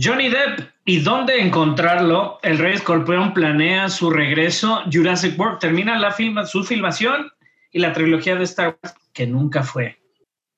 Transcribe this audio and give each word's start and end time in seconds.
Johnny 0.00 0.28
Depp 0.28 0.60
y 0.84 1.00
dónde 1.00 1.40
encontrarlo. 1.40 2.40
El 2.42 2.58
Rey 2.58 2.74
Escorpión 2.74 3.32
planea 3.32 3.88
su 3.88 4.10
regreso. 4.10 4.82
Jurassic 4.92 5.38
World 5.38 5.60
termina 5.60 5.96
la 5.98 6.10
filma, 6.10 6.44
su 6.46 6.64
filmación 6.64 7.30
y 7.70 7.78
la 7.78 7.92
trilogía 7.92 8.34
de 8.34 8.44
Star 8.44 8.76
Wars 8.82 8.94
que 9.12 9.26
nunca 9.26 9.62
fue. 9.62 10.00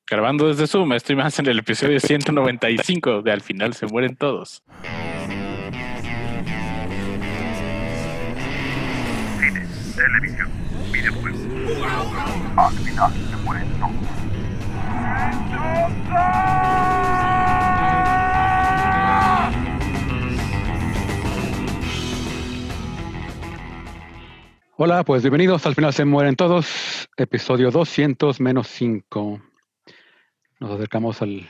Grabando 0.08 0.48
desde 0.48 0.66
Zoom, 0.66 0.92
estoy 0.92 1.16
más 1.16 1.38
en 1.38 1.46
el 1.46 1.58
episodio 1.58 2.00
195 2.00 3.22
de 3.22 3.32
Al 3.32 3.40
final 3.42 3.74
se 3.74 3.86
mueren 3.86 4.16
todos. 4.16 4.62
Cine, 9.38 9.66
televisión, 9.96 10.48
videojuegos. 10.92 11.40
Al 12.56 12.72
final 12.72 13.12
se 13.12 13.36
mueren 13.44 13.68
todos. 13.80 14.06
Hola, 24.78 25.04
pues 25.04 25.22
bienvenidos 25.22 25.64
al 25.66 25.74
final 25.74 25.92
se 25.92 26.04
mueren 26.04 26.36
todos, 26.36 27.08
episodio 27.16 27.70
200 27.70 28.40
menos 28.40 28.68
5. 28.68 29.42
Nos 30.60 30.70
acercamos 30.70 31.22
al 31.22 31.48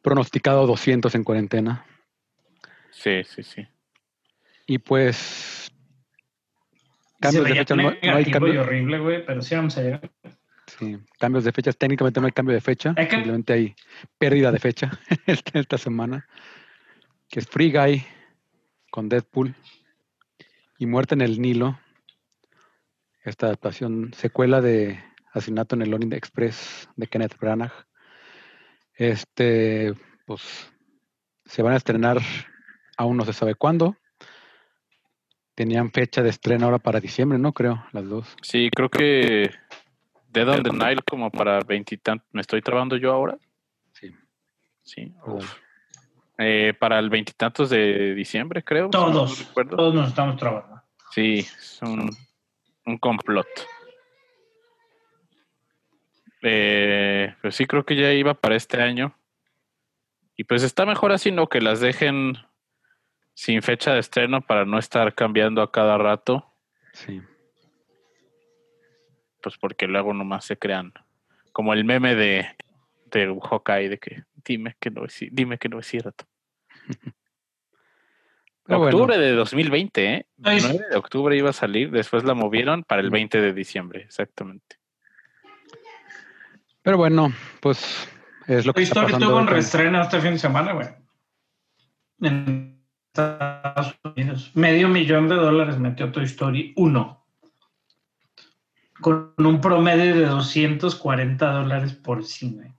pronosticado 0.00 0.66
200 0.66 1.14
en 1.14 1.24
cuarentena. 1.24 1.84
Sí, 2.90 3.22
sí, 3.24 3.42
sí. 3.42 3.66
Y 4.66 4.78
pues 4.78 5.70
cambios 7.20 7.44
de 7.46 7.54
fecha 7.54 7.76
no, 7.76 7.82
no 7.82 7.88
hay 7.90 7.98
negativo 8.00 8.28
y 8.28 8.32
cambio, 8.32 8.60
horrible, 8.62 8.98
güey, 8.98 9.26
pero 9.26 9.42
sí 9.42 9.54
vamos 9.54 9.76
a 9.76 9.82
llegar. 9.82 10.10
sí, 10.66 10.96
cambios 11.18 11.44
de 11.44 11.52
fechas, 11.52 11.76
técnicamente 11.76 12.20
no 12.20 12.26
hay 12.26 12.32
cambio 12.32 12.54
de 12.54 12.60
fecha, 12.60 12.94
Es 12.96 13.08
que- 13.08 13.16
simplemente 13.16 13.52
hay 13.52 13.74
pérdida 14.18 14.50
de 14.50 14.58
fecha 14.58 14.90
esta, 15.26 15.58
esta 15.58 15.76
semana, 15.78 16.26
que 17.28 17.40
es 17.40 17.46
Free 17.46 17.70
Guy 17.72 18.04
con 18.90 19.08
Deadpool 19.08 19.54
y 20.82 20.86
Muerte 20.86 21.14
en 21.14 21.20
el 21.20 21.40
Nilo, 21.40 21.78
esta 23.22 23.46
adaptación 23.46 24.12
secuela 24.14 24.60
de 24.60 25.00
Asesinato 25.32 25.76
en 25.76 25.82
el 25.82 25.94
Orient 25.94 26.12
Express 26.12 26.88
de 26.96 27.06
Kenneth 27.06 27.38
Branagh. 27.38 27.70
Este, 28.94 29.94
pues, 30.26 30.72
se 31.44 31.62
van 31.62 31.74
a 31.74 31.76
estrenar, 31.76 32.18
aún 32.96 33.16
no 33.16 33.24
se 33.24 33.32
sabe 33.32 33.54
cuándo. 33.54 33.96
Tenían 35.54 35.92
fecha 35.92 36.20
de 36.20 36.30
estreno 36.30 36.64
ahora 36.64 36.80
para 36.80 36.98
diciembre, 36.98 37.38
¿no? 37.38 37.52
Creo, 37.52 37.86
las 37.92 38.08
dos. 38.08 38.36
Sí, 38.42 38.68
creo 38.74 38.88
que 38.88 39.50
Dead 40.30 40.48
on 40.48 40.64
the 40.64 40.70
Nile 40.70 41.02
como 41.08 41.30
para 41.30 41.60
veintitantos. 41.60 42.26
¿Me 42.32 42.40
estoy 42.40 42.60
trabando 42.60 42.96
yo 42.96 43.12
ahora? 43.12 43.38
Sí. 43.92 44.12
Sí. 44.82 45.14
Uf. 45.26 45.48
Eh, 46.38 46.74
para 46.78 46.98
el 46.98 47.10
veintitantos 47.10 47.70
de 47.70 48.14
diciembre, 48.14 48.64
creo. 48.64 48.86
si 48.86 48.98
no 48.98 49.12
Todos, 49.12 49.52
todos 49.54 49.94
nos 49.94 50.08
estamos 50.08 50.36
trabajando. 50.36 50.82
Sí, 51.10 51.40
es 51.40 51.78
un, 51.82 52.10
un 52.86 52.98
complot. 52.98 53.46
Eh, 56.42 57.34
pues 57.40 57.54
sí, 57.54 57.66
creo 57.66 57.84
que 57.84 57.96
ya 57.96 58.12
iba 58.12 58.34
para 58.34 58.56
este 58.56 58.80
año. 58.80 59.14
Y 60.36 60.44
pues 60.44 60.62
está 60.62 60.86
mejor 60.86 61.12
así, 61.12 61.30
¿no? 61.30 61.48
Que 61.48 61.60
las 61.60 61.80
dejen 61.80 62.38
sin 63.34 63.62
fecha 63.62 63.92
de 63.92 64.00
estreno 64.00 64.40
para 64.40 64.64
no 64.64 64.78
estar 64.78 65.14
cambiando 65.14 65.62
a 65.62 65.70
cada 65.70 65.98
rato. 65.98 66.52
Sí. 66.94 67.20
Pues 69.42 69.58
porque 69.58 69.86
luego 69.86 70.14
nomás 70.14 70.44
se 70.46 70.56
crean. 70.56 70.92
Como 71.52 71.74
el 71.74 71.84
meme 71.84 72.14
de, 72.14 72.46
de 73.06 73.38
Hawkeye 73.40 73.88
de 73.90 73.98
que 73.98 74.24
dime 74.44 74.76
que 74.80 74.90
no 74.90 75.04
es, 75.04 75.18
dime 75.30 75.58
que 75.58 75.68
no 75.68 75.78
es 75.78 75.86
cierto. 75.86 76.24
Pero 78.64 78.78
bueno. 78.78 78.96
octubre 78.96 79.18
de 79.18 79.32
2020, 79.32 80.14
¿eh? 80.14 80.26
Ay, 80.42 80.58
9 80.62 80.84
de 80.90 80.96
octubre 80.96 81.36
iba 81.36 81.50
a 81.50 81.54
salir, 81.54 81.90
después 81.90 82.24
la 82.24 82.34
movieron 82.34 82.84
para 82.84 83.02
el 83.02 83.10
20 83.10 83.40
de 83.40 83.52
diciembre, 83.52 84.02
exactamente. 84.02 84.76
Pero 86.82 86.96
bueno, 86.96 87.32
pues 87.60 88.08
es 88.46 88.66
lo 88.66 88.72
que 88.72 88.78
Toy 88.78 88.84
está 88.84 89.04
Story 89.06 89.24
tuvo 89.24 89.38
un 89.38 89.46
reestreno 89.46 90.02
este 90.02 90.20
fin 90.20 90.32
de 90.32 90.38
semana, 90.38 90.72
güey. 90.72 90.88
En 92.20 92.82
Estados 93.12 93.98
Unidos. 94.04 94.50
Medio 94.54 94.88
millón 94.88 95.28
de 95.28 95.36
dólares 95.36 95.78
metió 95.78 96.10
Toy 96.10 96.24
Story 96.24 96.72
1. 96.76 97.26
Con 99.00 99.34
un 99.36 99.60
promedio 99.60 100.14
de 100.14 100.26
240 100.26 101.52
dólares 101.52 101.92
por 101.94 102.24
cine. 102.24 102.74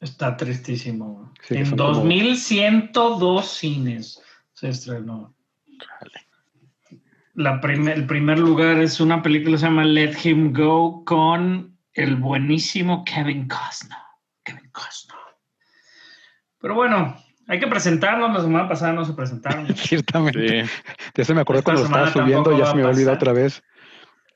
Está 0.00 0.36
tristísimo. 0.36 1.32
Sí, 1.42 1.56
en 1.56 1.66
son 1.66 1.78
como- 1.78 1.92
2102 1.94 3.46
cines 3.46 4.22
se 4.52 4.68
estrenó. 4.70 5.34
La 7.34 7.60
primer- 7.60 7.96
el 7.96 8.06
primer 8.06 8.38
lugar 8.38 8.78
es 8.78 9.00
una 9.00 9.22
película 9.22 9.52
que 9.54 9.58
se 9.60 9.66
llama 9.66 9.84
Let 9.84 10.16
Him 10.24 10.52
Go 10.52 11.04
con 11.04 11.76
el 11.92 12.16
buenísimo 12.16 13.04
Kevin 13.04 13.46
Costner. 13.48 13.98
Kevin 14.42 14.70
Costner. 14.72 15.16
Pero 16.60 16.74
bueno, 16.74 17.16
hay 17.46 17.58
que 17.60 17.66
presentarnos. 17.66 18.32
La 18.34 18.40
semana 18.42 18.68
pasada 18.68 18.92
no 18.92 19.04
se 19.04 19.12
presentaron. 19.14 19.66
Ciertamente. 19.76 20.64
Sí. 20.66 20.70
De 21.14 21.22
eso 21.22 21.34
me 21.34 21.40
acordé 21.42 21.60
Esta 21.60 21.72
cuando 21.72 21.82
lo 21.82 21.86
estaba 21.86 22.12
subiendo, 22.12 22.58
ya 22.58 22.66
se 22.66 22.74
me 22.74 22.84
olvidó 22.84 23.12
otra 23.12 23.32
vez. 23.32 23.62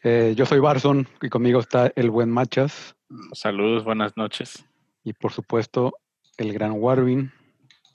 Eh, 0.03 0.35
yo 0.37 0.47
soy 0.47 0.61
Barson 0.61 1.09
y 1.23 1.29
conmigo 1.31 1.61
está 1.61 1.91
el 1.97 2.11
buen 2.11 2.31
Machas 2.31 2.95
Saludos, 3.33 3.85
buenas 3.85 4.17
noches. 4.17 4.65
Y 5.05 5.13
por 5.13 5.33
supuesto 5.33 5.93
el 6.39 6.53
gran 6.53 6.73
Warwin. 6.73 7.31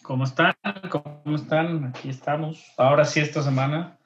¿Cómo 0.03 0.23
están? 0.23 0.53
¿Cómo 0.89 1.35
están? 1.35 1.85
Aquí 1.85 2.09
estamos. 2.09 2.63
Ahora 2.77 3.05
sí, 3.05 3.19
esta 3.19 3.43
semana. 3.43 3.97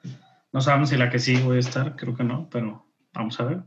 No 0.52 0.60
sabemos 0.60 0.88
si 0.90 0.96
la 0.96 1.10
que 1.10 1.18
sí 1.18 1.36
voy 1.42 1.56
a 1.56 1.60
estar, 1.60 1.96
creo 1.96 2.14
que 2.16 2.24
no, 2.24 2.48
pero 2.50 2.86
vamos 3.12 3.38
a 3.40 3.44
ver. 3.44 3.62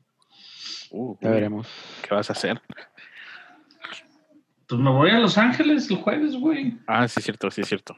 Uh, 0.92 1.16
Ya 1.22 1.32
veremos. 1.32 1.68
¿Qué 2.02 2.14
vas 2.14 2.30
a 2.30 2.34
hacer? 2.34 2.62
Pues 4.68 4.82
me 4.82 4.90
voy 4.90 5.10
a 5.12 5.20
Los 5.20 5.38
Ángeles 5.38 5.90
el 5.90 5.98
jueves, 5.98 6.36
güey. 6.36 6.78
Ah, 6.88 7.08
sí, 7.08 7.20
es 7.20 7.24
cierto, 7.26 7.50
sí, 7.52 7.62
es 7.62 7.68
cierto. 7.68 7.96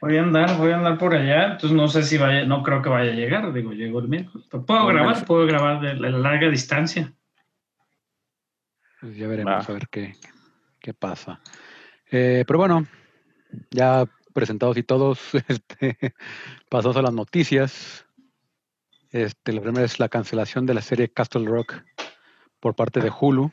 Voy 0.00 0.16
a 0.16 0.22
andar, 0.22 0.56
voy 0.58 0.70
a 0.72 0.76
andar 0.76 0.98
por 0.98 1.14
allá. 1.14 1.52
Entonces 1.52 1.72
no 1.72 1.88
sé 1.88 2.02
si 2.02 2.18
vaya, 2.18 2.44
no 2.44 2.62
creo 2.62 2.82
que 2.82 2.88
vaya 2.88 3.10
a 3.12 3.14
llegar. 3.14 3.52
Digo, 3.52 3.72
llego 3.72 4.00
el 4.00 4.08
miércoles. 4.08 4.46
Pero 4.50 4.64
puedo 4.64 4.84
Bueno, 4.84 5.00
grabar, 5.00 5.24
puedo 5.24 5.46
grabar 5.46 5.80
de 5.80 5.94
la 5.94 6.10
larga 6.10 6.48
distancia. 6.50 7.12
Pues 9.00 9.16
ya 9.16 9.26
veremos 9.26 9.52
Va. 9.54 9.58
a 9.70 9.72
ver 9.72 9.88
qué, 9.88 10.14
qué 10.86 10.94
pasa. 10.94 11.40
Eh, 12.12 12.44
pero 12.46 12.60
bueno, 12.60 12.86
ya 13.72 14.06
presentados 14.32 14.76
y 14.76 14.84
todos, 14.84 15.18
este, 15.48 16.14
pasamos 16.68 16.96
a 16.96 17.02
las 17.02 17.12
noticias. 17.12 18.06
Este, 19.10 19.52
la 19.52 19.62
primera 19.62 19.84
es 19.84 19.98
la 19.98 20.08
cancelación 20.08 20.64
de 20.64 20.74
la 20.74 20.82
serie 20.82 21.08
Castle 21.08 21.44
Rock 21.44 21.82
por 22.60 22.76
parte 22.76 23.00
de 23.00 23.10
Hulu, 23.10 23.50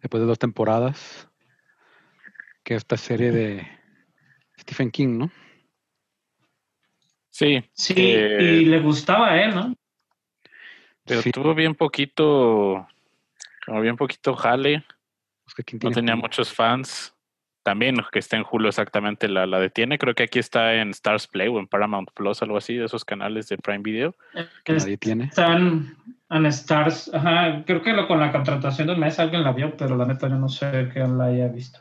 después 0.00 0.22
de 0.22 0.26
dos 0.26 0.38
temporadas. 0.38 1.28
Que 2.64 2.74
esta 2.74 2.96
serie 2.96 3.30
de 3.30 3.68
Stephen 4.58 4.90
King, 4.90 5.18
¿no? 5.18 5.30
Sí, 7.28 7.62
Sí, 7.72 7.94
Eh, 7.98 8.60
y 8.62 8.64
le 8.64 8.80
gustaba 8.80 9.32
a 9.32 9.42
él, 9.42 9.54
¿no? 9.54 9.74
pero 11.04 11.20
Sí, 11.20 11.30
tuvo 11.30 11.54
bien 11.54 11.74
poquito, 11.74 12.88
como 13.66 13.80
bien 13.82 13.96
poquito 13.96 14.34
jale, 14.34 14.84
¿quién 15.64 15.80
no 15.82 15.90
tenía 15.90 16.14
Hulu? 16.14 16.22
muchos 16.22 16.52
fans. 16.52 17.14
También 17.62 17.96
que 18.12 18.18
está 18.18 18.36
en 18.36 18.44
Hulu 18.50 18.68
exactamente 18.68 19.28
la, 19.28 19.46
la 19.46 19.58
detiene. 19.60 19.98
Creo 19.98 20.14
que 20.14 20.22
aquí 20.22 20.38
está 20.38 20.74
en 20.74 20.90
Stars 20.90 21.26
Play 21.26 21.48
o 21.48 21.58
en 21.58 21.66
Paramount 21.66 22.10
Plus, 22.14 22.40
algo 22.42 22.56
así, 22.56 22.74
de 22.76 22.86
esos 22.86 23.04
canales 23.04 23.48
de 23.48 23.58
Prime 23.58 23.80
Video. 23.82 24.14
que 24.64 24.72
nadie 24.72 24.96
tiene. 24.96 25.24
Están 25.24 25.94
en 26.30 26.46
Stars. 26.46 27.12
Ajá, 27.12 27.64
creo 27.66 27.82
que 27.82 27.92
lo, 27.92 28.06
con 28.08 28.20
la 28.20 28.32
contratación 28.32 28.86
del 28.86 28.96
mes 28.96 29.18
alguien 29.18 29.42
la 29.42 29.52
vio, 29.52 29.76
pero 29.76 29.96
la 29.96 30.06
neta 30.06 30.28
yo 30.28 30.36
no 30.36 30.48
sé 30.48 30.88
que 30.94 31.00
la 31.00 31.24
haya 31.26 31.48
visto. 31.48 31.80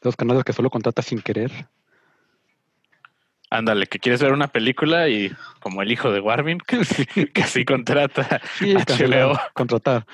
Los 0.00 0.16
canales 0.16 0.44
que 0.44 0.52
solo 0.54 0.70
contrata 0.70 1.02
sin 1.02 1.20
querer. 1.20 1.50
Ándale, 3.50 3.86
que 3.86 3.98
quieres 3.98 4.22
ver 4.22 4.32
una 4.32 4.48
película 4.48 5.10
y 5.10 5.30
como 5.60 5.82
el 5.82 5.92
hijo 5.92 6.10
de 6.10 6.20
Warvin, 6.20 6.58
que, 6.66 7.26
que 7.30 7.42
así 7.42 7.64
contrata 7.66 8.40
Sí, 8.54 8.72
HBO. 8.74 8.84
cancelar, 8.86 9.50
contratar. 9.52 10.06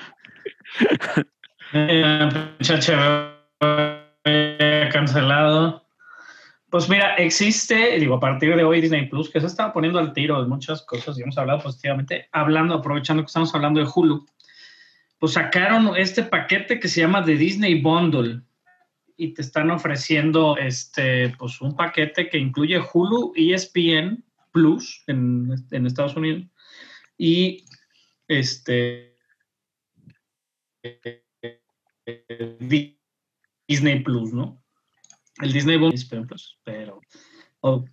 HBO 1.71 3.29
eh, 4.25 4.89
cancelado. 4.91 5.85
Pues 6.69 6.87
mira, 6.87 7.15
existe, 7.15 7.97
digo, 7.99 8.15
a 8.15 8.19
partir 8.19 8.55
de 8.55 8.63
hoy 8.63 8.81
Disney 8.81 9.07
Plus, 9.07 9.29
que 9.29 9.39
se 9.39 9.47
está 9.47 9.73
poniendo 9.73 9.99
al 9.99 10.13
tiro 10.13 10.41
de 10.41 10.47
muchas 10.47 10.83
cosas 10.83 11.17
y 11.17 11.23
hemos 11.23 11.37
hablado 11.37 11.61
positivamente, 11.61 12.27
hablando, 12.31 12.75
aprovechando 12.75 13.23
que 13.23 13.27
estamos 13.27 13.53
hablando 13.55 13.79
de 13.79 13.89
Hulu, 13.93 14.25
pues 15.17 15.33
sacaron 15.33 15.95
este 15.97 16.23
paquete 16.23 16.79
que 16.79 16.87
se 16.87 17.01
llama 17.01 17.25
The 17.25 17.35
Disney 17.35 17.81
Bundle 17.81 18.41
y 19.17 19.33
te 19.33 19.41
están 19.41 19.69
ofreciendo 19.71 20.57
este, 20.57 21.29
pues 21.37 21.59
un 21.61 21.75
paquete 21.75 22.29
que 22.29 22.37
incluye 22.37 22.79
Hulu, 22.79 23.33
E 23.35 23.53
ESPN 23.53 24.23
Plus 24.51 25.03
en 25.07 25.85
Estados 25.85 26.15
Unidos 26.15 26.45
y 27.17 27.65
este 28.27 29.09
Disney 33.67 33.99
Plus, 34.03 34.33
¿no? 34.33 34.59
el 35.41 35.53
Disney 35.53 35.77
Bonus, 35.77 36.59
pero, 36.63 37.01
oh, 37.61 37.85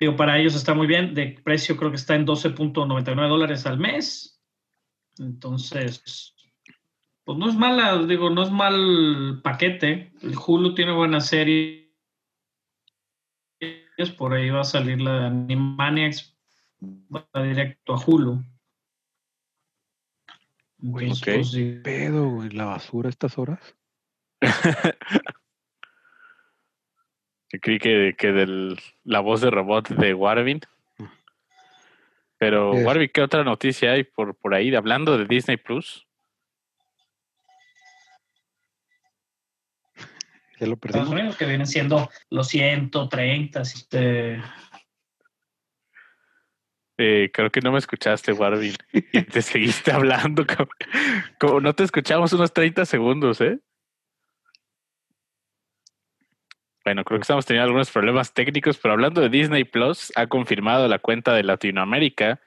digo, 0.00 0.16
para 0.16 0.38
ellos 0.38 0.54
está 0.54 0.74
muy 0.74 0.86
bien. 0.86 1.14
De 1.14 1.38
precio 1.44 1.76
creo 1.76 1.90
que 1.90 1.96
está 1.96 2.14
en 2.14 2.26
12.99 2.26 3.28
dólares 3.28 3.66
al 3.66 3.78
mes. 3.78 4.40
Entonces, 5.18 6.34
pues 7.24 7.38
no 7.38 7.48
es 7.48 7.54
mala, 7.54 8.02
digo, 8.04 8.30
no 8.30 8.42
es 8.42 8.50
mal 8.50 9.40
paquete. 9.42 10.12
El 10.22 10.34
Hulu 10.34 10.74
tiene 10.74 10.92
buena 10.92 11.20
serie. 11.20 11.92
Por 14.18 14.34
ahí 14.34 14.50
va 14.50 14.62
a 14.62 14.64
salir 14.64 15.00
la 15.00 15.26
Animaniacs, 15.26 16.36
va 16.82 17.42
directo 17.42 17.94
a 17.94 18.02
Hulu. 18.04 18.42
Entonces, 20.84 21.22
Ok. 21.28 21.34
pues, 21.34 21.50
sí. 21.50 21.80
Pedo, 21.82 22.28
güey, 22.28 22.50
la 22.50 22.66
basura 22.66 23.08
a 23.08 23.10
estas 23.10 23.38
horas. 23.38 23.74
Yo 24.42 24.42
creí 27.62 27.78
que, 27.78 28.14
que 28.18 28.32
del, 28.32 28.78
la 29.04 29.20
voz 29.20 29.40
de 29.40 29.50
robot 29.50 29.88
de 29.88 30.12
Warvin. 30.12 30.60
Pero, 32.36 32.74
Es- 32.74 32.84
Warvin, 32.84 33.10
¿qué 33.14 33.22
otra 33.22 33.44
noticia 33.44 33.92
hay 33.92 34.04
por, 34.04 34.34
por 34.36 34.54
ahí? 34.54 34.74
Hablando 34.74 35.16
de 35.16 35.24
Disney 35.26 35.56
Plus. 35.56 36.06
Ya 40.60 40.66
lo 40.68 40.74
Estados 40.74 41.08
perdimos. 41.08 41.10
Unidos, 41.10 41.36
que 41.36 41.46
vienen 41.46 41.66
siendo 41.66 42.08
los 42.30 42.46
130. 42.48 43.60
Este, 43.62 44.40
Eh, 46.96 47.30
creo 47.32 47.50
que 47.50 47.60
no 47.60 47.72
me 47.72 47.78
escuchaste, 47.78 48.32
Warvin. 48.32 48.74
Y 48.92 49.22
te 49.22 49.42
seguiste 49.42 49.92
hablando. 49.92 50.46
Como, 50.46 50.68
como 51.38 51.60
no 51.60 51.74
te 51.74 51.84
escuchamos 51.84 52.32
unos 52.32 52.52
30 52.52 52.84
segundos, 52.84 53.40
¿eh? 53.40 53.58
Bueno, 56.84 57.02
creo 57.04 57.18
que 57.18 57.22
estamos 57.22 57.46
teniendo 57.46 57.64
algunos 57.64 57.90
problemas 57.90 58.34
técnicos, 58.34 58.78
pero 58.78 58.92
hablando 58.92 59.22
de 59.22 59.30
Disney 59.30 59.64
Plus, 59.64 60.12
ha 60.16 60.26
confirmado 60.26 60.86
la 60.86 60.98
cuenta 60.98 61.32
de 61.32 61.42
Latinoamérica 61.42 62.40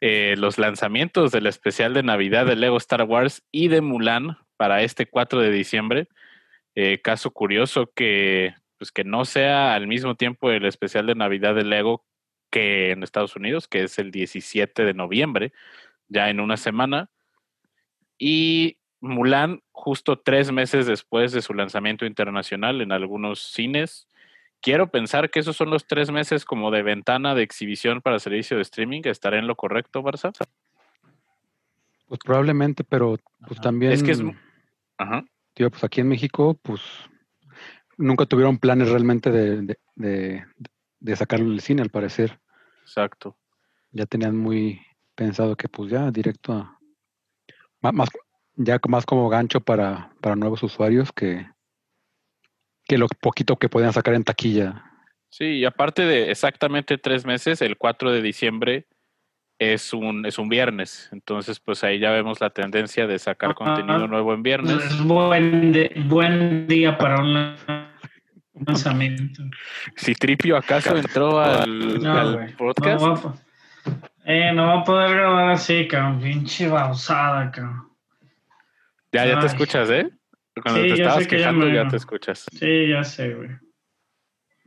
eh, 0.00 0.36
los 0.38 0.58
lanzamientos 0.58 1.32
del 1.32 1.48
especial 1.48 1.92
de 1.92 2.04
Navidad 2.04 2.46
de 2.46 2.54
Lego 2.54 2.76
Star 2.76 3.02
Wars 3.02 3.42
y 3.50 3.66
de 3.66 3.80
Mulan 3.80 4.38
para 4.56 4.82
este 4.82 5.06
4 5.06 5.40
de 5.40 5.50
diciembre. 5.50 6.08
Eh, 6.76 7.00
caso 7.02 7.32
curioso 7.32 7.90
que, 7.92 8.54
pues 8.78 8.92
que 8.92 9.02
no 9.02 9.24
sea 9.24 9.74
al 9.74 9.88
mismo 9.88 10.14
tiempo 10.14 10.52
el 10.52 10.66
especial 10.66 11.06
de 11.06 11.16
Navidad 11.16 11.56
de 11.56 11.64
Lego 11.64 12.04
que 12.50 12.90
en 12.90 13.02
Estados 13.02 13.36
Unidos, 13.36 13.68
que 13.68 13.84
es 13.84 13.98
el 13.98 14.10
17 14.10 14.84
de 14.84 14.94
noviembre, 14.94 15.52
ya 16.08 16.30
en 16.30 16.40
una 16.40 16.56
semana. 16.56 17.10
Y 18.18 18.78
Mulan, 19.00 19.62
justo 19.72 20.18
tres 20.18 20.50
meses 20.50 20.86
después 20.86 21.32
de 21.32 21.42
su 21.42 21.54
lanzamiento 21.54 22.04
internacional 22.06 22.80
en 22.80 22.92
algunos 22.92 23.40
cines. 23.40 24.08
Quiero 24.60 24.90
pensar 24.90 25.30
que 25.30 25.38
esos 25.38 25.56
son 25.56 25.70
los 25.70 25.86
tres 25.86 26.10
meses 26.10 26.44
como 26.44 26.70
de 26.70 26.82
ventana 26.82 27.34
de 27.34 27.42
exhibición 27.42 28.00
para 28.00 28.18
servicio 28.18 28.56
de 28.56 28.62
streaming. 28.62 29.02
¿Estaré 29.04 29.38
en 29.38 29.46
lo 29.46 29.54
correcto, 29.54 30.02
Barça? 30.02 30.32
Pues 32.08 32.20
probablemente, 32.24 32.82
pero 32.82 33.18
pues 33.46 33.60
también. 33.60 33.92
Es 33.92 34.02
que 34.02 34.12
es 34.12 34.22
Ajá. 34.96 35.24
Tío, 35.54 35.70
pues 35.70 35.84
aquí 35.84 36.00
en 36.00 36.08
México, 36.08 36.58
pues 36.60 36.80
nunca 37.96 38.26
tuvieron 38.26 38.58
planes 38.58 38.88
realmente 38.88 39.30
de, 39.30 39.62
de, 39.62 39.78
de, 39.94 40.44
de 41.00 41.16
sacarlo 41.16 41.50
del 41.50 41.60
cine, 41.60 41.82
al 41.82 41.90
parecer. 41.90 42.38
Exacto. 42.82 43.36
Ya 43.90 44.06
tenían 44.06 44.36
muy 44.36 44.80
pensado 45.14 45.56
que 45.56 45.68
pues 45.68 45.90
ya 45.90 46.10
directo 46.10 46.52
a 46.52 46.78
más, 47.92 48.08
ya 48.54 48.78
más 48.88 49.06
como 49.06 49.28
gancho 49.28 49.60
para, 49.60 50.10
para 50.20 50.36
nuevos 50.36 50.62
usuarios 50.62 51.10
que, 51.12 51.46
que 52.86 52.98
lo 52.98 53.06
poquito 53.20 53.56
que 53.56 53.68
podían 53.68 53.92
sacar 53.92 54.14
en 54.14 54.24
taquilla. 54.24 54.84
Sí, 55.30 55.44
y 55.44 55.64
aparte 55.64 56.02
de 56.02 56.30
exactamente 56.30 56.96
tres 56.98 57.26
meses, 57.26 57.60
el 57.62 57.76
4 57.76 58.10
de 58.12 58.22
diciembre 58.22 58.86
es 59.58 59.92
un, 59.92 60.24
es 60.24 60.38
un 60.38 60.48
viernes. 60.48 61.08
Entonces, 61.12 61.60
pues 61.60 61.84
ahí 61.84 61.98
ya 61.98 62.10
vemos 62.12 62.40
la 62.40 62.50
tendencia 62.50 63.06
de 63.06 63.18
sacar 63.18 63.54
contenido 63.54 64.06
nuevo 64.06 64.32
en 64.32 64.42
viernes. 64.42 64.84
es 64.84 65.04
buen, 65.04 65.72
de- 65.72 65.92
buen 66.06 66.66
día 66.66 66.96
para 66.96 67.20
un 67.20 67.56
lanzamiento. 68.66 69.42
Si 69.96 70.14
Tripio 70.14 70.56
acaso 70.56 70.96
entró 70.96 71.40
al, 71.40 72.02
No, 72.02 72.18
al 72.18 72.54
podcast, 72.56 73.00
No 73.02 73.14
va, 73.14 73.34
eh, 74.24 74.52
no 74.52 74.66
va 74.66 74.80
a 74.80 74.84
poder 74.84 75.16
grabar 75.16 75.50
así, 75.50 75.86
cabrón. 75.88 76.20
Pinche 76.20 76.68
bausada, 76.68 77.50
cabrón. 77.50 77.88
ya, 79.12 79.26
ya 79.26 79.40
te 79.40 79.46
escuchas, 79.46 79.88
¿eh? 79.90 80.10
Cuando 80.62 80.82
Sí, 80.82 80.88
te 80.88 80.94
estabas 80.94 81.22
sé 81.22 81.28
que 81.28 81.36
ya 81.38 81.42
quejando, 81.44 81.66
me- 81.66 81.74
ya 81.74 81.88
te 81.88 81.96
escuchas. 81.96 82.46
Sí, 82.52 82.88
ya 82.88 83.04
sé, 83.04 83.34
güey. 83.34 83.50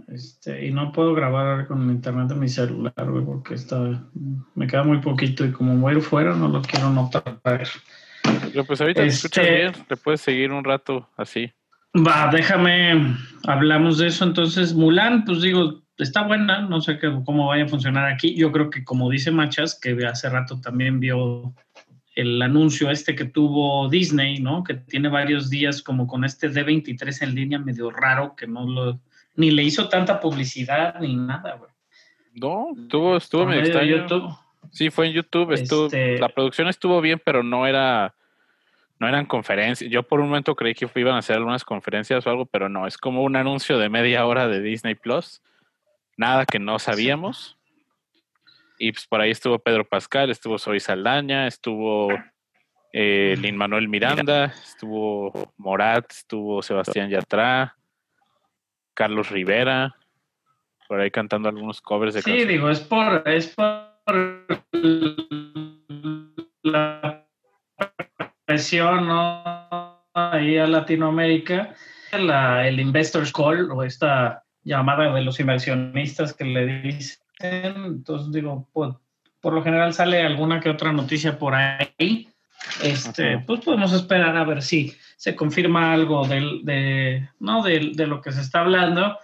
Este, 0.07 0.65
y 0.65 0.71
no 0.71 0.91
puedo 0.91 1.13
grabar 1.13 1.45
ahora 1.47 1.67
con 1.67 1.83
el 1.83 1.91
internet 1.91 2.27
de 2.29 2.35
mi 2.35 2.49
celular, 2.49 2.93
güey, 2.97 3.23
porque 3.23 3.53
está, 3.53 3.77
me 4.55 4.67
queda 4.67 4.83
muy 4.83 4.97
poquito 4.99 5.45
y 5.45 5.51
como 5.51 5.75
voy 5.75 5.93
a 5.93 5.97
ir 5.97 6.01
fuera, 6.03 6.33
no 6.33 6.47
lo 6.47 6.61
quiero 6.61 6.89
notar. 6.89 7.39
Pero 7.43 8.65
pues 8.65 8.81
ahorita 8.81 9.01
te 9.01 9.07
escuchas 9.07 9.45
Este- 9.45 9.55
bien, 9.57 9.73
le 9.89 9.97
puedes 9.97 10.21
seguir 10.21 10.51
un 10.51 10.63
rato 10.63 11.07
así. 11.17 11.51
Va, 11.95 12.29
déjame, 12.31 13.15
hablamos 13.45 13.97
de 13.97 14.07
eso. 14.07 14.23
Entonces, 14.23 14.73
Mulan, 14.73 15.25
pues 15.25 15.41
digo, 15.41 15.81
está 15.97 16.21
buena, 16.23 16.61
no 16.61 16.79
sé 16.81 16.97
qué- 16.99 17.11
cómo 17.25 17.47
vaya 17.47 17.65
a 17.65 17.67
funcionar 17.67 18.05
aquí. 18.11 18.35
Yo 18.35 18.51
creo 18.51 18.69
que 18.69 18.83
como 18.83 19.09
dice 19.09 19.31
Machas, 19.31 19.77
que 19.79 19.97
hace 20.05 20.29
rato 20.29 20.59
también 20.61 20.99
vio 20.99 21.53
el 22.15 22.41
anuncio 22.41 22.89
este 22.91 23.15
que 23.15 23.25
tuvo 23.25 23.89
Disney, 23.89 24.39
¿no? 24.39 24.63
Que 24.63 24.73
tiene 24.75 25.09
varios 25.09 25.49
días 25.49 25.81
como 25.81 26.07
con 26.07 26.23
este 26.23 26.49
D23 26.49 27.21
en 27.23 27.35
línea 27.35 27.59
medio 27.59 27.89
raro, 27.89 28.35
que 28.35 28.47
no 28.47 28.65
lo, 28.67 28.99
ni 29.35 29.51
le 29.51 29.63
hizo 29.63 29.87
tanta 29.89 30.19
publicidad 30.19 30.99
ni 30.99 31.15
nada, 31.15 31.55
güey. 31.55 31.71
No, 32.33 32.67
estuvo, 32.81 33.17
estuvo 33.17 33.45
medio 33.45 33.61
extraño. 33.63 33.97
YouTube. 33.97 34.33
Sí, 34.71 34.89
fue 34.89 35.07
en 35.07 35.13
YouTube. 35.13 35.51
Estuvo, 35.51 35.85
Este- 35.87 36.19
La 36.19 36.29
producción 36.29 36.69
estuvo 36.69 37.01
bien, 37.01 37.21
pero 37.23 37.43
no 37.43 37.67
era, 37.67 38.13
no 39.01 39.07
eran 39.07 39.25
conferencias. 39.25 39.89
Yo 39.89 40.03
por 40.03 40.19
un 40.19 40.27
momento 40.27 40.55
creí 40.55 40.75
que 40.75 40.87
iban 40.95 41.15
a 41.15 41.17
hacer 41.17 41.35
algunas 41.35 41.65
conferencias 41.65 42.27
o 42.27 42.29
algo, 42.29 42.45
pero 42.45 42.69
no. 42.69 42.85
Es 42.85 42.99
como 42.99 43.23
un 43.23 43.35
anuncio 43.35 43.79
de 43.79 43.89
media 43.89 44.27
hora 44.27 44.47
de 44.47 44.61
Disney 44.61 44.93
Plus. 44.93 45.41
Nada 46.17 46.45
que 46.45 46.59
no 46.59 46.77
sabíamos. 46.77 47.57
Y 48.77 48.91
pues 48.91 49.07
por 49.07 49.19
ahí 49.19 49.31
estuvo 49.31 49.57
Pedro 49.57 49.85
Pascal, 49.85 50.29
estuvo 50.29 50.59
Zoe 50.59 50.79
Saldaña, 50.79 51.47
estuvo 51.47 52.09
eh, 52.93 53.35
Lin 53.39 53.57
Manuel 53.57 53.89
Miranda, 53.89 54.45
estuvo 54.45 55.51
Morat, 55.57 56.11
estuvo 56.11 56.61
Sebastián 56.61 57.09
Yatra, 57.09 57.75
Carlos 58.93 59.31
Rivera, 59.31 59.95
por 60.87 60.99
ahí 60.99 61.09
cantando 61.09 61.49
algunos 61.49 61.81
covers 61.81 62.13
de 62.13 62.21
Sí, 62.21 62.29
canciones. 62.29 62.53
digo, 62.53 62.69
es 62.69 62.81
por, 62.81 63.27
es 63.27 63.55
por 63.55 64.45
la 66.63 67.25
presión 68.51 69.07
¿no? 69.07 69.97
ahí 70.13 70.57
a 70.57 70.67
Latinoamérica, 70.67 71.73
la- 72.19 72.67
el 72.67 72.79
Investors 72.81 73.31
Call 73.31 73.71
o 73.71 73.81
esta 73.83 74.43
llamada 74.63 75.13
de 75.13 75.21
los 75.21 75.39
inversionistas 75.39 76.33
que 76.33 76.43
le 76.43 76.81
dicen. 76.81 77.19
Entonces, 77.39 78.31
digo, 78.33 78.67
por, 78.73 78.99
por 79.39 79.53
lo 79.53 79.63
general 79.63 79.93
sale 79.93 80.21
alguna 80.21 80.59
que 80.59 80.69
otra 80.69 80.91
noticia 80.91 81.39
por 81.39 81.55
ahí. 81.55 82.27
Este, 82.83 83.35
Ajá. 83.35 83.43
pues 83.47 83.61
podemos 83.61 83.93
esperar 83.93 84.35
a 84.37 84.43
ver 84.43 84.61
si 84.61 84.93
se 85.15 85.33
confirma 85.35 85.93
algo 85.93 86.27
del, 86.27 86.63
de, 86.65 87.27
¿no? 87.39 87.63
de, 87.63 87.91
de 87.95 88.05
lo 88.07 88.21
que 88.21 88.33
se 88.33 88.41
está 88.41 88.59
hablando. 88.59 89.17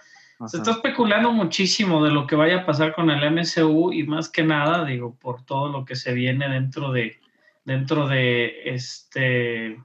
Se 0.46 0.56
está 0.56 0.70
especulando 0.70 1.32
muchísimo 1.32 2.02
de 2.02 2.12
lo 2.12 2.26
que 2.26 2.34
vaya 2.36 2.58
a 2.60 2.66
pasar 2.66 2.94
con 2.94 3.10
el 3.10 3.22
MCU 3.30 3.92
y 3.92 4.04
más 4.04 4.28
que 4.30 4.42
nada, 4.42 4.84
digo, 4.84 5.16
por 5.20 5.44
todo 5.44 5.68
lo 5.68 5.84
que 5.84 5.96
se 5.96 6.14
viene 6.14 6.48
dentro 6.48 6.92
de, 6.92 7.18
dentro 7.68 8.08
de 8.08 8.62
este, 8.64 9.78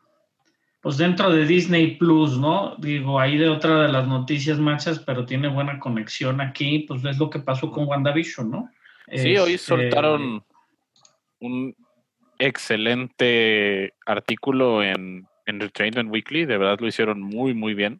pues 0.82 0.98
dentro 0.98 1.30
de 1.30 1.46
Disney 1.46 1.98
Plus, 1.98 2.38
¿no? 2.38 2.78
Digo, 2.78 3.20
ahí 3.20 3.38
de 3.38 3.50
otra 3.50 3.84
de 3.84 3.92
las 3.92 4.08
noticias 4.08 4.58
machas, 4.58 5.00
pero 5.00 5.26
tiene 5.26 5.50
buena 5.50 5.80
conexión 5.80 6.40
aquí, 6.40 6.80
pues 6.88 7.04
es 7.04 7.18
lo 7.18 7.30
que 7.30 7.40
pasó 7.40 7.72
con 7.72 7.86
WandaVision, 7.86 8.50
¿no? 8.50 8.72
Sí, 9.12 9.36
hoy 9.36 9.56
Este, 9.56 9.58
soltaron 9.58 10.46
un 11.42 11.76
excelente 12.40 13.94
artículo 14.06 14.82
en, 14.82 15.28
en 15.46 15.56
Entertainment 15.56 16.10
Weekly, 16.10 16.46
de 16.46 16.58
verdad 16.58 16.80
lo 16.80 16.88
hicieron 16.88 17.22
muy, 17.22 17.54
muy 17.54 17.74
bien, 17.74 18.00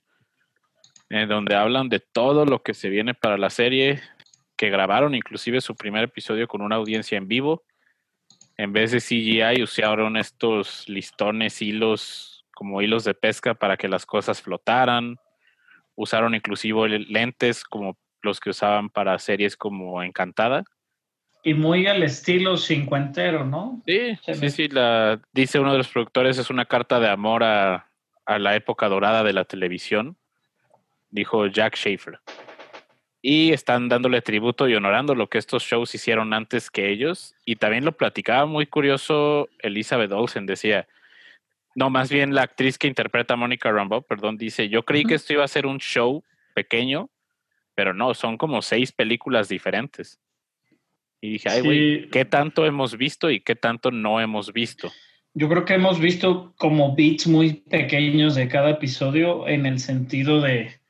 en 1.10 1.28
donde 1.28 1.56
hablan 1.56 1.90
de 1.90 2.00
todo 2.00 2.46
lo 2.46 2.64
que 2.64 2.74
se 2.74 2.88
viene 2.88 3.14
para 3.14 3.38
la 3.38 3.50
serie, 3.50 4.00
que 4.56 4.70
grabaron 4.70 5.14
inclusive 5.14 5.60
su 5.60 5.76
primer 5.76 6.06
episodio 6.06 6.48
con 6.48 6.62
una 6.62 6.78
audiencia 6.78 7.18
en 7.18 7.28
vivo. 7.28 7.64
En 8.58 8.72
vez 8.74 8.92
de 8.92 9.00
CGI 9.00 9.64
usaron 9.64 10.16
estos 10.18 10.88
listones, 10.88 11.62
hilos, 11.62 12.46
como 12.54 12.82
hilos 12.82 13.04
de 13.04 13.14
pesca 13.14 13.56
para 13.56 13.78
que 13.78 13.88
las 13.88 14.06
cosas 14.06 14.42
flotaran. 14.42 15.18
Usaron 15.96 16.36
inclusive 16.36 16.88
lentes 17.00 17.64
como 17.64 17.98
los 18.22 18.40
que 18.40 18.52
usaban 18.52 18.90
para 18.90 19.18
series 19.20 19.58
como 19.58 20.02
Encantada. 20.04 20.64
Y 21.44 21.54
muy 21.56 21.88
al 21.88 22.04
estilo 22.04 22.56
cincuentero, 22.58 23.44
¿no? 23.44 23.82
Sí, 23.86 24.16
Se 24.24 24.34
sí, 24.36 24.42
me- 24.42 24.50
sí, 24.50 24.68
la, 24.70 25.20
dice 25.34 25.60
uno 25.60 25.72
de 25.74 25.80
los 25.80 25.90
productores, 25.90 26.38
es 26.38 26.50
una 26.50 26.66
carta 26.66 27.00
de 27.02 27.10
amor 27.10 27.44
a, 27.44 27.90
a 28.26 28.40
la 28.40 28.56
época 28.56 28.88
dorada 28.88 29.24
de 29.24 29.34
la 29.34 29.44
televisión. 29.46 30.16
dijo 31.10 31.46
Jack 31.48 31.76
Schaefer. 31.76 32.20
Y 33.26 33.54
están 33.54 33.88
dándole 33.88 34.22
tributo 34.22 34.68
y 34.68 34.76
honorando 34.76 35.16
lo 35.16 35.30
que 35.30 35.38
estos 35.38 35.64
shows 35.64 35.96
hicieron 35.96 36.34
antes 36.34 36.70
que 36.70 36.90
ellos. 36.90 37.36
Y 37.46 37.56
también 37.56 37.86
lo 37.86 37.94
platicaba 37.94 38.46
muy 38.46 38.66
curioso 38.68 39.48
Elizabeth 39.60 40.12
Olsen, 40.12 40.46
decía, 40.46 40.88
no, 41.74 41.90
más 41.90 42.12
bien 42.12 42.36
la 42.36 42.42
actriz 42.42 42.78
que 42.78 42.88
interpreta 42.88 43.36
a 43.36 43.38
Mónica 43.38 43.72
Rambeau, 43.72 44.04
perdón, 44.04 44.38
dice, 44.38 44.68
yo 44.68 44.84
creí 44.84 45.06
que 45.06 45.16
esto 45.16 45.32
iba 45.32 45.46
a 45.46 45.48
ser 45.48 45.66
un 45.66 45.80
show 45.80 46.22
pequeño, 46.54 47.10
pero 47.76 47.94
no, 47.94 48.14
son 48.14 48.38
como 48.38 48.62
seis 48.62 48.92
películas 48.92 49.48
diferentes. 49.48 50.20
Y 51.22 51.30
dije, 51.32 51.48
ay, 51.50 51.62
güey, 51.62 52.02
Sí. 52.02 52.10
¿qué 52.12 52.26
tanto 52.26 52.66
hemos 52.66 52.98
visto 52.98 53.32
y 53.32 53.40
qué 53.40 53.56
tanto 53.56 53.90
no 53.90 54.20
hemos 54.20 54.52
visto? 54.52 54.92
Yo 55.34 55.48
creo 55.48 55.64
que 55.64 55.76
hemos 55.76 55.98
visto 55.98 56.54
como 56.58 56.94
beats 56.94 57.26
muy 57.26 57.54
pequeños 57.54 58.36
de 58.36 58.50
cada 58.50 58.72
episodio 58.72 59.48
en 59.48 59.66
el 59.66 59.80
sentido 59.80 60.42
de, 60.42 60.83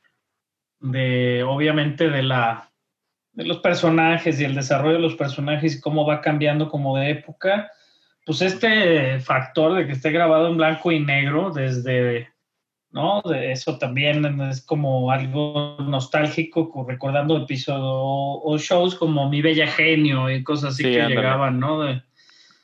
de 0.92 1.42
obviamente, 1.44 2.10
de 2.10 2.22
la 2.22 2.70
de 3.32 3.44
los 3.44 3.58
personajes 3.58 4.38
y 4.40 4.44
el 4.44 4.54
desarrollo 4.54 4.94
de 4.94 5.00
los 5.00 5.16
personajes 5.16 5.74
y 5.76 5.80
cómo 5.80 6.06
va 6.06 6.20
cambiando 6.20 6.68
como 6.68 6.96
de 6.96 7.10
época. 7.10 7.70
Pues 8.24 8.42
este 8.42 9.18
factor 9.20 9.74
de 9.74 9.86
que 9.86 9.92
esté 9.92 10.10
grabado 10.12 10.48
en 10.48 10.56
blanco 10.56 10.92
y 10.92 11.00
negro 11.00 11.50
desde, 11.50 12.28
¿no? 12.90 13.22
De 13.24 13.50
eso 13.50 13.76
también 13.78 14.24
es 14.42 14.64
como 14.64 15.10
algo 15.10 15.76
nostálgico, 15.80 16.70
co- 16.70 16.84
recordando 16.88 17.36
episodios 17.36 17.82
o, 17.82 18.40
o 18.44 18.58
shows 18.58 18.94
como 18.94 19.28
Mi 19.28 19.42
Bella 19.42 19.66
Genio 19.66 20.30
y 20.30 20.44
cosas 20.44 20.74
así 20.74 20.84
Sí, 20.84 20.90
que 20.92 21.00
ándale. 21.02 21.16
llegaban, 21.22 21.58
¿no? 21.58 21.82
De, 21.82 22.02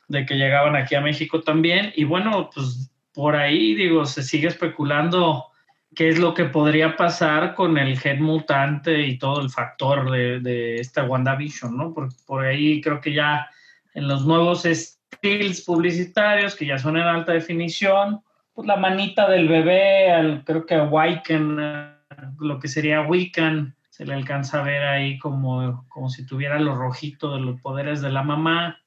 de 0.07 0.25
que 0.25 0.35
llegaban 0.35 0.75
aquí 0.75 0.95
a 0.95 1.01
México 1.01 1.41
también. 1.41 1.91
Y 1.95 2.05
bueno, 2.05 2.49
pues 2.53 2.91
por 3.13 3.35
ahí, 3.35 3.75
digo, 3.75 4.05
se 4.05 4.23
sigue 4.23 4.47
especulando 4.47 5.50
qué 5.95 6.09
es 6.09 6.19
lo 6.19 6.33
que 6.33 6.45
podría 6.45 6.95
pasar 6.95 7.53
con 7.53 7.77
el 7.77 7.99
gen 7.99 8.21
mutante 8.21 9.01
y 9.01 9.17
todo 9.17 9.41
el 9.41 9.49
factor 9.49 10.09
de, 10.09 10.39
de 10.39 10.79
esta 10.79 11.03
WandaVision, 11.03 11.75
¿no? 11.77 11.93
Por, 11.93 12.09
por 12.25 12.45
ahí 12.45 12.81
creo 12.81 13.01
que 13.01 13.13
ya 13.13 13.49
en 13.93 14.07
los 14.07 14.25
nuevos 14.25 14.63
stills 14.63 15.61
publicitarios, 15.61 16.55
que 16.55 16.65
ya 16.65 16.77
son 16.77 16.97
en 16.97 17.03
alta 17.03 17.33
definición, 17.33 18.21
pues 18.53 18.67
la 18.67 18.77
manita 18.77 19.29
del 19.29 19.47
bebé, 19.47 20.11
al, 20.11 20.43
creo 20.45 20.65
que 20.65 20.75
a 20.75 20.83
Wiccan, 20.83 21.97
lo 22.39 22.59
que 22.59 22.67
sería 22.67 23.01
Wiccan, 23.01 23.75
se 23.89 24.05
le 24.05 24.13
alcanza 24.13 24.59
a 24.59 24.63
ver 24.63 24.83
ahí 24.83 25.19
como, 25.19 25.85
como 25.89 26.09
si 26.09 26.25
tuviera 26.25 26.59
lo 26.59 26.75
rojito 26.75 27.35
de 27.35 27.41
los 27.41 27.59
poderes 27.61 28.01
de 28.01 28.09
la 28.09 28.23
mamá 28.23 28.77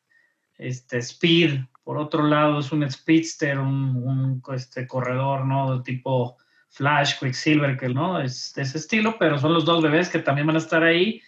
este 0.56 0.98
Speed, 0.98 1.60
por 1.82 1.98
otro 1.98 2.26
lado, 2.26 2.60
es 2.60 2.72
un 2.72 2.88
speedster, 2.90 3.58
un, 3.58 3.96
un, 3.96 4.42
este, 4.54 4.86
corredor, 4.86 5.44
¿no? 5.44 5.76
De 5.76 5.84
tipo 5.84 6.38
Flash, 6.74 7.18
Quicksilver, 7.20 7.76
que 7.76 7.88
no 7.88 8.20
es 8.20 8.52
de 8.54 8.62
ese 8.62 8.78
estilo, 8.78 9.16
pero 9.18 9.38
son 9.38 9.54
los 9.54 9.64
dos 9.64 9.82
bebés 9.82 10.08
que 10.08 10.18
también 10.18 10.46
van 10.46 10.56
a 10.56 10.58
estar 10.58 10.82
ahí. 10.82 11.22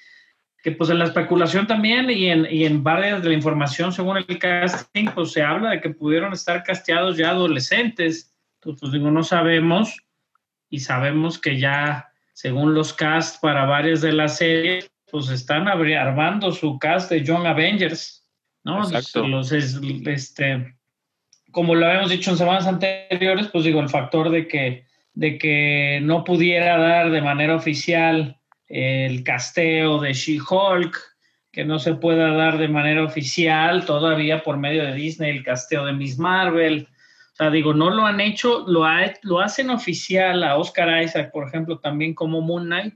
Que 0.62 0.72
pues 0.72 0.90
en 0.90 0.98
la 0.98 1.04
especulación 1.04 1.68
también 1.68 2.10
y 2.10 2.26
en, 2.26 2.46
y 2.50 2.64
en 2.64 2.82
varias 2.82 3.22
de 3.22 3.28
la 3.28 3.34
información, 3.34 3.92
según 3.92 4.16
el 4.16 4.38
casting, 4.38 5.06
pues 5.14 5.30
se 5.30 5.42
habla 5.42 5.70
de 5.70 5.80
que 5.80 5.90
pudieron 5.90 6.32
estar 6.32 6.64
casteados 6.64 7.16
ya 7.16 7.30
adolescentes. 7.30 8.34
Entonces, 8.56 8.80
pues 8.80 8.92
digo, 8.92 9.10
no 9.12 9.22
sabemos 9.22 9.96
y 10.68 10.80
sabemos 10.80 11.38
que 11.38 11.60
ya, 11.60 12.08
según 12.32 12.74
los 12.74 12.92
cast 12.92 13.40
para 13.40 13.64
varias 13.66 14.00
de 14.00 14.12
las 14.12 14.38
series, 14.38 14.90
pues 15.08 15.28
están 15.30 15.68
armando 15.68 16.50
su 16.50 16.78
cast 16.80 17.10
de 17.10 17.22
Young 17.22 17.46
Avengers. 17.46 18.28
¿no? 18.64 18.82
Exacto. 18.82 19.28
Los, 19.28 19.52
es- 19.52 19.78
este, 20.06 20.74
como 21.52 21.76
lo 21.76 21.86
habíamos 21.86 22.10
dicho 22.10 22.32
en 22.32 22.36
semanas 22.36 22.66
anteriores, 22.66 23.46
pues 23.46 23.62
digo, 23.62 23.80
el 23.80 23.88
factor 23.88 24.30
de 24.30 24.48
que, 24.48 24.84
de 25.16 25.38
que 25.38 25.98
no 26.02 26.22
pudiera 26.22 26.78
dar 26.78 27.10
de 27.10 27.22
manera 27.22 27.56
oficial 27.56 28.38
el 28.68 29.24
casteo 29.24 29.98
de 29.98 30.12
She-Hulk, 30.12 30.96
que 31.50 31.64
no 31.64 31.78
se 31.78 31.94
pueda 31.94 32.32
dar 32.34 32.58
de 32.58 32.68
manera 32.68 33.02
oficial 33.02 33.86
todavía 33.86 34.42
por 34.42 34.58
medio 34.58 34.84
de 34.84 34.92
Disney 34.92 35.30
el 35.30 35.42
casteo 35.42 35.86
de 35.86 35.94
Miss 35.94 36.18
Marvel. 36.18 36.86
O 37.32 37.36
sea, 37.36 37.50
digo, 37.50 37.72
no 37.72 37.88
lo 37.90 38.04
han 38.04 38.20
hecho, 38.20 38.64
lo, 38.68 38.84
ha- 38.84 39.12
lo 39.22 39.40
hacen 39.40 39.70
oficial 39.70 40.44
a 40.44 40.56
Oscar 40.58 41.02
Isaac, 41.02 41.30
por 41.32 41.48
ejemplo, 41.48 41.78
también 41.78 42.12
como 42.14 42.42
Moon 42.42 42.66
Knight, 42.66 42.94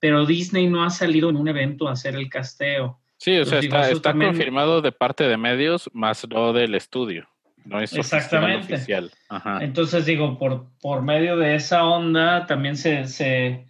pero 0.00 0.26
Disney 0.26 0.66
no 0.66 0.82
ha 0.82 0.90
salido 0.90 1.30
en 1.30 1.36
un 1.36 1.46
evento 1.46 1.88
a 1.88 1.92
hacer 1.92 2.16
el 2.16 2.28
casteo. 2.28 2.98
Sí, 3.18 3.38
o 3.38 3.44
sea, 3.44 3.60
está, 3.60 3.82
eso 3.82 3.96
está 3.98 4.10
también- 4.10 4.32
confirmado 4.32 4.82
de 4.82 4.90
parte 4.90 5.28
de 5.28 5.36
medios, 5.36 5.88
más 5.92 6.26
no 6.28 6.52
del 6.52 6.74
estudio. 6.74 7.28
No 7.64 7.80
es 7.80 7.92
oficial, 7.92 8.18
Exactamente. 8.20 8.74
oficial. 8.74 9.10
Ajá. 9.28 9.58
Entonces, 9.62 10.04
digo, 10.06 10.38
por, 10.38 10.66
por 10.80 11.02
medio 11.02 11.36
de 11.36 11.54
esa 11.54 11.84
onda 11.84 12.46
también 12.46 12.76
se, 12.76 13.06
se, 13.06 13.66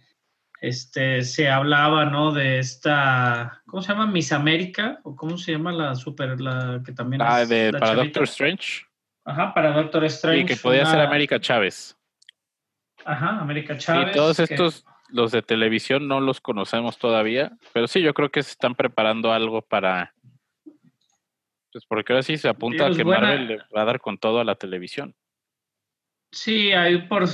este, 0.61 1.21
se 1.23 1.49
hablaba, 1.49 2.05
¿no? 2.05 2.31
De 2.31 2.59
esta, 2.59 3.61
¿cómo 3.67 3.81
se 3.83 3.91
llama? 3.91 4.07
Miss 4.07 4.31
América, 4.31 4.99
o 5.03 5.15
cómo 5.15 5.37
se 5.37 5.51
llama 5.53 5.71
la 5.71 5.95
super, 5.95 6.39
la 6.41 6.81
que 6.85 6.91
también 6.93 7.21
Ah, 7.21 7.41
es 7.41 7.49
de, 7.49 7.71
la 7.71 7.79
para 7.79 7.91
chavita? 7.95 8.03
Doctor 8.19 8.23
Strange. 8.23 8.85
Ajá, 9.25 9.53
para 9.53 9.71
Doctor 9.73 10.03
Strange. 10.05 10.39
Y 10.41 10.45
que 10.45 10.55
podía 10.57 10.85
ser 10.85 10.99
América 10.99 11.39
Chávez. 11.39 11.95
Ajá, 13.05 13.39
América 13.39 13.77
Chávez. 13.77 14.09
y 14.11 14.17
todos 14.17 14.37
que- 14.37 14.43
estos, 14.43 14.85
los 15.09 15.31
de 15.31 15.41
televisión, 15.41 16.07
no 16.07 16.19
los 16.19 16.41
conocemos 16.41 16.97
todavía. 16.97 17.51
Pero 17.73 17.87
sí, 17.87 18.01
yo 18.01 18.13
creo 18.13 18.29
que 18.31 18.41
se 18.43 18.51
están 18.51 18.75
preparando 18.75 19.31
algo 19.33 19.61
para. 19.61 20.12
Pues 21.73 21.85
porque 21.87 22.13
ahora 22.13 22.23
sí 22.23 22.37
se 22.37 22.47
apunta 22.47 22.85
a 22.85 22.91
que 22.91 23.03
buena- 23.03 23.27
Marvel 23.27 23.47
le 23.47 23.57
va 23.75 23.81
a 23.81 23.85
dar 23.85 23.99
con 23.99 24.17
todo 24.17 24.39
a 24.39 24.43
la 24.43 24.55
televisión. 24.55 25.15
Sí, 26.31 26.71
ahí 26.71 26.99
por 27.07 27.27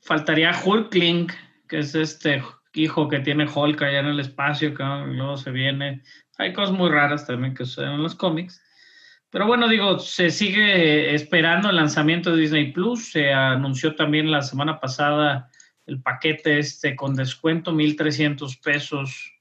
faltaría 0.00 0.52
Hulkling, 0.64 1.28
que 1.68 1.78
es 1.78 1.94
este 1.94 2.42
hijo 2.74 3.08
que 3.08 3.20
tiene 3.20 3.46
Hulk 3.46 3.80
allá 3.82 4.00
en 4.00 4.06
el 4.06 4.20
espacio, 4.20 4.74
que 4.74 4.82
luego 4.82 5.36
se 5.36 5.50
viene. 5.50 6.02
Hay 6.38 6.52
cosas 6.52 6.74
muy 6.74 6.90
raras 6.90 7.26
también 7.26 7.54
que 7.54 7.64
suceden 7.64 7.92
en 7.92 8.02
los 8.02 8.14
cómics. 8.14 8.60
Pero 9.30 9.46
bueno, 9.46 9.68
digo, 9.68 9.98
se 9.98 10.30
sigue 10.30 11.14
esperando 11.14 11.70
el 11.70 11.76
lanzamiento 11.76 12.32
de 12.32 12.42
Disney 12.42 12.72
Plus. 12.72 13.12
Se 13.12 13.32
anunció 13.32 13.94
también 13.94 14.30
la 14.30 14.42
semana 14.42 14.78
pasada 14.78 15.50
el 15.86 16.02
paquete 16.02 16.58
este 16.58 16.94
con 16.96 17.14
descuento, 17.14 17.72
1.300 17.72 18.60
pesos 18.62 19.32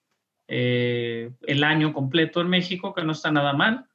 eh, 0.47 1.31
el 1.41 1.63
año 1.63 1.93
completo 1.93 2.41
en 2.41 2.49
México, 2.49 2.93
que 2.93 3.03
no 3.03 3.11
está 3.11 3.31
nada 3.31 3.53
mal. 3.53 3.85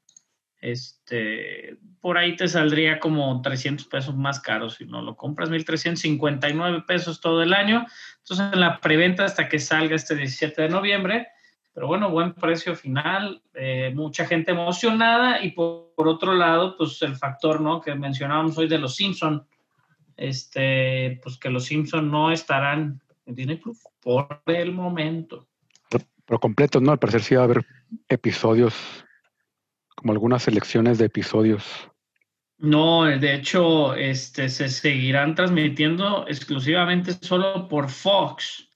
Este, 0.66 1.78
por 2.00 2.18
ahí 2.18 2.34
te 2.34 2.48
saldría 2.48 2.98
como 2.98 3.40
300 3.40 3.86
pesos 3.86 4.16
más 4.16 4.40
caro 4.40 4.68
si 4.68 4.84
no 4.84 5.00
lo 5.00 5.16
compras, 5.16 5.48
1.359 5.48 6.84
pesos 6.86 7.20
todo 7.20 7.40
el 7.40 7.52
año. 7.52 7.86
Entonces, 8.18 8.52
en 8.52 8.58
la 8.58 8.80
preventa 8.80 9.24
hasta 9.24 9.48
que 9.48 9.60
salga 9.60 9.94
este 9.94 10.16
17 10.16 10.62
de 10.62 10.68
noviembre. 10.68 11.28
Pero 11.72 11.86
bueno, 11.86 12.10
buen 12.10 12.32
precio 12.32 12.74
final, 12.74 13.42
eh, 13.54 13.92
mucha 13.94 14.26
gente 14.26 14.50
emocionada 14.50 15.40
y 15.40 15.52
por, 15.52 15.92
otro 15.96 16.34
lado, 16.34 16.76
pues 16.76 17.00
el 17.02 17.14
factor 17.14 17.60
¿no? 17.60 17.80
que 17.80 17.94
mencionábamos 17.94 18.58
hoy 18.58 18.66
de 18.66 18.78
los 18.78 18.96
Simpson, 18.96 19.46
este, 20.16 21.20
pues 21.22 21.38
que 21.38 21.48
los 21.48 21.66
Simpson 21.66 22.10
no 22.10 22.32
estarán 22.32 23.00
en 23.26 23.34
Disney 23.36 23.58
Plus 23.58 23.78
por 24.00 24.42
el 24.46 24.72
momento. 24.72 25.46
Pero, 25.88 26.40
pero 26.40 26.80
¿no? 26.80 26.90
Al 26.90 26.98
parecer 26.98 27.22
sí 27.22 27.36
va 27.36 27.42
a 27.42 27.44
haber 27.44 27.64
episodios, 28.08 29.05
como 29.96 30.12
algunas 30.12 30.44
selecciones 30.44 30.98
de 30.98 31.06
episodios. 31.06 31.90
No, 32.58 33.04
de 33.04 33.34
hecho, 33.34 33.94
este, 33.94 34.48
se 34.48 34.68
seguirán 34.68 35.34
transmitiendo 35.34 36.24
exclusivamente 36.28 37.12
solo 37.20 37.68
por 37.68 37.90
Fox 37.90 38.66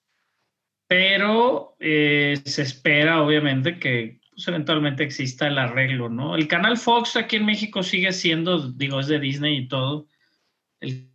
pero 0.91 1.77
eh, 1.79 2.37
se 2.43 2.63
espera 2.63 3.23
obviamente 3.23 3.79
que 3.79 4.19
pues, 4.29 4.45
eventualmente 4.49 5.05
exista 5.05 5.47
el 5.47 5.57
arreglo, 5.57 6.09
¿no? 6.09 6.35
El 6.35 6.49
canal 6.49 6.75
Fox 6.75 7.15
aquí 7.15 7.37
en 7.37 7.45
México 7.45 7.81
sigue 7.81 8.11
siendo, 8.11 8.73
digo, 8.73 8.99
es 8.99 9.07
de 9.07 9.17
Disney 9.17 9.55
y 9.59 9.67
todo. 9.69 10.07
El 10.81 11.09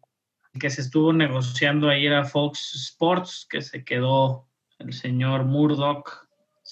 que 0.59 0.71
se 0.71 0.81
estuvo 0.81 1.13
negociando 1.13 1.91
ahí 1.91 2.07
era 2.07 2.25
Fox 2.25 2.75
Sports, 2.75 3.47
que 3.51 3.61
se 3.61 3.85
quedó 3.85 4.49
el 4.79 4.95
señor 4.95 5.45
Murdoch, 5.45 6.26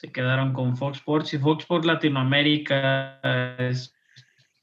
se 0.05 0.13
quedaron 0.13 0.53
con 0.53 0.77
Fox 0.77 0.99
Sports 0.99 1.33
y 1.33 1.39
Fox 1.39 1.63
Sports 1.63 1.87
Latinoamérica 1.87 3.21
es 3.59 3.95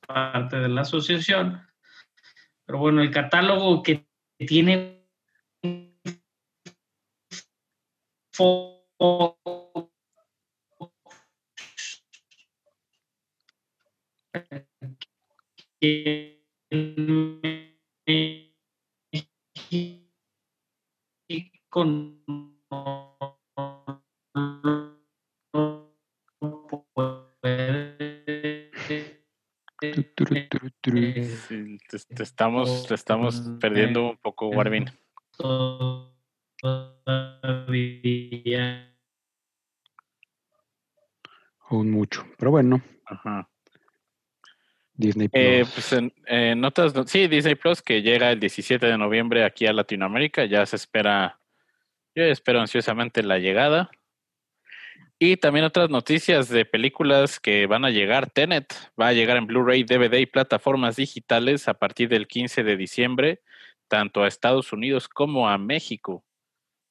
parte 0.05 0.57
de 0.57 0.69
la 0.69 0.81
asociación. 0.81 1.59
Pero 2.63 2.77
bueno, 2.77 3.01
el 3.01 3.09
catálogo 3.09 3.81
que 3.81 4.05
tiene 4.37 5.01
Sí, 29.81 31.77
te, 31.89 31.97
te, 32.15 32.21
estamos, 32.23 32.85
te 32.87 32.93
estamos 32.93 33.41
perdiendo 33.59 34.11
un 34.11 34.17
poco, 34.17 34.49
Warvin. 34.49 34.85
día. 37.67 38.95
Un 41.71 41.89
mucho. 41.89 42.27
Pero 42.37 42.51
bueno, 42.51 42.79
Ajá. 43.05 43.49
Disney 44.93 45.29
Plus. 45.29 45.41
Eh, 45.43 45.63
pues 45.73 45.93
en, 45.93 46.13
en 46.27 46.63
otras, 46.63 46.93
no- 46.93 47.07
sí, 47.07 47.27
Disney 47.27 47.55
Plus 47.55 47.81
que 47.81 48.03
llega 48.03 48.31
el 48.31 48.39
17 48.39 48.85
de 48.85 48.97
noviembre 48.99 49.43
aquí 49.43 49.65
a 49.65 49.73
Latinoamérica, 49.73 50.45
ya 50.45 50.63
se 50.67 50.75
espera, 50.75 51.39
yo 52.13 52.23
espero 52.23 52.61
ansiosamente 52.61 53.23
la 53.23 53.39
llegada. 53.39 53.89
Y 55.23 55.37
también 55.37 55.65
otras 55.65 55.91
noticias 55.91 56.49
de 56.49 56.65
películas 56.65 57.39
que 57.39 57.67
van 57.67 57.85
a 57.85 57.91
llegar. 57.91 58.31
Tenet 58.31 58.73
va 58.99 59.09
a 59.09 59.13
llegar 59.13 59.37
en 59.37 59.45
Blu-ray, 59.45 59.83
DVD 59.83 60.15
y 60.19 60.25
plataformas 60.25 60.95
digitales 60.95 61.67
a 61.67 61.75
partir 61.75 62.09
del 62.09 62.27
15 62.27 62.63
de 62.63 62.75
diciembre, 62.75 63.41
tanto 63.87 64.23
a 64.23 64.27
Estados 64.27 64.73
Unidos 64.73 65.07
como 65.07 65.47
a 65.47 65.59
México. 65.59 66.25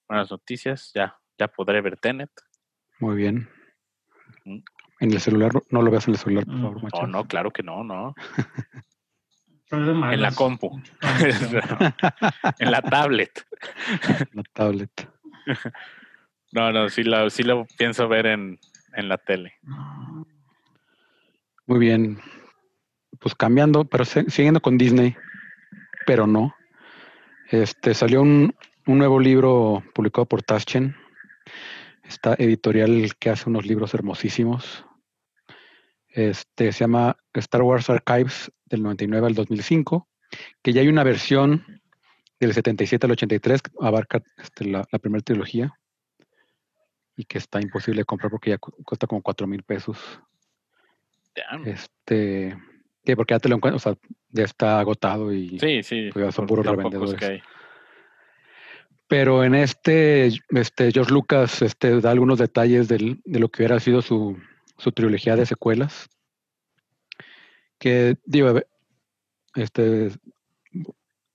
Buenas 0.08 0.30
noticias, 0.30 0.92
ya, 0.94 1.18
ya 1.40 1.49
podré 1.49 1.80
ver 1.80 1.96
Tenet. 1.96 2.30
Muy 3.00 3.16
bien. 3.16 3.49
Ujú. 4.46 4.62
En 5.00 5.12
el 5.12 5.20
celular, 5.20 5.50
no 5.70 5.82
lo 5.82 5.90
veas 5.90 6.06
en 6.06 6.14
el 6.14 6.20
celular, 6.20 6.44
por 6.44 6.54
Mm, 6.54 6.62
favor, 6.62 6.76
Oh, 6.76 6.82
Macho. 6.84 7.06
no, 7.08 7.25
claro 7.25 7.50
que 7.50 7.64
no, 7.64 7.82
no. 7.82 8.14
En 9.72 10.20
la 10.22 10.30
compu, 10.32 10.80
No, 11.00 11.00
en 12.60 12.70
la 12.70 12.82
tablet. 12.82 13.44
La 14.34 14.42
tablet. 14.52 15.08
No, 16.52 16.73
no, 16.73 16.88
sí, 16.88 17.04
la, 17.04 17.30
sí 17.30 17.42
lo 17.42 17.66
pienso 17.78 18.09
ver 18.09 18.26
en, 18.26 18.59
en 18.95 19.09
la 19.09 19.19
tele. 19.19 19.54
Muy 21.66 21.78
bien. 21.78 22.19
Pues 23.21 23.35
cambiando, 23.35 23.85
pero 23.85 24.04
siguiendo 24.04 24.61
con 24.61 24.78
Disney, 24.78 25.14
pero 26.07 26.26
no. 26.26 26.54
Este 27.49 27.95
salió 27.95 28.23
un, 28.23 28.54
un 28.87 28.99
nuevo 28.99 29.21
libro 29.21 29.85
publicado 29.95 30.26
por 30.26 30.42
Taschen. 30.42 30.97
Esta 32.02 32.35
editorial 32.35 33.12
que 33.19 33.30
hace 33.30 33.49
unos 33.49 33.66
libros 33.66 33.95
hermosísimos. 33.95 34.85
Este 36.09 36.73
se 36.73 36.80
llama 36.80 37.16
Star 37.35 37.62
Wars 37.62 37.88
Archives 37.88 38.50
del 38.64 38.83
99 38.83 39.28
al 39.28 39.35
2005, 39.35 40.09
que 40.62 40.73
ya 40.73 40.80
hay 40.80 40.88
una 40.88 41.04
versión 41.04 41.64
del 42.40 42.52
77 42.54 43.07
al 43.07 43.12
83 43.12 43.62
que 43.62 43.71
abarca 43.80 44.23
este, 44.38 44.64
la, 44.64 44.85
la 44.90 44.99
primera 44.99 45.23
trilogía 45.23 45.73
y 47.20 47.24
que 47.26 47.38
está 47.38 47.60
imposible 47.60 48.00
de 48.00 48.04
comprar 48.06 48.30
porque 48.30 48.50
ya 48.50 48.58
cu- 48.58 48.72
cuesta 48.84 49.06
como 49.06 49.20
4 49.22 49.46
mil 49.46 49.62
pesos. 49.62 49.98
Damn. 51.36 51.66
Este, 51.68 52.56
que 53.04 53.14
porque 53.16 53.34
ya 53.34 53.38
te 53.38 53.48
lo 53.48 53.56
encuentras, 53.56 53.86
o 53.86 53.90
sea, 53.90 53.98
ya 54.30 54.44
está 54.44 54.80
agotado 54.80 55.32
y 55.32 55.58
Sí, 55.58 55.82
sí. 55.82 56.10
pues 56.12 56.24
ya 56.26 56.32
son 56.32 56.46
puros 56.46 56.64
revendedores. 56.66 57.42
pero 59.06 59.42
en 59.44 59.54
este, 59.56 60.28
este 60.50 60.92
George 60.92 61.12
Lucas 61.12 61.62
este, 61.62 62.00
da 62.00 62.10
algunos 62.12 62.38
detalles 62.38 62.88
del- 62.88 63.20
de 63.24 63.38
lo 63.40 63.48
que 63.48 63.62
hubiera 63.62 63.80
sido 63.80 64.02
su, 64.02 64.38
su 64.78 64.92
trilogía 64.92 65.36
de 65.36 65.46
secuelas. 65.46 66.08
Que 67.78 68.16
digo, 68.24 68.60
este, 69.56 70.10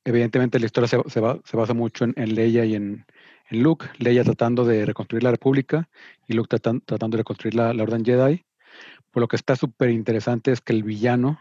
evidentemente 0.03 0.59
la 0.59 0.65
historia 0.67 0.87
se, 0.87 0.97
se 1.09 1.19
va- 1.19 1.39
se 1.43 1.57
basa 1.57 1.73
mucho 1.73 2.05
en, 2.05 2.13
en 2.17 2.33
Leia 2.35 2.63
y 2.65 2.75
en, 2.75 3.05
en 3.49 3.63
Luke. 3.63 3.87
Leia 3.97 4.23
tratando 4.23 4.65
de 4.65 4.85
reconstruir 4.85 5.23
la 5.23 5.31
República 5.31 5.89
y 6.27 6.33
Luke 6.33 6.49
tratan- 6.49 6.81
tratando 6.85 7.15
de 7.17 7.21
reconstruir 7.21 7.55
la, 7.55 7.73
la 7.73 7.83
Orden 7.83 8.03
Jedi. 8.05 8.45
Por 9.11 9.21
lo 9.21 9.27
que 9.27 9.35
está 9.35 9.55
súper 9.55 9.89
interesante 9.89 10.51
es 10.51 10.61
que 10.61 10.73
el 10.73 10.83
villano 10.83 11.39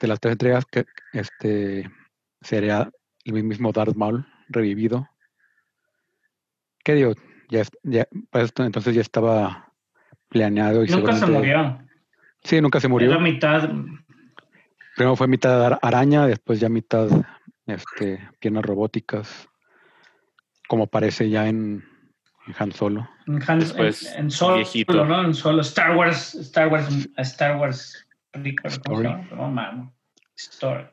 de 0.00 0.06
las 0.06 0.20
tres 0.20 0.32
entregas 0.32 0.64
que 0.66 0.86
este, 1.12 1.90
sería 2.40 2.90
el 3.24 3.42
mismo 3.44 3.72
Darth 3.72 3.96
Maul 3.96 4.26
revivido. 4.48 5.08
¿Qué 6.84 6.94
digo? 6.94 7.14
Ya, 7.50 7.62
ya 7.82 8.06
para 8.30 8.44
esto 8.44 8.64
entonces 8.64 8.94
ya 8.94 9.00
estaba 9.00 9.72
planeado 10.28 10.84
y 10.84 10.88
Nunca 10.88 11.12
se 11.14 11.26
murió. 11.26 11.84
Sí, 12.44 12.60
nunca 12.60 12.80
se 12.80 12.86
Era 12.86 12.90
murió. 12.92 13.20
mitad. 13.20 13.68
Primero 14.94 15.16
fue 15.16 15.26
mitad 15.26 15.64
ara- 15.64 15.78
araña, 15.82 16.26
después 16.26 16.60
ya 16.60 16.68
mitad 16.68 17.08
este, 17.66 18.28
piernas 18.38 18.64
robóticas, 18.64 19.48
como 20.70 20.84
aparece 20.84 21.28
ya 21.28 21.48
en, 21.48 21.84
en 22.46 22.54
Han 22.56 22.70
Solo. 22.70 23.10
En, 23.26 23.42
Han- 23.50 23.58
Después, 23.58 24.06
en, 24.14 24.26
en 24.26 24.30
solo, 24.30 24.54
viejito. 24.58 25.04
¿no? 25.04 25.24
En 25.24 25.34
solo 25.34 25.62
Star 25.62 25.96
Wars, 25.96 26.36
Star 26.36 26.68
Wars, 26.68 26.86
Star 27.16 27.56
Wars, 27.56 28.06
prequel, 28.30 28.80
¿cómo 28.86 29.02
se 29.02 29.08
Story. 29.08 29.90
Story. 30.36 30.84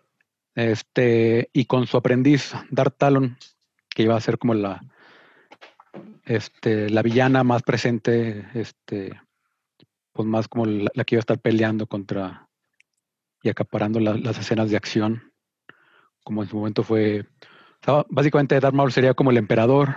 Este, 0.56 1.52
y 1.54 1.66
con 1.66 1.86
su 1.86 1.96
aprendiz, 1.96 2.54
Darth 2.72 2.98
Talon, 2.98 3.38
que 3.94 4.02
iba 4.02 4.16
a 4.18 4.20
ser 4.20 4.40
como 4.40 4.56
la, 4.56 4.82
este, 6.26 6.90
la 6.90 7.04
villana 7.04 7.44
más 7.44 7.62
presente, 7.62 8.48
este, 8.56 9.22
pues 10.12 10.28
más 10.28 10.48
como 10.48 10.66
la, 10.66 10.90
la 10.96 11.04
que 11.04 11.14
iba 11.14 11.20
a 11.20 11.26
estar 11.28 11.40
peleando 11.40 11.86
contra 11.86 12.50
y 13.44 13.50
acaparando 13.50 14.00
la- 14.00 14.16
las 14.18 14.40
escenas 14.40 14.72
de 14.72 14.78
acción, 14.78 15.32
como 16.24 16.42
en 16.42 16.50
su 16.50 16.58
momento 16.58 16.82
fue, 16.82 17.28
básicamente 18.10 18.60
Darth 18.60 18.76
Maul 18.76 18.92
sería 18.92 19.14
como 19.14 19.32
el 19.32 19.38
emperador, 19.38 19.96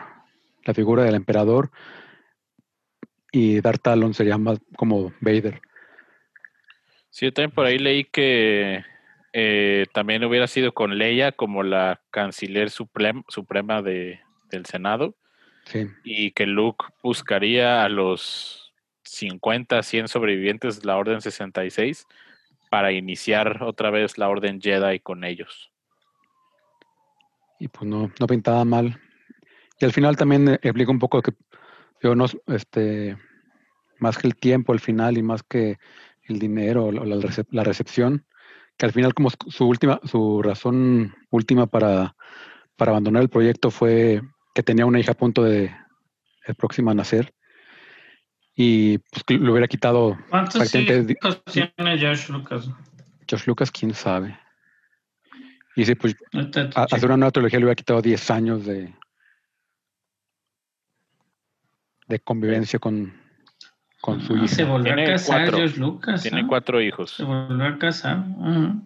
la 0.65 0.75
figura 0.75 1.05
del 1.05 1.15
emperador, 1.15 1.71
y 3.33 3.61
Darth 3.61 3.83
Talon 3.83 4.15
sería 4.15 4.39
más 4.39 4.61
como 4.77 5.13
Vader. 5.21 5.61
Sí, 7.11 7.27
yo 7.27 7.33
también 7.33 7.51
por 7.53 7.67
ahí 7.67 7.79
leí 7.79 8.05
que 8.05 8.85
eh, 9.33 9.87
también 9.93 10.25
hubiera 10.25 10.47
sido 10.47 10.73
con 10.73 10.99
Leia 10.99 11.33
como 11.33 11.63
la 11.63 12.01
canciller 12.11 12.69
suprem- 12.69 13.25
suprema 13.29 13.83
de, 13.83 14.21
del 14.51 14.67
Senado 14.67 15.17
Sí, 15.65 15.87
y 16.03 16.33
que 16.33 16.47
Luke 16.47 16.87
buscaría 17.03 17.85
a 17.85 17.89
los 17.89 18.73
50, 19.05 19.83
100 19.83 20.09
sobrevivientes 20.09 20.81
de 20.81 20.87
la 20.87 20.97
Orden 20.97 21.21
66 21.21 22.07
para 22.71 22.93
iniciar 22.93 23.63
otra 23.63 23.91
vez 23.91 24.19
la 24.19 24.29
Orden 24.29 24.61
Jedi 24.61 25.01
con 25.01 25.25
ellos. 25.25 25.71
Y 27.61 27.69
pues 27.69 27.89
no, 27.89 28.11
no 28.19 28.27
pintaba 28.27 28.65
mal. 28.65 29.01
Y 29.79 29.85
al 29.85 29.93
final 29.93 30.17
también 30.17 30.49
eh, 30.49 30.59
explica 30.63 30.91
un 30.91 30.99
poco 30.99 31.23
que, 31.23 31.33
digo, 32.03 32.17
no, 32.17 32.27
este, 32.49 33.17
más 33.99 34.19
que 34.19 34.27
el 34.27 34.35
tiempo 34.35 34.73
al 34.73 34.81
final 34.81 35.17
y 35.17 35.23
más 35.23 35.43
que 35.45 35.79
el 36.25 36.39
dinero 36.39 36.87
o 36.87 36.93
la, 36.93 37.17
recep- 37.17 37.49
la 37.51 37.63
recepción, 37.63 38.27
que 38.77 38.87
al 38.87 38.93
final 38.93 39.15
como 39.15 39.31
su 39.31 39.69
última, 39.69 40.01
su 40.05 40.43
razón 40.43 41.15
última 41.31 41.67
para, 41.67 42.17
para 42.77 42.91
abandonar 42.93 43.23
el 43.23 43.29
proyecto 43.29 43.71
fue 43.71 44.23
que 44.55 44.63
tenía 44.63 44.87
una 44.87 44.99
hija 44.99 45.13
a 45.13 45.17
punto 45.17 45.45
de, 45.45 45.71
de 46.47 46.55
próxima 46.55 46.93
a 46.93 46.95
nacer 46.95 47.33
y 48.55 48.99
pues 48.99 49.25
le 49.29 49.51
hubiera 49.51 49.69
quitado 49.69 50.19
¿Cuántos 50.29 50.75
hijos 50.75 51.43
tiene 51.45 51.99
George 51.99 52.33
Lucas? 52.33 52.71
Josh 53.31 53.47
Lucas, 53.47 53.71
quién 53.71 53.95
sabe. 53.95 54.39
Y 55.77 55.85
sí, 55.85 55.95
pues 55.95 56.17
a- 56.75 56.83
hacer 56.85 57.07
una 57.07 57.17
nueva 57.19 57.31
trilogía 57.31 57.59
le 57.59 57.65
hubiera 57.67 57.77
quitado 57.77 58.03
10 58.03 58.31
años 58.31 58.65
de, 58.67 58.93
de 62.09 62.19
convivencia 62.21 62.79
con, 62.79 63.13
con 64.01 64.21
su 64.21 64.35
Ah, 64.37 64.49
Se 64.49 64.63
hija. 64.63 64.71
volvió 64.73 64.93
a 64.93 64.97
casar 64.97 65.41
cuatro. 65.43 65.59
George 65.59 65.79
Lucas. 65.79 66.23
Tiene 66.23 66.41
¿ah? 66.41 66.47
cuatro 66.49 66.81
hijos. 66.83 67.13
Se 67.13 67.25
volvió 67.25 67.67
a 67.67 67.79
casar. 67.79 68.19
Ujú. 68.19 68.85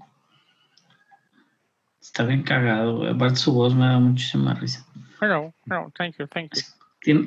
Está 2.01 2.25
bien 2.25 2.43
cagado. 2.43 3.09
Aparte 3.11 3.37
su 3.37 3.53
voz 3.55 3.75
me 3.75 3.87
da 3.87 3.99
muchísima 3.99 4.55
risa. 4.55 4.87
Hello, 5.21 5.55
hello, 5.67 5.91
thank 5.97 6.17
you, 6.19 6.27
thank 6.27 6.53
you. 6.55 6.61
Tiene- 7.01 7.27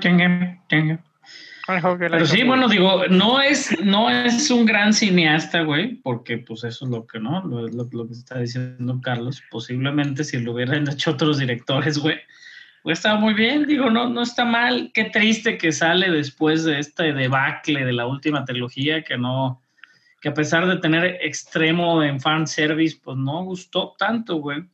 tenga. 0.68 0.94
I 0.94 0.96
hope 0.96 0.98
you 0.98 1.00
Pero 1.66 2.26
sí, 2.26 2.42
bueno, 2.42 2.68
digo, 2.68 3.06
no 3.08 3.40
es, 3.40 3.74
no 3.82 4.10
es 4.10 4.50
un 4.50 4.66
gran 4.66 4.92
cineasta, 4.92 5.62
güey, 5.62 5.94
porque 5.94 6.38
pues 6.38 6.62
eso 6.64 6.84
es 6.84 6.90
lo 6.90 7.06
que 7.06 7.18
no, 7.18 7.42
lo, 7.42 7.66
lo, 7.68 7.88
lo 7.90 8.06
que 8.06 8.12
está 8.12 8.38
diciendo 8.38 9.00
Carlos. 9.02 9.42
Posiblemente 9.50 10.24
si 10.24 10.38
lo 10.40 10.52
hubieran 10.52 10.88
hecho 10.90 11.12
otros 11.12 11.38
directores, 11.38 11.98
güey, 11.98 12.16
pues 12.82 12.98
estaba 12.98 13.18
muy 13.18 13.32
bien, 13.32 13.66
digo, 13.66 13.88
no, 13.88 14.10
no 14.10 14.22
está 14.22 14.44
mal. 14.44 14.90
Qué 14.92 15.04
triste 15.04 15.56
que 15.56 15.72
sale 15.72 16.10
después 16.10 16.64
de 16.64 16.80
este 16.80 17.14
debacle 17.14 17.82
de 17.82 17.92
la 17.94 18.06
última 18.06 18.44
trilogía, 18.44 19.02
que 19.02 19.16
no, 19.16 19.62
que 20.20 20.28
a 20.28 20.34
pesar 20.34 20.66
de 20.66 20.76
tener 20.76 21.18
extremo 21.22 22.02
en 22.02 22.20
fanservice, 22.20 22.98
pues 23.02 23.16
no 23.16 23.42
gustó 23.44 23.94
tanto, 23.98 24.36
güey. 24.36 24.64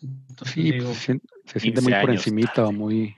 Entonces, 0.00 0.54
Sí, 0.54 0.70
digo, 0.70 0.94
se, 0.94 1.20
se 1.44 1.58
siente 1.58 1.80
15 1.80 1.82
muy 1.82 2.00
por 2.00 2.10
años 2.10 2.26
encimita 2.26 2.66
o 2.66 2.72
muy... 2.72 3.16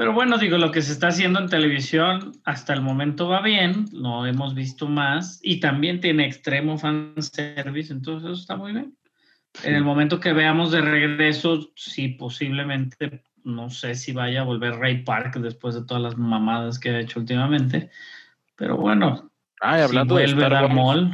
Pero 0.00 0.14
bueno, 0.14 0.38
digo, 0.38 0.56
lo 0.56 0.72
que 0.72 0.80
se 0.80 0.92
está 0.92 1.08
haciendo 1.08 1.40
en 1.40 1.50
televisión 1.50 2.32
hasta 2.46 2.72
el 2.72 2.80
momento 2.80 3.28
va 3.28 3.42
bien, 3.42 3.84
no 3.92 4.24
hemos 4.24 4.54
visto 4.54 4.88
más 4.88 5.38
y 5.42 5.60
también 5.60 6.00
tiene 6.00 6.24
extremo 6.24 6.78
fanservice, 6.78 7.92
entonces 7.92 8.30
eso 8.30 8.40
está 8.40 8.56
muy 8.56 8.72
bien. 8.72 8.96
En 9.62 9.74
el 9.74 9.84
momento 9.84 10.18
que 10.18 10.32
veamos 10.32 10.72
de 10.72 10.80
regreso, 10.80 11.70
sí, 11.76 12.08
posiblemente, 12.08 13.24
no 13.44 13.68
sé 13.68 13.94
si 13.94 14.12
vaya 14.12 14.40
a 14.40 14.44
volver 14.44 14.76
Ray 14.76 15.04
Park 15.04 15.36
después 15.36 15.74
de 15.74 15.84
todas 15.84 16.02
las 16.02 16.16
mamadas 16.16 16.78
que 16.78 16.88
ha 16.88 17.00
hecho 17.00 17.20
últimamente, 17.20 17.90
pero 18.56 18.78
bueno, 18.78 19.30
Ay, 19.60 19.82
hablando 19.82 20.14
si 20.14 20.20
de 20.22 20.26
vuelve 20.28 20.46
Star 20.46 20.62
Darth 20.62 20.78
Wars, 20.78 21.10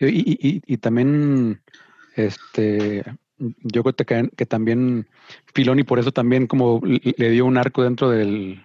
y- 0.00 0.48
y- 0.56 0.62
y 0.66 0.76
también 0.78 1.60
este 2.16 3.04
yo 3.62 3.82
creo 3.82 3.94
que, 3.94 4.30
que 4.36 4.46
también 4.46 5.08
Filoni 5.54 5.82
por 5.84 5.98
eso 5.98 6.12
también 6.12 6.46
como 6.46 6.80
le 6.84 7.30
dio 7.30 7.44
un 7.46 7.56
arco 7.56 7.82
dentro 7.82 8.10
del 8.10 8.64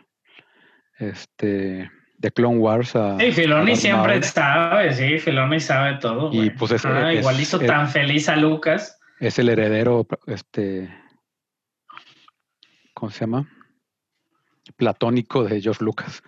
este 0.98 1.90
de 2.18 2.32
Clone 2.32 2.58
Wars 2.58 2.96
a 2.96 3.18
Sí, 3.20 3.32
Filoni 3.32 3.76
siempre 3.76 4.22
sabe, 4.24 4.94
sí, 4.94 5.20
Filoni 5.20 5.60
sabe 5.60 5.98
todo. 6.00 6.32
Y 6.34 6.50
pues 6.52 6.72
es, 6.72 6.84
igual 6.86 7.40
hizo 7.40 7.60
tan 7.60 7.88
feliz 7.90 8.28
a 8.30 8.36
Lucas. 8.36 9.00
Es 9.20 9.40
el 9.40 9.50
heredero 9.50 10.08
este 10.28 10.90
¿cómo 12.94 13.12
se 13.12 13.22
llama? 13.22 13.48
platónico 14.76 15.44
de 15.44 15.62
George 15.62 15.84
Lucas. 15.84 16.24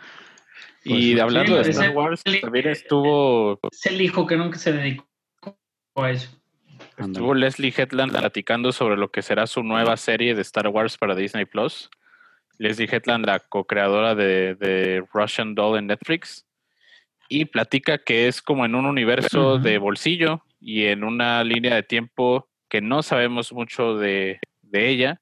y 0.83 1.11
pues, 1.11 1.21
hablando 1.21 1.55
de 1.55 1.69
Star 1.69 1.91
Wars, 1.91 2.23
también 2.41 2.67
estuvo. 2.67 3.59
Es 3.71 3.85
el 3.85 4.01
hijo 4.01 4.25
que 4.27 4.37
nunca 4.37 4.57
se 4.57 4.73
dedicó 4.73 5.07
a 5.95 6.11
eso. 6.11 6.40
Estuvo 7.01 7.33
Leslie 7.33 7.73
Hetland 7.75 8.11
platicando 8.11 8.71
sobre 8.71 8.97
lo 8.97 9.11
que 9.11 9.21
será 9.21 9.47
su 9.47 9.63
nueva 9.63 9.97
serie 9.97 10.35
de 10.35 10.41
Star 10.41 10.67
Wars 10.67 10.97
para 10.97 11.15
Disney 11.15 11.45
Plus. 11.45 11.89
Leslie 12.57 12.89
Hetland, 12.91 13.25
la 13.25 13.39
co-creadora 13.39 14.13
de, 14.13 15.03
Russian 15.11 15.55
Doll 15.55 15.79
en 15.79 15.87
Netflix, 15.87 16.45
y 17.27 17.45
platica 17.45 17.97
que 17.97 18.27
es 18.27 18.41
como 18.41 18.65
en 18.65 18.75
un 18.75 18.85
universo 18.85 19.57
de 19.57 19.77
bolsillo 19.77 20.43
y 20.59 20.85
en 20.85 21.03
una 21.03 21.43
línea 21.43 21.75
de 21.75 21.83
tiempo 21.83 22.49
que 22.69 22.81
no 22.81 23.01
sabemos 23.01 23.51
mucho 23.51 23.95
de, 23.95 24.39
de 24.61 24.89
ella. 24.89 25.21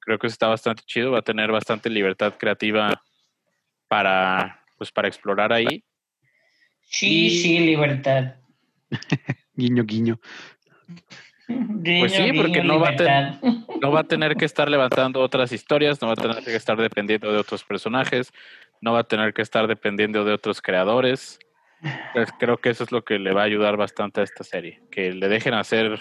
Creo 0.00 0.18
que 0.18 0.26
está 0.26 0.48
bastante 0.48 0.82
chido, 0.84 1.12
va 1.12 1.18
a 1.18 1.22
tener 1.22 1.52
bastante 1.52 1.90
libertad 1.90 2.34
creativa 2.38 3.00
para, 3.86 4.64
pues, 4.76 4.90
para 4.90 5.06
explorar 5.06 5.52
ahí. 5.52 5.84
Sí, 6.82 7.30
sí, 7.30 7.60
libertad. 7.60 8.34
guiño, 9.54 9.84
guiño 9.84 10.18
pues 12.00 12.12
sí, 12.12 12.32
porque 12.32 12.62
no 12.62 12.78
va, 12.78 12.90
a 12.90 13.40
no 13.80 13.90
va 13.90 14.00
a 14.00 14.04
tener 14.04 14.36
que 14.36 14.44
estar 14.44 14.70
levantando 14.70 15.20
otras 15.20 15.52
historias, 15.52 16.00
no 16.00 16.08
va 16.08 16.14
a 16.14 16.16
tener 16.16 16.44
que 16.44 16.54
estar 16.54 16.76
dependiendo 16.76 17.32
de 17.32 17.38
otros 17.38 17.64
personajes, 17.64 18.32
no 18.80 18.92
va 18.92 19.00
a 19.00 19.04
tener 19.04 19.32
que 19.34 19.42
estar 19.42 19.66
dependiendo 19.66 20.24
de 20.24 20.32
otros 20.32 20.62
creadores. 20.62 21.38
Pues 22.12 22.28
creo 22.38 22.58
que 22.58 22.70
eso 22.70 22.84
es 22.84 22.92
lo 22.92 23.04
que 23.04 23.18
le 23.18 23.32
va 23.32 23.42
a 23.42 23.44
ayudar 23.44 23.76
bastante 23.76 24.20
a 24.20 24.24
esta 24.24 24.44
serie, 24.44 24.82
que 24.90 25.12
le 25.12 25.28
dejen 25.28 25.54
hacer 25.54 25.98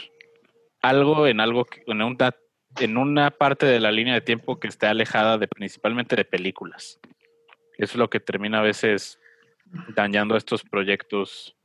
algo 0.82 1.26
en 1.28 1.40
algo 1.40 1.66
en 1.88 2.02
una, 2.02 2.36
en 2.80 2.98
una 2.98 3.32
parte 3.32 3.66
de 3.66 3.80
la 3.80 3.92
línea 3.92 4.14
de 4.14 4.22
tiempo 4.22 4.60
que 4.60 4.68
esté 4.68 4.88
alejada 4.88 5.38
de 5.38 5.48
principalmente 5.48 6.16
de 6.16 6.26
películas. 6.26 7.00
Eso 7.78 7.94
es 7.94 7.96
lo 7.96 8.10
que 8.10 8.20
termina 8.20 8.60
a 8.60 8.64
veces 8.64 9.20
dañando 9.96 10.36
estos 10.36 10.64
proyectos 10.64 11.56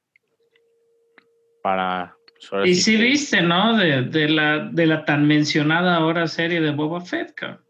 para 1.63 2.17
y 2.65 2.75
sí 2.75 2.97
viste, 2.97 3.43
¿no? 3.43 3.77
De, 3.77 4.29
la, 4.29 4.69
de 4.71 4.87
la 4.87 5.05
tan 5.05 5.27
mencionada 5.27 5.97
ahora 5.97 6.27
serie 6.27 6.61
de 6.61 6.71
Boba 6.71 7.01
Fett, 7.01 7.35
cabrón. 7.35 7.65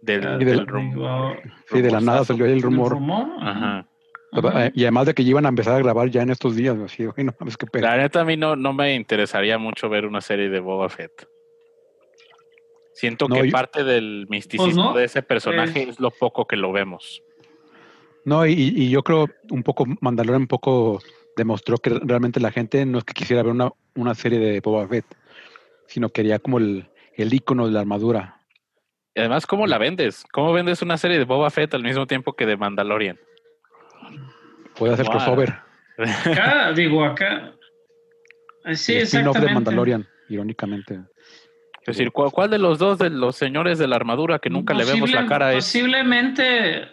Del, 0.00 0.66
rumor. 0.66 1.40
Sí, 1.70 1.80
de 1.80 1.90
la 1.90 2.00
nada 2.00 2.24
salió 2.24 2.46
el 2.46 2.62
rumor. 2.62 2.96
Ajá. 3.40 3.88
Y 4.74 4.82
además 4.82 5.06
de 5.06 5.14
que 5.14 5.22
iban 5.22 5.46
a 5.46 5.48
empezar 5.48 5.74
a 5.74 5.78
grabar 5.78 6.10
ya 6.10 6.22
en 6.22 6.30
estos 6.30 6.54
días, 6.54 6.76
así, 6.78 7.06
bueno, 7.06 7.34
es 7.46 7.56
que 7.56 7.66
La 7.80 7.96
neta 7.96 8.20
a 8.20 8.24
mí 8.24 8.36
no, 8.36 8.56
no 8.56 8.72
me 8.72 8.94
interesaría 8.94 9.58
mucho 9.58 9.88
ver 9.88 10.06
una 10.06 10.20
serie 10.20 10.50
de 10.50 10.60
Boba 10.60 10.88
Fett. 10.88 11.28
Siento 12.92 13.28
que 13.28 13.50
parte 13.50 13.84
del 13.84 14.26
misticismo 14.28 14.92
pues 14.92 14.96
de 14.96 15.04
ese 15.04 15.22
personaje 15.22 15.88
es 15.88 16.00
lo 16.00 16.10
poco 16.10 16.46
que 16.46 16.56
lo 16.56 16.72
vemos. 16.72 17.22
No, 18.24 18.44
y, 18.44 18.52
y, 18.52 18.90
yo 18.90 19.02
creo 19.02 19.26
un 19.50 19.62
poco, 19.62 19.86
Mandalorian 20.00 20.42
un 20.42 20.48
poco 20.48 21.00
demostró 21.38 21.78
que 21.78 21.90
realmente 21.90 22.40
la 22.40 22.50
gente 22.50 22.84
no 22.84 22.98
es 22.98 23.04
que 23.04 23.14
quisiera 23.14 23.42
ver 23.42 23.52
una, 23.52 23.70
una 23.94 24.14
serie 24.14 24.38
de 24.38 24.60
Boba 24.60 24.86
Fett, 24.88 25.06
sino 25.86 26.10
quería 26.10 26.38
como 26.38 26.58
el, 26.58 26.90
el 27.14 27.32
icono 27.32 27.66
de 27.66 27.72
la 27.72 27.80
armadura. 27.80 28.40
Y 29.14 29.20
además, 29.20 29.46
¿cómo 29.46 29.66
la 29.66 29.78
vendes? 29.78 30.24
¿Cómo 30.32 30.52
vendes 30.52 30.82
una 30.82 30.98
serie 30.98 31.18
de 31.18 31.24
Boba 31.24 31.48
Fett 31.50 31.72
al 31.74 31.82
mismo 31.82 32.06
tiempo 32.06 32.34
que 32.34 32.44
de 32.44 32.56
Mandalorian? 32.56 33.18
Puede 34.76 34.94
hacer 34.94 35.06
crossover. 35.06 35.54
Acá, 35.96 36.72
digo, 36.72 37.04
acá. 37.04 37.54
Sí, 38.74 38.96
exactamente. 38.96 39.46
de 39.46 39.54
Mandalorian, 39.54 40.06
irónicamente. 40.28 41.00
Es 41.86 41.96
decir, 41.96 42.12
¿cuál, 42.12 42.50
de 42.50 42.58
los 42.58 42.78
dos 42.78 42.98
de 42.98 43.10
los 43.10 43.34
señores 43.36 43.78
de 43.78 43.86
la 43.86 43.96
armadura 43.96 44.40
que 44.40 44.50
nunca 44.50 44.74
le 44.74 44.84
vemos 44.84 45.10
la 45.10 45.26
cara 45.26 45.54
es? 45.54 45.64
Posiblemente 45.64 46.88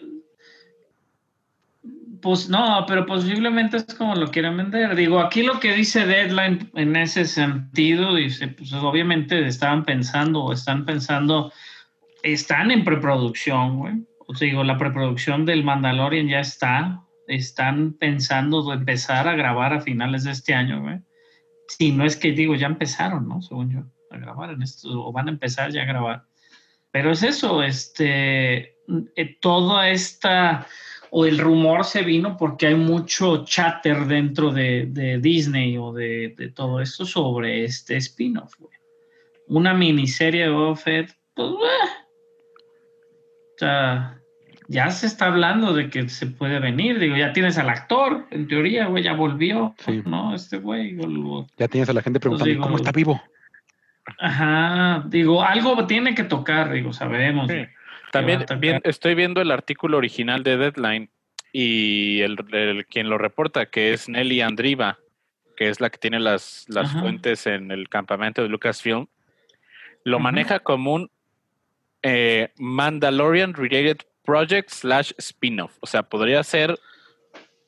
pues 2.20 2.48
no, 2.48 2.84
pero 2.86 3.06
posiblemente 3.06 3.78
es 3.78 3.94
como 3.94 4.14
lo 4.14 4.30
quieran 4.30 4.56
vender. 4.56 4.94
Digo, 4.94 5.20
aquí 5.20 5.42
lo 5.42 5.60
que 5.60 5.74
dice 5.74 6.06
Deadline 6.06 6.70
en 6.74 6.96
ese 6.96 7.24
sentido, 7.24 8.14
dice, 8.14 8.48
pues 8.48 8.72
obviamente 8.72 9.46
estaban 9.46 9.84
pensando 9.84 10.44
o 10.44 10.52
están 10.52 10.84
pensando, 10.84 11.52
están 12.22 12.70
en 12.70 12.84
preproducción, 12.84 13.78
güey. 13.78 13.94
O 14.26 14.34
sea, 14.34 14.46
digo, 14.46 14.64
la 14.64 14.78
preproducción 14.78 15.44
del 15.44 15.64
Mandalorian 15.64 16.28
ya 16.28 16.40
está, 16.40 17.02
están 17.28 17.92
pensando 17.94 18.72
empezar 18.72 19.28
a 19.28 19.36
grabar 19.36 19.72
a 19.72 19.80
finales 19.80 20.24
de 20.24 20.32
este 20.32 20.54
año, 20.54 20.82
güey. 20.82 21.00
Si 21.68 21.92
no 21.92 22.04
es 22.04 22.16
que 22.16 22.32
digo, 22.32 22.54
ya 22.54 22.66
empezaron, 22.66 23.28
¿no? 23.28 23.42
Según 23.42 23.70
yo, 23.70 23.80
a 24.10 24.18
grabar 24.18 24.50
en 24.50 24.62
esto, 24.62 24.88
o 24.90 25.12
van 25.12 25.28
a 25.28 25.32
empezar 25.32 25.70
ya 25.72 25.82
a 25.82 25.86
grabar. 25.86 26.24
Pero 26.90 27.10
es 27.10 27.22
eso, 27.22 27.62
este, 27.62 28.76
eh, 29.16 29.38
toda 29.40 29.90
esta 29.90 30.66
o 31.10 31.26
el 31.26 31.38
rumor 31.38 31.84
se 31.84 32.02
vino 32.02 32.36
porque 32.36 32.68
hay 32.68 32.74
mucho 32.74 33.44
chatter 33.44 34.06
dentro 34.06 34.52
de, 34.52 35.18
Disney 35.20 35.76
o 35.78 35.92
de, 35.92 36.52
todo 36.54 36.80
esto 36.80 37.04
sobre 37.04 37.64
este 37.64 37.96
spin-off. 37.96 38.54
Una 39.48 39.74
miniserie 39.74 40.44
de 40.44 40.50
Boba 40.50 40.76
Fett, 40.76 41.14
pues, 41.34 41.48
o 41.48 41.58
sea, 43.58 44.20
ya 44.68 44.90
se 44.90 45.06
está 45.06 45.26
hablando 45.26 45.72
de 45.72 45.88
que 45.88 46.08
se 46.08 46.26
puede 46.26 46.58
venir. 46.58 46.98
Digo, 46.98 47.16
ya 47.16 47.32
tienes 47.32 47.56
al 47.58 47.68
actor, 47.68 48.26
en 48.30 48.48
teoría, 48.48 48.86
güey, 48.86 49.04
ya 49.04 49.14
volvió, 49.14 49.74
¿no? 50.04 50.34
Este 50.34 50.58
güey. 50.58 50.96
Ya 51.56 51.68
tienes 51.68 51.88
a 51.88 51.92
la 51.92 52.02
gente 52.02 52.20
preguntando, 52.20 52.60
¿cómo 52.60 52.76
está 52.76 52.92
vivo? 52.92 53.20
Ajá, 54.20 55.04
digo, 55.08 55.42
algo 55.42 55.86
tiene 55.86 56.14
que 56.14 56.24
tocar, 56.24 56.72
digo, 56.72 56.92
sabemos. 56.92 57.50
También, 58.12 58.44
estoy 58.84 59.14
viendo 59.14 59.40
el 59.40 59.50
artículo 59.50 59.98
original 59.98 60.42
de 60.42 60.56
Deadline 60.56 61.10
y 61.52 62.20
el, 62.20 62.36
quien 62.86 63.08
lo 63.08 63.18
reporta, 63.18 63.66
que 63.66 63.92
es 63.92 64.08
Nelly 64.08 64.40
Andriva, 64.40 64.98
que 65.56 65.68
es 65.68 65.80
la 65.80 65.90
que 65.90 65.98
tiene 65.98 66.20
las, 66.20 66.66
las 66.68 66.92
fuentes 66.92 67.46
en 67.46 67.70
el 67.70 67.88
campamento 67.88 68.42
de 68.42 68.48
Lucasfilm, 68.48 69.06
lo 70.04 70.20
maneja 70.20 70.60
como 70.60 70.94
un 70.94 71.10
eh, 72.02 72.52
Mandalorian 72.58 73.54
Related 73.54 73.98
Project 74.24 74.70
slash 74.70 75.12
spin-off. 75.18 75.76
O 75.80 75.86
sea, 75.86 76.02
podría 76.02 76.42
ser, 76.44 76.78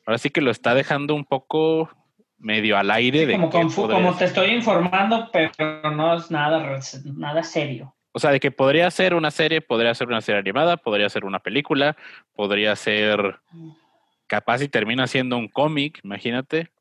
ahora 0.06 0.18
sí 0.18 0.30
que 0.30 0.40
lo 0.40 0.50
está 0.50 0.74
dejando 0.74 1.14
un 1.14 1.24
poco 1.24 1.90
medio 2.38 2.76
al 2.76 2.90
aire. 2.90 3.26
de 3.26 3.32
como, 3.32 3.50
como 3.50 4.16
te 4.16 4.26
estoy 4.26 4.50
informando, 4.50 5.30
pero 5.32 5.90
no 5.90 6.14
es 6.14 6.30
nada, 6.30 6.78
nada 7.04 7.42
serio. 7.42 7.94
O 8.18 8.20
sea, 8.20 8.32
de 8.32 8.40
que 8.40 8.50
podría 8.50 8.90
ser 8.90 9.14
una 9.14 9.30
serie, 9.30 9.60
podría 9.60 9.94
ser 9.94 10.08
una 10.08 10.20
serie 10.20 10.40
animada, 10.40 10.76
podría 10.76 11.08
ser 11.08 11.24
una 11.24 11.38
película, 11.38 11.96
podría 12.34 12.74
ser 12.74 13.38
capaz 14.26 14.60
y 14.60 14.68
termina 14.68 15.06
siendo 15.06 15.38
un 15.38 15.46
cómic, 15.46 16.00
imagínate. 16.02 16.72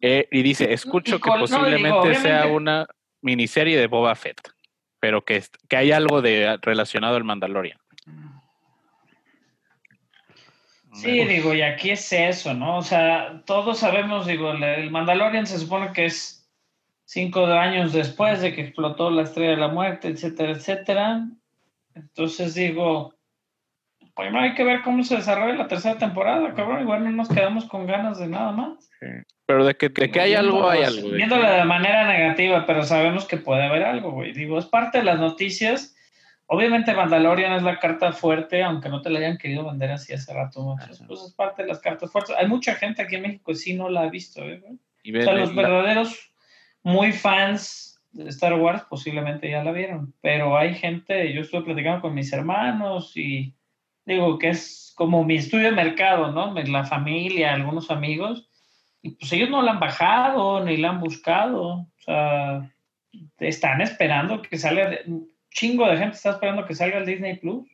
Eh, 0.00 0.28
y 0.30 0.42
dice, 0.42 0.72
escucho 0.72 1.18
que 1.18 1.28
posiblemente 1.28 2.14
sea 2.14 2.46
una 2.46 2.86
miniserie 3.20 3.76
de 3.76 3.88
Boba 3.88 4.14
Fett, 4.14 4.48
pero 5.00 5.24
que, 5.24 5.42
que 5.68 5.76
hay 5.76 5.90
algo 5.90 6.22
de 6.22 6.56
relacionado 6.62 7.16
al 7.16 7.24
Mandalorian. 7.24 7.80
Sí, 10.92 11.24
digo, 11.24 11.52
y 11.52 11.62
aquí 11.62 11.90
es 11.90 12.12
eso, 12.12 12.54
¿no? 12.54 12.78
O 12.78 12.82
sea, 12.82 13.42
todos 13.44 13.80
sabemos, 13.80 14.28
digo, 14.28 14.52
el 14.52 14.92
Mandalorian 14.92 15.48
se 15.48 15.58
supone 15.58 15.92
que 15.92 16.04
es 16.04 16.33
cinco 17.04 17.46
años 17.46 17.92
después 17.92 18.40
de 18.40 18.54
que 18.54 18.62
explotó 18.62 19.10
la 19.10 19.22
estrella 19.22 19.50
de 19.50 19.56
la 19.56 19.68
muerte, 19.68 20.08
etcétera, 20.08 20.52
etcétera. 20.52 21.28
Entonces 21.94 22.54
digo, 22.54 23.14
primero 24.14 24.40
hay 24.40 24.54
que 24.54 24.64
ver 24.64 24.82
cómo 24.82 25.02
se 25.04 25.16
desarrolla 25.16 25.54
la 25.54 25.68
tercera 25.68 25.98
temporada, 25.98 26.54
cabrón. 26.54 26.82
Igual 26.82 27.04
no 27.04 27.10
nos 27.10 27.28
quedamos 27.28 27.66
con 27.66 27.86
ganas 27.86 28.18
de 28.18 28.28
nada 28.28 28.52
más. 28.52 28.90
Pero 29.46 29.64
de 29.64 29.74
que, 29.74 29.92
que 29.92 30.20
hay 30.20 30.34
algo, 30.34 30.68
hay 30.68 30.84
algo. 30.84 31.10
Viéndolo 31.10 31.48
de 31.48 31.64
manera 31.64 32.06
negativa, 32.06 32.64
pero 32.66 32.82
sabemos 32.84 33.26
que 33.26 33.36
puede 33.36 33.64
haber 33.64 33.84
algo, 33.84 34.12
güey. 34.12 34.32
Digo, 34.32 34.58
es 34.58 34.66
parte 34.66 34.98
de 34.98 35.04
las 35.04 35.18
noticias. 35.18 35.94
Obviamente 36.46 36.94
Mandalorian 36.94 37.52
es 37.52 37.62
la 37.62 37.78
carta 37.78 38.12
fuerte, 38.12 38.62
aunque 38.62 38.88
no 38.88 39.00
te 39.00 39.10
la 39.10 39.18
hayan 39.18 39.38
querido 39.38 39.64
vender 39.66 39.90
así 39.90 40.12
hace 40.12 40.32
rato. 40.32 40.76
Pues 41.06 41.22
es 41.22 41.34
parte 41.34 41.62
de 41.62 41.68
las 41.68 41.80
cartas 41.80 42.10
fuertes. 42.10 42.36
Hay 42.38 42.46
mucha 42.46 42.74
gente 42.74 43.02
aquí 43.02 43.16
en 43.16 43.22
México 43.22 43.52
que 43.52 43.54
sí 43.54 43.74
no 43.74 43.88
la 43.88 44.02
ha 44.02 44.10
visto, 44.10 44.42
¿eh? 44.42 44.62
o 44.62 45.22
sea, 45.22 45.34
los 45.34 45.54
verdaderos 45.54 46.33
muy 46.84 47.12
fans 47.12 48.00
de 48.12 48.28
Star 48.28 48.54
Wars 48.54 48.84
posiblemente 48.88 49.50
ya 49.50 49.64
la 49.64 49.72
vieron, 49.72 50.14
pero 50.20 50.56
hay 50.56 50.74
gente, 50.74 51.32
yo 51.32 51.40
estuve 51.40 51.62
platicando 51.62 52.00
con 52.00 52.14
mis 52.14 52.32
hermanos 52.32 53.16
y 53.16 53.52
digo 54.06 54.38
que 54.38 54.50
es 54.50 54.92
como 54.94 55.24
mi 55.24 55.34
estudio 55.34 55.70
de 55.70 55.76
mercado, 55.76 56.30
¿no? 56.30 56.54
La 56.54 56.84
familia, 56.84 57.54
algunos 57.54 57.90
amigos, 57.90 58.48
y 59.02 59.10
pues 59.10 59.32
ellos 59.32 59.50
no 59.50 59.62
la 59.62 59.72
han 59.72 59.80
bajado 59.80 60.64
ni 60.64 60.76
la 60.76 60.90
han 60.90 61.00
buscado, 61.00 61.62
o 61.62 61.88
sea, 61.98 62.70
están 63.38 63.80
esperando 63.80 64.40
que 64.42 64.56
salga, 64.56 64.90
un 65.06 65.28
chingo 65.50 65.88
de 65.88 65.96
gente 65.96 66.16
está 66.16 66.30
esperando 66.30 66.66
que 66.66 66.74
salga 66.74 66.98
el 66.98 67.06
Disney 67.06 67.38
Plus. 67.38 67.68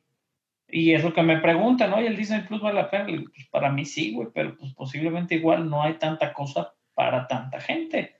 Y 0.73 0.93
es 0.93 1.03
lo 1.03 1.13
que 1.13 1.23
me 1.23 1.39
preguntan, 1.39 1.93
oye, 1.93 2.07
el 2.07 2.17
Disney 2.17 2.43
Plus 2.43 2.61
vale 2.61 2.81
la 2.81 2.91
pena. 2.91 3.07
Pues 3.07 3.47
para 3.51 3.71
mí 3.71 3.85
sí, 3.85 4.13
güey, 4.13 4.29
pero 4.33 4.57
pues 4.57 4.73
posiblemente 4.75 5.35
igual 5.35 5.69
no 5.69 5.83
hay 5.83 5.95
tanta 5.95 6.33
cosa 6.33 6.73
para 6.95 7.27
tanta 7.27 7.61
gente. 7.61 8.20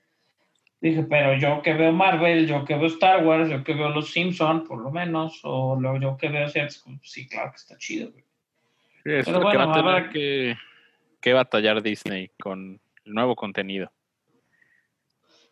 Dije, 0.81 1.03
pero 1.03 1.37
yo 1.37 1.61
que 1.61 1.73
veo 1.75 1.91
Marvel, 1.91 2.47
yo 2.47 2.65
que 2.65 2.75
veo 2.75 2.87
Star 2.87 3.23
Wars, 3.23 3.49
yo 3.49 3.63
que 3.63 3.75
veo 3.75 3.89
Los 3.89 4.11
Simpsons, 4.11 4.67
por 4.67 4.81
lo 4.81 4.89
menos, 4.89 5.39
o 5.43 5.79
lo, 5.79 5.99
yo 5.99 6.17
que 6.17 6.27
veo 6.29 6.47
ciertas 6.49 6.83
sí, 7.03 7.27
claro 7.29 7.51
que 7.51 7.57
está 7.57 7.77
chido, 7.77 8.11
güey. 8.11 8.23
Sí, 9.03 9.11
es 9.11 9.25
Pero 9.25 9.41
lo 9.41 9.49
que 9.51 9.57
va 9.57 9.71
a 9.71 9.73
tener 9.73 10.09
que, 10.09 10.55
que 11.21 11.33
batallar 11.33 11.83
Disney 11.83 12.31
con 12.41 12.81
el 13.05 13.13
nuevo 13.13 13.35
contenido. 13.35 13.91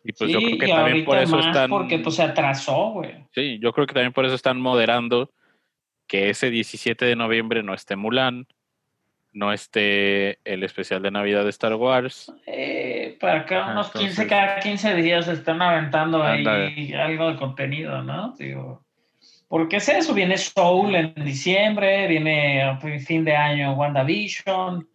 Y 0.02 0.12
pues 0.12 0.30
yo 0.32 0.40
Sí, 0.40 0.46
creo 0.46 0.58
que 0.58 0.66
también 0.66 1.04
por 1.04 1.18
eso 1.18 1.38
están. 1.38 1.70
porque 1.70 1.98
pues 1.98 2.16
se 2.16 2.22
atrasó, 2.22 2.90
güey. 2.92 3.24
Sí, 3.32 3.58
yo 3.60 3.72
creo 3.72 3.86
que 3.86 3.94
también 3.94 4.12
por 4.12 4.24
eso 4.24 4.34
están 4.34 4.60
moderando 4.60 5.32
que 6.08 6.30
ese 6.30 6.50
17 6.50 7.04
de 7.04 7.14
noviembre 7.14 7.62
no 7.62 7.72
esté 7.74 7.94
Mulan, 7.94 8.48
no 9.32 9.52
esté 9.52 10.38
el 10.44 10.62
especial 10.62 11.02
de 11.02 11.10
Navidad 11.10 11.44
de 11.44 11.50
Star 11.50 11.74
Wars. 11.74 12.32
Eh, 12.46 13.16
para 13.20 13.40
Ajá, 13.40 13.72
unos 13.72 13.90
15, 13.92 14.22
entonces- 14.22 14.26
cada 14.28 14.60
15 14.60 14.94
días 14.96 15.26
se 15.26 15.32
están 15.34 15.62
aventando 15.62 16.22
ahí 16.22 16.92
algo 16.94 17.30
de 17.30 17.36
contenido, 17.36 18.02
¿no? 18.02 18.34
Digo, 18.38 18.84
porque 19.48 19.76
es 19.76 19.88
eso, 19.88 20.14
viene 20.14 20.38
Soul 20.38 20.94
en 20.94 21.14
diciembre, 21.24 22.06
viene 22.08 22.62
a 22.62 22.76
fin 22.76 23.24
de 23.24 23.36
año 23.36 23.74
WandaVision, 23.74 24.88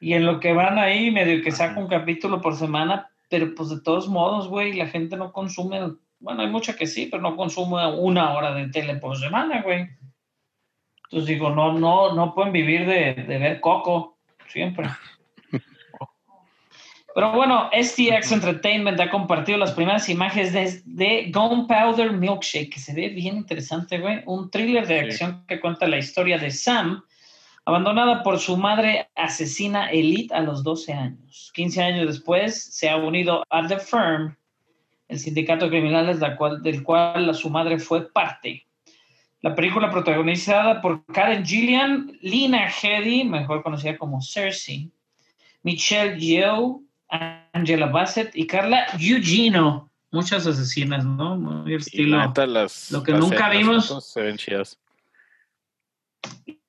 y 0.00 0.12
en 0.12 0.26
lo 0.26 0.40
que 0.40 0.52
van 0.52 0.78
ahí, 0.78 1.10
medio 1.10 1.42
que 1.42 1.50
saca 1.50 1.80
un 1.80 1.88
capítulo 1.88 2.40
por 2.40 2.56
semana, 2.56 3.08
pero 3.30 3.54
pues 3.54 3.70
de 3.70 3.80
todos 3.80 4.08
modos, 4.08 4.48
güey, 4.48 4.74
la 4.74 4.86
gente 4.86 5.16
no 5.16 5.32
consume, 5.32 5.80
bueno, 6.20 6.42
hay 6.42 6.48
mucha 6.48 6.76
que 6.76 6.86
sí, 6.86 7.08
pero 7.10 7.22
no 7.22 7.36
consume 7.36 7.86
una 7.86 8.34
hora 8.34 8.54
de 8.54 8.68
tele 8.68 8.96
por 8.96 9.16
semana, 9.16 9.62
güey. 9.62 9.88
Entonces 11.10 11.28
digo, 11.28 11.50
no, 11.50 11.72
no, 11.72 12.14
no 12.14 12.34
pueden 12.34 12.52
vivir 12.52 12.86
de, 12.86 13.14
de 13.14 13.38
ver 13.38 13.60
Coco, 13.60 14.18
siempre. 14.48 14.88
Pero 17.14 17.32
bueno, 17.32 17.70
STX 17.72 18.30
Entertainment 18.32 19.00
ha 19.00 19.08
compartido 19.08 19.56
las 19.56 19.72
primeras 19.72 20.06
imágenes 20.10 20.52
de, 20.52 20.82
de 20.84 21.30
Gunpowder 21.32 22.12
Milkshake, 22.12 22.68
que 22.74 22.78
se 22.78 22.92
ve 22.92 23.08
bien 23.08 23.38
interesante, 23.38 23.98
güey. 23.98 24.22
Un 24.26 24.50
thriller 24.50 24.86
de 24.86 24.98
Sí. 24.98 25.04
acción 25.06 25.44
que 25.48 25.58
cuenta 25.58 25.86
la 25.86 25.96
historia 25.96 26.36
de 26.36 26.50
Sam, 26.50 27.02
abandonada 27.64 28.22
por 28.22 28.38
su 28.38 28.58
madre 28.58 29.08
asesina 29.14 29.88
Elite 29.90 30.34
a 30.34 30.40
los 30.40 30.62
12 30.62 30.92
años. 30.92 31.50
15 31.54 31.82
años 31.82 32.06
después 32.06 32.62
se 32.74 32.90
ha 32.90 32.96
unido 32.98 33.42
a 33.48 33.66
The 33.66 33.78
Firm, 33.78 34.36
el 35.08 35.18
sindicato 35.18 35.64
de 35.64 35.70
criminales 35.70 36.20
la 36.20 36.36
cual- 36.36 36.62
del 36.62 36.82
cual 36.82 37.34
su 37.34 37.48
madre 37.48 37.78
fue 37.78 38.12
parte. 38.12 38.65
La 39.46 39.54
película 39.54 39.88
protagonizada 39.92 40.80
por 40.80 41.04
Karen 41.06 41.46
Gillian, 41.46 42.18
Lina 42.20 42.68
Headey, 42.68 43.22
mejor 43.22 43.62
conocida 43.62 43.96
como 43.96 44.20
Cersei, 44.20 44.90
Michelle 45.62 46.18
Yeoh, 46.18 46.82
Angela 47.52 47.86
Bassett 47.86 48.34
y 48.34 48.44
Carla 48.48 48.86
Gugino. 48.94 49.88
Muchas 50.10 50.48
asesinas, 50.48 51.04
¿no? 51.04 51.36
Muy 51.36 51.74
el 51.74 51.78
estilo. 51.80 52.32
las, 52.48 52.90
lo 52.90 53.04
que 53.04 53.12
las- 53.12 53.20
nunca 53.20 53.48
vimos- 53.50 54.04
se 54.12 54.20
ven 54.20 54.36
chidas. 54.36 54.80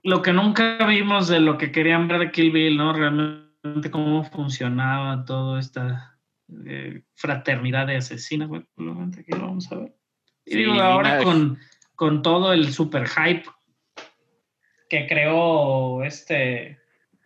Lo 0.03 0.21
que 0.21 0.31
nunca 0.31 0.77
vimos 0.85 1.27
de 1.29 1.39
lo 1.39 1.57
que 1.57 1.71
querían 1.71 2.07
ver 2.07 2.19
de 2.19 2.31
Kill 2.31 2.51
Bill, 2.51 2.77
¿no? 2.77 2.93
Realmente 2.93 3.89
cómo 3.89 4.23
funcionaba 4.23 5.25
toda 5.25 5.59
esta 5.59 6.19
eh, 6.67 7.01
fraternidad 7.15 7.87
de 7.87 7.97
asesinas, 7.97 8.51
aquí 8.51 9.31
lo 9.31 9.47
vamos 9.47 9.71
a 9.71 9.77
ver. 9.77 9.95
Y 10.45 10.51
Sí, 10.51 10.57
digo, 10.59 10.73
ahora 10.73 11.23
con, 11.23 11.57
con 11.97 12.21
todo 12.21 12.53
el 12.53 12.71
super 12.71 13.07
hype 13.07 13.43
que 14.87 15.07
creó 15.07 16.03
este 16.03 16.79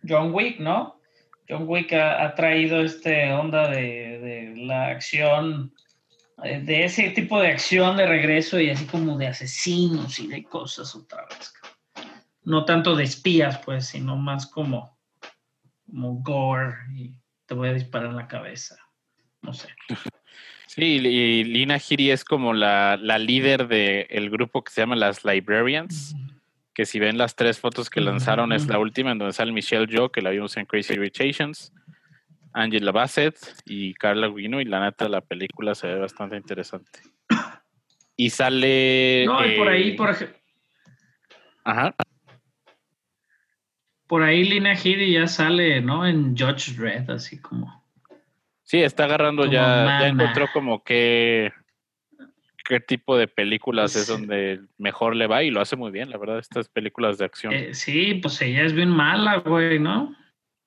John 0.08 0.32
Wick, 0.32 0.58
¿no? 0.58 0.98
John 1.46 1.68
Wick 1.68 1.92
ha, 1.92 2.34
traído 2.34 2.80
este 2.80 3.30
onda 3.32 3.68
de, 3.68 4.54
la 4.56 4.86
acción, 4.86 5.74
eh, 6.42 6.60
de 6.62 6.84
ese 6.84 7.10
tipo 7.10 7.38
de 7.38 7.48
acción 7.48 7.98
de 7.98 8.06
regreso 8.06 8.58
y 8.58 8.70
así 8.70 8.86
como 8.86 9.18
de 9.18 9.26
asesinos 9.26 10.18
y 10.18 10.26
de 10.28 10.42
cosas 10.42 10.94
otra 10.94 11.26
vez. 11.26 11.52
No 12.44 12.64
tanto 12.64 12.96
de 12.96 13.04
espías, 13.04 13.58
pues, 13.58 13.88
sino 13.88 14.16
más 14.16 14.46
como, 14.46 14.98
como 15.84 16.14
gore 16.22 16.76
y 16.94 17.14
te 17.44 17.54
voy 17.54 17.68
a 17.68 17.74
disparar 17.74 18.08
en 18.08 18.16
la 18.16 18.26
cabeza. 18.26 18.76
No 19.42 19.52
sé. 19.52 19.68
Sí, 20.74 20.84
y 21.04 21.44
Lina 21.44 21.78
Giri 21.78 22.10
es 22.10 22.24
como 22.24 22.54
la, 22.54 22.96
la 22.96 23.18
líder 23.18 23.68
del 23.68 24.30
grupo 24.30 24.64
que 24.64 24.72
se 24.72 24.80
llama 24.80 24.96
las 24.96 25.22
Librarians, 25.22 26.16
que 26.72 26.86
si 26.86 26.98
ven 26.98 27.18
las 27.18 27.36
tres 27.36 27.60
fotos 27.60 27.90
que 27.90 28.00
lanzaron 28.00 28.54
es 28.54 28.66
la 28.68 28.78
última, 28.78 29.12
en 29.12 29.18
donde 29.18 29.34
sale 29.34 29.52
Michelle 29.52 29.86
Yeoh, 29.86 30.10
que 30.10 30.22
la 30.22 30.30
vimos 30.30 30.56
en 30.56 30.64
Crazy 30.64 30.94
Rich 30.94 31.20
Asians, 31.20 31.74
Angela 32.54 32.90
Bassett 32.90 33.36
y 33.66 33.92
Carla 33.92 34.28
Guino, 34.28 34.62
y 34.62 34.64
la 34.64 34.80
neta 34.80 35.10
la 35.10 35.20
película 35.20 35.74
se 35.74 35.88
ve 35.88 35.98
bastante 35.98 36.38
interesante. 36.38 37.00
Y 38.16 38.30
sale... 38.30 39.24
No, 39.26 39.44
y 39.44 39.58
por 39.58 39.68
ahí, 39.68 39.90
eh, 39.90 39.94
por 39.94 40.08
ejemplo. 40.08 40.38
Ajá. 41.64 41.94
Por 44.06 44.22
ahí 44.22 44.44
Lina 44.44 44.72
Headey 44.72 45.12
ya 45.12 45.26
sale, 45.26 45.82
¿no? 45.82 46.06
En 46.06 46.34
Judge 46.34 46.72
Dredd, 46.78 47.10
así 47.10 47.42
como. 47.42 47.81
Sí, 48.72 48.82
está 48.82 49.04
agarrando 49.04 49.42
Como 49.42 49.52
ya, 49.52 49.98
ya 50.00 50.08
encontró 50.08 50.48
como 50.50 50.82
qué, 50.82 51.52
qué 52.64 52.80
tipo 52.80 53.18
de 53.18 53.28
películas 53.28 53.94
es 53.96 54.06
donde 54.06 54.62
mejor 54.78 55.14
le 55.14 55.26
va 55.26 55.42
y 55.42 55.50
lo 55.50 55.60
hace 55.60 55.76
muy 55.76 55.90
bien, 55.90 56.08
la 56.08 56.16
verdad, 56.16 56.38
estas 56.38 56.70
películas 56.70 57.18
de 57.18 57.26
acción. 57.26 57.52
Eh, 57.52 57.74
sí, 57.74 58.14
pues 58.14 58.40
ella 58.40 58.62
es 58.62 58.72
bien 58.72 58.88
mala, 58.88 59.40
güey, 59.40 59.78
¿no? 59.78 60.16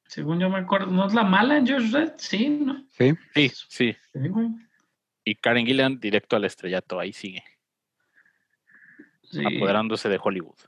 Según 0.08 0.40
yo 0.40 0.52
me 0.52 0.60
acuerdo. 0.60 0.92
¿No 0.92 1.08
es 1.08 1.16
la 1.16 1.24
mala 1.24 1.58
en 1.58 1.66
Judge 1.66 1.90
Dredd? 1.90 2.12
Sí, 2.18 2.48
¿no? 2.48 2.86
Sí, 2.92 3.16
Sí, 3.34 3.52
sí. 3.70 3.96
Sí, 4.14 4.28
güey. 4.30 4.50
Y 5.24 5.34
Karen 5.34 5.66
Gillan 5.66 6.00
directo 6.00 6.36
al 6.36 6.46
estrellato, 6.46 7.00
ahí 7.00 7.12
sigue, 7.12 7.44
Sí, 9.24 9.42
apoderándose 9.44 10.10
de 10.10 10.20
Hollywood. 10.24 10.60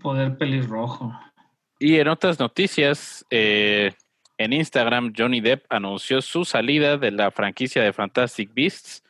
poder 0.00 0.38
pelirrojo. 0.38 1.12
Y 1.80 1.96
en 1.96 2.06
otras 2.06 2.38
noticias, 2.38 3.26
eh, 3.28 3.92
en 4.38 4.52
Instagram, 4.52 5.12
Johnny 5.16 5.40
Depp 5.40 5.64
anunció 5.70 6.20
su 6.20 6.44
salida 6.44 6.96
de 6.96 7.10
la 7.10 7.30
franquicia 7.30 7.82
de 7.82 7.92
Fantastic 7.92 8.52
Beasts. 8.52 9.04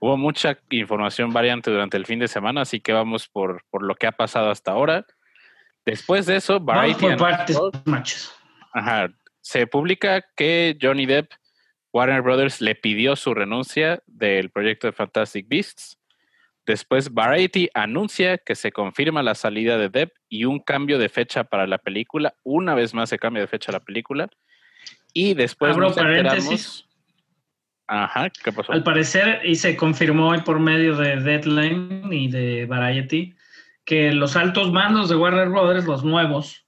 Hubo 0.00 0.16
mucha 0.16 0.58
información 0.70 1.32
variante 1.32 1.70
durante 1.70 1.96
el 1.96 2.04
fin 2.04 2.18
de 2.18 2.28
semana, 2.28 2.62
así 2.62 2.80
que 2.80 2.92
vamos 2.92 3.28
por, 3.28 3.64
por 3.70 3.82
lo 3.82 3.94
que 3.94 4.06
ha 4.06 4.12
pasado 4.12 4.50
hasta 4.50 4.72
ahora. 4.72 5.06
Después 5.84 6.26
de 6.26 6.36
eso, 6.36 6.60
Vamos 6.60 6.82
Variety 6.82 7.06
por 7.06 7.16
partes, 7.16 7.58
machos. 7.84 8.34
Ajá. 8.72 9.08
Se 9.40 9.66
publica 9.68 10.24
que 10.36 10.76
Johnny 10.82 11.06
Depp, 11.06 11.30
Warner 11.92 12.22
Brothers, 12.22 12.60
le 12.60 12.74
pidió 12.74 13.14
su 13.14 13.32
renuncia 13.32 14.02
del 14.06 14.50
proyecto 14.50 14.88
de 14.88 14.92
Fantastic 14.92 15.46
Beasts. 15.48 15.98
Después, 16.66 17.14
Variety 17.14 17.70
anuncia 17.72 18.38
que 18.38 18.56
se 18.56 18.72
confirma 18.72 19.22
la 19.22 19.36
salida 19.36 19.78
de 19.78 19.88
Depp 19.88 20.16
y 20.28 20.44
un 20.44 20.58
cambio 20.58 20.98
de 20.98 21.08
fecha 21.08 21.44
para 21.44 21.68
la 21.68 21.78
película. 21.78 22.34
Una 22.42 22.74
vez 22.74 22.92
más 22.92 23.08
se 23.08 23.20
cambia 23.20 23.42
de 23.42 23.46
fecha 23.46 23.70
la 23.70 23.80
película. 23.80 24.28
Y 25.18 25.32
después 25.32 25.72
Abro 25.72 25.88
nos 25.88 25.96
enteramos. 25.96 26.86
Ajá, 27.86 28.28
¿qué 28.28 28.52
pasó? 28.52 28.70
Al 28.70 28.82
parecer, 28.82 29.40
y 29.46 29.54
se 29.54 29.74
confirmó 29.74 30.28
hoy 30.28 30.42
por 30.42 30.60
medio 30.60 30.94
de 30.94 31.16
Deadline 31.16 32.12
y 32.12 32.28
de 32.28 32.66
Variety, 32.66 33.34
que 33.86 34.12
los 34.12 34.36
altos 34.36 34.70
mandos 34.72 35.08
de 35.08 35.16
Warner 35.16 35.48
Brothers, 35.48 35.86
los 35.86 36.04
nuevos, 36.04 36.66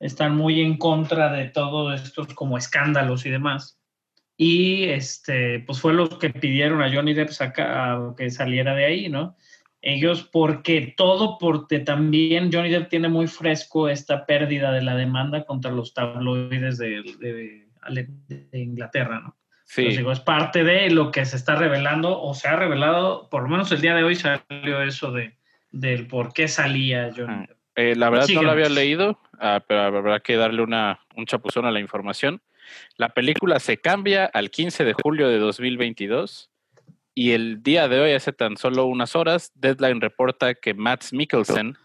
están 0.00 0.38
muy 0.38 0.62
en 0.62 0.78
contra 0.78 1.30
de 1.34 1.50
todos 1.50 2.00
estos 2.00 2.28
como 2.28 2.56
escándalos 2.56 3.26
y 3.26 3.30
demás. 3.30 3.78
Y 4.38 4.84
este, 4.84 5.58
pues 5.58 5.78
fue 5.78 5.92
los 5.92 6.16
que 6.16 6.30
pidieron 6.30 6.80
a 6.80 6.90
Johnny 6.90 7.12
Depp 7.12 7.28
saca, 7.28 7.92
a 7.92 8.14
que 8.16 8.30
saliera 8.30 8.74
de 8.74 8.86
ahí, 8.86 9.10
¿no? 9.10 9.36
Ellos, 9.82 10.22
porque 10.32 10.94
todo, 10.96 11.36
porque 11.36 11.80
también 11.80 12.50
Johnny 12.50 12.70
Depp 12.70 12.88
tiene 12.88 13.10
muy 13.10 13.26
fresco 13.26 13.90
esta 13.90 14.24
pérdida 14.24 14.72
de 14.72 14.80
la 14.80 14.96
demanda 14.96 15.44
contra 15.44 15.70
los 15.70 15.92
tabloides 15.92 16.78
de, 16.78 17.02
de- 17.20 17.61
de 17.90 18.58
Inglaterra, 18.58 19.20
¿no? 19.20 19.36
Sí, 19.64 19.86
digo, 19.88 20.12
es 20.12 20.20
parte 20.20 20.64
de 20.64 20.90
lo 20.90 21.10
que 21.10 21.24
se 21.24 21.36
está 21.36 21.54
revelando 21.54 22.20
o 22.20 22.34
se 22.34 22.48
ha 22.48 22.56
revelado, 22.56 23.30
por 23.30 23.44
lo 23.44 23.48
menos 23.48 23.72
el 23.72 23.80
día 23.80 23.94
de 23.94 24.04
hoy 24.04 24.16
salió 24.16 24.82
eso 24.82 25.12
de 25.12 25.38
del 25.70 26.06
por 26.06 26.32
qué 26.34 26.48
salía 26.48 27.10
Johnny. 27.16 27.46
Depp. 27.46 27.56
eh, 27.76 27.96
la 27.96 28.10
verdad 28.10 28.28
no 28.34 28.42
lo 28.42 28.50
había 28.50 28.68
leído, 28.68 29.18
ah, 29.40 29.64
pero 29.66 29.80
habrá 29.80 30.20
que 30.20 30.36
darle 30.36 30.62
una, 30.62 31.00
un 31.16 31.24
chapuzón 31.24 31.64
a 31.64 31.70
la 31.70 31.80
información. 31.80 32.42
La 32.96 33.08
película 33.08 33.58
se 33.58 33.78
cambia 33.78 34.26
al 34.26 34.50
15 34.50 34.84
de 34.84 34.92
julio 34.92 35.28
de 35.28 35.38
2022 35.38 36.50
y 37.14 37.32
el 37.32 37.62
día 37.62 37.88
de 37.88 38.00
hoy, 38.00 38.12
hace 38.12 38.32
tan 38.32 38.56
solo 38.56 38.86
unas 38.86 39.16
horas, 39.16 39.52
Deadline 39.54 40.00
reporta 40.00 40.54
que 40.54 40.74
Matt 40.74 41.12
Mikkelsen 41.12 41.76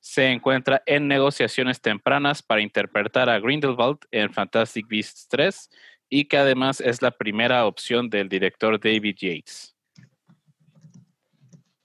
se 0.00 0.30
encuentra 0.30 0.82
en 0.86 1.08
negociaciones 1.08 1.80
tempranas 1.80 2.42
para 2.42 2.60
interpretar 2.60 3.28
a 3.28 3.38
Grindelwald 3.40 3.98
en 4.10 4.32
Fantastic 4.32 4.86
Beasts 4.88 5.26
3 5.28 5.70
y 6.08 6.24
que 6.26 6.38
además 6.38 6.80
es 6.80 7.02
la 7.02 7.10
primera 7.10 7.66
opción 7.66 8.08
del 8.08 8.28
director 8.28 8.78
David 8.80 9.16
Yates. 9.18 9.74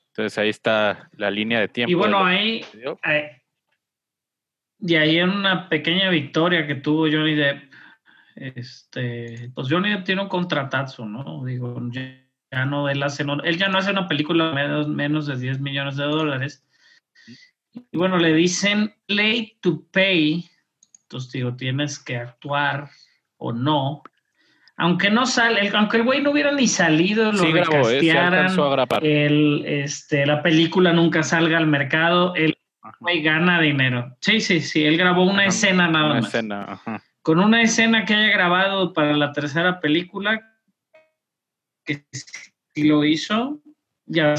Entonces 0.07 0.37
ahí 0.37 0.49
está 0.49 1.09
la 1.17 1.31
línea 1.31 1.59
de 1.59 1.67
tiempo. 1.67 1.91
Y 1.91 1.95
bueno, 1.95 2.23
ahí, 2.23 2.63
ahí- 3.01 3.29
y 4.79 4.95
ahí 4.95 5.17
en 5.17 5.29
una 5.29 5.69
pequeña 5.69 6.09
victoria 6.09 6.67
que 6.67 6.75
tuvo 6.75 7.03
Johnny 7.11 7.35
Depp, 7.35 7.73
este, 8.35 9.49
pues 9.55 9.67
Johnny 9.69 9.89
Depp 9.89 10.03
tiene 10.03 10.21
un 10.21 10.27
contratazo, 10.29 11.05
¿no? 11.05 11.43
Digo, 11.45 11.79
ya, 11.91 12.65
no, 12.65 12.89
él, 12.89 13.01
hace, 13.01 13.23
él 13.43 13.57
ya 13.57 13.69
no 13.69 13.77
hace 13.79 13.91
una 13.91 14.07
película 14.07 14.49
de 14.49 14.53
menos, 14.55 14.87
menos 14.87 15.25
de 15.25 15.37
10 15.37 15.59
millones 15.59 15.95
de 15.97 16.03
dólares. 16.03 16.63
Y 17.91 17.97
bueno, 17.97 18.17
le 18.17 18.33
dicen 18.33 18.93
late 19.07 19.57
to 19.61 19.83
pay, 19.91 20.45
entonces 21.03 21.31
digo, 21.31 21.55
tienes 21.55 21.99
que 21.99 22.17
actuar 22.17 22.89
o 23.37 23.51
no. 23.51 24.03
Aunque 24.75 25.09
no 25.11 25.25
sale, 25.25 25.67
el- 25.67 25.75
aunque 25.75 25.97
el 25.97 26.03
güey 26.03 26.21
no 26.21 26.31
hubiera 26.31 26.51
ni 26.51 26.67
salido, 26.67 27.31
lo 27.31 27.37
Sí 27.43 27.51
grabó, 27.51 27.89
¿eh? 27.89 27.99
Sí 27.99 28.09
el, 29.01 29.63
este, 29.65 30.25
la 30.25 30.41
película 30.41 30.93
nunca 30.93 31.21
salga 31.23 31.57
al 31.57 31.67
mercado, 31.67 32.33
el 32.35 32.57
Ajá. 32.81 32.97
güey 32.99 33.21
gana 33.21 33.61
dinero. 33.61 34.17
Sí, 34.19 34.39
sí, 34.41 34.61
sí, 34.61 34.83
él 34.83 34.97
grabó 34.97 35.23
una 35.23 35.41
Ajá, 35.41 35.49
escena 35.49 35.87
nada 35.87 36.05
Una 36.05 36.13
más. 36.15 36.25
escena, 36.25 36.63
ajá. 36.63 37.03
Con 37.21 37.39
una 37.39 37.61
escena 37.61 38.03
que 38.05 38.13
haya 38.15 38.33
grabado 38.33 38.93
para 38.93 39.13
la 39.15 39.31
tercera 39.31 39.79
película, 39.79 40.41
que 41.85 42.05
si 42.73 42.83
lo 42.87 43.03
hizo, 43.05 43.61
ya 44.05 44.33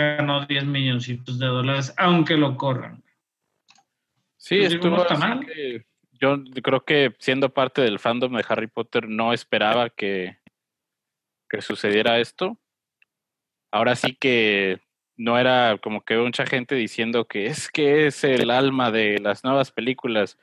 ganó 0.00 0.46
10 0.46 0.64
milloncitos 0.64 1.38
de 1.38 1.46
dólares, 1.46 1.94
aunque 1.96 2.36
lo 2.36 2.56
corran. 2.56 3.02
Sí, 4.36 4.58
Pues 4.58 4.70
digo, 4.70 4.84
estuvo 4.86 4.96
no 4.96 5.02
está 5.02 5.16
mal. 5.16 5.46
que 5.46 5.84
yo 6.20 6.42
creo 6.62 6.84
que 6.84 7.14
siendo 7.18 7.52
parte 7.52 7.82
del 7.82 7.98
fandom 7.98 8.32
de 8.36 8.44
Harry 8.48 8.68
Potter 8.68 9.08
no 9.08 9.32
esperaba 9.32 9.90
que, 9.90 10.38
que 11.48 11.60
sucediera 11.60 12.18
esto. 12.20 12.58
Ahora 13.72 13.96
sí 13.96 14.14
que 14.14 14.80
no 15.16 15.38
era 15.38 15.76
como 15.82 16.02
que 16.04 16.16
mucha 16.16 16.46
gente 16.46 16.74
diciendo 16.74 17.26
que 17.26 17.46
es 17.46 17.70
que 17.70 18.06
es 18.06 18.22
el 18.24 18.50
alma 18.50 18.90
de 18.90 19.18
las 19.18 19.44
nuevas 19.44 19.70
películas. 19.72 20.38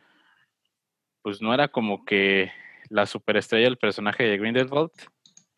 Pues 1.22 1.42
no 1.42 1.54
era 1.54 1.70
como 1.70 2.04
que 2.06 2.52
la 2.90 3.06
superestrella 3.06 3.66
del 3.66 3.78
personaje 3.78 4.24
de 4.24 4.38
Grindelwald. 4.38 4.92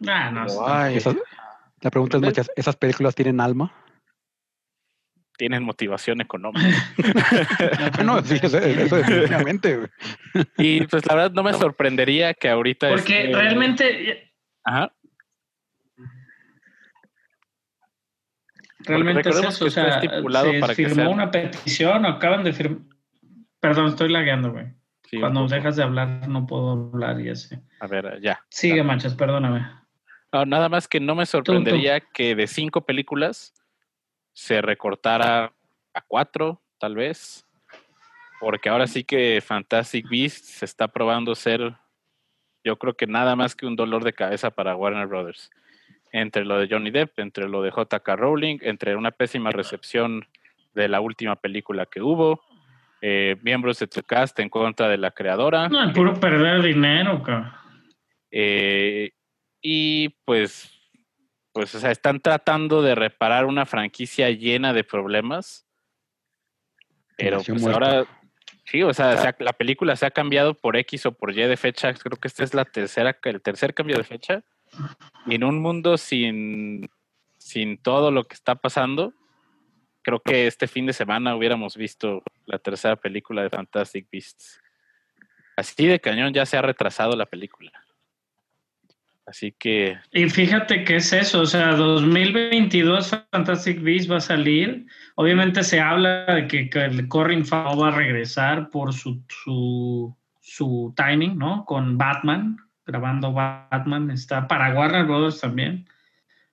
Ah, 0.08 0.30
no, 0.32 0.42
Pero, 0.46 0.60
está- 0.60 0.84
ay, 0.86 0.98
Esas- 0.98 1.16
la 1.82 1.90
pregunta 1.92 2.18
es 2.20 2.52
¿esas 2.56 2.76
películas 2.76 3.16
tienen 3.16 3.42
alma? 3.42 3.74
Tienen 5.38 5.64
motivación 5.64 6.22
económica. 6.22 6.68
no, 8.04 8.22
sí, 8.24 8.40
eso, 8.42 8.58
eso 8.58 8.96
definitivamente. 8.98 9.78
güey. 9.78 9.90
y 10.58 10.88
pues 10.88 11.06
la 11.06 11.16
verdad 11.16 11.32
no 11.32 11.44
me 11.44 11.54
sorprendería 11.54 12.34
que 12.34 12.50
ahorita... 12.50 12.90
Porque 12.90 13.26
esté- 13.26 13.36
realmente, 13.36 14.32
Ajá. 14.64 14.92
realmente 18.80 19.30
es 19.30 19.36
eso. 19.38 19.66
que 19.66 19.66
O 19.66 19.72
sea, 19.72 19.88
está 19.88 20.06
estipulado 20.06 20.52
se 20.52 20.60
para 20.60 20.76
que 20.76 20.86
firmó 20.86 21.04
sea- 21.04 21.10
una 21.10 21.32
petición, 21.32 22.06
acaban 22.06 22.44
de 22.44 22.54
firmar. 22.54 22.80
Perdón, 23.60 23.88
estoy 23.88 24.10
lagueando, 24.12 24.52
güey. 24.52 24.68
Sí, 25.10 25.20
Cuando 25.20 25.48
dejas 25.48 25.76
de 25.76 25.84
hablar, 25.84 26.28
no 26.28 26.46
puedo 26.46 26.90
hablar 26.94 27.20
y 27.22 27.30
así. 27.30 27.56
A 27.80 27.88
ver, 27.88 28.20
ya. 28.22 28.40
Sigue, 28.50 28.84
manchas, 28.84 29.16
perdóname. 29.16 29.66
No, 30.32 30.46
nada 30.46 30.68
más 30.70 30.88
que 30.88 31.00
no 31.00 31.16
me 31.16 31.26
sorprendería 31.26 32.00
que 32.00 32.36
de 32.36 32.46
cinco 32.48 32.86
películas 32.86 33.54
se 34.36 34.62
recortara 34.62 35.54
a 35.94 36.02
cuatro, 36.02 36.62
tal 36.78 36.96
vez. 36.96 37.48
Porque 38.40 38.70
ahora 38.70 38.86
sí 38.86 39.04
que 39.04 39.42
Fantastic 39.42 40.08
Beasts 40.10 40.60
se 40.60 40.66
está 40.66 40.90
probando 40.90 41.34
ser, 41.34 41.74
yo 42.64 42.78
creo 42.78 42.96
que 42.96 43.08
nada 43.08 43.36
más 43.36 43.56
que 43.56 43.66
un 43.66 43.78
dolor 43.78 44.04
de 44.04 44.14
cabeza 44.14 44.52
para 44.52 44.76
Warner 44.76 45.08
Brothers. 45.08 45.50
Entre 46.12 46.44
lo 46.44 46.60
de 46.60 46.68
Johnny 46.70 46.92
Depp, 46.92 47.18
entre 47.20 47.48
lo 47.48 47.62
de 47.62 47.72
JK 47.72 48.08
Rowling, 48.16 48.60
entre 48.62 48.96
una 48.96 49.12
pésima 49.12 49.52
recepción 49.52 50.28
de 50.74 50.90
la 50.90 51.00
última 51.00 51.38
película 51.38 51.86
que 51.86 52.02
hubo, 52.02 52.42
eh, 53.02 53.38
miembros 53.42 53.80
de 53.80 53.88
su 53.90 54.04
cast 54.04 54.38
en 54.40 54.50
contra 54.50 54.90
de 54.90 54.98
la 54.98 55.12
creadora. 55.12 55.70
No, 55.70 55.82
es 55.82 55.94
puro 55.94 56.14
perder 56.20 56.62
dinero, 56.62 57.24
cabrón. 57.24 57.54
Eh, 58.32 59.12
y 59.62 60.10
pues, 60.26 60.75
pues, 61.56 61.74
o 61.74 61.80
sea, 61.80 61.90
están 61.90 62.20
tratando 62.20 62.82
de 62.82 62.96
reparar 62.96 63.46
una 63.46 63.66
franquicia 63.66 64.30
llena 64.30 64.74
de 64.74 64.84
problemas. 64.84 65.66
Pero 67.16 67.38
pues 67.38 67.62
muerta. 67.62 67.72
ahora, 67.72 68.08
sí, 68.66 68.84
o 68.84 68.94
sea, 68.94 69.16
se 69.16 69.30
ha- 69.30 69.36
la 69.40 69.54
película 69.54 69.96
se 69.96 70.06
ha 70.06 70.12
cambiado 70.12 70.54
por 70.54 70.76
X 70.76 71.06
o 71.06 71.14
por 71.14 71.32
Y 71.32 71.42
de 71.48 71.56
fecha. 71.56 71.94
Creo 71.94 72.18
que 72.18 72.28
esta 72.28 72.44
es 72.44 72.54
la 72.54 72.66
tercera, 72.66 73.18
el 73.24 73.42
tercer 73.42 73.74
cambio 73.74 73.96
de 73.96 74.04
fecha. 74.04 74.44
Y 75.28 75.36
en 75.36 75.46
un 75.46 75.62
mundo 75.62 75.96
sin, 75.96 76.90
sin 77.38 77.78
todo 77.78 78.12
lo 78.12 78.26
que 78.26 78.34
está 78.34 78.56
pasando, 78.56 79.14
creo 80.02 80.20
que 80.20 80.48
este 80.48 80.68
fin 80.68 80.86
de 80.86 80.92
semana 80.92 81.38
hubiéramos 81.38 81.78
visto 81.78 82.22
la 82.48 82.60
tercera 82.60 82.98
película 82.98 83.44
de 83.44 83.50
Fantastic 83.50 84.10
Beasts. 84.12 84.62
Así 85.56 85.88
de 85.88 86.02
cañón 86.02 86.34
ya 86.34 86.46
se 86.46 86.58
ha 86.58 86.62
retrasado 86.62 87.16
la 87.16 87.28
película. 87.28 87.72
Así 89.28 89.56
que 89.58 89.98
Y 90.12 90.30
fíjate 90.30 90.84
que 90.84 90.98
es 90.98 91.12
eso, 91.12 91.42
o 91.42 91.46
sea, 91.46 91.72
2022 91.72 93.26
Fantastic 93.32 93.82
Beasts 93.82 94.12
va 94.12 94.18
a 94.18 94.22
salir. 94.22 94.86
Obviamente 95.16 95.64
se 95.64 95.80
habla 95.80 96.26
de 96.26 96.48
que, 96.48 96.70
que 96.70 96.86
el 96.86 97.08
Corrin 97.08 97.46
Farrell 97.46 97.82
va 97.82 97.88
a 97.88 97.96
regresar 97.96 98.70
por 98.70 98.94
su, 98.94 99.24
su, 99.44 100.16
su 100.42 100.94
timing, 100.96 101.38
¿no? 101.38 101.66
Con 101.66 101.98
Batman, 101.98 102.58
grabando 102.86 103.34
Batman, 103.34 104.12
está 104.12 104.48
para 104.48 104.74
Warner 104.76 105.06
Brothers 105.06 105.42
también. 105.42 105.88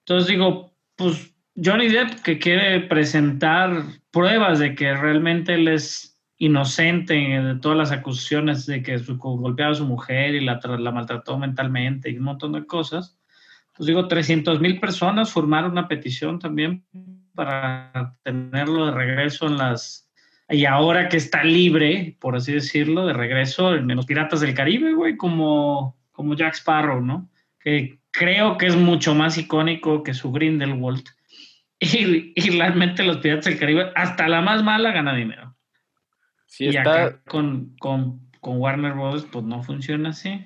Entonces 0.00 0.28
digo, 0.28 0.72
pues 0.96 1.34
Johnny 1.62 1.88
Depp 1.88 2.22
que 2.22 2.38
quiere 2.38 2.80
presentar 2.80 3.82
pruebas 4.10 4.58
de 4.58 4.74
que 4.74 4.94
realmente 4.94 5.54
él 5.54 5.68
es 5.68 6.11
inocente 6.42 7.14
de 7.14 7.54
todas 7.60 7.78
las 7.78 7.92
acusaciones 7.92 8.66
de 8.66 8.82
que 8.82 8.98
su, 8.98 9.16
golpeaba 9.16 9.70
a 9.70 9.76
su 9.76 9.86
mujer 9.86 10.34
y 10.34 10.40
la, 10.40 10.58
la 10.76 10.90
maltrató 10.90 11.38
mentalmente 11.38 12.10
y 12.10 12.18
un 12.18 12.24
montón 12.24 12.50
de 12.52 12.66
cosas. 12.66 13.16
Pues 13.76 13.86
digo, 13.86 14.08
300 14.08 14.60
mil 14.60 14.80
personas 14.80 15.32
firmaron 15.32 15.70
una 15.70 15.86
petición 15.86 16.40
también 16.40 16.84
para 17.36 18.16
tenerlo 18.24 18.86
de 18.86 18.92
regreso 18.92 19.46
en 19.46 19.56
las... 19.56 20.10
Y 20.48 20.64
ahora 20.64 21.08
que 21.08 21.16
está 21.16 21.44
libre, 21.44 22.16
por 22.20 22.34
así 22.34 22.52
decirlo, 22.52 23.06
de 23.06 23.12
regreso 23.12 23.76
en 23.76 23.94
los 23.94 24.04
Piratas 24.04 24.40
del 24.40 24.52
Caribe, 24.52 24.94
güey, 24.94 25.16
como, 25.16 25.96
como 26.10 26.34
Jack 26.34 26.54
Sparrow, 26.54 27.00
¿no? 27.00 27.30
Que 27.60 28.00
creo 28.10 28.58
que 28.58 28.66
es 28.66 28.74
mucho 28.74 29.14
más 29.14 29.38
icónico 29.38 30.02
que 30.02 30.12
su 30.12 30.32
Grindelwald. 30.32 31.04
Y 31.78 32.50
realmente 32.50 33.04
los 33.04 33.18
Piratas 33.18 33.44
del 33.44 33.60
Caribe, 33.60 33.92
hasta 33.94 34.26
la 34.26 34.40
más 34.40 34.64
mala 34.64 34.90
gana 34.90 35.14
dinero. 35.14 35.51
Sí 36.52 36.66
y 36.66 36.68
está, 36.68 37.04
acá 37.06 37.22
con, 37.26 37.74
con, 37.78 38.20
con 38.40 38.58
Warner 38.58 38.92
Bros. 38.92 39.26
pues 39.32 39.44
no 39.44 39.62
funciona 39.62 40.10
así. 40.10 40.44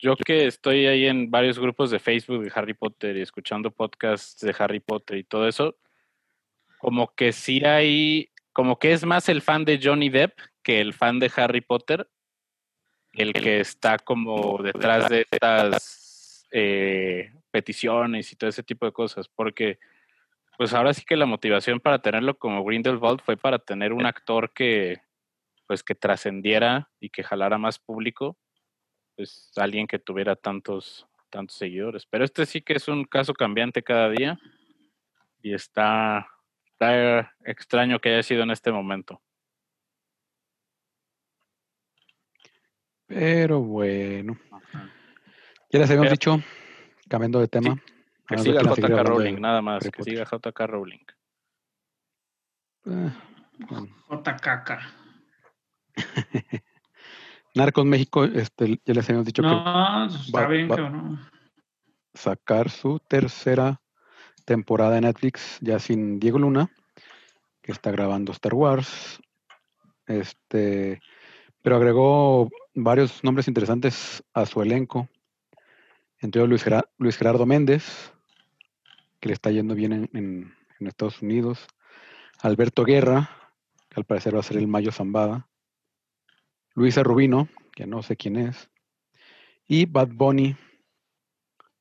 yo 0.00 0.14
que 0.14 0.46
estoy 0.46 0.86
ahí 0.86 1.06
en 1.06 1.28
varios 1.28 1.58
grupos 1.58 1.90
de 1.90 1.98
Facebook 1.98 2.44
de 2.44 2.52
Harry 2.54 2.74
Potter 2.74 3.16
y 3.16 3.22
escuchando 3.22 3.72
podcasts 3.72 4.40
de 4.40 4.54
Harry 4.56 4.78
Potter 4.78 5.18
y 5.18 5.24
todo 5.24 5.48
eso, 5.48 5.76
como 6.78 7.12
que 7.14 7.32
sí 7.32 7.64
hay, 7.64 8.30
como 8.52 8.78
que 8.78 8.92
es 8.92 9.04
más 9.04 9.28
el 9.28 9.42
fan 9.42 9.64
de 9.64 9.80
Johnny 9.82 10.08
Depp 10.08 10.38
que 10.62 10.80
el 10.80 10.94
fan 10.94 11.18
de 11.18 11.32
Harry 11.34 11.62
Potter, 11.62 12.08
el 13.12 13.32
que 13.32 13.58
está 13.58 13.98
como 13.98 14.62
detrás 14.62 15.08
de 15.08 15.26
estas 15.28 16.46
eh, 16.52 17.32
peticiones 17.50 18.32
y 18.32 18.36
todo 18.36 18.50
ese 18.50 18.62
tipo 18.62 18.86
de 18.86 18.92
cosas, 18.92 19.28
porque 19.28 19.80
pues 20.56 20.74
ahora 20.74 20.94
sí 20.94 21.02
que 21.04 21.16
la 21.16 21.26
motivación 21.26 21.80
para 21.80 22.00
tenerlo 22.00 22.38
como 22.38 22.62
Grindelwald 22.62 23.20
fue 23.20 23.36
para 23.36 23.58
tener 23.58 23.92
un 23.92 24.06
actor 24.06 24.52
que 24.52 25.00
pues 25.70 25.84
que 25.84 25.94
trascendiera 25.94 26.90
y 26.98 27.10
que 27.10 27.22
jalara 27.22 27.56
más 27.56 27.78
público, 27.78 28.36
pues 29.14 29.52
alguien 29.54 29.86
que 29.86 30.00
tuviera 30.00 30.34
tantos 30.34 31.06
tantos 31.30 31.56
seguidores. 31.58 32.06
Pero 32.06 32.24
este 32.24 32.44
sí 32.44 32.60
que 32.60 32.72
es 32.72 32.88
un 32.88 33.04
caso 33.04 33.32
cambiante 33.34 33.80
cada 33.84 34.10
día 34.10 34.36
y 35.40 35.54
está, 35.54 36.26
está 36.64 37.36
extraño 37.44 38.00
que 38.00 38.08
haya 38.08 38.24
sido 38.24 38.42
en 38.42 38.50
este 38.50 38.72
momento. 38.72 39.22
Pero 43.06 43.60
bueno. 43.60 44.36
Ya 45.70 45.78
les 45.78 45.88
habíamos 45.88 46.18
Pero- 46.18 46.34
dicho, 46.38 46.48
cambiando 47.08 47.38
de 47.38 47.46
tema. 47.46 47.80
Que 48.26 48.38
siga 48.38 48.62
JK 48.62 48.88
de 48.88 49.04
Rowling, 49.04 49.40
nada 49.40 49.62
más, 49.62 49.88
que 49.88 50.02
siga 50.02 50.24
JK 50.24 50.66
Rowling. 50.66 51.04
Eh, 52.86 53.12
bueno. 53.68 53.86
JKK. 54.08 54.99
Narcos 57.54 57.84
México, 57.84 58.24
este, 58.24 58.80
ya 58.84 58.94
les 58.94 59.08
habíamos 59.08 59.26
dicho 59.26 59.42
que 59.42 59.48
No, 59.48 60.06
está 60.06 60.40
va- 60.42 60.46
bien, 60.48 60.70
va- 60.70 60.76
cabrón. 60.76 61.20
sacar 62.14 62.70
su 62.70 62.98
tercera 63.00 63.80
temporada 64.44 64.92
de 64.94 65.00
Netflix 65.02 65.58
ya 65.60 65.78
sin 65.78 66.20
Diego 66.20 66.38
Luna, 66.38 66.70
que 67.62 67.72
está 67.72 67.90
grabando 67.90 68.32
Star 68.32 68.54
Wars. 68.54 69.20
Este, 70.06 71.00
pero 71.62 71.76
agregó 71.76 72.48
varios 72.74 73.22
nombres 73.24 73.48
interesantes 73.48 74.22
a 74.32 74.46
su 74.46 74.62
elenco. 74.62 75.08
Entre 76.20 76.40
ellos 76.40 76.48
Luis, 76.50 76.62
Gera- 76.64 76.88
Luis 76.98 77.16
Gerardo 77.16 77.46
Méndez, 77.46 78.12
que 79.20 79.28
le 79.28 79.34
está 79.34 79.50
yendo 79.50 79.74
bien 79.74 79.92
en, 79.92 80.10
en- 80.14 80.54
en 80.78 80.86
Estados 80.86 81.20
Unidos. 81.22 81.66
Alberto 82.42 82.84
Guerra, 82.84 83.28
que 83.88 84.00
al 84.00 84.04
parecer 84.04 84.34
va 84.34 84.40
a 84.40 84.44
ser 84.44 84.56
el 84.56 84.66
Mayo 84.66 84.92
Zambada. 84.92 85.46
Luisa 86.80 87.02
Rubino, 87.02 87.46
que 87.74 87.86
no 87.86 88.02
sé 88.02 88.16
quién 88.16 88.36
es. 88.36 88.70
Y 89.68 89.84
Bad 89.84 90.08
Bunny, 90.12 90.56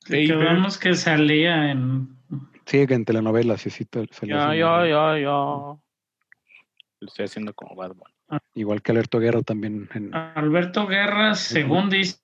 Que 0.05 0.35
vemos 0.35 0.77
que 0.77 0.93
salía 0.93 1.71
en. 1.71 2.17
sí, 2.65 2.85
que 2.85 2.95
en 2.95 3.05
telenovelas, 3.05 3.61
sí, 3.61 3.69
sí, 3.69 3.87
salió 4.11 4.35
Ya, 4.35 4.53
ya, 4.53 4.85
ya, 4.85 5.17
ya. 5.17 5.29
Lo 6.99 7.07
estoy 7.07 7.23
haciendo 7.23 7.53
como 7.53 7.75
Bad 7.77 7.95
Bunny. 7.95 8.13
Igual 8.55 8.81
que 8.81 8.91
Alberto 8.91 9.19
Guerra 9.19 9.41
también 9.41 9.87
en, 9.93 10.13
Alberto 10.13 10.85
Guerra, 10.85 11.33
según 11.33 11.89
dice. 11.89 12.19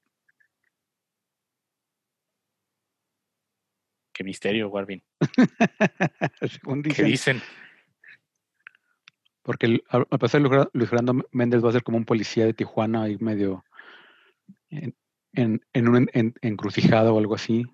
Qué 4.12 4.26
misterio, 4.26 4.68
Warvin. 4.68 5.02
según 6.42 6.84
¿Qué 6.84 6.90
dicen, 6.90 7.38
dicen? 7.38 7.42
Porque 9.46 9.82
al 9.90 10.06
parecer 10.08 10.42
Luis 10.42 10.90
Fernando 10.90 11.24
Méndez 11.32 11.64
va 11.64 11.70
a 11.70 11.74
ser 11.74 11.84
como 11.84 11.98
un 11.98 12.06
policía 12.06 12.46
de 12.46 12.54
Tijuana 12.54 13.04
ahí 13.04 13.16
medio 13.20 13.64
en, 14.70 14.94
en, 15.34 15.62
en 15.72 15.88
una 15.88 16.00
en- 16.00 16.10
en- 16.14 16.34
encrucijada 16.42 17.14
o 17.14 17.20
algo 17.20 17.36
así. 17.36 17.66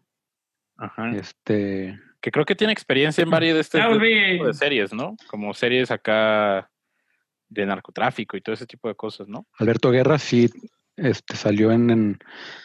Ajá. 0.78 1.11
Este, 1.15 1.97
Que 2.22 2.30
creo 2.32 2.43
que 2.45 2.55
tiene 2.55 2.74
experiencia 2.74 3.24
en 3.24 3.30
varias 3.30 3.55
de 3.55 3.61
este 3.61 3.88
volví. 3.88 4.32
tipo 4.34 4.47
de 4.47 4.53
series, 4.53 4.93
¿no? 4.93 5.15
Como 5.28 5.53
series 5.53 5.91
acá 5.91 6.69
de 7.49 7.65
narcotráfico 7.65 8.36
y 8.38 8.41
todo 8.41 8.53
ese 8.53 8.65
tipo 8.65 8.88
de 8.88 8.95
cosas, 8.95 9.28
¿no? 9.28 9.45
Alberto 9.57 9.91
Guerra 9.91 10.17
sí 10.19 10.49
este, 10.97 11.36
salió 11.36 11.72
en, 11.72 11.89
en 11.89 12.19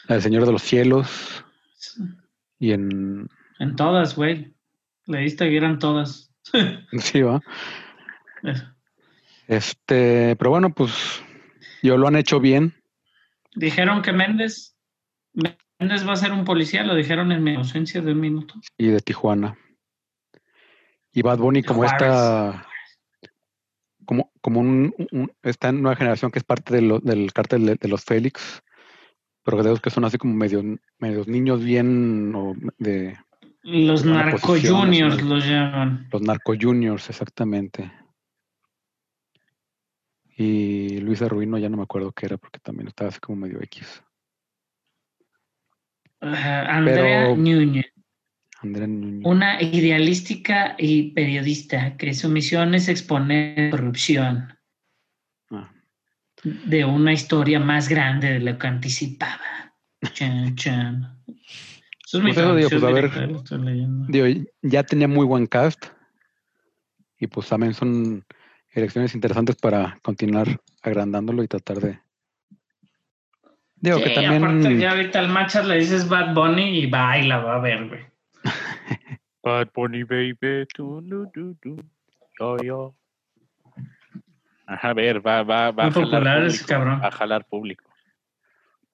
El 0.09 0.20
Señor 0.22 0.46
de 0.46 0.52
los 0.52 0.62
Cielos 0.62 1.44
y 2.59 2.72
en 2.72 3.28
En 3.59 3.76
todas, 3.76 4.16
güey. 4.16 4.52
Leíste 5.07 5.48
que 5.48 5.57
eran 5.57 5.78
todas. 5.78 6.32
sí 6.98 7.22
va. 7.22 7.40
Este, 9.47 10.36
pero 10.36 10.51
bueno, 10.51 10.70
pues 10.70 11.22
yo 11.82 11.97
lo 11.97 12.09
han 12.09 12.16
hecho 12.16 12.40
bien. 12.40 12.74
Dijeron 13.55 14.03
que 14.03 14.12
Méndez. 14.12 14.76
Méndez 15.78 16.07
va 16.09 16.12
a 16.14 16.16
ser 16.16 16.32
un 16.32 16.44
policía, 16.44 16.82
lo 16.84 16.94
dijeron 16.94 17.32
en 17.32 17.44
mi 17.44 17.55
ausencia 17.55 18.01
de 18.01 18.12
un 18.12 18.20
minuto. 18.20 18.55
y 18.78 18.86
de 18.88 19.01
Tijuana. 19.01 19.57
Y 21.12 21.22
Bad 21.22 21.38
Bunny 21.38 21.62
como 21.62 21.80
Juárez. 21.80 22.03
esta, 22.03 22.66
como, 24.05 24.30
como 24.40 24.61
un, 24.61 24.94
un- 25.12 25.32
esta 25.42 25.72
nueva 25.72 25.97
generación 25.97 26.30
que 26.30 26.38
es 26.38 26.44
parte 26.44 26.74
de 26.74 26.82
lo- 26.82 27.01
del 27.01 27.32
cártel 27.32 27.64
de, 27.66 27.74
de 27.76 27.88
los 27.88 28.05
Félix, 28.05 28.62
pero 29.42 29.62
de 29.62 29.70
los 29.70 29.80
que 29.80 29.90
son 29.90 30.05
así 30.05 30.18
como 30.18 30.34
medio, 30.34 30.62
medios 30.99 31.26
niños 31.28 31.62
bien 31.64 32.34
o 32.34 32.55
de 32.78 33.16
Los 33.62 34.05
narco 34.05 34.38
juniors 34.61 35.22
los 35.22 35.44
llaman. 35.47 36.09
los 36.12 36.20
narco 36.22 36.55
juniors, 36.61 37.09
exactamente. 37.09 37.90
Y 40.37 40.99
Luisa 41.01 41.28
Rubino 41.28 41.57
ya 41.59 41.68
no 41.68 41.78
me 41.78 41.82
acuerdo 41.84 42.12
qué 42.12 42.26
era 42.26 42.37
porque 42.37 42.59
también 42.61 42.89
estaba 42.89 43.09
así 43.09 43.18
como 43.20 43.37
medio 43.41 43.61
X. 43.62 44.03
Ajá, 46.20 46.76
Andrea 46.76 47.34
Núñez, 47.34 47.87
Andrea 48.62 48.87
Núñez. 48.87 49.22
una 49.24 49.62
idealística 49.62 50.74
y 50.78 51.12
periodista 51.12 51.97
que 51.97 52.14
su 52.14 52.28
misión 52.28 52.74
es 52.74 52.89
exponer 52.89 53.70
corrupción 53.70 54.53
Ah, 55.51 55.70
de 56.43 56.84
una 56.84 57.12
historia 57.12 57.61
más 57.61 57.89
grande 57.89 58.32
de 58.34 58.41
lo 58.41 58.59
que 58.59 58.66
anticipaba. 58.66 59.74
Chan, 60.12 60.55
chan. 60.57 61.22
Eso 62.07 62.18
es 62.18 62.22
Pues 62.22 62.37
eso 62.37 62.55
digo, 62.57 62.68
pues, 62.70 62.82
a 62.82 62.91
ver. 62.91 63.11
digo, 64.09 64.47
ya 64.62 64.82
tenía 64.82 65.09
muy 65.09 65.24
buen 65.26 65.47
cast 65.47 65.87
y 67.18 67.26
pues 67.26 67.49
también 67.49 67.74
son 67.74 68.24
elecciones 68.77 69.14
interesantes 69.14 69.57
para 69.57 69.99
continuar 70.03 70.61
agrandándolo 70.83 71.43
y 71.43 71.49
tratar 71.49 71.79
de 71.79 71.99
digo 73.77 73.99
que 74.03 74.11
también 74.11 74.45
aparte 74.45 74.79
ya 74.79 74.91
ahorita 74.91 75.18
al 75.18 75.29
Machas 75.29 75.66
le 75.66 75.79
dices 75.79 76.09
Bad 76.09 76.35
Bunny 76.35 76.81
y 76.81 76.87
baila, 76.87 77.39
va 77.39 77.57
a 77.57 77.61
ver, 77.61 77.89
güey. 77.89 78.01
Bad 79.43 79.68
Bunny, 79.74 80.03
baby. 80.03 80.66
tu, 80.74 81.01
du, 81.03 81.31
du, 81.33 81.57
du. 81.62 81.77
Yo, 82.39 82.57
yo. 82.62 82.95
Ajá, 84.66 84.91
a 84.91 84.95
ver, 84.95 85.24
va, 85.24 85.43
va, 85.45 85.70
va 85.70 85.91
Muy 85.91 86.14
a 86.14 86.47
ese 86.47 86.64
cabrón. 86.64 87.01
Va 87.01 87.09
a 87.09 87.12
jalar 87.12 87.47
público. 87.47 87.85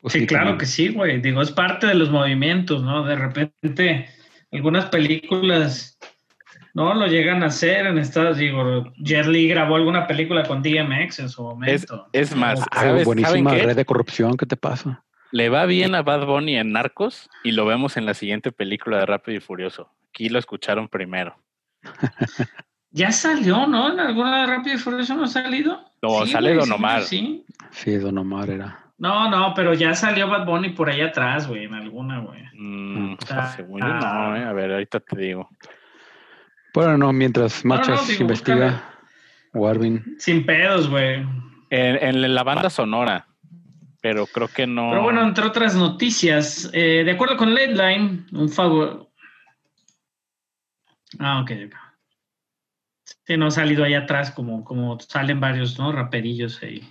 pues, 0.00 0.12
Sí, 0.12 0.26
claro 0.26 0.44
también. 0.44 0.58
que 0.58 0.66
sí, 0.66 0.88
güey. 0.88 1.20
Digo, 1.22 1.40
es 1.40 1.50
parte 1.50 1.86
de 1.86 1.94
los 1.94 2.10
movimientos, 2.10 2.82
¿no? 2.82 3.04
De 3.04 3.16
repente, 3.16 4.10
algunas 4.52 4.86
películas 4.86 5.91
no 6.74 6.94
lo 6.94 7.06
llegan 7.06 7.42
a 7.42 7.46
hacer 7.46 7.86
en 7.86 7.98
Estados 7.98 8.38
Digo, 8.38 8.84
Jet 8.98 9.26
Li 9.26 9.48
grabó 9.48 9.76
alguna 9.76 10.06
película 10.06 10.42
con 10.44 10.62
DMX 10.62 11.18
en 11.20 11.28
su 11.28 11.42
momento. 11.42 12.08
es 12.12 12.34
más, 12.34 12.60
Ah, 12.70 12.80
¿Sabes- 12.80 13.04
buenísima 13.04 13.28
saben 13.28 13.46
qué? 13.60 13.66
red 13.66 13.76
de 13.76 13.84
corrupción, 13.84 14.36
¿qué 14.36 14.46
te 14.46 14.56
pasa? 14.56 15.04
Le 15.30 15.48
va 15.48 15.64
bien 15.66 15.94
a 15.94 16.02
Bad 16.02 16.26
Bunny 16.26 16.56
en 16.58 16.72
Narcos 16.72 17.30
y 17.42 17.52
lo 17.52 17.64
vemos 17.64 17.96
en 17.96 18.04
la 18.06 18.14
siguiente 18.14 18.52
película 18.52 18.98
de 18.98 19.06
Rápido 19.06 19.38
y 19.38 19.40
Furioso. 19.40 19.88
Aquí 20.10 20.28
lo 20.28 20.38
escucharon 20.38 20.88
primero. 20.88 21.36
Ya 22.94 23.10
salió, 23.10 23.66
¿no? 23.66 23.90
En 23.90 23.98
alguna 24.00 24.42
de 24.42 24.46
Rápido 24.48 24.76
y 24.76 24.78
Furioso 24.78 25.14
no 25.14 25.24
ha 25.24 25.28
salido. 25.28 25.80
No, 26.02 26.26
sale 26.26 26.48
güey, 26.54 26.58
Don 26.58 26.66
sí, 26.68 26.72
Omar. 26.74 27.02
Sí. 27.02 27.46
Sí, 27.70 27.96
Don 27.96 28.18
Omar 28.18 28.50
era. 28.50 28.80
No, 28.98 29.30
no, 29.30 29.54
pero 29.54 29.72
ya 29.72 29.94
salió 29.94 30.28
Bad 30.28 30.44
Bunny 30.44 30.68
por 30.74 30.90
ahí 30.90 31.00
atrás, 31.00 31.48
güey, 31.48 31.64
en 31.64 31.72
alguna, 31.72 32.18
güey. 32.20 32.42
Mm, 32.54 33.16
Ah. 33.30 33.50
según 33.56 33.80
yo 33.80 33.86
no, 33.88 34.36
eh. 34.36 34.44
A 34.44 34.52
ver, 34.52 34.72
ahorita 34.72 35.00
te 35.00 35.16
digo. 35.18 35.48
Bueno, 36.74 36.96
no, 36.96 37.12
mientras 37.12 37.64
No, 37.64 37.74
no, 37.74 37.80
Machas 37.80 38.08
digo, 38.08 38.22
investiga, 38.22 38.82
Warvin. 39.52 40.16
Sin 40.18 40.46
pedos, 40.46 40.88
güey. 40.88 41.26
En, 41.70 41.96
en 41.96 42.34
la 42.34 42.42
banda 42.42 42.70
sonora, 42.70 43.26
pero 44.00 44.26
creo 44.26 44.48
que 44.48 44.66
no. 44.66 44.90
Pero 44.90 45.02
bueno, 45.02 45.22
entre 45.22 45.44
otras 45.46 45.74
noticias, 45.74 46.70
eh, 46.72 47.02
de 47.04 47.10
acuerdo 47.10 47.36
con 47.36 47.54
Deadline, 47.54 48.26
un 48.32 48.48
favor. 48.48 49.08
Ah, 51.18 51.40
ok. 51.40 51.50
ok. 51.66 51.74
Sí, 53.24 53.36
no 53.36 53.46
ha 53.46 53.50
salido 53.50 53.84
ahí 53.84 53.94
atrás 53.94 54.30
como, 54.30 54.64
como 54.64 54.98
salen 55.00 55.40
varios, 55.40 55.78
¿no? 55.78 55.92
Raperillos 55.92 56.62
ahí. 56.62 56.82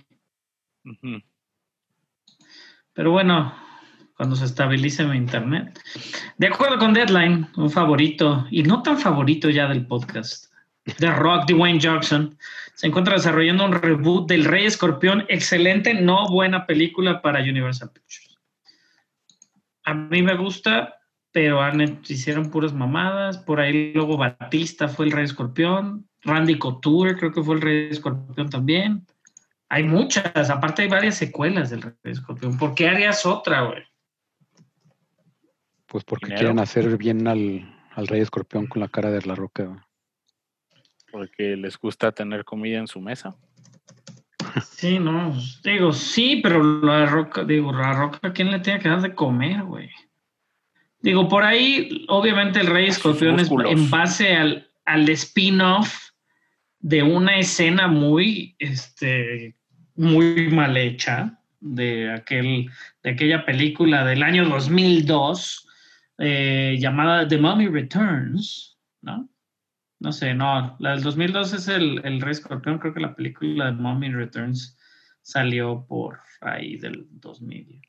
Pero 2.94 3.10
bueno, 3.10 3.54
cuando 4.22 4.36
se 4.36 4.44
estabilice 4.44 5.04
mi 5.04 5.16
internet. 5.16 5.80
De 6.38 6.46
acuerdo 6.46 6.78
con 6.78 6.94
Deadline, 6.94 7.48
un 7.56 7.68
favorito, 7.68 8.46
y 8.52 8.62
no 8.62 8.80
tan 8.80 8.96
favorito 8.96 9.50
ya 9.50 9.66
del 9.66 9.84
podcast, 9.84 10.54
The 10.98 11.10
Rock, 11.10 11.48
Dwayne 11.48 11.80
Johnson, 11.82 12.38
se 12.76 12.86
encuentra 12.86 13.16
desarrollando 13.16 13.64
un 13.64 13.72
reboot 13.72 14.28
del 14.28 14.44
Rey 14.44 14.64
Escorpión. 14.64 15.24
Excelente, 15.28 15.92
no 15.94 16.28
buena 16.28 16.66
película 16.66 17.20
para 17.20 17.40
Universal 17.40 17.90
Pictures. 17.92 18.38
A 19.86 19.92
mí 19.92 20.22
me 20.22 20.36
gusta, 20.36 21.00
pero 21.32 21.60
han- 21.60 22.00
hicieron 22.06 22.48
puras 22.48 22.72
mamadas. 22.72 23.38
Por 23.38 23.58
ahí 23.58 23.92
luego 23.92 24.16
Batista 24.16 24.86
fue 24.86 25.06
el 25.06 25.10
Rey 25.10 25.24
Escorpión. 25.24 26.08
Randy 26.22 26.58
Couture 26.58 27.16
creo 27.16 27.32
que 27.32 27.42
fue 27.42 27.56
el 27.56 27.60
Rey 27.60 27.88
Escorpión 27.90 28.48
también. 28.48 29.04
Hay 29.68 29.82
muchas, 29.82 30.48
aparte 30.48 30.82
hay 30.82 30.88
varias 30.88 31.16
secuelas 31.16 31.70
del 31.70 31.82
Rey 31.82 31.94
Escorpión. 32.04 32.56
¿Por 32.56 32.76
qué 32.76 32.88
harías 32.88 33.26
otra, 33.26 33.62
güey? 33.62 33.82
Pues 35.92 36.04
porque 36.04 36.28
Dinero. 36.28 36.40
quieren 36.40 36.58
hacer 36.58 36.96
bien 36.96 37.28
al, 37.28 37.70
al 37.90 38.06
Rey 38.06 38.22
Escorpión 38.22 38.66
con 38.66 38.80
la 38.80 38.88
cara 38.88 39.10
de 39.10 39.20
la 39.26 39.34
roca. 39.34 39.86
Porque 41.10 41.54
les 41.54 41.76
gusta 41.76 42.12
tener 42.12 42.46
comida 42.46 42.78
en 42.78 42.86
su 42.86 42.98
mesa. 42.98 43.36
Sí, 44.70 44.98
no, 44.98 45.38
digo, 45.62 45.92
sí, 45.92 46.40
pero 46.42 46.62
la 46.62 47.04
roca, 47.04 47.44
digo, 47.44 47.74
la 47.74 47.92
roca, 47.92 48.32
¿quién 48.32 48.50
le 48.50 48.60
tiene 48.60 48.80
que 48.80 48.88
dar 48.88 49.02
de 49.02 49.14
comer, 49.14 49.64
güey? 49.64 49.90
Digo, 51.00 51.28
por 51.28 51.44
ahí, 51.44 52.06
obviamente 52.08 52.60
el 52.60 52.68
Rey 52.68 52.86
Escorpión 52.86 53.38
es 53.38 53.50
en 53.50 53.90
base 53.90 54.34
al, 54.34 54.70
al 54.86 55.06
spin-off 55.10 56.08
de 56.78 57.02
una 57.02 57.38
escena 57.38 57.86
muy, 57.86 58.56
este, 58.58 59.56
muy 59.94 60.48
mal 60.48 60.74
hecha 60.74 61.38
de 61.60 62.10
aquel, 62.10 62.70
de 63.02 63.10
aquella 63.10 63.44
película 63.44 64.06
del 64.06 64.22
año 64.22 64.48
2002 64.48 65.68
eh, 66.24 66.76
llamada 66.78 67.26
The 67.26 67.36
Mummy 67.36 67.66
Returns, 67.66 68.78
¿no? 69.00 69.28
No 69.98 70.12
sé, 70.12 70.34
no, 70.34 70.76
la 70.78 70.92
del 70.92 71.02
2002 71.02 71.52
es 71.52 71.66
el, 71.66 72.00
el 72.04 72.20
Rey 72.20 72.30
Escorpión, 72.30 72.78
creo 72.78 72.94
que 72.94 73.00
la 73.00 73.16
película 73.16 73.66
de 73.66 73.72
Mummy 73.72 74.08
Returns 74.12 74.78
salió 75.20 75.84
por 75.84 76.20
ahí 76.40 76.76
del 76.76 77.08
2000, 77.10 77.82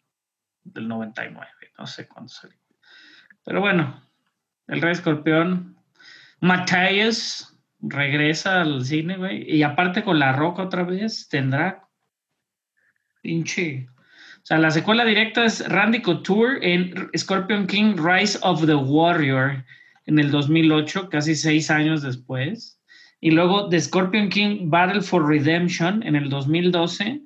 del 0.64 0.88
99, 0.88 1.48
no 1.78 1.86
sé 1.86 2.08
cuándo 2.08 2.30
salió. 2.30 2.58
Pero 3.46 3.62
bueno, 3.62 4.04
el 4.66 4.82
Rey 4.82 4.94
Escorpión, 4.94 5.78
Matthias 6.40 7.56
regresa 7.82 8.62
al 8.62 8.84
cine, 8.84 9.18
güey, 9.18 9.44
y 9.48 9.62
aparte 9.62 10.04
con 10.04 10.18
La 10.18 10.32
Roca 10.32 10.64
otra 10.64 10.82
vez, 10.84 11.30
tendrá 11.30 11.88
pinche... 13.22 13.90
O 14.44 14.46
sea, 14.46 14.58
la 14.58 14.72
secuela 14.72 15.06
directa 15.06 15.46
es 15.46 15.66
Randy 15.70 16.02
Couture 16.02 16.60
en 16.62 17.10
Scorpion 17.18 17.66
King 17.66 17.96
Rise 17.96 18.38
of 18.42 18.66
the 18.66 18.76
Warrior. 18.76 19.64
en 20.06 20.20
el 20.20 20.32
2008, 20.32 21.08
casi 21.08 21.34
seis 21.34 21.72
años 21.72 22.02
después. 22.02 22.78
Y 23.22 23.32
luego 23.32 23.70
The 23.70 23.80
Scorpion 23.80 24.28
King 24.28 24.70
Battle 24.70 25.02
for 25.02 25.26
Redemption 25.26 26.04
en 26.04 26.18
el 26.18 26.30
2012. 26.30 27.22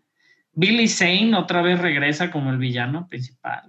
Billy 0.53 0.87
Zane 0.87 1.35
otra 1.35 1.63
vez 1.63 1.81
regresa 1.81 2.29
como 2.29 2.51
el 2.51 2.59
villano 2.59 3.07
principal. 3.07 3.63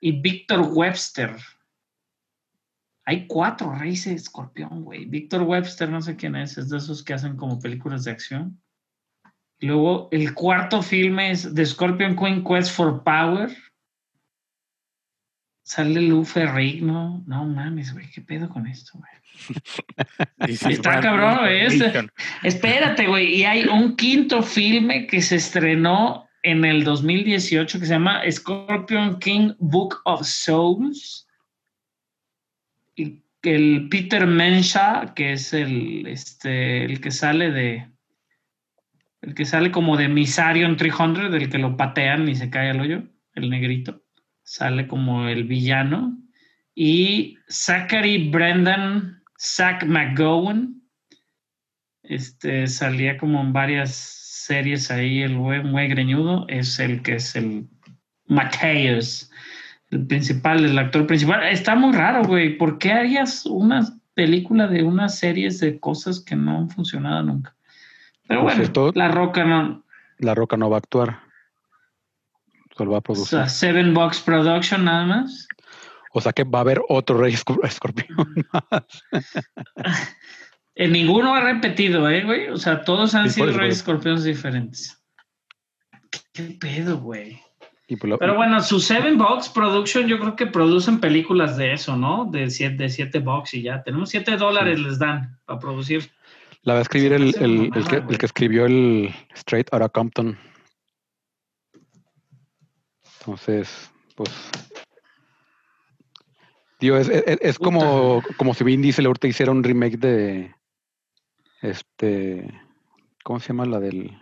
Y 0.00 0.20
Victor 0.20 0.60
Webster. 0.72 1.34
Hay 3.06 3.26
cuatro 3.26 3.74
reyes 3.74 4.04
de 4.04 4.12
escorpión, 4.12 4.84
güey. 4.84 5.04
Victor 5.06 5.42
Webster, 5.42 5.88
no 5.88 6.00
sé 6.00 6.14
quién 6.14 6.36
es, 6.36 6.56
es 6.58 6.68
de 6.68 6.78
esos 6.78 7.02
que 7.02 7.12
hacen 7.12 7.36
como 7.36 7.58
películas 7.58 8.04
de 8.04 8.12
acción. 8.12 8.62
Luego, 9.60 10.08
el 10.10 10.32
cuarto 10.34 10.82
filme 10.82 11.30
es 11.32 11.52
The 11.54 11.66
Scorpion 11.66 12.16
Queen 12.16 12.42
Quest 12.42 12.72
for 12.72 13.02
Power. 13.04 13.50
Sale 15.62 16.00
Lou 16.00 16.24
Ferrigno. 16.24 17.22
No 17.26 17.44
mames, 17.44 17.92
güey, 17.92 18.10
¿qué 18.10 18.22
pedo 18.22 18.48
con 18.48 18.66
esto, 18.66 18.98
güey? 18.98 19.10
Está 20.48 21.00
cabrón, 21.00 21.46
ese- 21.48 21.78
Redemption. 21.78 22.10
Espérate, 22.42 23.06
güey. 23.06 23.34
Y 23.36 23.44
hay 23.44 23.66
un 23.66 23.96
quinto 23.96 24.42
filme 24.42 25.06
que 25.06 25.22
se 25.22 25.36
estrenó 25.36 26.26
en 26.42 26.64
el 26.64 26.84
2018 26.84 27.78
que 27.78 27.86
se 27.86 27.92
llama 27.92 28.22
Scorpion 28.30 29.18
King 29.18 29.52
Book 29.58 30.00
of 30.04 30.26
Souls. 30.26 31.28
Y 32.96 33.22
el 33.42 33.88
Peter 33.90 34.26
Mensah, 34.26 35.12
que 35.14 35.32
es 35.34 35.52
el, 35.52 36.06
este, 36.06 36.84
el 36.84 37.00
que 37.00 37.10
sale 37.10 37.50
de. 37.50 37.88
El 39.22 39.34
que 39.34 39.44
sale 39.44 39.70
como 39.70 39.96
de 39.96 40.08
Misarion 40.08 40.76
300, 40.76 41.30
del 41.30 41.50
que 41.50 41.58
lo 41.58 41.76
patean 41.76 42.28
y 42.28 42.34
se 42.34 42.50
cae 42.50 42.70
al 42.70 42.80
hoyo, 42.80 43.02
el 43.34 43.50
negrito. 43.50 44.02
Sale 44.42 44.86
como 44.86 45.28
el 45.28 45.44
villano. 45.44 46.18
Y 46.74 47.36
Zachary 47.48 48.30
Brendan 48.30 49.22
Zach 49.38 49.84
McGowan 49.84 50.80
este, 52.02 52.66
salía 52.66 53.16
como 53.16 53.40
en 53.40 53.52
varias 53.52 53.94
series 53.94 54.90
ahí, 54.90 55.22
el 55.22 55.38
güey 55.38 55.62
muy 55.62 55.86
greñudo, 55.86 56.44
es 56.48 56.80
el 56.80 57.02
que 57.02 57.14
es 57.14 57.36
el 57.36 57.68
Mateus, 58.26 59.30
el 59.90 60.06
principal, 60.06 60.64
el 60.64 60.78
actor 60.78 61.06
principal. 61.06 61.46
Está 61.46 61.76
muy 61.76 61.92
raro, 61.92 62.24
güey. 62.24 62.58
¿Por 62.58 62.78
qué 62.78 62.92
harías 62.92 63.46
una 63.46 63.86
película 64.14 64.66
de 64.66 64.82
unas 64.82 65.18
series 65.18 65.60
de 65.60 65.78
cosas 65.78 66.20
que 66.20 66.36
no 66.36 66.58
han 66.58 66.70
funcionado 66.70 67.22
nunca? 67.22 67.56
Pero 68.30 68.42
bueno, 68.42 68.92
La 68.94 69.08
Roca 69.08 69.44
no. 69.44 69.82
La 70.18 70.34
Roca 70.36 70.56
no 70.56 70.70
va 70.70 70.76
a 70.76 70.78
actuar. 70.78 71.20
Solo 72.76 72.92
va 72.92 72.98
a 72.98 73.00
o 73.00 73.02
producir. 73.02 73.26
sea, 73.26 73.48
Seven 73.48 73.92
Box 73.92 74.20
Production 74.20 74.84
nada 74.84 75.04
más. 75.04 75.48
O 76.12 76.20
sea 76.20 76.32
que 76.32 76.44
va 76.44 76.60
a 76.60 76.62
haber 76.62 76.80
otro 76.88 77.18
Rey 77.18 77.32
Escor- 77.34 77.58
Escorpión 77.64 78.16
más. 78.52 78.84
En 80.76 80.92
ninguno 80.92 81.34
ha 81.34 81.40
repetido, 81.40 82.08
¿eh, 82.08 82.24
güey? 82.24 82.48
O 82.48 82.56
sea, 82.56 82.82
todos 82.84 83.14
han 83.14 83.30
sido 83.30 83.52
Reyes. 83.52 83.78
Escorpiones 83.78 84.22
diferentes. 84.24 85.02
¿Qué, 86.10 86.20
qué 86.32 86.42
pedo, 86.58 86.98
güey? 86.98 87.40
Pues 87.88 88.04
lo- 88.04 88.18
Pero 88.18 88.36
bueno, 88.36 88.60
su 88.62 88.78
Seven 88.78 89.18
Box 89.18 89.48
Production, 89.48 90.06
yo 90.06 90.20
creo 90.20 90.36
que 90.36 90.46
producen 90.46 91.00
películas 91.00 91.56
de 91.56 91.72
eso, 91.72 91.96
¿no? 91.96 92.26
De 92.26 92.48
siete, 92.50 92.84
de 92.84 92.88
siete 92.88 93.18
box 93.18 93.54
y 93.54 93.62
ya. 93.62 93.82
Tenemos 93.82 94.10
siete 94.10 94.36
dólares, 94.36 94.78
les 94.78 95.00
dan 95.00 95.36
para 95.44 95.58
producir. 95.58 96.12
La 96.62 96.74
va 96.74 96.78
a 96.80 96.82
escribir 96.82 97.12
el, 97.12 97.34
el- 97.38 97.70
que, 97.72 98.00
güey. 98.00 98.10
el 98.10 98.18
que 98.18 98.26
escribió 98.26 98.66
el 98.66 99.14
Straight 99.34 99.68
Outta 99.72 99.88
Compton. 99.88 100.38
Entonces, 103.20 103.90
pues. 104.16 104.30
Digo, 106.80 106.96
es, 106.96 107.08
es- 107.08 107.38
es 107.40 107.58
como, 107.58 108.22
como 108.36 108.54
si 108.54 108.64
Vin 108.64 108.82
Diesel 108.82 109.06
ahorita 109.06 109.28
hiciera 109.28 109.52
un 109.52 109.62
remake 109.64 109.98
de. 109.98 110.54
Este. 111.62 112.48
¿Cómo 113.24 113.40
se 113.40 113.48
llama 113.48 113.66
la 113.66 113.80
del. 113.80 114.16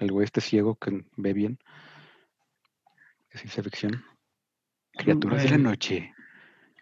El 0.00 0.10
güey 0.10 0.24
este 0.24 0.40
ciego 0.40 0.74
que 0.74 1.04
ve 1.16 1.32
bien? 1.32 1.58
Es 3.30 3.40
ciencia 3.40 3.62
ficción. 3.62 4.04
Criaturas 4.94 5.42
de 5.44 5.48
la 5.50 5.56
Güey. 5.56 5.62
noche. 5.64 6.14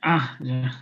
Ah, 0.03 0.39
ya. 0.41 0.81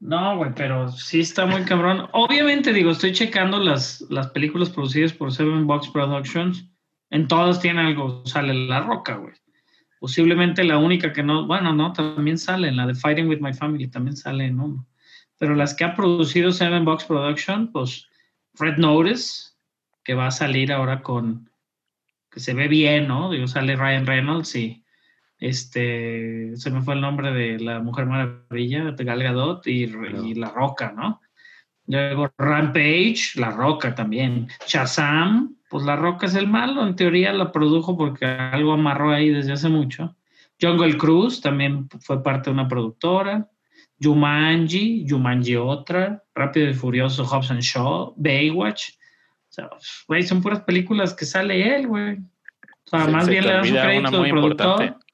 No, 0.00 0.36
güey, 0.36 0.52
pero 0.54 0.90
sí 0.90 1.20
está 1.20 1.44
muy 1.44 1.62
cabrón. 1.62 2.08
Obviamente, 2.12 2.72
digo, 2.72 2.92
estoy 2.92 3.12
checando 3.12 3.58
las, 3.58 4.00
las 4.10 4.28
películas 4.28 4.70
producidas 4.70 5.12
por 5.12 5.32
Seven 5.32 5.66
Box 5.66 5.88
Productions. 5.88 6.68
En 7.10 7.26
todas 7.26 7.60
tiene 7.60 7.80
algo, 7.80 8.24
sale 8.24 8.54
La 8.54 8.80
Roca, 8.80 9.16
güey. 9.16 9.34
Posiblemente 9.98 10.62
la 10.62 10.78
única 10.78 11.12
que 11.12 11.24
no, 11.24 11.46
bueno, 11.46 11.74
no, 11.74 11.92
también 11.92 12.38
sale 12.38 12.68
en 12.68 12.76
la 12.76 12.86
de 12.86 12.94
Fighting 12.94 13.28
with 13.28 13.40
My 13.40 13.52
Family, 13.52 13.88
también 13.88 14.16
sale 14.16 14.44
en 14.44 14.60
uno. 14.60 14.86
Pero 15.38 15.56
las 15.56 15.74
que 15.74 15.84
ha 15.84 15.96
producido 15.96 16.52
Seven 16.52 16.84
Box 16.84 17.04
Production, 17.04 17.72
pues 17.72 18.06
Red 18.54 18.76
Notice, 18.76 19.54
que 20.04 20.14
va 20.14 20.28
a 20.28 20.30
salir 20.30 20.72
ahora 20.72 21.02
con, 21.02 21.50
que 22.30 22.38
se 22.38 22.54
ve 22.54 22.68
bien, 22.68 23.08
¿no? 23.08 23.30
Digo, 23.30 23.48
sale 23.48 23.74
Ryan 23.74 24.06
Reynolds 24.06 24.54
y 24.54 24.84
este, 25.38 26.56
se 26.56 26.70
me 26.70 26.82
fue 26.82 26.94
el 26.94 27.00
nombre 27.00 27.32
de 27.32 27.58
la 27.60 27.80
Mujer 27.80 28.06
Maravilla, 28.06 28.92
de 28.92 29.04
Gal 29.04 29.22
Gadot 29.22 29.66
y, 29.66 29.84
y 30.24 30.34
La 30.34 30.50
Roca, 30.50 30.92
¿no? 30.96 31.20
Luego 31.86 32.30
Rampage, 32.36 33.32
La 33.36 33.50
Roca 33.50 33.94
también. 33.94 34.48
Shazam, 34.66 35.56
pues 35.70 35.84
La 35.84 35.96
Roca 35.96 36.26
es 36.26 36.34
el 36.34 36.46
malo, 36.48 36.86
en 36.86 36.96
teoría 36.96 37.32
la 37.32 37.50
produjo 37.52 37.96
porque 37.96 38.26
algo 38.26 38.72
amarró 38.72 39.12
ahí 39.12 39.30
desde 39.30 39.52
hace 39.52 39.68
mucho. 39.68 40.14
Jungle 40.60 40.96
Cruise 40.98 41.40
también 41.40 41.88
fue 42.00 42.22
parte 42.22 42.50
de 42.50 42.54
una 42.54 42.68
productora. 42.68 43.48
Jumanji, 44.00 45.06
Jumanji 45.08 45.56
otra, 45.56 46.22
Rápido 46.34 46.70
y 46.70 46.74
Furioso, 46.74 47.24
Hobbs 47.24 47.50
and 47.50 47.60
Shaw, 47.60 48.14
Baywatch. 48.16 48.90
O 48.90 49.52
sea, 49.52 49.70
güey, 50.06 50.22
son 50.22 50.42
puras 50.42 50.60
películas 50.62 51.14
que 51.14 51.24
sale 51.24 51.74
él, 51.76 51.86
güey. 51.88 52.14
O 52.18 52.90
sea, 52.90 53.04
Se- 53.06 53.10
más 53.10 53.24
se 53.24 53.30
bien 53.32 53.44
le 53.46 53.52
da 53.52 53.64
su 53.64 53.74
crédito 53.74 54.10
muy 54.18 54.30
productor. 54.30 54.66
importante. 54.66 55.04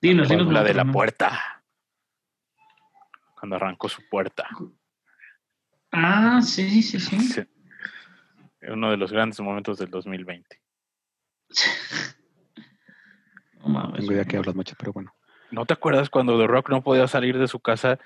Dinos, 0.00 0.28
¿Cuál? 0.28 0.38
dinos. 0.40 0.52
la 0.54 0.62
de 0.62 0.74
la 0.74 0.84
¿no? 0.84 0.92
puerta. 0.92 1.62
Cuando 3.38 3.56
arrancó 3.56 3.88
su 3.88 4.02
puerta. 4.08 4.48
Ah, 5.92 6.40
sí, 6.42 6.82
sí, 6.82 7.00
sí. 7.00 7.18
Sí. 7.20 7.42
Uno 8.68 8.90
de 8.90 8.96
los 8.96 9.12
grandes 9.12 9.40
momentos 9.40 9.78
del 9.78 9.90
2020. 9.90 10.60
No 13.62 13.68
mames, 13.68 14.00
Tengo 14.00 14.12
idea 14.14 14.24
que 14.24 14.38
hablas 14.38 14.54
mucho, 14.54 14.74
pero 14.78 14.90
bueno. 14.94 15.14
¿No 15.50 15.66
te 15.66 15.74
acuerdas 15.74 16.08
cuando 16.08 16.38
The 16.38 16.46
Rock 16.46 16.70
no 16.70 16.82
podía 16.82 17.06
salir 17.06 17.36
de 17.38 17.46
su 17.46 17.60
casa? 17.60 17.98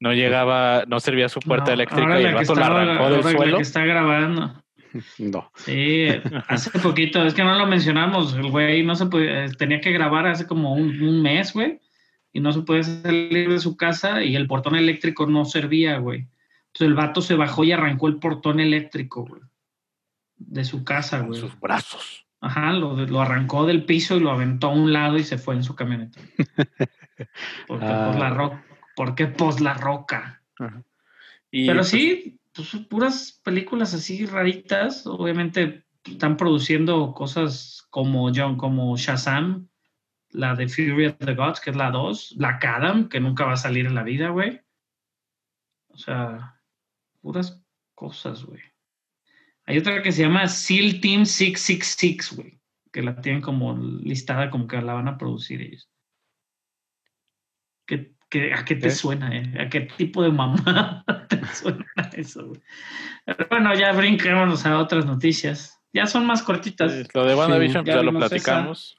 No 0.00 0.14
llegaba, 0.14 0.84
no 0.86 0.98
servía 0.98 1.28
su 1.28 1.40
puerta 1.40 1.66
No, 1.66 1.72
eléctrica 1.74 2.18
y 2.18 2.22
la 2.22 2.28
el 2.30 2.34
vato 2.36 2.54
la 2.54 2.66
arrancó 2.68 3.04
del 3.10 3.16
ahora 3.16 3.16
la 3.16 3.30
suelo. 3.38 3.56
que 3.58 3.62
está 3.62 3.84
grabando. 3.84 4.63
No. 5.18 5.50
Sí, 5.56 6.06
hace 6.48 6.78
poquito, 6.78 7.24
es 7.24 7.34
que 7.34 7.42
no 7.44 7.54
lo 7.58 7.66
mencionamos, 7.66 8.34
el 8.34 8.50
güey 8.50 8.82
no 8.84 8.94
se 8.94 9.06
podía, 9.06 9.46
tenía 9.58 9.80
que 9.80 9.92
grabar 9.92 10.26
hace 10.26 10.46
como 10.46 10.74
un, 10.74 11.00
un 11.02 11.22
mes, 11.22 11.52
güey, 11.52 11.80
y 12.32 12.40
no 12.40 12.52
se 12.52 12.62
puede 12.62 12.82
salir 12.84 13.48
de 13.48 13.58
su 13.58 13.76
casa 13.76 14.22
y 14.22 14.36
el 14.36 14.46
portón 14.46 14.76
eléctrico 14.76 15.26
no 15.26 15.44
servía, 15.44 15.98
güey. 15.98 16.28
Entonces 16.68 16.88
el 16.88 16.94
vato 16.94 17.20
se 17.22 17.34
bajó 17.34 17.64
y 17.64 17.72
arrancó 17.72 18.08
el 18.08 18.16
portón 18.18 18.60
eléctrico, 18.60 19.24
güey, 19.24 19.42
de 20.36 20.64
su 20.64 20.84
casa, 20.84 21.18
Con 21.18 21.28
güey. 21.28 21.40
sus 21.40 21.58
brazos. 21.60 22.26
Ajá, 22.40 22.72
lo, 22.72 22.94
lo 23.06 23.20
arrancó 23.22 23.64
del 23.64 23.84
piso 23.84 24.16
y 24.16 24.20
lo 24.20 24.30
aventó 24.30 24.66
a 24.66 24.74
un 24.74 24.92
lado 24.92 25.16
y 25.16 25.24
se 25.24 25.38
fue 25.38 25.54
en 25.54 25.62
su 25.64 25.74
camioneta. 25.74 26.20
Porque 27.66 27.86
Ah. 27.86 28.06
pues 28.10 28.18
la 28.20 28.30
roca, 28.30 28.64
porque 28.96 29.26
pues 29.28 29.60
la 29.60 29.74
roca. 29.74 30.42
Y, 31.50 31.66
Pero 31.66 31.78
pues, 31.80 31.88
sí, 31.88 32.38
pues, 32.54 32.74
puras 32.88 33.40
películas 33.44 33.94
así 33.94 34.26
raritas. 34.26 35.06
Obviamente 35.06 35.84
están 36.04 36.36
produciendo 36.36 37.12
cosas 37.12 37.86
como 37.90 38.30
John, 38.34 38.56
como 38.56 38.96
Shazam, 38.96 39.68
la 40.30 40.54
de 40.54 40.68
Fury 40.68 41.06
of 41.06 41.18
the 41.18 41.34
Gods, 41.34 41.60
que 41.60 41.70
es 41.70 41.76
la 41.76 41.90
2, 41.90 42.36
Black 42.38 42.64
Adam, 42.64 43.08
que 43.08 43.20
nunca 43.20 43.44
va 43.44 43.52
a 43.52 43.56
salir 43.56 43.86
en 43.86 43.94
la 43.94 44.02
vida, 44.02 44.30
güey. 44.30 44.60
O 45.88 45.96
sea, 45.96 46.60
puras 47.20 47.62
cosas, 47.94 48.44
güey. 48.44 48.60
Hay 49.66 49.78
otra 49.78 50.02
que 50.02 50.12
se 50.12 50.22
llama 50.22 50.46
SEAL 50.46 51.00
Team 51.00 51.24
666, 51.24 52.36
güey, 52.36 52.60
que 52.92 53.02
la 53.02 53.20
tienen 53.20 53.40
como 53.40 53.76
listada, 53.76 54.50
como 54.50 54.66
que 54.66 54.80
la 54.82 54.94
van 54.94 55.08
a 55.08 55.16
producir 55.16 55.62
ellos. 55.62 55.88
¿Qué, 57.86 58.13
qué- 58.40 58.52
a 58.54 58.64
qué 58.64 58.74
te 58.74 58.88
¿Eh? 58.88 58.90
suena? 58.90 59.30
eh? 59.36 59.54
¿A 59.60 59.68
qué 59.68 59.82
tipo 59.82 60.22
de 60.22 60.30
mamá 60.30 61.04
te 61.28 61.40
suena 61.54 61.86
eso? 62.12 62.52
Pero 63.24 63.46
bueno, 63.48 63.74
ya 63.74 63.92
brinquémonos 63.92 64.66
a 64.66 64.78
otras 64.78 65.06
noticias. 65.06 65.80
Ya 65.92 66.06
son 66.06 66.26
más 66.26 66.42
cortitas. 66.42 66.92
lo 67.14 67.24
de 67.24 67.34
WandaVision 67.36 67.84
Sí, 67.84 67.90
pues, 67.92 67.94
ya 67.94 68.02
ya 68.02 68.02
lo 68.02 68.10
esa. 68.18 68.28
platicamos. 68.28 68.96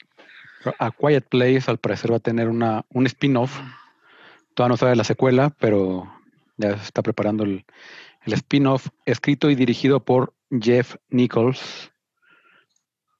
A 0.80 0.92
Quiet 0.92 1.28
Place 1.30 1.64
al 1.68 1.78
parecer 1.78 2.12
va 2.12 2.18
a 2.18 2.20
tener 2.22 2.48
una, 2.48 2.86
un 2.90 3.06
spin-off. 3.06 3.60
Todavía 4.54 4.74
no 4.74 4.78
sabe 4.78 4.96
la 4.96 5.04
secuela, 5.04 5.50
pero 5.60 6.10
ya 6.58 6.78
se 6.78 6.84
está 6.86 7.04
preparando 7.04 7.44
el, 7.44 7.66
el 8.24 8.34
spin-off 8.34 8.88
escrito 9.06 9.50
y 9.50 9.56
dirigido 9.56 10.04
por 10.06 10.34
Jeff 10.50 10.96
Nichols, 11.10 11.92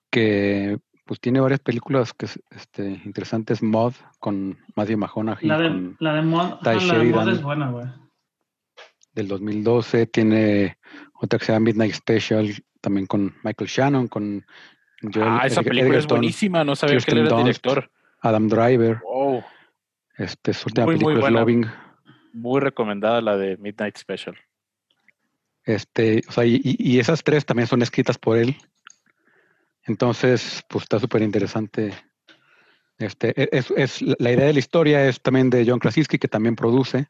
que 0.10 0.80
pues 1.06 1.20
tiene 1.20 1.40
varias 1.40 1.60
películas 1.60 2.14
que 2.14 2.26
es, 2.26 2.42
este, 2.52 3.02
interesantes. 3.06 3.62
Mod 3.64 3.94
con 4.20 4.58
Matthew 4.76 4.98
McConaughey. 4.98 5.48
La 5.48 5.60
de, 5.60 5.94
la 6.00 6.14
de 6.16 6.22
Mod, 6.24 6.54
ajá, 6.62 6.74
la 6.74 6.98
de 6.98 7.04
Mod 7.06 7.30
es 7.30 7.42
buena, 7.42 7.70
güey. 7.70 7.86
del 9.14 9.28
2012. 9.28 10.08
Tiene 10.08 10.78
otra 11.22 11.40
que 11.40 11.46
se 11.46 11.54
llama 11.54 11.66
Midnight 11.66 11.94
Special, 11.94 12.54
también 12.82 13.06
con 13.08 13.36
Michael 13.44 13.70
Shannon, 13.70 14.08
con 14.08 14.46
Joel 15.14 15.28
ah, 15.30 15.42
esa 15.46 15.62
película 15.62 15.92
es 15.92 15.96
Edgerton, 15.98 16.18
buenísima. 16.18 16.64
No 16.64 16.76
sabía 16.76 16.98
que 16.98 17.12
él 17.12 17.20
era 17.20 17.30
Dunst. 17.30 17.44
director. 17.46 17.92
Adam 18.22 18.48
Driver. 18.48 19.00
Wow. 19.04 19.44
Este, 20.18 20.54
su 20.54 20.68
última 20.70 20.86
Muy, 20.86 20.96
muy 20.96 21.14
película 21.14 21.28
es. 21.28 21.34
Loving. 21.34 21.66
Muy 22.34 22.60
recomendada 22.62 23.22
la 23.22 23.38
de 23.38 23.58
Midnight 23.58 23.98
Special. 23.98 24.36
Este, 25.64 26.24
o 26.28 26.32
sea, 26.32 26.46
y, 26.46 26.56
y- 26.64 26.76
y 26.96 27.00
esas 27.00 27.24
tres 27.24 27.46
también 27.46 27.68
son 27.68 27.82
escritas 27.82 28.18
por 28.18 28.38
él. 28.38 28.56
Entonces, 29.86 30.64
pues 30.70 30.84
está 30.84 31.00
súper 31.00 31.22
interesante. 31.22 31.94
Este, 32.98 33.34
e- 33.42 33.50
es, 33.52 33.72
es- 33.72 34.02
la 34.02 34.32
idea 34.32 34.46
de 34.48 34.54
la 34.54 34.60
historia 34.60 35.08
es 35.08 35.22
también 35.22 35.50
de 35.50 35.66
John 35.68 35.80
Krasinski, 35.80 36.18
que 36.18 36.28
también 36.28 36.56
produce. 36.56 37.08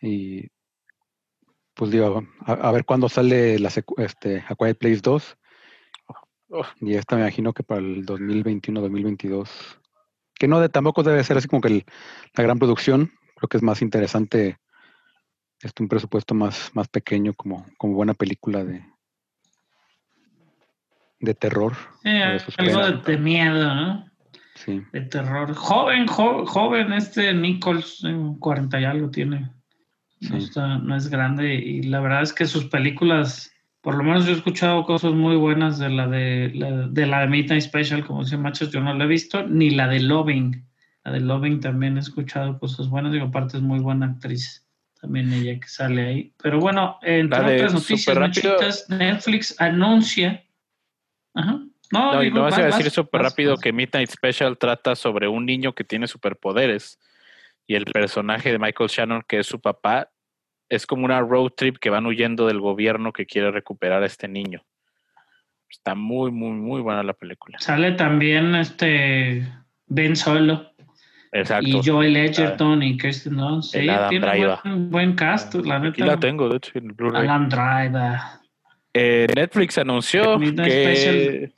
Y 0.00 0.48
pues 1.74 1.90
digo, 1.90 2.24
a, 2.46 2.52
a 2.52 2.72
ver 2.72 2.84
cuándo 2.84 3.08
sale 3.08 3.58
la 3.58 3.70
este, 3.98 4.44
A 4.48 4.54
Quiet 4.54 4.78
Place 4.78 5.00
2. 5.02 5.36
Oh. 6.48 6.64
Y 6.80 6.94
esta 6.94 7.16
me 7.16 7.22
imagino 7.22 7.52
que 7.52 7.62
para 7.62 7.80
el 7.80 8.06
2021-2022. 8.06 9.48
Que 10.34 10.48
no 10.48 10.60
de, 10.60 10.68
tampoco 10.68 11.02
debe 11.02 11.24
ser 11.24 11.36
así 11.36 11.48
como 11.48 11.60
que 11.60 11.68
el- 11.68 11.84
la 12.34 12.44
gran 12.44 12.58
producción. 12.58 13.10
Creo 13.36 13.48
que 13.48 13.56
es 13.58 13.62
más 13.62 13.82
interesante 13.82 14.58
este, 15.60 15.82
un 15.82 15.88
presupuesto 15.88 16.34
más, 16.34 16.70
más 16.74 16.88
pequeño 16.88 17.34
como, 17.34 17.66
como 17.76 17.94
buena 17.94 18.14
película 18.14 18.64
de, 18.64 18.84
de 21.20 21.34
terror. 21.34 21.74
Sí, 22.02 22.10
de 22.10 22.40
algo 22.58 22.86
de, 22.86 23.12
de 23.12 23.18
miedo, 23.18 23.74
¿no? 23.74 24.06
Sí. 24.54 24.82
De 24.92 25.02
terror. 25.02 25.54
Joven, 25.54 26.06
jo- 26.06 26.46
joven, 26.46 26.92
este 26.92 27.32
Nichols, 27.34 28.02
eh, 28.04 28.16
40 28.38 28.80
y 28.80 28.84
algo 28.84 29.10
tiene. 29.10 29.50
No, 30.20 30.40
Sí. 30.40 30.46
está- 30.46 30.78
no 30.78 30.96
es 30.96 31.08
grande 31.08 31.54
y 31.56 31.82
la 31.82 32.00
verdad 32.00 32.22
es 32.22 32.32
que 32.32 32.46
sus 32.46 32.64
películas, 32.66 33.52
por 33.82 33.96
lo 33.96 34.02
menos 34.02 34.24
yo 34.24 34.32
he 34.32 34.36
escuchado 34.36 34.84
cosas 34.84 35.12
muy 35.12 35.36
buenas 35.36 35.78
de 35.78 35.90
la 35.90 36.08
de 36.08 36.50
la 36.54 36.86
de, 36.88 37.06
la 37.06 37.20
de 37.20 37.26
Midnight 37.28 37.62
Special, 37.62 38.04
como 38.04 38.24
dice 38.24 38.38
Machos, 38.38 38.70
yo 38.72 38.80
no 38.80 38.94
la 38.94 39.04
he 39.04 39.08
visto, 39.08 39.46
ni 39.46 39.70
la 39.70 39.88
de 39.88 40.00
Loving. 40.00 40.64
La 41.04 41.12
de 41.12 41.20
Loving 41.20 41.60
también 41.60 41.96
he 41.98 42.00
escuchado 42.00 42.58
cosas 42.58 42.88
buenas, 42.88 43.12
digo, 43.12 43.26
aparte 43.26 43.58
es 43.58 43.62
muy 43.62 43.78
buena 43.78 44.06
actriz, 44.06 44.66
también 45.00 45.30
ella 45.32 45.60
que 45.60 45.68
sale 45.68 46.06
ahí. 46.06 46.32
Pero 46.42 46.58
bueno, 46.60 46.96
entre 47.02 47.56
otras 47.56 47.74
noticias. 47.74 48.18
Machitas, 48.18 48.86
Netflix 48.88 49.54
anuncia. 49.60 50.42
Ajá. 51.36 51.60
No, 51.92 52.14
No, 52.14 52.22
y 52.24 52.30
no 52.32 52.42
vas 52.42 52.58
a 52.58 52.64
decir 52.66 52.90
súper 52.90 53.22
rápido 53.22 53.52
vas. 53.52 53.60
que 53.60 53.72
Midnight 53.72 54.10
Special 54.10 54.58
trata 54.58 54.96
sobre 54.96 55.28
un 55.28 55.46
niño 55.46 55.72
que 55.74 55.84
tiene 55.84 56.08
superpoderes 56.08 56.98
y 57.66 57.74
el 57.76 57.84
personaje 57.84 58.50
de 58.50 58.58
Michael 58.58 58.90
Shannon, 58.90 59.22
que 59.28 59.38
es 59.40 59.46
su 59.46 59.60
papá, 59.60 60.10
es 60.68 60.84
como 60.86 61.04
una 61.04 61.20
road 61.20 61.50
trip 61.56 61.78
que 61.78 61.90
van 61.90 62.06
huyendo 62.06 62.46
del 62.48 62.60
gobierno 62.60 63.12
que 63.12 63.24
quiere 63.26 63.52
recuperar 63.52 64.02
a 64.02 64.06
este 64.06 64.26
niño. 64.26 64.64
Está 65.68 65.94
muy, 65.94 66.30
muy, 66.32 66.50
muy 66.52 66.80
buena 66.80 67.02
la 67.04 67.12
película. 67.12 67.58
Sale 67.60 67.92
también 67.92 68.54
este 68.56 69.48
Ben 69.86 70.16
Solo 70.16 70.72
Exacto. 71.32 71.68
y 71.68 71.80
Joel 71.84 72.16
Edgerton 72.16 72.82
y 72.82 72.96
Kirsten 72.98 73.36
Dunst. 73.36 73.72
Sí, 73.72 73.80
tiene 74.08 74.26
Driver. 74.26 74.58
buen, 74.64 74.90
buen 74.90 75.14
cast, 75.14 75.54
la 75.54 75.76
Aquí 75.76 76.00
neta. 76.00 76.06
la 76.06 76.16
tengo, 76.18 76.48
de 76.48 76.56
hecho, 76.56 76.72
en 76.78 76.86
el 76.86 76.92
Blu-ray. 76.92 77.22
Alan 77.22 77.48
Driver. 77.48 78.18
Eh, 78.98 79.26
Netflix 79.34 79.76
anunció 79.78 80.38
Midnight 80.38 80.70
que 80.72 80.96
Special. 80.96 81.52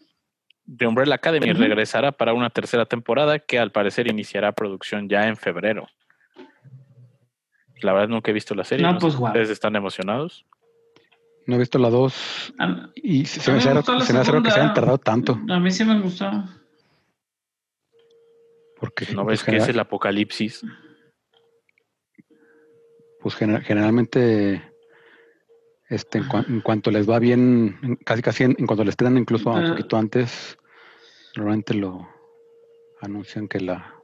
The 0.76 0.86
Umbrella 0.86 1.14
Academy 1.14 1.53
regresará 1.53 2.12
para 2.12 2.32
una 2.34 2.51
tercera 2.51 2.84
temporada 2.84 3.39
que 3.39 3.59
al 3.59 3.70
parecer 3.72 4.07
iniciará 4.11 4.53
producción 4.53 5.09
ya 5.09 5.26
en 5.28 5.36
febrero. 5.36 5.86
La 7.80 7.93
verdad 7.93 8.09
nunca 8.09 8.30
he 8.30 8.34
visto 8.34 8.55
la 8.55 8.64
serie. 8.64 8.84
No, 8.84 8.99
pues. 8.99 9.14
¿Ustedes 9.14 9.51
están 9.51 9.76
emocionados? 9.76 10.45
No 11.47 11.55
he 11.55 11.59
visto 11.59 11.78
la 11.78 11.89
2 11.89 12.55
A, 12.59 12.91
y 12.97 13.24
se, 13.24 13.51
me 13.51 13.57
hace 13.59 13.68
raro, 13.68 13.78
gustó 13.80 13.95
la 13.95 14.01
se 14.05 14.12
me 14.12 14.18
hace 14.18 14.30
raro 14.32 14.43
que 14.43 14.51
se 14.51 14.57
hayan 14.57 14.74
segunda. 14.74 14.80
tardado 14.80 14.99
tanto. 14.99 15.39
a 15.49 15.61
mí 15.61 15.70
sí 15.70 15.84
me 15.84 15.99
gustó. 16.01 16.30
Porque 18.78 19.07
¿No 19.14 19.24
pues, 19.24 19.41
ves 19.41 19.45
que 19.45 19.57
es 19.57 19.68
el 19.68 19.78
apocalipsis? 19.80 20.62
pues 23.20 23.34
gener- 23.36 23.62
generalmente 23.62 24.62
este, 25.89 26.18
en, 26.18 26.24
cua- 26.24 26.47
en 26.49 26.61
cuanto 26.61 26.91
les 26.91 27.09
va 27.09 27.18
bien, 27.18 27.78
en- 27.82 27.97
casi 27.97 28.22
casi 28.22 28.45
en, 28.45 28.57
en 28.59 28.66
cuanto 28.66 28.84
les 28.84 28.93
estrenan 28.93 29.18
incluso 29.18 29.51
un 29.51 29.57
Pero- 29.62 29.68
poquito 29.76 29.97
antes, 29.97 30.59
normalmente 31.36 31.74
lo 31.74 32.09
anuncian 33.01 33.49
que 33.49 33.61
la... 33.61 33.95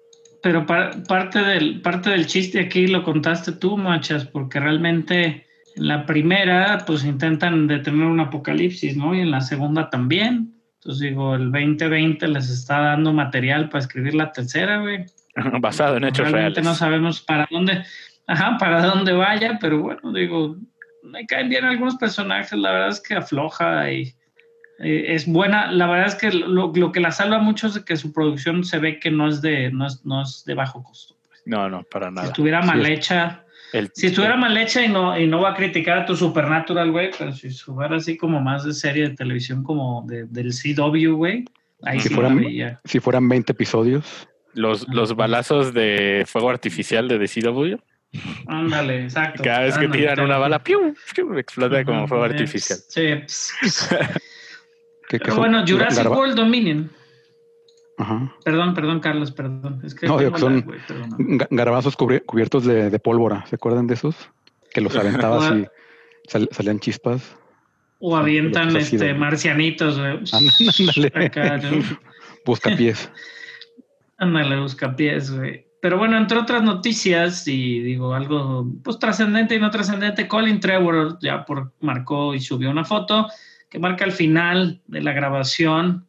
Pero 0.42 0.66
pa- 0.66 0.90
parte, 1.08 1.38
del, 1.40 1.80
parte 1.80 2.10
del 2.10 2.26
chiste 2.26 2.60
aquí 2.60 2.86
lo 2.86 3.02
contaste 3.02 3.52
tú, 3.52 3.76
Machas, 3.76 4.26
porque 4.26 4.60
realmente 4.60 5.46
en 5.76 5.88
la 5.88 6.04
primera 6.06 6.84
pues 6.86 7.04
intentan 7.04 7.66
detener 7.66 8.06
un 8.06 8.20
apocalipsis, 8.20 8.96
¿no? 8.96 9.14
Y 9.14 9.20
en 9.20 9.30
la 9.30 9.40
segunda 9.40 9.88
también. 9.90 10.54
Entonces 10.74 11.00
digo, 11.08 11.34
el 11.34 11.50
2020 11.50 12.28
les 12.28 12.50
está 12.50 12.78
dando 12.80 13.12
material 13.14 13.70
para 13.70 13.80
escribir 13.82 14.14
la 14.14 14.30
tercera, 14.32 14.80
güey. 14.80 15.06
Basado 15.60 15.96
en 15.96 16.04
hechos 16.04 16.30
Realmente 16.30 16.60
reales. 16.60 16.64
no 16.64 16.74
sabemos 16.74 17.22
para 17.22 17.48
dónde, 17.50 17.82
ajá, 18.26 18.58
para 18.58 18.84
dónde 18.86 19.12
vaya, 19.14 19.58
pero 19.60 19.80
bueno, 19.80 20.12
digo, 20.12 20.56
me 21.04 21.26
caen 21.26 21.48
bien 21.48 21.64
algunos 21.64 21.96
personajes, 21.96 22.52
la 22.58 22.72
verdad 22.72 22.88
es 22.88 23.00
que 23.00 23.14
afloja 23.14 23.90
y 23.92 24.14
eh, 24.80 25.06
es 25.14 25.26
buena, 25.26 25.70
la 25.70 25.86
verdad 25.86 26.06
es 26.08 26.14
que 26.16 26.32
lo, 26.32 26.72
lo 26.74 26.92
que 26.92 27.00
la 27.00 27.12
salva 27.12 27.38
mucho 27.38 27.68
es 27.68 27.74
de 27.74 27.84
que 27.84 27.96
su 27.96 28.12
producción 28.12 28.64
se 28.64 28.78
ve 28.78 28.98
que 28.98 29.10
no 29.10 29.28
es 29.28 29.40
de, 29.42 29.70
no 29.70 29.86
es, 29.86 30.04
no 30.04 30.22
es 30.22 30.44
de 30.46 30.54
bajo 30.54 30.82
costo. 30.82 31.14
pues. 31.28 31.42
No, 31.46 31.68
no, 31.68 31.82
para 31.84 32.08
Si 32.08 32.14
nada. 32.14 32.26
estuviera 32.28 32.62
Sí, 32.62 32.68
mal 32.68 32.86
hecha, 32.86 33.44
El- 33.72 33.90
si 33.94 34.06
estuviera 34.06 34.36
mal 34.36 34.56
hecha 34.56 34.82
y 34.84 34.88
no, 34.88 35.18
y 35.18 35.26
no 35.26 35.40
va 35.42 35.50
a 35.50 35.54
criticar 35.54 35.98
a 35.98 36.06
tu 36.06 36.16
Supernatural, 36.16 36.90
güey, 36.90 37.10
pero 37.16 37.32
si 37.32 37.48
estuviera 37.48 37.96
así 37.96 38.16
como 38.16 38.40
más 38.40 38.64
de 38.64 38.72
serie 38.72 39.08
de 39.10 39.14
televisión 39.14 39.62
como 39.62 40.04
de, 40.06 40.24
del 40.26 40.52
CW, 40.52 41.12
güey, 41.14 41.44
ahí 41.82 42.00
Si 42.00 42.08
sí 42.08 42.14
fuera- 42.14 42.30
la 42.30 42.34
veía. 42.36 42.80
Si 42.84 42.98
fueran 42.98 43.28
20 43.28 43.52
episodios, 43.52 44.26
los, 44.54 44.88
los 44.88 45.14
balazos 45.14 45.72
de 45.74 46.24
fuego 46.26 46.50
artificial 46.50 47.06
de 47.08 47.18
DCW, 47.18 47.76
Ándale, 48.46 49.04
exacto. 49.04 49.42
cada 49.42 49.60
vez 49.60 49.76
que 49.78 49.84
Ándale, 49.86 50.02
tiran 50.02 50.20
una 50.24 50.38
bala, 50.38 50.62
¡piu! 50.62 50.94
¡piu! 51.14 51.36
explota 51.38 51.84
como 51.84 52.06
fuego 52.06 52.24
eh, 52.26 52.30
artificial. 52.30 52.78
Sí. 52.88 53.00
Pero 55.10 55.26
son 55.26 55.36
bueno, 55.36 55.64
Jurassic 55.66 56.04
garba- 56.04 56.16
World 56.16 56.34
Dominion. 56.36 56.90
Ajá. 57.98 58.34
Perdón, 58.44 58.74
perdón, 58.74 59.00
Carlos, 59.00 59.30
perdón. 59.30 59.80
Es 59.84 59.94
que 59.94 60.06
No, 60.06 60.18
digo 60.18 60.36
son- 60.38 60.62
güey, 60.62 60.80
perdóname. 60.86 61.24
Ga- 61.38 61.48
Garabazos 61.50 61.96
cubri- 61.96 62.24
cubiertos 62.24 62.64
de, 62.64 62.90
de 62.90 62.98
pólvora, 62.98 63.46
¿se 63.46 63.54
acuerdan 63.56 63.86
de 63.86 63.94
esos? 63.94 64.16
Que 64.72 64.80
los 64.80 64.96
aventabas 64.96 65.52
y 65.54 65.66
sal- 66.28 66.48
salían 66.50 66.80
chispas. 66.80 67.36
O 68.00 68.16
avientan 68.16 68.74
este, 68.76 68.98
de- 68.98 69.14
marcianitos, 69.14 69.98
güey. 69.98 70.18
Ándale. 70.32 71.12
Acá, 71.26 71.58
¿no? 71.58 71.82
Buscapiés. 72.44 73.10
Ándale, 74.18 74.60
buscapiés, 74.60 75.30
güey. 75.30 75.63
Pero 75.84 75.98
bueno, 75.98 76.16
entre 76.16 76.38
otras 76.38 76.62
noticias, 76.62 77.46
y 77.46 77.78
digo 77.80 78.14
algo 78.14 78.66
pues 78.82 78.98
trascendente 78.98 79.54
y 79.54 79.60
no 79.60 79.70
trascendente, 79.70 80.26
Colin 80.26 80.58
Trevor 80.58 81.18
ya 81.20 81.44
por, 81.44 81.74
marcó 81.80 82.34
y 82.34 82.40
subió 82.40 82.70
una 82.70 82.86
foto 82.86 83.28
que 83.68 83.78
marca 83.78 84.06
el 84.06 84.12
final 84.12 84.80
de 84.86 85.02
la 85.02 85.12
grabación 85.12 86.06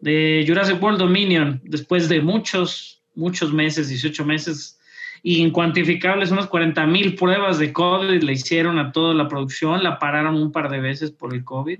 de 0.00 0.44
Jurassic 0.44 0.82
World 0.82 0.98
Dominion, 0.98 1.60
después 1.62 2.08
de 2.08 2.20
muchos, 2.20 3.04
muchos 3.14 3.52
meses, 3.52 3.88
18 3.90 4.24
meses, 4.24 4.80
incuantificables, 5.22 6.32
unas 6.32 6.48
40 6.48 6.84
mil 6.88 7.14
pruebas 7.14 7.60
de 7.60 7.72
COVID 7.72 8.24
le 8.24 8.32
hicieron 8.32 8.80
a 8.80 8.90
toda 8.90 9.14
la 9.14 9.28
producción, 9.28 9.84
la 9.84 10.00
pararon 10.00 10.34
un 10.34 10.50
par 10.50 10.68
de 10.68 10.80
veces 10.80 11.12
por 11.12 11.32
el 11.32 11.44
COVID. 11.44 11.78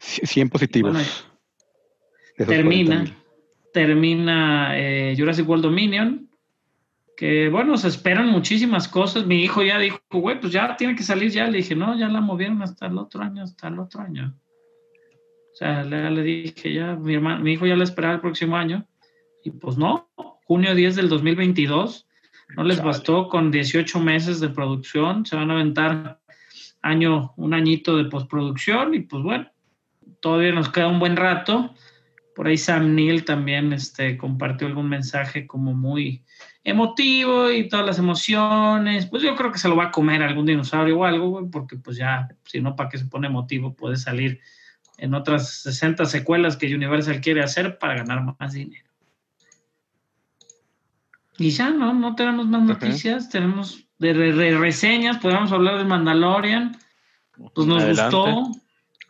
C- 0.00 0.26
100 0.26 0.48
positivos. 0.48 0.92
Bueno, 0.94 1.08
termina, 2.38 2.96
40,000. 2.96 3.14
termina 3.72 4.76
eh, 4.76 5.14
Jurassic 5.16 5.48
World 5.48 5.62
Dominion, 5.62 6.28
que 7.16 7.48
bueno, 7.48 7.76
se 7.76 7.88
esperan 7.88 8.28
muchísimas 8.28 8.88
cosas. 8.88 9.26
Mi 9.26 9.42
hijo 9.42 9.62
ya 9.62 9.78
dijo, 9.78 9.98
güey, 10.10 10.40
pues 10.40 10.52
ya 10.52 10.76
tiene 10.76 10.94
que 10.94 11.02
salir 11.02 11.30
ya. 11.30 11.46
Le 11.46 11.58
dije, 11.58 11.74
no, 11.74 11.98
ya 11.98 12.08
la 12.08 12.20
movieron 12.20 12.62
hasta 12.62 12.86
el 12.86 12.98
otro 12.98 13.22
año, 13.22 13.42
hasta 13.42 13.68
el 13.68 13.78
otro 13.78 14.02
año. 14.02 14.34
O 15.52 15.54
sea, 15.54 15.84
le, 15.84 16.10
le 16.10 16.22
dije, 16.22 16.72
ya, 16.72 16.96
mi, 16.96 17.14
hermano, 17.14 17.44
mi 17.44 17.52
hijo 17.52 17.66
ya 17.66 17.76
la 17.76 17.84
esperaba 17.84 18.14
el 18.14 18.20
próximo 18.20 18.56
año. 18.56 18.86
Y 19.44 19.50
pues 19.50 19.76
no, 19.76 20.08
junio 20.44 20.74
10 20.74 20.96
del 20.96 21.08
2022. 21.08 22.06
No 22.56 22.64
les 22.64 22.82
bastó 22.82 23.28
con 23.28 23.50
18 23.50 24.00
meses 24.00 24.40
de 24.40 24.48
producción. 24.48 25.26
Se 25.26 25.36
van 25.36 25.50
a 25.50 25.54
aventar 25.54 26.20
año, 26.80 27.32
un 27.36 27.54
añito 27.54 27.96
de 27.96 28.06
postproducción. 28.06 28.94
Y 28.94 29.00
pues 29.00 29.22
bueno, 29.22 29.50
todavía 30.20 30.52
nos 30.52 30.70
queda 30.70 30.88
un 30.88 30.98
buen 30.98 31.16
rato. 31.16 31.74
Por 32.34 32.46
ahí 32.46 32.56
Sam 32.56 32.94
Neill 32.94 33.24
también 33.24 33.72
este, 33.72 34.16
compartió 34.16 34.66
algún 34.66 34.88
mensaje 34.88 35.46
como 35.46 35.74
muy 35.74 36.24
emotivo 36.64 37.50
y 37.50 37.68
todas 37.68 37.84
las 37.86 37.98
emociones. 37.98 39.06
Pues 39.06 39.22
yo 39.22 39.34
creo 39.36 39.50
que 39.52 39.58
se 39.58 39.68
lo 39.68 39.76
va 39.76 39.84
a 39.86 39.90
comer 39.90 40.22
algún 40.22 40.46
dinosaurio 40.46 40.98
o 40.98 41.04
algo, 41.04 41.28
güey, 41.30 41.46
porque 41.50 41.76
pues 41.76 41.96
ya, 41.96 42.28
si 42.44 42.60
no, 42.60 42.76
¿para 42.76 42.88
qué 42.88 42.98
se 42.98 43.06
pone 43.06 43.26
emotivo? 43.26 43.74
Puede 43.74 43.96
salir 43.96 44.40
en 44.98 45.14
otras 45.14 45.62
60 45.62 46.04
secuelas 46.06 46.56
que 46.56 46.72
Universal 46.74 47.20
quiere 47.20 47.42
hacer 47.42 47.78
para 47.78 47.94
ganar 47.96 48.22
más 48.38 48.52
dinero. 48.52 48.88
Y 51.38 51.50
ya, 51.50 51.70
¿no? 51.70 51.92
No 51.94 52.14
tenemos 52.14 52.46
más 52.46 52.62
noticias, 52.62 53.28
tenemos 53.28 53.84
de 53.98 54.12
re- 54.12 54.32
re- 54.32 54.58
reseñas, 54.58 55.18
podemos 55.18 55.50
hablar 55.50 55.78
de 55.78 55.84
Mandalorian. 55.84 56.76
Pues 57.54 57.66
nos 57.66 57.82
Adelante. 57.82 58.16
gustó. 58.16 58.50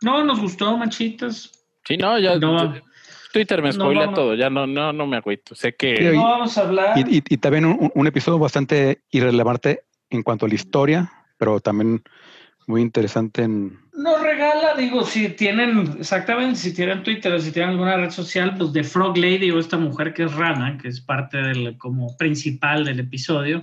No, 0.01 0.23
nos 0.23 0.39
gustó, 0.39 0.77
machitas. 0.77 1.51
Sí, 1.85 1.97
no, 1.97 2.17
ya 2.17 2.37
No. 2.37 2.73
Twitter 3.33 3.61
me 3.61 3.69
No 3.69 3.73
spoilea 3.73 4.05
vamos- 4.05 4.15
todo, 4.15 4.35
ya 4.35 4.49
no, 4.49 4.65
no, 4.67 4.93
no 4.93 5.07
me 5.07 5.17
agüito. 5.17 5.55
Sé 5.55 5.75
que 5.75 6.11
y- 6.13 6.15
No 6.15 6.23
vamos 6.23 6.57
a 6.57 6.61
hablar. 6.61 6.97
Y, 6.97 7.17
y- 7.17 7.23
y 7.27 7.37
también 7.37 7.65
un, 7.65 7.91
un 7.93 8.07
episodio 8.07 8.39
bastante 8.39 9.01
irrelevante 9.11 9.81
en 10.09 10.23
cuanto 10.23 10.45
a 10.45 10.49
la 10.49 10.55
historia, 10.55 11.11
pero 11.37 11.59
también 11.59 12.03
muy 12.67 12.81
interesante 12.81 13.41
en... 13.43 13.77
Nos 13.93 14.21
regala, 14.21 14.75
digo, 14.77 15.03
si 15.03 15.29
tienen, 15.29 15.95
exactamente, 15.99 16.55
si 16.55 16.73
tienen 16.73 17.03
Twitter 17.03 17.33
o 17.33 17.39
si 17.39 17.51
tienen 17.51 17.71
alguna 17.71 17.97
red 17.97 18.09
social, 18.11 18.55
pues 18.57 18.71
de 18.71 18.83
Frog 18.83 19.17
Lady 19.17 19.51
o 19.51 19.59
esta 19.59 19.77
mujer 19.77 20.13
que 20.13 20.23
es 20.23 20.33
Rana, 20.33 20.77
que 20.81 20.87
es 20.87 21.01
parte 21.01 21.37
del, 21.37 21.77
como 21.77 22.15
principal 22.17 22.85
del 22.85 22.99
episodio. 23.01 23.59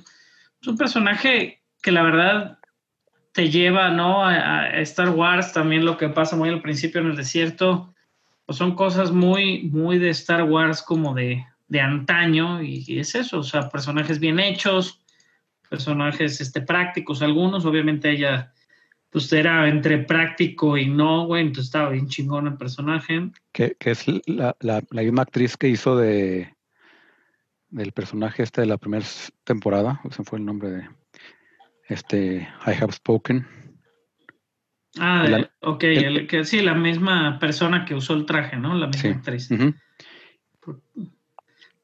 Es 0.61 0.68
un 0.68 0.77
personaje 0.77 1.62
que 1.83 1.93
la 1.93 2.03
verdad 2.03 2.59
te 3.33 3.49
lleva, 3.49 3.91
¿no? 3.91 4.25
A, 4.25 4.35
a 4.64 4.81
Star 4.81 5.11
Wars, 5.11 5.53
también 5.53 5.85
lo 5.85 5.97
que 5.97 6.09
pasa 6.09 6.37
muy 6.37 6.49
al 6.49 6.61
principio 6.62 7.01
en 7.01 7.07
el 7.09 7.16
desierto, 7.16 7.95
pues 8.51 8.59
son 8.59 8.74
cosas 8.74 9.12
muy, 9.12 9.62
muy 9.68 10.01
de 10.01 10.11
Star 10.11 10.42
Wars 10.42 10.82
como 10.82 11.14
de, 11.14 11.46
de 11.68 11.80
antaño 11.80 12.61
y, 12.61 12.98
es 12.98 13.14
eso, 13.14 13.38
o 13.38 13.42
sea, 13.44 13.68
personajes 13.68 14.18
bien 14.18 14.40
hechos, 14.40 15.05
personajes 15.68 16.40
este, 16.40 16.61
prácticos 16.61 17.22
algunos, 17.22 17.64
obviamente 17.64 18.11
ella 18.11 18.53
pues 19.09 19.32
era 19.32 19.68
entre 19.68 19.98
práctico 19.98 20.76
y 20.76 20.88
no, 20.88 21.26
güey, 21.26 21.42
entonces 21.42 21.66
estaba 21.66 21.90
bien 21.90 22.09
chingón 22.09 22.48
el 22.48 22.57
personaje. 22.57 23.30
que, 23.53 23.76
que 23.78 23.92
es 23.92 24.07
la, 24.26 24.57
la, 24.59 24.82
misma 24.90 25.22
actriz 25.22 25.57
que 25.57 25.68
hizo 25.68 25.96
de 25.96 26.53
del 27.68 27.92
personaje 27.92 28.42
este 28.42 28.62
de 28.62 28.66
la 28.66 28.78
primera 28.78 29.07
temporada, 29.44 30.01
ese 30.11 30.24
fue 30.24 30.40
el 30.40 30.44
nombre 30.44 30.70
de 30.70 30.88
este 31.86 32.48
I 32.66 32.72
Have 32.82 32.94
Spoken. 32.94 33.46
Ah, 34.99 35.24
La- 35.28 35.51
ok, 35.61 35.84
el- 35.84 36.05
el 36.18 36.26
que, 36.26 36.45
sí, 36.45 36.61
la 36.62 36.74
misma 36.74 37.38
persona 37.38 37.84
que 37.84 37.95
usó 37.95 38.14
el 38.14 38.26
traje, 38.26 38.57
¿no? 38.57 38.74
La 38.74 38.86
misma 38.88 39.03
Sí. 39.03 39.09
actriz. 39.09 39.49
Por- 40.61 40.80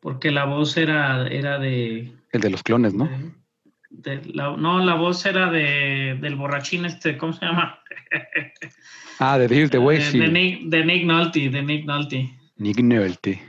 porque 0.00 0.30
la 0.30 0.44
voz 0.44 0.76
era, 0.76 1.26
era 1.28 1.58
de... 1.58 2.12
El 2.32 2.40
de 2.40 2.50
los 2.50 2.62
clones, 2.62 2.94
¿no? 2.94 3.04
de- 3.08 4.18
de 4.18 4.32
la- 4.34 4.56
no, 4.56 4.84
la 4.84 4.94
voz 4.94 5.24
era 5.24 5.50
de, 5.50 6.18
del 6.20 6.34
borrachín 6.34 6.84
este, 6.84 7.16
¿cómo 7.16 7.32
se 7.32 7.46
llama? 7.46 7.78
Ah, 9.18 9.38
de 9.38 9.46
Here's 9.46 9.70
the 9.70 9.78
Way, 9.78 9.96
de, 9.98 10.04
sí. 10.04 10.18
de 10.18 10.28
Nick, 10.28 10.62
de 10.64 10.84
Nick 10.84 11.04
Nolte, 11.06 11.48
de 11.48 11.62
Nick 11.62 11.86
Nolte. 11.86 12.28
Nick 12.58 12.78
Nolte. 12.80 13.42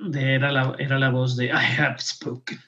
De- 0.00 0.34
era, 0.34 0.50
la, 0.50 0.74
era 0.80 0.98
la 0.98 1.10
voz 1.10 1.36
de 1.36 1.46
I 1.52 1.80
have 1.80 1.96
spoken. 2.00 2.58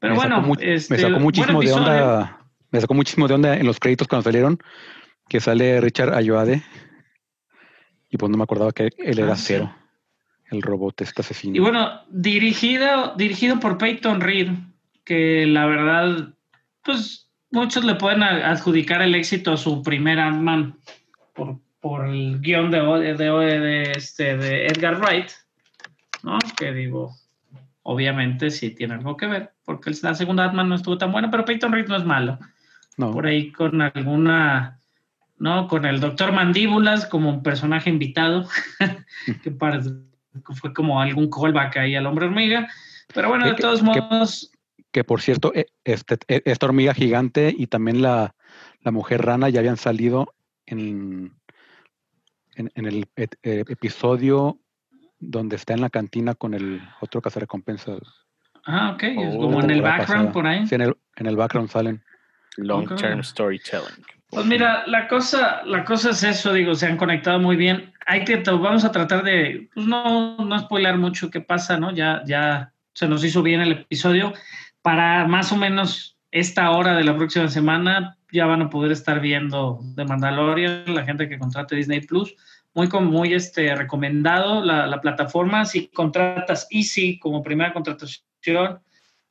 Pero 0.00 0.14
me 0.14 0.20
bueno, 0.20 0.36
sacó, 0.36 0.48
mu- 0.48 0.56
este, 0.60 0.94
me 0.94 1.00
sacó 1.00 1.20
muchísimo 1.20 1.60
de 1.60 1.72
onda. 1.72 2.38
Me 2.70 2.80
sacó 2.80 2.94
muchísimo 2.94 3.28
de 3.28 3.34
onda 3.34 3.56
en 3.58 3.66
los 3.66 3.78
créditos 3.78 4.08
cuando 4.08 4.22
salieron 4.24 4.58
que 5.28 5.40
sale 5.40 5.80
Richard 5.80 6.14
Ayoade 6.14 6.62
y 8.10 8.16
pues 8.16 8.30
no 8.30 8.36
me 8.38 8.44
acordaba 8.44 8.72
que 8.72 8.90
él 8.98 9.18
era 9.18 9.32
Ah, 9.32 9.36
sí. 9.36 9.44
cero, 9.48 9.74
el 10.50 10.62
robot 10.62 11.00
este 11.00 11.22
asesino. 11.22 11.56
Y 11.56 11.58
bueno, 11.60 12.02
dirigido, 12.10 13.14
dirigido 13.16 13.58
por 13.58 13.78
Peyton 13.78 14.20
Reed, 14.20 14.50
que 15.04 15.46
la 15.46 15.66
verdad, 15.66 16.28
pues 16.84 17.28
muchos 17.50 17.84
le 17.84 17.94
pueden 17.96 18.22
adjudicar 18.22 19.02
el 19.02 19.14
éxito 19.14 19.52
a 19.52 19.56
su 19.56 19.82
primer 19.82 20.18
Ant-Man 20.20 20.76
por, 21.34 21.58
por 21.80 22.06
el 22.06 22.40
guion 22.40 22.70
de, 22.70 22.80
de, 23.14 23.92
este, 23.96 24.36
de 24.36 24.66
Edgar 24.66 25.00
Wright, 25.00 25.30
¿no? 26.22 26.38
Que 26.56 26.72
digo, 26.72 27.14
obviamente 27.82 28.50
sí 28.50 28.70
tiene 28.70 28.94
algo 28.94 29.16
que 29.16 29.26
ver, 29.26 29.52
porque 29.64 29.90
la 30.02 30.14
segunda 30.14 30.44
Ant-Man 30.44 30.68
no 30.68 30.74
estuvo 30.76 30.96
tan 30.98 31.10
buena, 31.10 31.30
pero 31.30 31.44
Peyton 31.44 31.72
Reed 31.72 31.88
no 31.88 31.96
es 31.96 32.04
malo. 32.04 32.38
no, 32.96 33.10
Por 33.12 33.26
ahí 33.26 33.50
con 33.50 33.80
alguna, 33.82 34.78
¿no? 35.38 35.68
Con 35.68 35.84
el 35.84 36.00
doctor 36.00 36.32
Mandíbulas 36.32 37.06
como 37.06 37.28
un 37.30 37.42
personaje 37.42 37.90
invitado, 37.90 38.48
que 39.42 39.50
parece- 39.50 39.90
que 40.46 40.54
fue 40.54 40.72
como 40.74 41.00
algún 41.00 41.30
callback 41.30 41.76
ahí 41.76 41.94
al 41.94 42.06
hombre 42.06 42.26
hormiga. 42.26 42.68
Pero 43.14 43.28
bueno, 43.28 43.46
de 43.46 43.54
Que- 43.54 43.62
todos 43.62 43.80
que- 43.80 44.00
modos, 44.00 44.50
que 44.90 45.04
por 45.04 45.20
cierto, 45.20 45.52
e- 45.54 45.66
este, 45.84 46.18
e- 46.28 46.42
esta 46.44 46.66
hormiga 46.66 46.94
gigante 46.94 47.54
y 47.56 47.66
también 47.68 48.02
la, 48.02 48.34
la 48.80 48.90
mujer 48.90 49.22
rana 49.24 49.48
ya 49.48 49.60
habían 49.60 49.76
salido 49.76 50.34
en, 50.66 51.34
en, 52.56 52.70
en 52.74 52.86
el 52.86 53.06
et- 53.16 53.36
eh, 53.42 53.64
episodio 53.68 54.58
donde 55.20 55.56
está 55.56 55.74
en 55.74 55.80
la 55.80 55.90
cantina 55.90 56.34
con 56.34 56.54
el 56.54 56.80
otro 57.00 57.20
cazarrecompensas. 57.22 57.98
ah, 58.66 58.92
ok, 58.94 59.02
Oh, 59.16 59.38
como 59.38 59.60
en 59.62 59.70
el 59.70 59.82
background 59.82 60.06
pasada. 60.28 60.32
por 60.32 60.46
ahí. 60.46 60.66
Sí, 60.66 60.74
en 60.74 60.80
el, 60.82 60.96
en 61.16 61.26
el 61.26 61.36
background 61.36 61.70
salen. 61.70 62.02
long 62.56 62.88
term 62.96 63.22
storytelling. 63.22 64.04
Pues 64.34 64.46
mira, 64.46 64.84
la 64.88 65.06
cosa, 65.06 65.62
la 65.64 65.84
cosa 65.84 66.10
es 66.10 66.24
eso, 66.24 66.52
digo, 66.52 66.74
se 66.74 66.86
han 66.86 66.96
conectado 66.96 67.38
muy 67.38 67.54
bien. 67.54 67.92
Hay 68.04 68.24
que, 68.24 68.36
vamos 68.38 68.84
a 68.84 68.90
tratar 68.90 69.22
de, 69.22 69.68
pues 69.72 69.86
no, 69.86 70.36
no 70.38 70.58
spoiler 70.58 70.98
mucho 70.98 71.30
qué 71.30 71.40
pasa, 71.40 71.78
¿no? 71.78 71.92
Ya, 71.92 72.20
ya 72.26 72.72
se 72.94 73.06
nos 73.06 73.24
hizo 73.24 73.42
bien 73.42 73.60
el 73.60 73.72
episodio. 73.72 74.32
Para 74.82 75.28
más 75.28 75.52
o 75.52 75.56
menos 75.56 76.18
esta 76.32 76.72
hora 76.72 76.96
de 76.96 77.04
la 77.04 77.16
próxima 77.16 77.46
semana 77.46 78.16
ya 78.32 78.46
van 78.46 78.62
a 78.62 78.70
poder 78.70 78.90
estar 78.90 79.20
viendo 79.20 79.78
de 79.94 80.04
Mandalorian, 80.04 80.82
la 80.92 81.04
gente 81.04 81.28
que 81.28 81.38
contrate 81.38 81.76
Disney 81.76 82.00
Plus. 82.00 82.34
Muy, 82.74 82.88
muy 82.88 83.34
este, 83.34 83.72
recomendado 83.76 84.64
la, 84.64 84.88
la 84.88 85.00
plataforma. 85.00 85.64
Si 85.64 85.86
contratas 85.86 86.66
Easy 86.72 87.20
como 87.20 87.40
primera 87.40 87.72
contratación, 87.72 88.80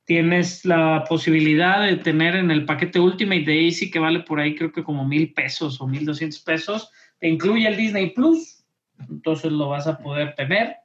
tienes 0.05 0.65
la 0.65 1.05
posibilidad 1.07 1.81
de 1.81 1.97
tener 1.97 2.35
en 2.35 2.51
el 2.51 2.65
paquete 2.65 2.99
Ultimate 2.99 3.43
de 3.43 3.65
Easy, 3.65 3.89
que 3.89 3.99
vale 3.99 4.19
por 4.21 4.39
ahí 4.39 4.55
creo 4.55 4.71
que 4.71 4.83
como 4.83 5.07
mil 5.07 5.33
pesos 5.33 5.79
o 5.79 5.87
mil 5.87 6.05
doscientos 6.05 6.39
pesos, 6.39 6.89
te 7.19 7.29
incluye 7.29 7.67
el 7.67 7.77
Disney 7.77 8.09
Plus, 8.11 8.65
entonces 9.09 9.51
lo 9.51 9.69
vas 9.69 9.87
a 9.87 9.97
poder 9.97 10.35
tener 10.35 10.75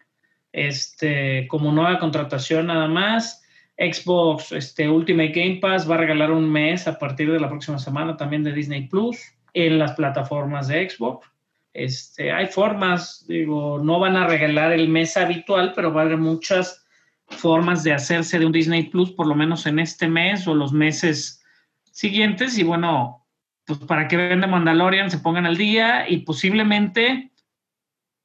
este, 0.52 1.46
como 1.48 1.72
nueva 1.72 1.98
contratación 1.98 2.66
nada 2.66 2.88
más. 2.88 3.42
Xbox 3.76 4.52
este, 4.52 4.88
Ultimate 4.88 5.28
Game 5.28 5.56
Pass 5.56 5.88
va 5.88 5.94
a 5.94 5.98
regalar 5.98 6.32
un 6.32 6.50
mes 6.50 6.88
a 6.88 6.98
partir 6.98 7.30
de 7.30 7.38
la 7.38 7.48
próxima 7.48 7.78
semana 7.78 8.16
también 8.16 8.42
de 8.42 8.52
Disney 8.52 8.88
Plus 8.88 9.18
en 9.54 9.78
las 9.78 9.92
plataformas 9.92 10.68
de 10.68 10.88
Xbox. 10.88 11.28
Este, 11.72 12.32
hay 12.32 12.46
formas, 12.46 13.24
digo, 13.28 13.78
no 13.78 14.00
van 14.00 14.16
a 14.16 14.26
regalar 14.26 14.72
el 14.72 14.88
mes 14.88 15.16
habitual, 15.16 15.72
pero 15.76 15.92
va 15.92 16.02
a 16.02 16.04
haber 16.06 16.16
muchas 16.16 16.84
formas 17.30 17.84
de 17.84 17.92
hacerse 17.92 18.38
de 18.38 18.46
un 18.46 18.52
Disney 18.52 18.84
Plus, 18.84 19.12
por 19.12 19.26
lo 19.26 19.34
menos 19.34 19.66
en 19.66 19.78
este 19.78 20.08
mes 20.08 20.46
o 20.48 20.54
los 20.54 20.72
meses 20.72 21.42
siguientes. 21.90 22.58
Y 22.58 22.64
bueno, 22.64 23.26
pues 23.64 23.78
para 23.80 24.08
que 24.08 24.16
vean 24.16 24.40
de 24.40 24.46
Mandalorian, 24.46 25.10
se 25.10 25.18
pongan 25.18 25.46
al 25.46 25.56
día 25.56 26.08
y 26.08 26.18
posiblemente 26.18 27.32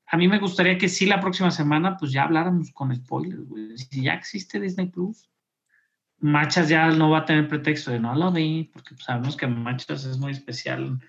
a 0.07 0.17
mí 0.17 0.27
me 0.27 0.39
gustaría 0.39 0.77
que 0.77 0.89
sí 0.89 1.05
la 1.05 1.19
próxima 1.19 1.51
semana 1.51 1.97
pues 1.97 2.11
ya 2.11 2.23
habláramos 2.23 2.71
con 2.71 2.95
spoilers, 2.95 3.45
güey. 3.47 3.77
Si 3.77 4.03
ya 4.03 4.13
existe 4.13 4.59
Disney 4.59 4.87
Plus, 4.87 5.29
Machas 6.19 6.69
ya 6.69 6.87
no 6.91 7.09
va 7.09 7.19
a 7.19 7.25
tener 7.25 7.47
pretexto 7.47 7.91
de 7.91 7.99
no 7.99 8.15
lo 8.15 8.31
vi, 8.31 8.69
porque 8.71 8.95
pues, 8.95 9.03
sabemos 9.03 9.35
que 9.35 9.47
Machas 9.47 10.05
es 10.05 10.17
muy 10.17 10.31
especial 10.31 10.99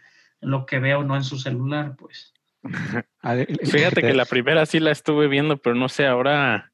en 0.40 0.50
lo 0.50 0.66
que 0.66 0.78
veo, 0.80 1.04
no 1.04 1.14
en 1.16 1.24
su 1.24 1.38
celular, 1.38 1.94
pues. 1.96 2.32
Ah, 3.22 3.36
Fíjate 3.62 4.02
te- 4.02 4.06
que 4.08 4.12
la 4.12 4.26
primera 4.26 4.66
sí 4.66 4.80
la 4.80 4.90
estuve 4.90 5.28
viendo, 5.28 5.56
pero 5.56 5.74
no 5.74 5.88
sé, 5.88 6.06
ahora 6.06 6.72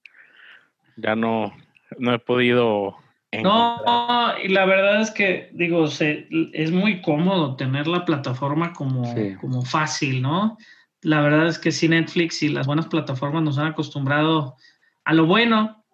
ya 0.96 1.14
no, 1.16 1.52
no 1.98 2.14
he 2.14 2.18
podido. 2.18 2.96
encontrar. 3.32 3.80
No, 3.86 4.38
y 4.42 4.48
la 4.48 4.64
verdad 4.66 5.00
es 5.02 5.10
que, 5.12 5.50
digo, 5.52 5.86
se, 5.86 6.26
es 6.52 6.72
muy 6.72 7.00
cómodo 7.00 7.56
tener 7.56 7.86
la 7.86 8.04
plataforma 8.04 8.72
como, 8.72 9.04
Sí. 9.14 9.34
como 9.40 9.62
fácil, 9.62 10.20
¿no? 10.22 10.58
La 11.02 11.20
verdad 11.20 11.46
es 11.46 11.58
que 11.58 11.70
sí, 11.72 11.88
Netflix 11.88 12.42
y 12.42 12.48
las 12.48 12.66
buenas 12.66 12.86
plataformas 12.86 13.42
nos 13.42 13.56
han 13.58 13.68
acostumbrado 13.68 14.56
a 15.04 15.14
lo 15.14 15.26
bueno, 15.26 15.84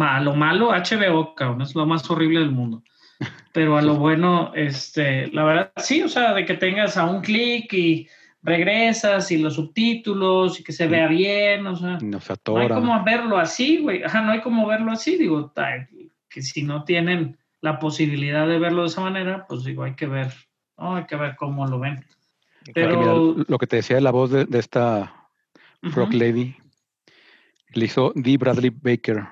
a 0.00 0.20
lo 0.20 0.34
malo, 0.34 0.70
HBO, 0.72 1.34
cabrón, 1.34 1.62
es 1.62 1.74
lo 1.74 1.86
más 1.86 2.08
horrible 2.10 2.40
del 2.40 2.50
mundo. 2.50 2.82
Pero 3.52 3.76
a 3.78 3.82
lo 3.82 3.94
bueno, 3.96 4.52
este, 4.54 5.28
la 5.28 5.44
verdad, 5.44 5.72
sí, 5.76 6.02
o 6.02 6.08
sea, 6.08 6.34
de 6.34 6.44
que 6.44 6.54
tengas 6.54 6.96
a 6.96 7.04
un 7.06 7.20
clic 7.22 7.72
y 7.72 8.08
regresas 8.42 9.30
y 9.30 9.38
los 9.38 9.54
subtítulos 9.54 10.60
y 10.60 10.64
que 10.64 10.72
se 10.72 10.86
vea 10.86 11.06
bien, 11.08 11.66
o 11.66 11.76
sea. 11.76 11.98
no 12.00 12.20
se 12.20 12.32
No 12.46 12.56
hay 12.58 12.66
atora. 12.66 12.74
como 12.76 13.04
verlo 13.04 13.38
así, 13.38 13.78
güey. 13.78 14.02
Ajá, 14.02 14.22
no 14.22 14.32
hay 14.32 14.40
como 14.40 14.66
verlo 14.66 14.92
así. 14.92 15.16
Digo, 15.16 15.52
que 16.28 16.42
si 16.42 16.62
no 16.62 16.84
tienen 16.84 17.38
la 17.60 17.78
posibilidad 17.78 18.46
de 18.48 18.58
verlo 18.58 18.82
de 18.82 18.88
esa 18.88 19.02
manera, 19.02 19.46
pues 19.46 19.64
digo, 19.64 19.82
hay 19.82 19.94
que 19.94 20.06
ver, 20.06 20.32
¿no? 20.78 20.96
Hay 20.96 21.04
que 21.04 21.16
ver 21.16 21.36
cómo 21.36 21.66
lo 21.66 21.78
ven. 21.78 22.04
Pero, 22.74 22.98
mira, 23.34 23.44
lo 23.48 23.58
que 23.58 23.66
te 23.66 23.76
decía 23.76 23.96
de 23.96 24.02
la 24.02 24.10
voz 24.10 24.30
de, 24.30 24.44
de 24.44 24.58
esta 24.58 25.28
Frog. 25.92 26.12
Lady, 26.12 26.56
le 27.72 27.84
hizo 27.84 28.12
Dee 28.14 28.36
Bradley 28.36 28.70
Baker. 28.70 29.26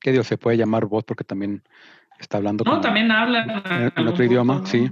Que 0.00 0.12
Dios 0.12 0.26
se 0.26 0.38
puede 0.38 0.56
llamar 0.56 0.86
voz 0.86 1.04
porque 1.04 1.24
también 1.24 1.62
está 2.20 2.36
hablando. 2.38 2.64
no, 2.64 2.70
como- 2.72 2.80
también 2.82 3.10
hablan 3.10 3.62
en 3.96 4.06
otro 4.08 4.24
idioma, 4.24 4.54
punto, 4.56 4.70
sí. 4.70 4.90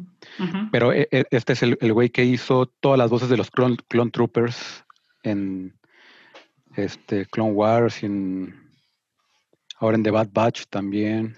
Pero 0.72 0.92
e- 0.92 1.08
e- 1.10 1.26
este 1.30 1.52
es 1.52 1.62
el 1.62 1.78
el 1.80 1.92
güey 1.92 2.10
que 2.10 2.24
hizo 2.24 2.66
todas 2.66 2.98
las 2.98 3.10
voces 3.10 3.28
de 3.28 3.36
los 3.36 3.50
Clone, 3.50 3.76
Clone 3.88 4.10
Troopers 4.10 4.84
en 5.22 5.74
este 6.76 7.26
Clone 7.26 7.52
Wars 7.52 8.02
y 8.02 8.06
en, 8.06 8.54
ahora 9.80 9.96
en 9.96 10.02
The 10.02 10.10
Bad 10.10 10.28
Batch 10.32 10.64
también. 10.70 11.34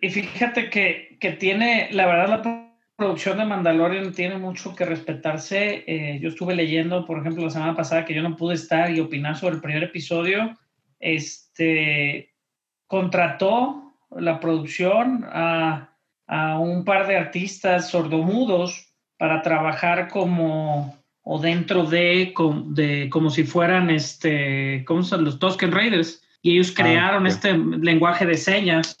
Y 0.00 0.10
fíjate 0.10 0.70
que, 0.70 1.16
que 1.20 1.32
tiene, 1.32 1.88
la 1.92 2.06
verdad, 2.06 2.28
la 2.28 2.66
producción 2.96 3.38
de 3.38 3.44
Mandalorian 3.44 4.12
tiene 4.12 4.38
mucho 4.38 4.74
que 4.74 4.84
respetarse. 4.84 5.84
Eh, 5.86 6.18
yo 6.20 6.28
estuve 6.30 6.54
leyendo, 6.54 7.06
por 7.06 7.18
ejemplo, 7.18 7.44
la 7.44 7.50
semana 7.50 7.74
pasada 7.74 8.04
que 8.04 8.14
yo 8.14 8.22
no 8.22 8.36
pude 8.36 8.54
estar 8.54 8.90
y 8.90 9.00
opinar 9.00 9.36
sobre 9.36 9.56
el 9.56 9.60
primer 9.62 9.82
episodio. 9.84 10.54
Este 11.00 12.34
contrató 12.86 13.85
la 14.18 14.40
producción 14.40 15.24
a, 15.28 15.90
a 16.26 16.58
un 16.58 16.84
par 16.84 17.06
de 17.06 17.16
artistas 17.16 17.90
sordomudos 17.90 18.92
para 19.18 19.42
trabajar 19.42 20.08
como 20.08 20.96
o 21.22 21.40
dentro 21.40 21.84
de, 21.84 22.32
de 22.66 23.08
como 23.10 23.30
si 23.30 23.44
fueran 23.44 23.90
este, 23.90 24.84
¿cómo 24.86 25.02
son 25.02 25.24
los 25.24 25.38
Tusken 25.38 25.72
Raiders? 25.72 26.22
Y 26.40 26.52
ellos 26.52 26.70
ah, 26.70 26.82
crearon 26.82 27.26
este 27.26 27.56
lenguaje 27.58 28.26
de 28.26 28.36
señas 28.36 28.96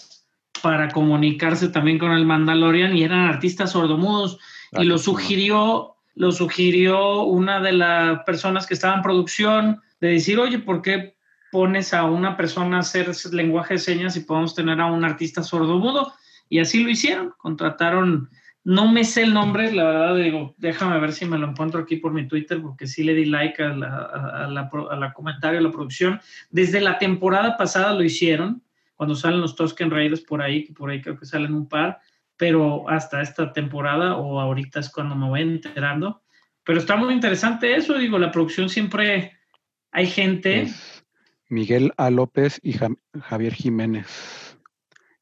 para 0.60 0.88
comunicarse 0.88 1.68
también 1.68 1.98
con 1.98 2.12
el 2.12 2.26
Mandalorian 2.26 2.96
y 2.96 3.04
eran 3.04 3.26
artistas 3.26 3.70
sordomudos. 3.70 4.38
Y 4.72 4.84
lo 4.84 4.98
sugirió 4.98 5.96
lo 6.16 6.32
sugirió 6.32 7.22
una 7.22 7.60
de 7.60 7.72
las 7.72 8.24
personas 8.24 8.66
que 8.66 8.74
estaba 8.74 8.96
en 8.96 9.02
producción 9.02 9.82
de 10.00 10.08
decir, 10.08 10.38
oye, 10.38 10.58
¿por 10.58 10.82
qué 10.82 11.15
pones 11.56 11.94
a 11.94 12.04
una 12.04 12.36
persona 12.36 12.76
a 12.76 12.80
hacer 12.80 13.10
lenguaje 13.32 13.74
de 13.74 13.80
señas 13.80 14.14
y 14.14 14.20
podemos 14.20 14.54
tener 14.54 14.78
a 14.78 14.92
un 14.92 15.06
artista 15.06 15.42
sordomudo? 15.42 16.12
Y 16.50 16.58
así 16.58 16.84
lo 16.84 16.90
hicieron, 16.90 17.32
contrataron 17.38 18.28
no 18.62 18.92
me 18.92 19.04
sé 19.04 19.22
el 19.22 19.32
nombre, 19.32 19.72
la 19.72 19.84
verdad 19.84 20.16
digo, 20.16 20.54
déjame 20.58 21.00
ver 21.00 21.12
si 21.12 21.24
me 21.24 21.38
lo 21.38 21.48
encuentro 21.48 21.80
aquí 21.80 21.96
por 21.96 22.12
mi 22.12 22.28
Twitter, 22.28 22.60
porque 22.60 22.86
sí 22.86 23.04
le 23.04 23.14
di 23.14 23.24
like 23.24 23.62
a 23.62 23.68
la, 23.68 23.88
a, 24.42 24.48
la, 24.48 25.12
comentario, 25.14 25.60
a 25.60 25.62
la 25.62 25.70
producción. 25.70 26.20
Desde 26.50 26.82
la 26.82 26.98
temporada 26.98 27.56
pasada 27.56 27.94
lo 27.94 28.02
hicieron, 28.02 28.62
cuando 28.94 29.14
salen 29.14 29.40
los 29.40 29.56
Tusken 29.56 29.90
Raiders 29.90 30.20
por 30.20 30.42
ahí, 30.42 30.62
que 30.62 30.74
por 30.74 30.90
ahí 30.90 31.00
creo 31.00 31.18
que 31.18 31.24
salen 31.24 31.54
un 31.54 31.70
par, 31.70 32.00
pero 32.36 32.86
hasta 32.90 33.22
esta 33.22 33.50
temporada 33.50 34.16
o 34.16 34.40
ahorita 34.40 34.80
es 34.80 34.90
cuando 34.90 35.14
me 35.14 35.26
voy 35.26 35.40
enterando. 35.40 36.20
Pero 36.62 36.78
está 36.78 36.96
muy 36.96 37.14
interesante 37.14 37.74
eso, 37.74 37.94
digo, 37.94 38.18
la 38.18 38.30
producción 38.30 38.68
siempre 38.68 39.32
hay 39.96 40.06
gente. 40.06 40.68
Miguel 41.48 41.92
A. 41.96 42.10
López 42.10 42.60
y 42.62 42.74
Javier 43.20 43.54
Jiménez. 43.54 44.58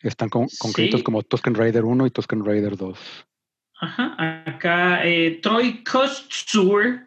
Están 0.01 0.29
con, 0.29 0.49
créditos 0.75 1.03
como 1.03 1.23
Tusken 1.23 1.55
Raider 1.55 1.85
1 1.85 2.07
y 2.07 2.11
Tusken 2.11 2.45
Raider 2.45 2.77
2. 2.77 3.27
Ajá, 3.81 4.15
acá 4.47 5.05
eh, 5.05 5.41
Troy 5.43 5.83
Kostur 5.83 7.07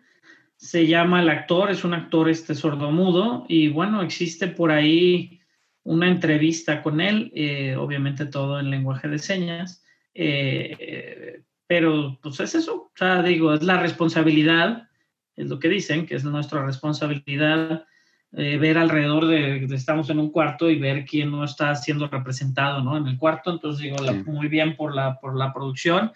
se 0.56 0.88
llama 0.88 1.22
el 1.22 1.30
actor, 1.30 1.70
es 1.70 1.84
un 1.84 1.94
actor 1.94 2.30
este 2.30 2.56
sordomudo 2.56 3.46
y 3.48 3.70
bueno, 3.70 4.02
existe 4.02 4.48
por 4.48 4.72
ahí 4.72 5.40
una 5.84 6.08
entrevista 6.08 6.82
con 6.82 7.00
él, 7.00 7.32
eh, 7.36 7.76
obviamente 7.78 8.26
todo 8.26 8.60
en 8.60 8.72
lenguaje 8.72 9.08
de 9.08 9.20
señas, 9.20 9.86
eh, 10.14 11.42
pero 11.68 12.20
pues 12.22 12.40
es 12.40 12.56
eso, 12.56 12.76
o 12.76 12.92
sea, 12.96 13.22
digo, 13.22 13.54
es 13.54 13.64
la 13.64 13.80
responsabilidad, 13.80 14.90
es 15.36 15.48
lo 15.48 15.60
que 15.60 15.70
dicen, 15.70 16.06
que 16.06 16.16
es 16.16 16.24
nuestra 16.24 16.66
responsabilidad 16.66 17.86
ver 18.32 18.78
alrededor 18.78 19.26
de, 19.26 19.66
estamos 19.74 20.10
en 20.10 20.20
un 20.20 20.32
cuarto 20.32 20.70
y 20.70 20.78
ver 20.78 21.06
quién 21.06 21.32
no 21.32 21.44
está 21.44 21.74
siendo 21.76 22.08
representado, 22.08 22.84
¿no? 22.84 22.98
En 22.98 23.08
el 23.08 23.18
cuarto, 23.18 23.52
entonces 23.52 23.82
digo, 23.82 23.98
muy 24.26 24.48
bien 24.48 24.76
por 24.76 24.94
la, 24.94 25.20
por 25.20 25.36
la 25.36 25.54
producción 25.54 26.12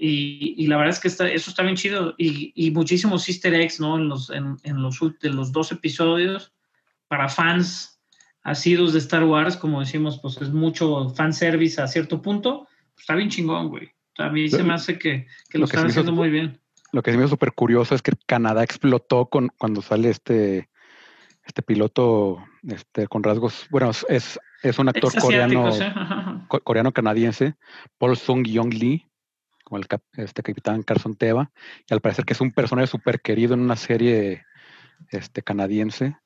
y, 0.00 0.66
la 0.66 0.76
verdad 0.76 0.94
es 0.94 1.00
que 1.00 1.08
está, 1.08 1.28
eso 1.28 1.50
está 1.50 1.62
bien 1.62 1.76
chido. 1.76 2.14
Y, 2.16 2.52
y 2.54 2.70
muchísimos 2.70 3.28
easter 3.28 3.54
eggs, 3.54 3.80
¿no? 3.80 3.96
En 3.96 4.08
los, 4.08 4.30
en, 4.30 4.56
en 4.62 4.80
los, 4.80 5.00
de 5.20 5.30
los 5.30 5.50
dos 5.50 5.72
episodios 5.72 6.52
para 7.08 7.28
fans 7.28 8.00
asidos 8.42 8.92
de 8.92 9.00
Star 9.00 9.24
Wars, 9.24 9.56
como 9.56 9.80
decimos, 9.80 10.20
pues 10.22 10.40
es 10.40 10.50
mucho 10.50 11.10
fanservice 11.10 11.80
a 11.82 11.88
cierto 11.88 12.22
punto. 12.22 12.68
Pues 12.94 13.00
está 13.00 13.14
bien 13.14 13.28
chingón, 13.28 13.68
güey. 13.68 13.90
A 14.18 14.28
mí 14.28 14.48
se 14.48 14.62
me 14.62 14.74
hace 14.74 14.98
que, 14.98 15.26
que 15.48 15.58
lo, 15.58 15.64
están 15.64 15.86
haciendo 15.86 16.12
muy 16.12 16.30
bien. 16.30 16.60
Lo 16.92 17.02
que 17.02 17.10
sí 17.10 17.16
me 17.16 17.24
hizo 17.24 17.30
súper 17.30 17.52
curioso 17.52 17.94
es 17.94 18.02
que 18.02 18.12
Canadá 18.26 18.62
explotó 18.62 19.26
con, 19.26 19.48
cuando 19.58 19.82
sale 19.82 20.10
este, 20.10 20.68
este 21.48 21.62
piloto 21.62 22.44
este, 22.68 23.08
con 23.08 23.24
rasgos. 23.24 23.66
Bueno, 23.70 23.90
es, 23.90 24.38
es 24.62 24.78
un 24.78 24.88
actor 24.88 25.12
coreano, 25.18 25.70
coreano 26.62 26.92
canadiense, 26.92 27.54
Paul 27.98 28.16
Sung 28.16 28.46
Yong 28.46 28.74
Lee 28.74 29.04
como 29.64 29.78
el 29.78 29.86
este 30.16 30.42
capitán 30.42 30.82
Carson 30.82 31.14
Teva, 31.14 31.50
y 31.88 31.92
al 31.92 32.00
parecer 32.00 32.24
que 32.24 32.32
es 32.32 32.40
un 32.40 32.52
personaje 32.52 32.86
súper 32.86 33.20
querido 33.20 33.52
en 33.52 33.60
una 33.60 33.76
serie 33.76 34.44
este, 35.10 35.42
canadiense 35.42 36.16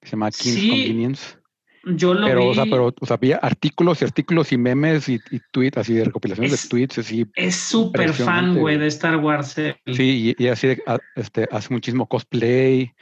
que 0.00 0.06
se 0.08 0.12
llama 0.12 0.30
King's 0.30 0.60
Convenience. 0.60 1.38
Yo 1.84 2.14
lo 2.14 2.26
pero, 2.26 2.40
vi. 2.40 2.46
O 2.46 2.54
sea, 2.54 2.64
pero 2.64 2.94
o 3.00 3.06
sea, 3.06 3.16
había 3.16 3.38
artículos 3.38 4.00
y 4.00 4.04
artículos 4.04 4.52
y 4.52 4.58
memes 4.58 5.08
y, 5.08 5.20
tweets, 5.50 5.78
así 5.78 5.94
de 5.94 6.04
recopilaciones 6.04 6.62
de 6.62 6.68
tweets, 6.68 6.98
así. 6.98 7.26
Es 7.34 7.56
súper 7.56 8.12
fan, 8.12 8.56
güey, 8.56 8.78
de 8.78 8.86
Star 8.86 9.16
Wars. 9.16 9.56
Sí, 9.86 10.36
y, 10.38 10.46
así 10.46 10.76
este, 11.16 11.48
hace 11.50 11.74
muchísimo 11.74 12.06
cosplay, 12.06 12.92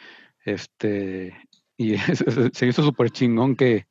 este, 0.46 1.36
y 1.76 1.96
se 2.52 2.66
hizo 2.66 2.82
súper 2.82 3.10
chingón 3.10 3.56
que, 3.56 3.86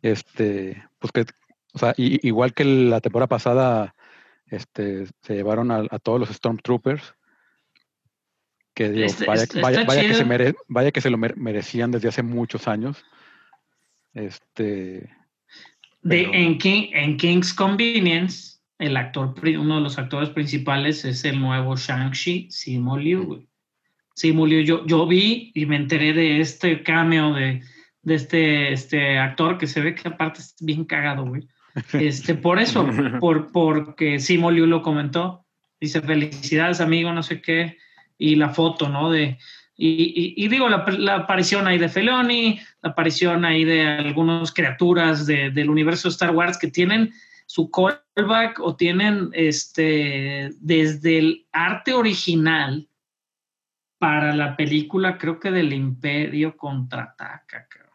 este, 0.00 0.82
pues 0.98 1.12
que, 1.12 1.26
o 1.74 1.78
sea, 1.78 1.92
igual 1.96 2.54
que 2.54 2.64
la 2.64 3.00
temporada 3.00 3.28
pasada, 3.28 3.94
este, 4.46 5.06
se 5.22 5.34
llevaron 5.34 5.70
a, 5.70 5.86
todos 5.98 6.20
los 6.20 6.28
Stormtroopers. 6.30 7.14
Que 8.74 8.90
digo, 8.90 9.12
vaya, 9.26 9.46
que 9.46 9.52
se 9.52 9.60
vaya 10.68 10.90
que 10.92 11.00
se 11.02 11.10
lo 11.10 11.18
merecían 11.18 11.90
desde 11.90 12.08
hace 12.08 12.22
muchos 12.22 12.68
años. 12.68 13.04
Este. 14.14 15.10
De, 16.02 16.22
en, 16.22 16.58
en 16.62 17.16
King's 17.16 17.52
Convenience, 17.52 18.58
el 18.78 18.96
actor, 18.96 19.34
uno 19.42 19.76
de 19.76 19.80
los 19.82 19.98
actores 19.98 20.30
principales 20.30 21.04
es 21.04 21.24
el 21.24 21.38
nuevo 21.40 21.76
Shang-Chi, 21.76 22.50
Simu 22.50 22.96
Liu. 22.96 23.46
Simu 24.14 24.46
Liu, 24.46 24.62
yo, 24.62 24.86
yo 24.86 25.06
vi 25.06 25.52
y 25.54 25.66
me 25.66 25.76
enteré 25.76 26.12
de 26.12 26.40
este 26.40 26.82
cameo 26.82 27.34
de, 27.34 27.62
de 28.02 28.14
este, 28.14 28.72
este 28.72 29.18
actor 29.18 29.58
que 29.58 29.66
se 29.66 29.80
ve 29.80 29.94
que 29.94 30.08
aparte 30.08 30.40
es 30.40 30.54
bien 30.60 30.84
cagado, 30.84 31.24
güey. 31.26 31.48
Este, 31.94 32.34
por 32.34 32.58
eso, 32.58 32.86
por, 33.20 33.50
porque 33.52 34.18
Simo 34.18 34.50
Liu 34.50 34.66
lo 34.66 34.82
comentó. 34.82 35.46
Dice, 35.80 36.00
felicidades, 36.00 36.80
amigo, 36.80 37.12
no 37.12 37.22
sé 37.22 37.40
qué. 37.40 37.78
Y 38.18 38.36
la 38.36 38.50
foto, 38.50 38.88
¿no? 38.88 39.10
De, 39.10 39.38
y, 39.76 40.46
digo, 40.48 40.68
la, 40.68 41.14
aparición 41.14 41.66
ahí 41.66 41.78
de 41.78 41.88
Feloni, 41.88 42.60
la 42.82 42.90
aparición 42.90 43.44
ahí 43.44 43.64
de 43.64 43.82
algunas 43.82 44.52
criaturas 44.52 45.26
del 45.26 45.70
universo 45.70 46.08
de 46.08 46.12
Star 46.12 46.30
Wars 46.30 46.56
que 46.56 46.68
tienen 46.68 47.12
su 47.46 47.68
callback 47.70 48.60
o 48.60 48.76
tienen 48.76 49.30
este 49.32 50.50
desde 50.60 51.18
el 51.18 51.46
arte 51.52 51.94
original 51.94 52.88
para 54.02 54.34
la 54.34 54.56
película, 54.56 55.16
creo 55.16 55.38
que 55.38 55.52
del 55.52 55.72
Imperio 55.72 56.56
contraataca, 56.56 57.68
creo. 57.70 57.92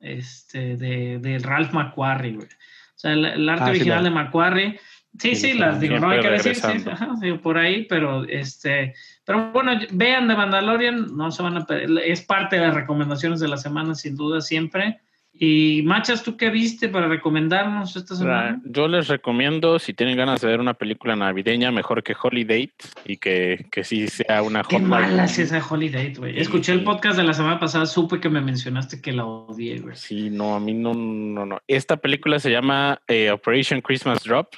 Este, 0.00 0.78
de, 0.78 1.18
de 1.18 1.38
Ralph 1.38 1.74
McQuarrie, 1.74 2.36
güey. 2.36 2.46
O 2.46 2.98
sea, 2.98 3.12
el, 3.12 3.46
arte 3.46 3.64
ah, 3.64 3.68
original 3.68 4.04
de 4.04 4.10
Macquarie. 4.10 4.80
Sí, 5.18 5.36
sí, 5.36 5.52
las 5.52 5.78
digo, 5.80 5.98
no 5.98 6.08
hay 6.08 6.22
que 6.22 6.30
decir, 6.30 6.54
sí, 6.54 6.82
digo, 7.20 7.42
por 7.42 7.58
ahí, 7.58 7.84
pero 7.84 8.24
este, 8.24 8.94
pero 9.22 9.52
bueno, 9.52 9.78
vean 9.90 10.28
de 10.28 10.34
Mandalorian, 10.34 11.14
no 11.14 11.30
se 11.30 11.42
van 11.42 11.58
a 11.58 11.66
es 12.06 12.22
parte 12.22 12.56
de 12.56 12.62
las 12.62 12.74
recomendaciones 12.74 13.38
de 13.38 13.48
la 13.48 13.58
semana, 13.58 13.94
sin 13.94 14.16
duda, 14.16 14.40
siempre. 14.40 15.02
Y 15.40 15.82
Machas, 15.84 16.24
¿tú 16.24 16.36
qué 16.36 16.50
viste 16.50 16.88
para 16.88 17.06
recomendarnos 17.06 17.94
esta 17.94 18.16
semana? 18.16 18.60
Yo 18.64 18.88
les 18.88 19.06
recomiendo, 19.06 19.78
si 19.78 19.94
tienen 19.94 20.16
ganas 20.16 20.40
de 20.40 20.48
ver 20.48 20.58
una 20.58 20.74
película 20.74 21.14
navideña, 21.14 21.70
mejor 21.70 22.02
que 22.02 22.16
Holiday 22.20 22.72
y 23.04 23.18
que, 23.18 23.66
que 23.70 23.84
sí 23.84 24.08
sea 24.08 24.42
una 24.42 24.64
Qué 24.64 24.80
mala 24.80 25.24
es 25.24 25.38
esa 25.38 25.64
Holiday, 25.64 26.14
güey. 26.14 26.40
Escuché 26.40 26.72
el 26.72 26.82
podcast 26.82 27.16
de 27.16 27.22
la 27.22 27.34
semana 27.34 27.60
pasada, 27.60 27.86
supe 27.86 28.18
que 28.18 28.28
me 28.28 28.40
mencionaste 28.40 29.00
que 29.00 29.12
la 29.12 29.24
odié, 29.26 29.78
güey. 29.78 29.94
Sí, 29.94 30.28
no, 30.28 30.56
a 30.56 30.60
mí 30.60 30.74
no, 30.74 30.92
no, 30.94 31.46
no. 31.46 31.60
Esta 31.68 31.98
película 31.98 32.40
se 32.40 32.50
llama 32.50 33.00
eh, 33.06 33.30
Operation 33.30 33.80
Christmas 33.80 34.24
Drop. 34.24 34.48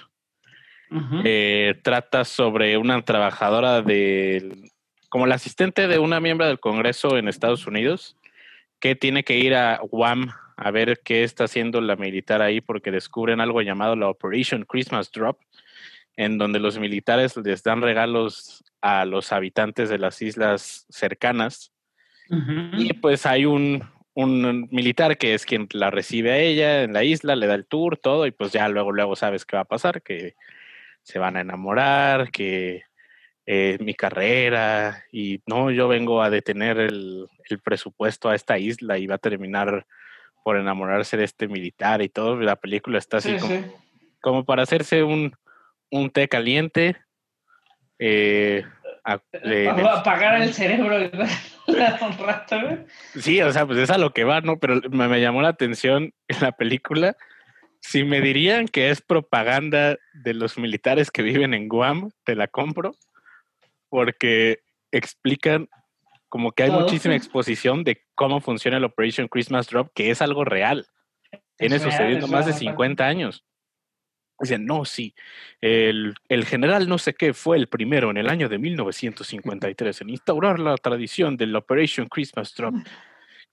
Eh, 1.25 1.79
trata 1.85 2.25
sobre 2.25 2.77
una 2.77 3.01
trabajadora 3.03 3.81
de, 3.81 4.71
como 5.09 5.27
la 5.27 5.37
asistente 5.37 5.87
de 5.87 5.99
una 5.99 6.21
miembro 6.21 6.47
del 6.47 6.59
Congreso 6.59 7.17
en 7.17 7.29
Estados 7.29 7.67
Unidos, 7.67 8.17
que 8.81 8.97
tiene 8.97 9.23
que 9.23 9.39
ir 9.39 9.55
a 9.55 9.79
Guam 9.83 10.33
a 10.61 10.71
ver 10.71 11.01
qué 11.03 11.25
está 11.25 11.45
haciendo 11.45 11.81
la 11.81 11.97
militar 11.97 12.43
ahí 12.43 12.61
porque 12.61 12.91
descubren 12.91 13.41
algo 13.41 13.63
llamado 13.63 13.97
la 13.97 14.11
Operation 14.11 14.67
Christmas 14.69 15.11
Drop, 15.11 15.41
en 16.17 16.37
donde 16.37 16.61
los 16.61 16.79
militares 16.79 17.35
les 17.39 17.63
dan 17.63 17.81
regalos 17.81 18.63
a 18.83 19.07
los 19.07 19.33
habitantes 19.33 19.89
de 19.89 19.99
las 19.99 20.21
islas 20.21 20.87
cercanas. 20.91 21.73
Y 22.75 22.93
pues 22.93 23.25
hay 23.25 23.47
un, 23.47 23.83
un 24.13 24.69
militar 24.71 25.17
que 25.17 25.33
es 25.33 25.47
quien 25.47 25.67
la 25.73 25.91
recibe 25.91 26.31
a 26.31 26.39
ella 26.39 26.83
en 26.83 26.93
la 26.93 27.05
isla, 27.05 27.37
le 27.37 27.47
da 27.47 27.55
el 27.55 27.65
tour, 27.65 27.97
todo, 27.97 28.27
y 28.27 28.31
pues 28.31 28.53
ya 28.53 28.69
luego, 28.69 28.93
luego 28.93 29.17
sabes 29.17 29.47
qué 29.47 29.57
va 29.57 29.63
a 29.63 29.65
pasar, 29.65 30.03
que 30.03 30.35
se 31.03 31.19
van 31.19 31.39
a 31.39 31.41
enamorar, 31.41 32.31
que 32.31 32.83
eh, 33.47 33.79
mi 33.81 33.95
carrera 33.95 35.05
y 35.11 35.41
no, 35.47 35.71
yo 35.71 35.89
vengo 35.89 36.23
a 36.23 36.29
detener 36.29 36.79
el, 36.79 37.27
el 37.49 37.59
presupuesto 37.61 38.29
a 38.29 38.35
esta 38.35 38.59
isla 38.59 38.99
y 38.99 39.07
va 39.07 39.15
a 39.15 39.19
terminar 39.19 39.87
por 40.45 40.57
enamorarse 40.57 41.17
de 41.17 41.25
este 41.25 41.49
militar 41.49 42.03
y 42.03 42.09
todo. 42.09 42.37
La 42.41 42.57
película 42.57 42.99
está 42.99 43.19
así 43.19 43.33
Sí, 43.35 43.39
como, 43.39 43.55
sí. 43.55 43.65
como 44.21 44.45
para 44.45 44.63
hacerse 44.63 45.03
un, 45.03 45.35
un 45.91 46.11
té 46.11 46.29
caliente. 46.29 46.97
eh, 47.99 48.65
a- 49.05 49.21
de- 49.33 49.69
apagar 49.91 50.41
el 50.43 50.53
cerebro 50.55 50.97
un 51.67 52.19
rato. 52.19 52.57
Sí, 53.19 53.41
o 53.43 53.53
sea, 53.53 53.67
pues 53.67 53.79
es 53.79 53.91
a 53.91 53.99
lo 53.99 54.13
que 54.13 54.25
va, 54.25 54.41
¿no? 54.41 54.59
Pero 54.59 54.81
me, 54.91 55.09
me 55.09 55.21
llamó 55.21 55.43
la 55.43 55.49
atención 55.49 56.13
en 56.29 56.41
la 56.41 56.53
película. 56.53 57.17
Si 57.83 58.05
me 58.05 58.21
dirían 58.21 58.69
que 58.69 58.91
es 58.91 59.01
propaganda 59.01 59.97
de 60.13 60.35
los 60.35 60.59
militares 60.59 61.11
que 61.11 61.23
viven 61.23 61.55
en 61.55 61.69
Guam, 61.69 62.11
te 62.25 62.35
la 62.35 62.47
compro, 62.49 62.95
porque 63.89 64.61
explican 64.93 65.69
como 66.31 66.53
que 66.53 66.63
hay 66.63 66.71
Todo. 66.71 66.81
muchísima 66.81 67.17
exposición 67.17 67.85
de 67.85 68.07
cómo 68.15 68.41
funciona 68.41 68.79
el 68.79 68.85
Operation 68.85 69.29
Christmas 69.29 69.69
Drop, 69.69 69.91
que 69.95 70.11
es 70.11 70.23
algo 70.23 70.45
real. 70.45 70.87
Tiene 71.59 71.79
sucediendo 71.79 72.29
más 72.29 72.47
de 72.47 72.53
real, 72.53 72.61
50 72.61 73.07
años. 73.07 73.45
Dicen, 74.39 74.65
no, 74.65 74.87
sí, 74.87 75.15
el, 75.61 76.15
el 76.29 76.47
general 76.47 76.89
no 76.89 76.97
sé 76.97 77.13
qué 77.13 77.35
fue 77.35 77.59
el 77.59 77.67
primero 77.67 78.11
en 78.11 78.17
el 78.17 78.31
año 78.31 78.49
de 78.49 78.59
1953 78.59 80.01
en 80.01 80.11
instaurar 80.11 80.59
la 80.61 80.77
tradición 80.77 81.37
del 81.37 81.55
Operation 81.55 82.09
Christmas 82.09 82.55
Drop, 82.55 82.75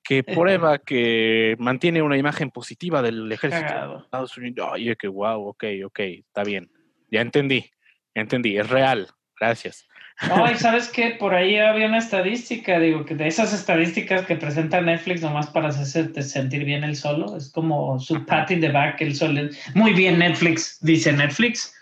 que 0.01 0.23
prueba 0.23 0.78
que 0.78 1.55
mantiene 1.59 2.03
una 2.03 2.15
imagen 2.15 2.51
positiva 2.51 3.01
del 3.01 3.30
ejército 3.30 3.73
de. 3.73 4.03
Estados 4.03 4.38
Unidos. 4.38 4.69
Oye, 4.73 4.95
que 4.95 5.07
wow, 5.07 5.47
ok, 5.47 5.63
ok, 5.88 5.99
está 5.99 6.43
bien. 6.43 6.71
Ya 7.09 7.21
entendí, 7.21 7.69
ya 8.15 8.21
entendí, 8.21 8.57
es 8.57 8.69
real, 8.69 9.09
gracias. 9.38 9.88
No, 10.28 10.51
y 10.51 10.55
sabes 10.55 10.89
que 10.89 11.11
por 11.11 11.36
ahí 11.36 11.57
había 11.57 11.88
una 11.88 11.99
estadística, 11.99 12.80
digo, 12.80 13.05
que 13.05 13.13
de 13.13 13.28
esas 13.28 13.53
estadísticas 13.53 14.26
que 14.26 14.36
presenta 14.36 14.82
Netflix 14.82 15.22
nomás 15.22 15.47
para 15.47 15.70
hacerte 15.70 16.24
sentir 16.24 16.65
bien 16.65 16.84
el 16.84 16.95
solo, 16.95 17.38
es 17.38 17.51
como 17.51 17.99
su 17.99 18.26
pat 18.26 18.49
in 18.49 18.61
the 18.61 18.72
back, 18.72 18.99
el 19.01 19.15
solo. 19.15 19.49
Muy 19.76 19.93
bien, 19.93 20.18
Netflix, 20.18 20.80
dice 20.82 21.13
Netflix. 21.13 21.74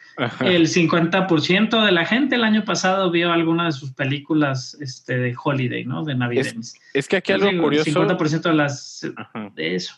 El 0.41 0.67
50% 0.67 1.86
de 1.86 1.91
la 1.91 2.05
gente 2.05 2.36
el 2.36 2.43
año 2.43 2.63
pasado 2.63 3.11
vio 3.11 3.33
alguna 3.33 3.65
de 3.65 3.71
sus 3.73 3.91
películas 3.91 4.77
este, 4.79 5.17
de 5.17 5.36
holiday, 5.41 5.83
¿no? 5.83 6.03
De 6.05 6.15
Navidad. 6.15 6.45
Es 6.93 7.07
que 7.07 7.17
aquí 7.17 7.33
algo 7.33 7.49
Digo, 7.49 7.63
curioso 7.63 8.07
50% 8.07 8.41
de 8.43 8.53
las 8.53 9.05
ajá, 9.15 9.51
de 9.55 9.75
eso. 9.75 9.95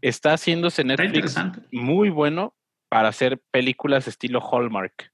está 0.00 0.34
haciéndose 0.34 0.84
Netflix 0.84 1.36
muy 1.72 2.08
bueno 2.08 2.54
para 2.88 3.08
hacer 3.08 3.40
películas 3.50 4.06
estilo 4.06 4.40
Hallmark. 4.40 5.10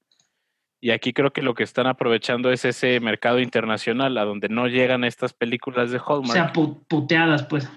Y 0.85 0.91
aquí 0.91 1.13
creo 1.13 1.33
que 1.33 1.41
lo 1.41 1.55
que 1.55 1.63
están 1.63 1.87
aprovechando 1.87 2.51
es 2.51 2.63
ese 2.63 2.99
mercado 2.99 3.39
internacional 3.39 4.15
a 4.19 4.23
donde 4.23 4.49
no 4.49 4.67
llegan 4.67 5.03
estas 5.03 5.33
películas 5.33 5.89
de 5.89 5.97
O 5.97 6.03
Hallmark. 6.05 6.31
sea, 6.33 6.53
pu- 6.53 6.79
puteadas, 6.87 7.43
pues. 7.47 7.67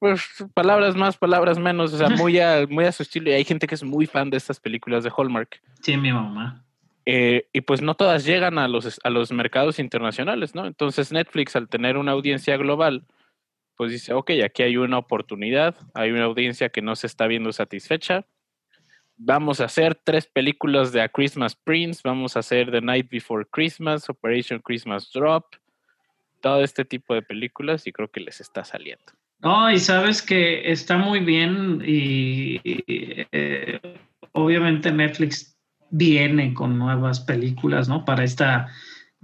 pues 0.00 0.20
palabras 0.52 0.96
más, 0.96 1.16
palabras 1.16 1.60
menos, 1.60 1.92
o 1.92 1.96
sea, 1.98 2.08
muy 2.08 2.38
a, 2.40 2.66
muy 2.68 2.86
a 2.86 2.90
su 2.90 3.04
estilo. 3.04 3.30
Y 3.30 3.34
hay 3.34 3.44
gente 3.44 3.68
que 3.68 3.76
es 3.76 3.84
muy 3.84 4.06
fan 4.06 4.30
de 4.30 4.36
estas 4.36 4.58
películas 4.58 5.04
de 5.04 5.12
Hallmark. 5.16 5.60
Sí, 5.80 5.96
mi 5.96 6.12
mamá. 6.12 6.64
Eh, 7.06 7.46
y 7.52 7.60
pues 7.60 7.82
no 7.82 7.94
todas 7.94 8.24
llegan 8.24 8.58
a 8.58 8.66
los, 8.66 8.98
a 9.04 9.10
los 9.10 9.30
mercados 9.30 9.78
internacionales, 9.78 10.56
¿no? 10.56 10.66
Entonces 10.66 11.12
Netflix, 11.12 11.54
al 11.54 11.68
tener 11.68 11.96
una 11.98 12.10
audiencia 12.10 12.56
global, 12.56 13.04
pues 13.76 13.92
dice, 13.92 14.12
ok, 14.12 14.32
aquí 14.44 14.64
hay 14.64 14.76
una 14.76 14.98
oportunidad, 14.98 15.76
hay 15.94 16.10
una 16.10 16.24
audiencia 16.24 16.68
que 16.70 16.82
no 16.82 16.96
se 16.96 17.06
está 17.06 17.28
viendo 17.28 17.52
satisfecha. 17.52 18.26
Vamos 19.22 19.60
a 19.60 19.66
hacer 19.66 20.00
tres 20.02 20.26
películas 20.26 20.92
de 20.92 21.02
A 21.02 21.08
Christmas 21.10 21.54
Prince, 21.54 22.00
vamos 22.02 22.36
a 22.36 22.38
hacer 22.38 22.70
The 22.70 22.80
Night 22.80 23.10
Before 23.10 23.44
Christmas, 23.52 24.08
Operation 24.08 24.60
Christmas 24.60 25.10
Drop, 25.12 25.44
todo 26.40 26.64
este 26.64 26.86
tipo 26.86 27.12
de 27.12 27.20
películas 27.20 27.86
y 27.86 27.92
creo 27.92 28.08
que 28.08 28.20
les 28.20 28.40
está 28.40 28.64
saliendo. 28.64 29.04
No, 29.42 29.70
y 29.70 29.78
sabes 29.78 30.22
que 30.22 30.72
está 30.72 30.96
muy 30.96 31.20
bien 31.20 31.82
y, 31.84 32.62
eh, 32.64 33.78
obviamente 34.32 34.90
Netflix 34.90 35.54
viene 35.90 36.54
con 36.54 36.78
nuevas 36.78 37.20
películas, 37.20 37.90
¿no? 37.90 38.06
Para 38.06 38.24
esta, 38.24 38.68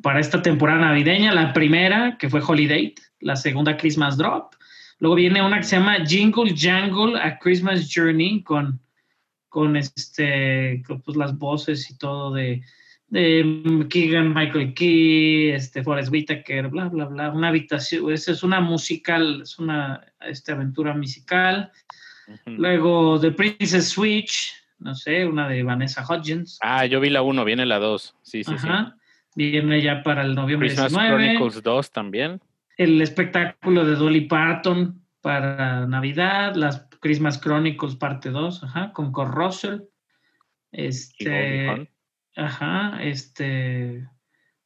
para 0.03 0.21
esta 0.21 0.43
temporada 0.43 0.81
navideña. 0.81 1.33
La 1.33 1.55
primera, 1.55 2.19
que 2.19 2.29
fue 2.29 2.43
Holiday, 2.47 2.95
la 3.21 3.35
segunda 3.35 3.79
Christmas 3.79 4.19
Drop. 4.19 4.53
Luego 4.99 5.17
viene 5.17 5.41
una 5.41 5.57
que 5.57 5.65
se 5.65 5.77
llama 5.79 6.05
Jingle 6.05 6.55
Jangle, 6.55 7.19
A 7.19 7.39
Christmas 7.39 7.91
Journey, 7.91 8.43
con, 8.43 8.79
con, 9.57 9.75
este, 9.75 10.83
pues, 11.03 11.17
las 11.17 11.39
voces 11.39 11.91
y 11.91 11.97
todo 11.97 12.35
de, 12.35 12.61
de 13.09 13.87
Keegan 13.89 14.35
Michael 14.35 14.75
Key, 14.75 15.49
este, 15.49 15.83
Forrest 15.83 16.13
Whitaker, 16.13 16.69
bla, 16.69 16.91
bla, 16.91 17.07
bla. 17.07 17.31
Una 17.31 17.49
habitación, 17.49 18.13
esa 18.13 18.33
es 18.33 18.43
una 18.43 18.61
musical, 18.61 19.41
es 19.41 19.59
una 19.59 20.05
este, 20.21 20.53
aventura 20.53 20.95
musical. 20.95 21.73
Luego 22.45 23.19
The 23.19 23.31
Princess 23.31 23.89
Switch, 23.89 24.53
no 24.79 24.95
sé, 24.95 25.25
una 25.25 25.49
de 25.49 25.63
Vanessa 25.63 26.05
Hudgens. 26.07 26.59
Ah, 26.61 26.85
yo 26.85 27.01
vi 27.01 27.09
la 27.09 27.23
1, 27.23 27.43
viene 27.47 27.65
la 27.65 27.79
2. 27.79 28.15
Sí, 28.21 28.45
sí, 28.45 28.59
sí. 28.59 28.69
Ajá. 28.69 28.95
Viene 29.37 29.81
ya 29.81 30.03
para 30.03 30.21
el 30.21 30.35
noviembre 30.35 30.69
Christmas 30.69 30.93
19. 30.93 31.17
Chronicles 31.17 31.63
2 31.63 31.93
también. 31.93 32.43
El 32.77 33.01
espectáculo 33.01 33.87
de 33.87 33.95
Dolly 33.95 34.27
Parton 34.27 35.01
para 35.23 35.87
Navidad. 35.87 36.57
Las 36.57 36.86
Christmas 37.01 37.41
Chronicles 37.41 37.97
parte 37.97 38.31
2, 38.31 38.65
ajá, 38.65 38.93
con 38.93 39.13
Kurt 39.13 39.35
Russell. 39.35 39.81
Este, 40.73 41.91
ajá, 42.37 43.03
este, 43.03 44.09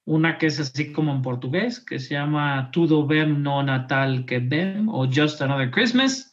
una 0.04 0.38
que 0.38 0.46
es 0.46 0.58
así 0.58 0.92
como 0.92 1.12
en 1.12 1.22
portugués, 1.22 1.78
que 1.78 1.98
se 1.98 2.14
llama 2.14 2.70
Tudo 2.72 3.06
Bem 3.06 3.42
No 3.42 3.62
Natal 3.62 4.24
Que 4.24 4.38
Bem 4.38 4.88
o 4.88 5.06
Just 5.06 5.40
Another 5.40 5.70
Christmas. 5.70 6.32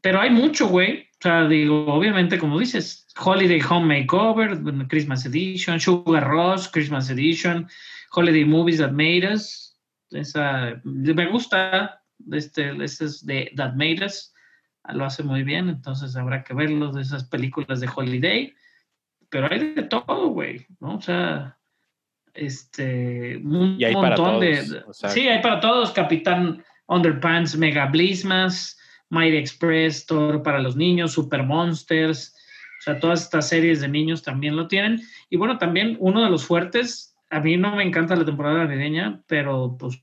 Pero 0.00 0.20
hay 0.20 0.30
mucho, 0.30 0.68
güey. 0.68 1.02
O 1.02 1.22
sea, 1.22 1.46
digo, 1.46 1.86
obviamente, 1.86 2.38
como 2.38 2.58
dices, 2.58 3.06
Holiday 3.22 3.60
Home 3.68 4.00
Makeover, 4.00 4.58
Christmas 4.88 5.26
Edition, 5.26 5.78
Sugar 5.78 6.28
Rush, 6.28 6.68
Christmas 6.72 7.10
Edition, 7.10 7.68
Holiday 8.12 8.44
Movies 8.44 8.78
That 8.78 8.92
Made 8.92 9.32
Us. 9.32 9.78
Esa, 10.10 10.80
me 10.82 11.30
gusta, 11.30 12.02
este, 12.32 12.70
este 12.82 13.04
es 13.04 13.24
de 13.24 13.52
That 13.56 13.74
Made 13.74 14.04
Us. 14.04 14.32
Lo 14.92 15.04
hace 15.04 15.22
muy 15.22 15.42
bien, 15.42 15.68
entonces 15.68 16.16
habrá 16.16 16.42
que 16.42 16.54
verlo 16.54 16.90
de 16.92 17.02
esas 17.02 17.24
películas 17.24 17.80
de 17.80 17.88
Holiday. 17.94 18.54
Pero 19.28 19.48
hay 19.50 19.74
de 19.74 19.82
todo, 19.84 20.28
güey, 20.30 20.66
¿no? 20.80 20.96
O 20.96 21.00
sea, 21.00 21.56
este, 22.34 23.36
un 23.38 23.76
Y 23.78 23.84
hay 23.84 23.94
para 23.94 24.16
montón 24.16 24.40
de... 24.40 24.82
o 24.86 24.92
sea- 24.92 25.10
sí, 25.10 25.28
hay 25.28 25.40
para 25.42 25.60
todos. 25.60 25.92
Capitán 25.92 26.64
Underpants, 26.86 27.56
Mega 27.56 27.86
Blismas, 27.86 28.78
Mighty 29.10 29.36
Express, 29.36 30.06
Thor 30.06 30.42
para 30.42 30.58
los 30.58 30.74
niños, 30.76 31.12
Super 31.12 31.42
Monsters. 31.44 32.34
O 32.80 32.82
sea, 32.82 32.98
todas 32.98 33.22
estas 33.22 33.48
series 33.48 33.80
de 33.82 33.88
niños 33.88 34.22
también 34.22 34.56
lo 34.56 34.66
tienen. 34.66 35.00
Y 35.28 35.36
bueno, 35.36 35.58
también 35.58 35.96
uno 36.00 36.24
de 36.24 36.30
los 36.30 36.44
fuertes, 36.46 37.14
a 37.28 37.38
mí 37.38 37.56
no 37.56 37.76
me 37.76 37.84
encanta 37.84 38.16
la 38.16 38.24
temporada 38.24 38.64
navideña, 38.64 39.20
pero 39.26 39.76
pues 39.78 40.00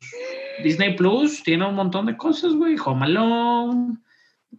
Disney 0.63 0.95
Plus 0.95 1.43
tiene 1.43 1.65
un 1.65 1.75
montón 1.75 2.05
de 2.05 2.15
cosas, 2.15 2.53
güey. 2.53 2.75
Home 2.85 3.05
Alone, 3.05 3.97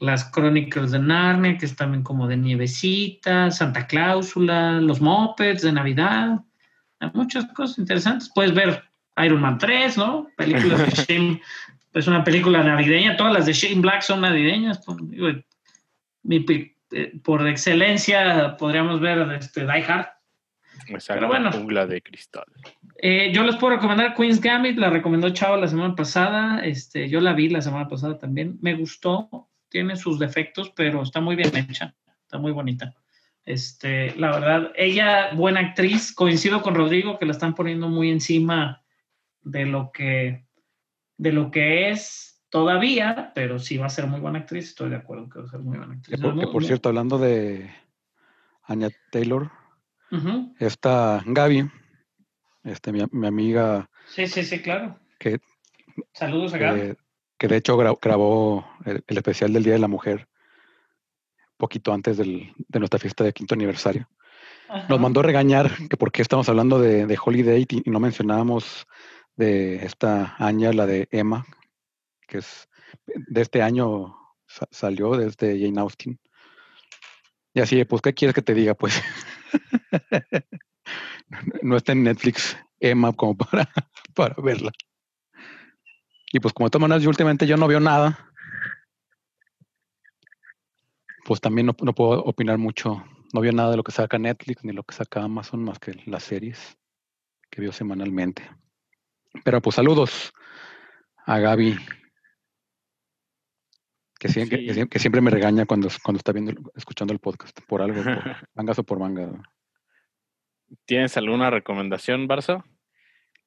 las 0.00 0.24
Crónicas 0.30 0.90
de 0.92 0.98
Narnia, 0.98 1.56
que 1.58 1.66
es 1.66 1.74
también 1.76 2.02
como 2.02 2.26
de 2.28 2.36
nievecita, 2.36 3.50
Santa 3.50 3.86
Cláusula, 3.86 4.80
los 4.80 5.00
Muppets 5.00 5.62
de 5.62 5.72
Navidad. 5.72 6.40
Hay 7.00 7.10
muchas 7.14 7.46
cosas 7.52 7.78
interesantes. 7.78 8.30
Puedes 8.34 8.54
ver 8.54 8.84
Iron 9.24 9.40
Man 9.40 9.58
3, 9.58 9.96
¿no? 9.98 10.28
Películas 10.36 10.78
de 10.80 10.90
Shane, 11.04 11.42
es 11.94 12.06
una 12.06 12.22
película 12.22 12.62
navideña. 12.62 13.16
Todas 13.16 13.32
las 13.32 13.46
de 13.46 13.52
Shane 13.52 13.80
Black 13.80 14.02
son 14.02 14.20
navideñas. 14.20 14.78
Por, 14.78 15.04
digo, 15.08 15.28
mi 16.22 16.40
pe- 16.40 16.76
eh, 16.92 17.18
por 17.22 17.46
excelencia 17.48 18.56
podríamos 18.56 19.00
ver 19.00 19.18
este, 19.32 19.62
Die 19.62 19.84
Hard. 19.84 20.06
Exacto, 20.86 21.14
Pero 21.20 21.26
bueno. 21.28 21.52
jungla 21.52 21.86
de 21.86 22.00
cristal. 22.02 22.44
Eh, 23.00 23.30
yo 23.32 23.42
les 23.44 23.56
puedo 23.56 23.74
recomendar 23.76 24.14
Queen's 24.14 24.40
Gambit, 24.40 24.78
la 24.78 24.90
recomendó 24.90 25.28
Chavo 25.30 25.56
la 25.56 25.68
semana 25.68 25.94
pasada. 25.94 26.60
Este, 26.64 27.08
yo 27.08 27.20
la 27.20 27.32
vi 27.32 27.48
la 27.48 27.60
semana 27.60 27.88
pasada 27.88 28.18
también. 28.18 28.58
Me 28.62 28.74
gustó, 28.74 29.47
tiene 29.68 29.96
sus 29.96 30.18
defectos, 30.18 30.70
pero 30.70 31.02
está 31.02 31.20
muy 31.20 31.36
bien 31.36 31.54
hecha, 31.56 31.94
está 32.22 32.38
muy 32.38 32.52
bonita. 32.52 32.94
Este, 33.44 34.14
la 34.16 34.30
verdad, 34.32 34.72
ella, 34.76 35.32
buena 35.34 35.60
actriz, 35.60 36.12
coincido 36.12 36.60
con 36.62 36.74
Rodrigo 36.74 37.18
que 37.18 37.24
la 37.26 37.32
están 37.32 37.54
poniendo 37.54 37.88
muy 37.88 38.10
encima 38.10 38.84
de 39.40 39.64
lo 39.64 39.90
que, 39.92 40.46
de 41.16 41.32
lo 41.32 41.50
que 41.50 41.90
es 41.90 42.44
todavía, 42.50 43.32
pero 43.34 43.58
sí 43.58 43.78
va 43.78 43.86
a 43.86 43.90
ser 43.90 44.06
muy 44.06 44.20
buena 44.20 44.40
actriz, 44.40 44.68
estoy 44.68 44.90
de 44.90 44.96
acuerdo 44.96 45.28
que 45.28 45.38
va 45.38 45.44
a 45.46 45.48
ser 45.48 45.60
muy 45.60 45.78
buena 45.78 45.94
actriz. 45.94 46.20
Que 46.20 46.22
por, 46.22 46.62
que 46.62 46.66
cierto, 46.66 46.88
hablando 46.90 47.18
de 47.18 47.70
Anya 48.64 48.90
Taylor, 49.10 49.50
esta 50.58 51.22
Gaby, 51.24 51.70
este, 52.64 52.92
mi, 52.92 53.02
mi 53.12 53.26
amiga, 53.26 53.88
Sí, 54.08 54.26
sí, 54.26 54.42
sí, 54.42 54.60
claro. 54.60 54.98
que, 55.18 55.40
Saludos 56.12 56.54
a 56.54 56.58
Gaby. 56.58 56.80
eh, 56.80 56.96
que 57.38 57.48
de 57.48 57.56
hecho 57.56 57.76
gra- 57.78 57.96
grabó 58.00 58.68
el, 58.84 59.02
el 59.06 59.16
especial 59.16 59.52
del 59.52 59.62
Día 59.64 59.74
de 59.74 59.78
la 59.78 59.88
Mujer 59.88 60.28
poquito 61.56 61.92
antes 61.92 62.16
del- 62.16 62.52
de 62.56 62.78
nuestra 62.78 62.98
fiesta 63.00 63.24
de 63.24 63.32
quinto 63.32 63.54
aniversario. 63.54 64.08
nos 64.88 65.00
mandó 65.00 65.22
regañar 65.22 65.70
que 65.88 65.96
por 65.96 66.12
qué 66.12 66.22
estamos 66.22 66.48
hablando 66.48 66.78
de, 66.78 67.06
de 67.06 67.18
Holiday 67.22 67.66
y, 67.68 67.82
y 67.88 67.90
no 67.90 68.00
mencionábamos 68.00 68.86
de 69.36 69.76
esta 69.84 70.34
Anya, 70.38 70.72
la 70.72 70.86
de 70.86 71.08
Emma, 71.10 71.46
que 72.26 72.38
es 72.38 72.68
de 73.06 73.40
este 73.40 73.62
año 73.62 74.16
sa- 74.46 74.68
salió 74.70 75.16
desde 75.16 75.58
Jane 75.60 75.80
Austen. 75.80 76.18
Y 77.54 77.60
así, 77.60 77.84
pues, 77.84 78.02
¿qué 78.02 78.12
quieres 78.14 78.34
que 78.34 78.42
te 78.42 78.54
diga? 78.54 78.74
Pues 78.74 79.02
no 81.62 81.76
está 81.76 81.92
en 81.92 82.02
Netflix 82.04 82.56
Emma 82.80 83.12
como 83.12 83.36
para, 83.36 83.68
para 84.14 84.34
verla. 84.42 84.70
Y 86.32 86.40
pues 86.40 86.52
como 86.52 86.66
de 86.66 86.70
todas 86.70 86.82
maneras 86.82 87.02
yo 87.02 87.08
últimamente 87.08 87.46
yo 87.46 87.56
no 87.56 87.66
veo 87.68 87.80
nada, 87.80 88.30
pues 91.24 91.40
también 91.40 91.66
no, 91.66 91.76
no 91.82 91.94
puedo 91.94 92.22
opinar 92.24 92.58
mucho. 92.58 93.04
No 93.32 93.40
veo 93.40 93.52
nada 93.52 93.70
de 93.70 93.76
lo 93.76 93.82
que 93.84 93.92
saca 93.92 94.18
Netflix 94.18 94.64
ni 94.64 94.72
lo 94.72 94.82
que 94.82 94.94
saca 94.94 95.22
Amazon 95.22 95.62
más 95.62 95.78
que 95.78 95.92
las 96.06 96.22
series 96.24 96.78
que 97.50 97.60
veo 97.60 97.72
semanalmente. 97.72 98.48
Pero 99.44 99.60
pues 99.60 99.76
saludos 99.76 100.32
a 101.26 101.38
Gaby, 101.38 101.76
que, 104.18 104.28
Sí. 104.28 104.48
que 104.48 104.98
siempre 104.98 105.20
me 105.20 105.30
regaña 105.30 105.66
cuando, 105.66 105.88
cuando 106.02 106.18
está 106.18 106.32
viendo, 106.32 106.72
escuchando 106.74 107.12
el 107.12 107.20
podcast, 107.20 107.58
por 107.66 107.82
algo, 107.82 108.02
por 108.02 108.04
mangas 108.54 108.78
o 108.78 108.84
por 108.84 108.98
manga. 108.98 109.30
¿Tienes 110.86 111.16
alguna 111.16 111.50
recomendación, 111.50 112.26
Barça? 112.28 112.64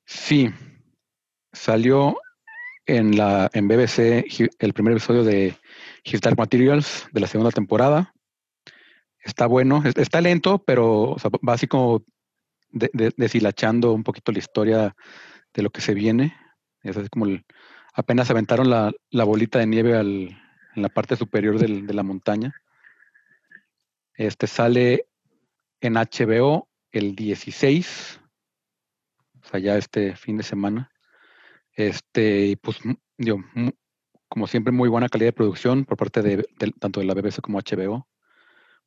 Sí, 0.05 0.49
salió 1.51 2.17
en 2.97 3.17
la 3.17 3.49
en 3.53 3.67
BBC 3.67 4.25
el 4.59 4.73
primer 4.73 4.93
episodio 4.93 5.23
de 5.23 5.55
His 6.03 6.21
Dark 6.21 6.37
Materials 6.37 7.07
de 7.11 7.21
la 7.21 7.27
segunda 7.27 7.51
temporada. 7.51 8.13
Está 9.23 9.45
bueno, 9.47 9.81
es- 9.85 9.97
está 9.97 10.19
lento, 10.21 10.59
pero 10.63 11.11
o 11.11 11.17
va 11.47 11.53
así 11.53 11.67
como 11.67 12.03
de- 12.69 12.89
de- 12.93 13.13
deshilachando 13.17 13.93
un 13.93 14.03
poquito 14.03 14.31
la 14.31 14.39
historia 14.39 14.95
de 15.53 15.61
lo 15.61 15.69
que 15.69 15.81
se 15.81 15.93
viene. 15.93 16.35
Es 16.83 16.97
así 16.97 17.07
como 17.09 17.27
apenas 17.93 18.29
aventaron 18.29 18.69
la, 18.69 18.91
la 19.09 19.23
bolita 19.23 19.59
de 19.59 19.67
nieve 19.67 19.95
al- 19.95 20.37
en 20.75 20.81
la 20.81 20.89
parte 20.89 21.15
superior 21.15 21.59
del- 21.59 21.85
de 21.87 21.93
la 21.93 22.03
montaña. 22.03 22.53
Este 24.15 24.47
sale 24.47 25.05
en 25.81 25.95
HBO 25.97 26.67
el 26.91 27.15
16 27.15 28.19
o 29.43 29.47
sea, 29.47 29.59
ya 29.59 29.75
este 29.77 30.15
fin 30.15 30.37
de 30.37 30.43
semana. 30.43 30.90
Este, 31.73 32.45
y 32.47 32.55
pues, 32.55 32.79
como 34.27 34.47
siempre, 34.47 34.71
muy 34.71 34.89
buena 34.89 35.09
calidad 35.09 35.29
de 35.29 35.33
producción 35.33 35.85
por 35.85 35.97
parte 35.97 36.21
de, 36.21 36.43
tanto 36.79 36.99
de 36.99 37.05
la 37.05 37.13
BBC 37.13 37.41
como 37.41 37.59
HBO. 37.59 38.07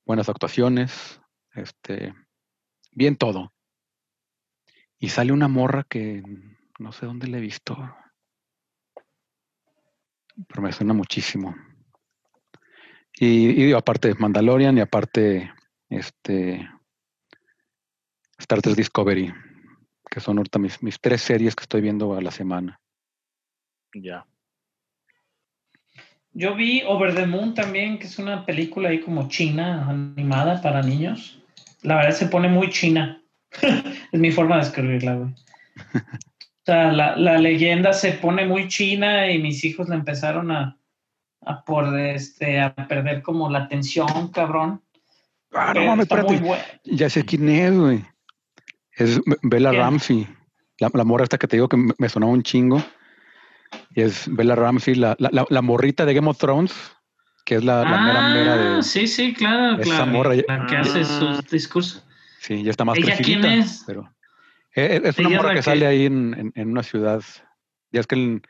Buenas 0.06 0.28
actuaciones, 0.28 1.20
este, 1.52 2.14
bien 2.92 3.16
todo. 3.16 3.52
Y 4.98 5.08
sale 5.08 5.32
una 5.32 5.48
morra 5.48 5.84
que 5.88 6.22
no 6.78 6.92
sé 6.92 7.06
dónde 7.06 7.26
la 7.28 7.38
he 7.38 7.40
visto, 7.40 7.76
pero 10.48 10.62
me 10.62 10.72
suena 10.72 10.94
muchísimo. 10.94 11.54
Y, 13.12 13.64
y 13.64 13.72
aparte 13.72 14.14
Mandalorian 14.14 14.76
y 14.76 14.80
aparte 14.80 15.52
este 15.88 16.68
Star 18.38 18.60
Trek 18.60 18.76
Discovery, 18.76 19.32
que 20.10 20.20
son 20.20 20.38
ahorita 20.38 20.58
mis, 20.58 20.82
mis 20.82 21.00
tres 21.00 21.22
series 21.22 21.54
que 21.56 21.62
estoy 21.62 21.80
viendo 21.80 22.14
a 22.14 22.20
la 22.20 22.30
semana. 22.30 22.80
Ya. 23.94 24.26
Yo 26.32 26.54
vi 26.54 26.82
Over 26.86 27.14
the 27.14 27.26
Moon 27.26 27.54
también, 27.54 27.98
que 27.98 28.06
es 28.06 28.18
una 28.18 28.44
película 28.44 28.88
ahí 28.88 29.00
como 29.00 29.28
china, 29.28 29.88
animada 29.88 30.60
para 30.60 30.82
niños. 30.82 31.40
La 31.82 31.96
verdad 31.96 32.10
se 32.10 32.26
pone 32.26 32.48
muy 32.48 32.70
china. 32.70 33.22
es 34.12 34.20
mi 34.20 34.32
forma 34.32 34.56
de 34.56 34.62
escribirla, 34.62 35.14
güey. 35.14 35.34
O 36.56 36.66
sea, 36.66 36.92
la, 36.92 37.14
la 37.16 37.36
leyenda 37.36 37.92
se 37.92 38.12
pone 38.12 38.46
muy 38.46 38.68
china 38.68 39.30
y 39.30 39.38
mis 39.38 39.62
hijos 39.64 39.86
la 39.90 39.96
empezaron 39.96 40.50
a, 40.50 40.78
a 41.42 41.62
por 41.62 41.98
este 41.98 42.58
a 42.58 42.74
perder 42.74 43.20
como 43.20 43.50
la 43.50 43.60
atención, 43.60 44.28
cabrón. 44.32 44.80
Ah, 45.52 45.74
no 45.74 45.84
mames, 45.84 46.04
está 46.04 46.22
muy 46.22 46.36
espérate. 46.36 46.80
Ya 46.84 47.10
sé 47.10 47.22
quién 47.24 47.50
es, 47.50 47.78
güey. 47.78 48.04
Es 48.96 49.20
Be- 49.24 49.38
Bella. 49.42 49.72
Ramsey. 49.72 50.26
La, 50.78 50.90
la 50.92 51.04
morra 51.04 51.24
esta 51.24 51.38
que 51.38 51.46
te 51.46 51.56
digo 51.56 51.68
que 51.68 51.76
me, 51.76 52.08
sonaba 52.08 52.32
un 52.32 52.42
chingo. 52.42 52.82
Y 53.94 54.02
es 54.02 54.24
Bella 54.34 54.54
Ramsey, 54.54 54.94
la, 54.94 55.16
la, 55.18 55.30
la- 55.32 55.46
la 55.48 55.62
morrita 55.62 56.04
de 56.04 56.14
Game 56.14 56.28
of 56.28 56.38
Thrones, 56.38 56.72
que 57.44 57.56
es 57.56 57.64
la, 57.64 57.82
la 57.82 58.00
mera 58.00 58.28
mera 58.34 58.56
de. 58.56 58.68
Ah, 58.78 58.82
sí, 58.82 59.06
sí, 59.06 59.34
claro, 59.34 59.74
esa 59.80 59.82
claro. 59.82 60.06
morra. 60.12 60.34
La 60.48 60.66
que 60.66 60.76
Ah. 60.76 60.80
hace 60.80 61.04
sus 61.04 61.48
discursos. 61.48 62.04
Sí, 62.40 62.62
ya 62.62 62.70
está 62.70 62.84
más 62.84 62.98
¿Ella 62.98 63.16
quién 63.16 63.44
es? 63.44 63.84
Pero 63.86 64.10
es 64.72 64.84
una 64.84 64.86
Ella 64.86 65.08
es 65.08 65.18
morra 65.36 65.48
la 65.48 65.54
que, 65.54 65.58
que- 65.60 65.62
sale 65.62 65.86
ahí 65.86 66.06
en, 66.06 66.34
en- 66.34 66.52
en 66.54 66.70
una 66.70 66.82
ciudad. 66.82 67.22
Ya 67.90 68.00
es 68.00 68.06
que 68.06 68.14
el 68.16 68.42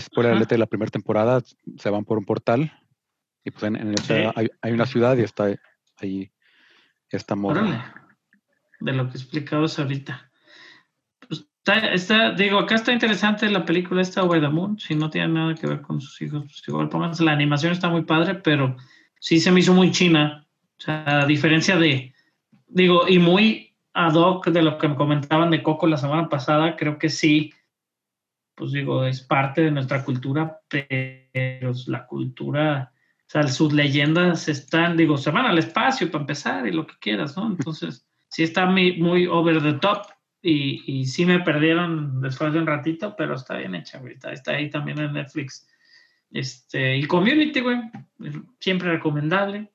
spoiler 0.00 0.32
Ajá. 0.32 0.36
alert 0.38 0.50
de 0.50 0.58
la 0.58 0.66
primera 0.66 0.90
temporada 0.90 1.42
se 1.78 1.90
van 1.90 2.04
por 2.04 2.18
un 2.18 2.24
portal. 2.24 2.72
Y 3.44 3.50
pues 3.52 3.62
en, 3.64 3.76
en 3.76 3.96
Sí. 3.98 4.14
hay, 4.34 4.48
hay 4.60 4.72
una 4.72 4.86
ciudad 4.86 5.16
y 5.16 5.22
está 5.22 5.46
ahí 5.98 6.30
esta 7.10 7.36
morra. 7.36 7.60
Órale. 7.62 7.84
De 8.80 8.92
lo 8.92 9.08
que 9.08 9.16
explicabas 9.16 9.78
ahorita. 9.78 10.30
Pues 11.26 11.46
está, 11.64 12.32
digo, 12.32 12.58
acá 12.58 12.74
está 12.74 12.92
interesante 12.92 13.48
la 13.50 13.64
película 13.64 14.02
esta 14.02 14.22
Over 14.22 14.40
the 14.40 14.48
Moon. 14.48 14.78
Si 14.78 14.94
no 14.94 15.10
tiene 15.10 15.28
nada 15.28 15.54
que 15.54 15.66
ver 15.66 15.80
con 15.80 16.00
sus 16.00 16.20
hijos, 16.22 16.44
pues 16.44 16.88
pónganse. 16.88 17.24
La 17.24 17.32
animación 17.32 17.72
está 17.72 17.88
muy 17.88 18.02
padre, 18.02 18.34
pero 18.36 18.76
sí 19.18 19.40
se 19.40 19.50
me 19.50 19.60
hizo 19.60 19.74
muy 19.74 19.90
china. 19.90 20.46
O 20.78 20.80
sea, 20.80 21.22
a 21.22 21.26
diferencia 21.26 21.76
de, 21.78 22.14
digo, 22.66 23.08
y 23.08 23.18
muy 23.18 23.74
ad 23.94 24.14
hoc 24.14 24.48
de 24.48 24.62
lo 24.62 24.76
que 24.76 24.88
me 24.88 24.94
comentaban 24.94 25.50
de 25.50 25.62
Coco 25.62 25.86
la 25.86 25.96
semana 25.96 26.28
pasada, 26.28 26.76
creo 26.76 26.98
que 26.98 27.08
sí, 27.08 27.54
pues 28.54 28.72
digo, 28.72 29.04
es 29.04 29.22
parte 29.22 29.62
de 29.62 29.70
nuestra 29.70 30.04
cultura, 30.04 30.60
pero 30.68 31.72
la 31.86 32.06
cultura, 32.06 32.92
o 32.92 33.24
sea, 33.26 33.48
sus 33.48 33.72
leyendas 33.72 34.48
están, 34.48 34.98
digo, 34.98 35.16
se 35.16 35.30
van 35.30 35.46
al 35.46 35.58
espacio 35.58 36.10
para 36.10 36.22
empezar 36.22 36.66
y 36.66 36.72
lo 36.72 36.86
que 36.86 36.94
quieras, 37.00 37.36
¿no? 37.38 37.46
Entonces, 37.46 38.06
sí 38.36 38.42
está 38.42 38.66
muy, 38.66 38.98
muy 38.98 39.26
over 39.26 39.62
the 39.62 39.72
top 39.78 40.08
y, 40.42 40.82
y 40.86 41.06
sí 41.06 41.24
me 41.24 41.40
perdieron 41.40 42.20
después 42.20 42.52
de 42.52 42.58
un 42.58 42.66
ratito, 42.66 43.14
pero 43.16 43.34
está 43.34 43.56
bien 43.56 43.74
hecha, 43.74 43.98
güey. 43.98 44.12
Está, 44.12 44.30
está 44.30 44.50
ahí 44.50 44.68
también 44.68 44.98
en 44.98 45.14
Netflix. 45.14 45.66
Este, 46.30 46.98
y 46.98 47.06
Community, 47.06 47.60
güey, 47.60 47.78
siempre 48.60 48.90
recomendable. 48.90 49.72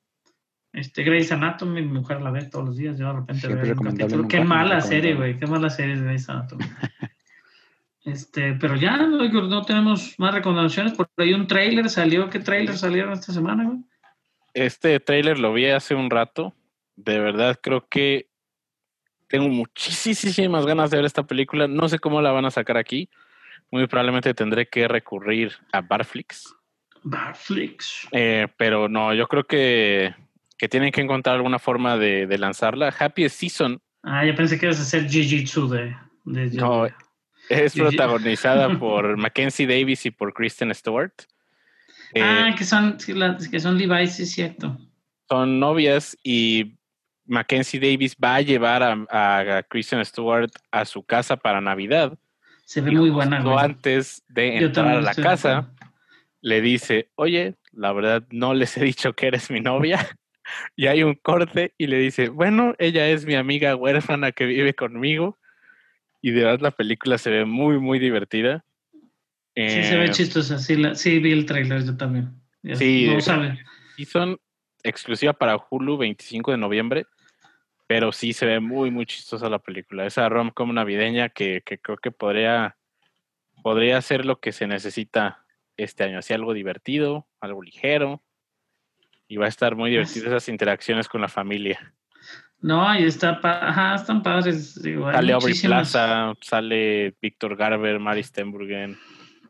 Este, 0.74 1.02
Grey's 1.02 1.32
Anatomy, 1.32 1.82
mi 1.82 1.88
mujer 1.88 2.22
la 2.22 2.30
ve 2.30 2.46
todos 2.46 2.66
los 2.66 2.78
días, 2.78 3.00
yo 3.00 3.08
de 3.08 3.14
repente 3.14 3.48
Siempre 3.48 3.74
veo 3.74 3.82
un 3.82 3.98
capítulo. 3.98 4.28
Qué 4.28 4.42
mala 4.42 4.80
serie, 4.80 5.16
güey, 5.16 5.40
qué 5.40 5.48
mala 5.48 5.72
serie 5.72 5.96
es 5.96 6.04
Grey's 6.04 6.30
Anatomy. 6.30 6.66
Este, 8.04 8.54
pero 8.54 8.76
ya 8.76 8.98
no, 8.98 9.28
no 9.28 9.62
tenemos 9.64 10.20
más 10.20 10.36
recomendaciones. 10.36 10.94
Por 10.94 11.08
ahí 11.18 11.34
un 11.34 11.46
trailer 11.46 11.88
salió. 11.88 12.32
¿Qué 12.32 12.40
trailer 12.40 12.76
salieron 12.76 13.14
esta 13.14 13.32
semana, 13.32 13.64
güey? 13.64 13.78
Este 14.56 15.00
tráiler 15.00 15.38
lo 15.38 15.54
vi 15.54 15.68
hace 15.68 15.94
un 15.94 16.10
rato. 16.10 16.56
De 16.96 17.20
verdad 17.20 17.60
creo 17.62 17.88
que 17.88 18.31
tengo 19.32 19.48
muchísimas 19.50 20.66
ganas 20.66 20.92
de 20.92 20.98
ver 20.98 21.06
esta 21.06 21.24
película. 21.24 21.68
No 21.68 21.88
sé 21.90 21.98
cómo 21.98 22.22
la 22.22 22.32
van 22.32 22.46
a 22.46 22.52
sacar 22.52 22.78
aquí. 22.78 23.10
Muy 23.72 23.88
probablemente 23.88 24.34
tendré 24.34 24.68
que 24.68 24.88
recurrir 24.88 25.54
a 25.72 25.82
Barflix. 25.82 26.54
Barflix. 27.04 28.08
Eh, 28.12 28.48
pero 28.58 28.90
no, 28.90 29.14
yo 29.14 29.28
creo 29.28 29.46
que, 29.46 30.14
que 30.58 30.68
tienen 30.68 30.92
que 30.92 31.02
encontrar 31.02 31.38
alguna 31.38 31.58
forma 31.58 31.98
de, 31.98 32.28
de 32.28 32.38
lanzarla. 32.38 32.94
Happy 32.98 33.28
Season 33.30 33.82
Ah, 34.04 34.26
yo 34.26 34.36
pensé 34.36 34.60
que 34.60 34.66
ibas 34.66 34.80
a 34.80 34.82
hacer 34.82 35.08
Jiu-Jitsu 35.08 35.68
de, 35.70 35.96
de, 36.26 36.58
No, 36.58 36.88
es 37.50 37.74
protagonizada 37.74 38.68
por 38.80 39.16
Mackenzie 39.18 39.68
Davis 39.68 40.06
y 40.06 40.12
por 40.12 40.34
Kristen 40.34 40.74
Stewart. 40.74 41.14
Eh, 42.14 42.22
Ah, 42.24 42.56
que 42.58 42.64
son, 42.64 42.98
que 42.98 43.60
son 43.60 43.78
Levi's, 43.78 44.16
sí 44.16 44.24
es 44.24 44.32
cierto. 44.32 44.78
son 45.30 45.60
novias 45.60 46.18
y 46.24 46.78
Mackenzie 47.26 47.80
Davis 47.80 48.16
va 48.22 48.36
a 48.36 48.42
llevar 48.42 48.84
a, 48.84 49.06
a 49.60 49.64
Kristen 49.64 50.04
Stewart 50.06 50.52
a 50.72 50.86
su 50.86 51.04
casa 51.04 51.38
para 51.38 51.62
Navidad. 51.62 52.18
Se 52.66 52.82
ve 52.82 52.92
Y 52.92 52.96
muy 52.96 53.10
buena, 53.10 53.42
güey. 53.42 53.56
antes 53.58 54.24
de 54.30 54.58
entrar 54.58 54.88
a 54.98 55.02
la 55.02 55.14
casa, 55.14 55.72
le 56.42 56.62
dice, 56.62 57.10
oye, 57.16 57.56
la 57.72 57.92
verdad 57.94 58.24
no 58.32 58.54
les 58.54 58.76
he 58.78 58.84
dicho 58.84 59.14
que 59.14 59.28
eres 59.28 59.52
mi 59.52 59.60
novia. 59.62 60.00
y 60.76 60.88
hay 60.88 61.04
un 61.04 61.16
corte 61.16 61.74
y 61.78 61.88
le 61.88 62.00
dice, 62.00 62.30
bueno, 62.30 62.74
ella 62.80 63.08
es 63.10 63.26
mi 63.26 63.36
amiga 63.36 63.76
huérfana 63.76 64.32
que 64.32 64.46
vive 64.46 64.74
conmigo. 64.74 65.38
Y 66.22 66.32
de 66.32 66.44
verdad 66.44 66.60
la 66.62 66.72
película 66.72 67.18
se 67.18 67.30
ve 67.30 67.46
muy, 67.46 67.80
muy 67.80 68.00
divertida. 68.00 68.64
Sí, 69.56 69.84
se 69.84 69.98
ve 69.98 70.06
Eh, 70.06 70.12
chistosa. 70.12 70.58
Sí, 70.60 70.76
la- 70.76 70.96
sí, 70.96 71.20
vi 71.20 71.32
el 71.32 71.46
trailer 71.46 71.84
yo 71.84 71.98
también. 71.98 72.32
Ya 72.64 72.76
Sí, 72.76 73.08
No 73.08 73.20
sabe. 73.22 73.60
Y 73.98 74.06
son 74.06 74.38
exclusiva 74.84 75.34
para 75.34 75.58
Hulu 75.70 75.98
25 75.98 76.52
de 76.52 76.58
noviembre, 76.58 77.06
pero 77.88 78.12
sí 78.12 78.34
se 78.34 78.46
ve 78.46 78.60
muy, 78.60 78.92
muy 78.92 79.06
chistosa 79.06 79.50
la 79.50 79.60
película. 79.60 80.06
Esa 80.06 80.30
rom-com 80.30 80.74
navideña 80.74 81.30
que, 81.30 81.62
que 81.66 81.78
creo 81.78 81.98
que 81.98 82.12
podría, 82.12 82.78
podría 83.64 84.02
ser 84.02 84.26
lo 84.26 84.40
que 84.40 84.52
se 84.52 84.68
necesita 84.68 85.46
este 85.78 86.04
año. 86.06 86.20
Así 86.20 86.34
algo 86.34 86.54
divertido, 86.54 87.28
algo 87.40 87.62
ligero. 87.62 88.22
Y 89.28 89.38
va 89.38 89.46
a 89.46 89.50
estar 89.50 89.76
muy 89.76 89.90
divertido 89.90 90.28
esas 90.28 90.50
interacciones 90.50 91.08
con 91.08 91.22
la 91.22 91.30
familia. 91.30 91.94
No, 92.60 92.98
y 93.00 93.04
está, 93.06 93.40
pa- 93.42 93.68
ajá, 93.70 93.96
están 93.96 94.22
padres. 94.22 94.78
Hay 94.86 94.94
Sale 94.94 95.34
Aubrey 95.34 95.50
muchísimas- 95.54 95.92
Plaza, 95.92 96.34
sale 96.42 97.16
Víctor 97.22 97.56
Garber, 97.56 97.98
Mari 98.00 98.24
Stenburgen. 98.24 98.98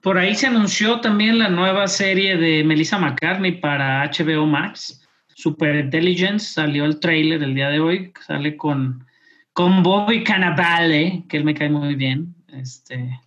Por 0.02 0.18
ahí 0.18 0.34
se 0.34 0.48
anunció 0.48 1.00
también 1.02 1.38
la 1.38 1.50
nueva 1.50 1.88
serie 1.88 2.38
de 2.38 2.64
Melissa 2.64 2.98
McCartney 2.98 3.60
para 3.60 4.04
HBO 4.06 4.46
Max. 4.48 5.01
Super 5.42 5.76
Intelligence, 5.76 6.54
salió 6.54 6.86
el 6.86 7.00
trailer 7.00 7.42
el 7.42 7.56
día 7.56 7.70
de 7.70 7.80
hoy, 7.80 8.14
sale 8.24 8.56
con, 8.56 9.08
con 9.54 9.82
Bobby 9.82 10.24
Cannavale, 10.24 11.26
que 11.28 11.38
él 11.38 11.44
me 11.44 11.56
cae 11.56 11.68
muy 11.68 11.96
bien. 11.96 12.36
Este, 12.48 13.20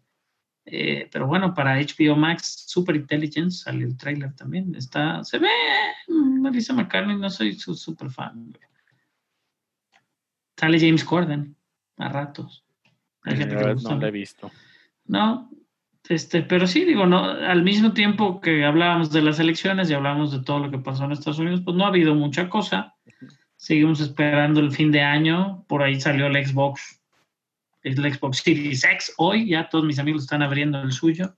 eh, 0.64 1.08
pero 1.10 1.26
bueno, 1.26 1.54
para 1.54 1.76
HBO 1.80 2.14
Max, 2.14 2.66
Super 2.68 2.94
Intelligence, 2.94 3.64
salió 3.64 3.88
el 3.88 3.96
trailer 3.96 4.32
también. 4.36 4.76
Está, 4.76 5.24
se 5.24 5.40
ve 5.40 5.48
Melissa 6.06 6.72
McCartney, 6.72 7.16
no 7.16 7.28
soy 7.28 7.54
su 7.54 7.74
super 7.74 8.08
fan. 8.08 8.56
Sale 10.56 10.78
James 10.78 11.02
Corden 11.02 11.56
a 11.96 12.10
ratos. 12.10 12.64
Hay 13.22 13.38
gente 13.38 13.56
que 13.56 13.74
No, 13.74 13.98
la 13.98 14.06
he 14.06 14.12
visto. 14.12 14.52
No, 15.06 15.50
este, 16.08 16.42
pero 16.42 16.66
sí, 16.66 16.84
digo, 16.84 17.06
no, 17.06 17.24
al 17.24 17.62
mismo 17.62 17.92
tiempo 17.92 18.40
que 18.40 18.64
hablábamos 18.64 19.10
de 19.10 19.22
las 19.22 19.40
elecciones 19.40 19.88
y 19.90 19.94
hablábamos 19.94 20.32
de 20.32 20.44
todo 20.44 20.58
lo 20.58 20.70
que 20.70 20.78
pasó 20.78 21.04
en 21.04 21.12
Estados 21.12 21.38
Unidos, 21.38 21.62
pues 21.64 21.76
no 21.76 21.84
ha 21.84 21.88
habido 21.88 22.14
mucha 22.14 22.48
cosa. 22.50 22.94
Seguimos 23.56 24.00
esperando 24.00 24.60
el 24.60 24.70
fin 24.70 24.92
de 24.92 25.00
año. 25.00 25.64
Por 25.66 25.82
ahí 25.82 25.98
salió 25.98 26.26
el 26.26 26.46
Xbox, 26.46 27.00
el 27.82 27.96
Xbox 27.96 28.38
Series 28.38 28.84
X. 28.84 29.14
Hoy 29.16 29.48
ya 29.48 29.70
todos 29.70 29.86
mis 29.86 29.98
amigos 29.98 30.24
están 30.24 30.42
abriendo 30.42 30.82
el 30.82 30.92
suyo. 30.92 31.34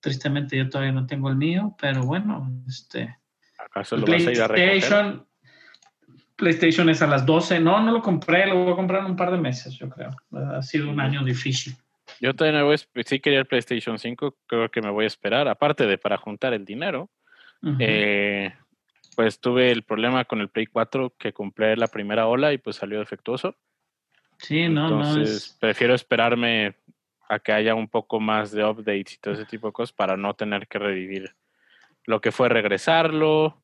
Tristemente 0.00 0.58
yo 0.58 0.68
todavía 0.68 0.92
no 0.92 1.06
tengo 1.06 1.30
el 1.30 1.36
mío, 1.36 1.74
pero 1.80 2.02
bueno, 2.04 2.52
este. 2.68 3.16
¿Acaso 3.58 3.96
lo 3.96 4.06
vas 4.06 4.26
a 4.26 4.32
ir 4.32 4.42
a 4.42 4.48
recoger? 4.48 4.68
PlayStation, 4.68 5.26
PlayStation 6.36 6.90
es 6.90 7.00
a 7.00 7.06
las 7.06 7.24
12. 7.24 7.60
No, 7.60 7.82
no 7.82 7.92
lo 7.92 8.02
compré, 8.02 8.46
lo 8.46 8.62
voy 8.62 8.72
a 8.74 8.76
comprar 8.76 9.00
en 9.00 9.12
un 9.12 9.16
par 9.16 9.30
de 9.30 9.38
meses, 9.38 9.74
yo 9.78 9.88
creo. 9.88 10.14
Ha 10.32 10.60
sido 10.60 10.90
un 10.90 11.00
año 11.00 11.24
difícil. 11.24 11.74
Yo 12.20 12.34
voy 12.62 12.74
esp- 12.76 13.04
sí 13.04 13.20
quería 13.20 13.40
el 13.40 13.46
PlayStation 13.46 13.98
5, 13.98 14.36
creo 14.46 14.70
que 14.70 14.82
me 14.82 14.90
voy 14.90 15.04
a 15.04 15.08
esperar, 15.08 15.48
aparte 15.48 15.86
de 15.86 15.98
para 15.98 16.16
juntar 16.16 16.54
el 16.54 16.64
dinero. 16.64 17.10
Eh, 17.78 18.54
pues 19.16 19.40
tuve 19.40 19.70
el 19.70 19.82
problema 19.82 20.24
con 20.24 20.40
el 20.40 20.48
Play 20.48 20.66
4 20.66 21.14
que 21.18 21.32
compré 21.32 21.76
la 21.76 21.88
primera 21.88 22.26
ola 22.26 22.52
y 22.52 22.58
pues 22.58 22.76
salió 22.76 22.98
defectuoso. 22.98 23.56
sí, 24.38 24.68
no, 24.68 24.90
no 24.90 25.16
es. 25.22 25.56
prefiero 25.60 25.94
esperarme 25.94 26.74
a 27.28 27.38
que 27.38 27.52
haya 27.52 27.74
un 27.74 27.88
poco 27.88 28.20
más 28.20 28.52
de 28.52 28.64
updates 28.64 29.14
y 29.14 29.18
todo 29.18 29.34
ese 29.34 29.46
tipo 29.46 29.66
de 29.66 29.72
cosas 29.72 29.92
para 29.92 30.16
no 30.16 30.34
tener 30.34 30.68
que 30.68 30.78
revivir 30.78 31.34
lo 32.04 32.20
que 32.20 32.30
fue 32.30 32.48
regresarlo. 32.48 33.62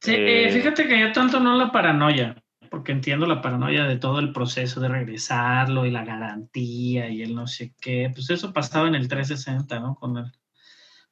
Sí, 0.00 0.14
Eh, 0.16 0.50
fíjate 0.52 0.86
que 0.88 0.98
yo 0.98 1.12
tanto 1.12 1.40
no 1.40 1.56
la 1.56 1.70
paranoia, 1.70 2.42
porque 2.70 2.92
entiendo 2.92 3.26
la 3.26 3.40
paranoia 3.42 3.84
de 3.84 3.96
todo 3.96 4.18
el 4.20 4.32
proceso 4.32 4.80
de 4.80 4.88
regresarlo 4.88 5.86
y 5.86 5.90
la 5.90 6.04
garantía 6.04 7.08
y 7.08 7.22
el 7.22 7.34
no 7.34 7.46
sé 7.46 7.74
qué. 7.80 8.10
Pues 8.14 8.30
eso 8.30 8.52
pasaba 8.52 8.88
en 8.88 8.94
el 8.94 9.08
360, 9.08 9.80
¿no? 9.80 9.94
Con 9.94 10.16
el... 10.18 10.32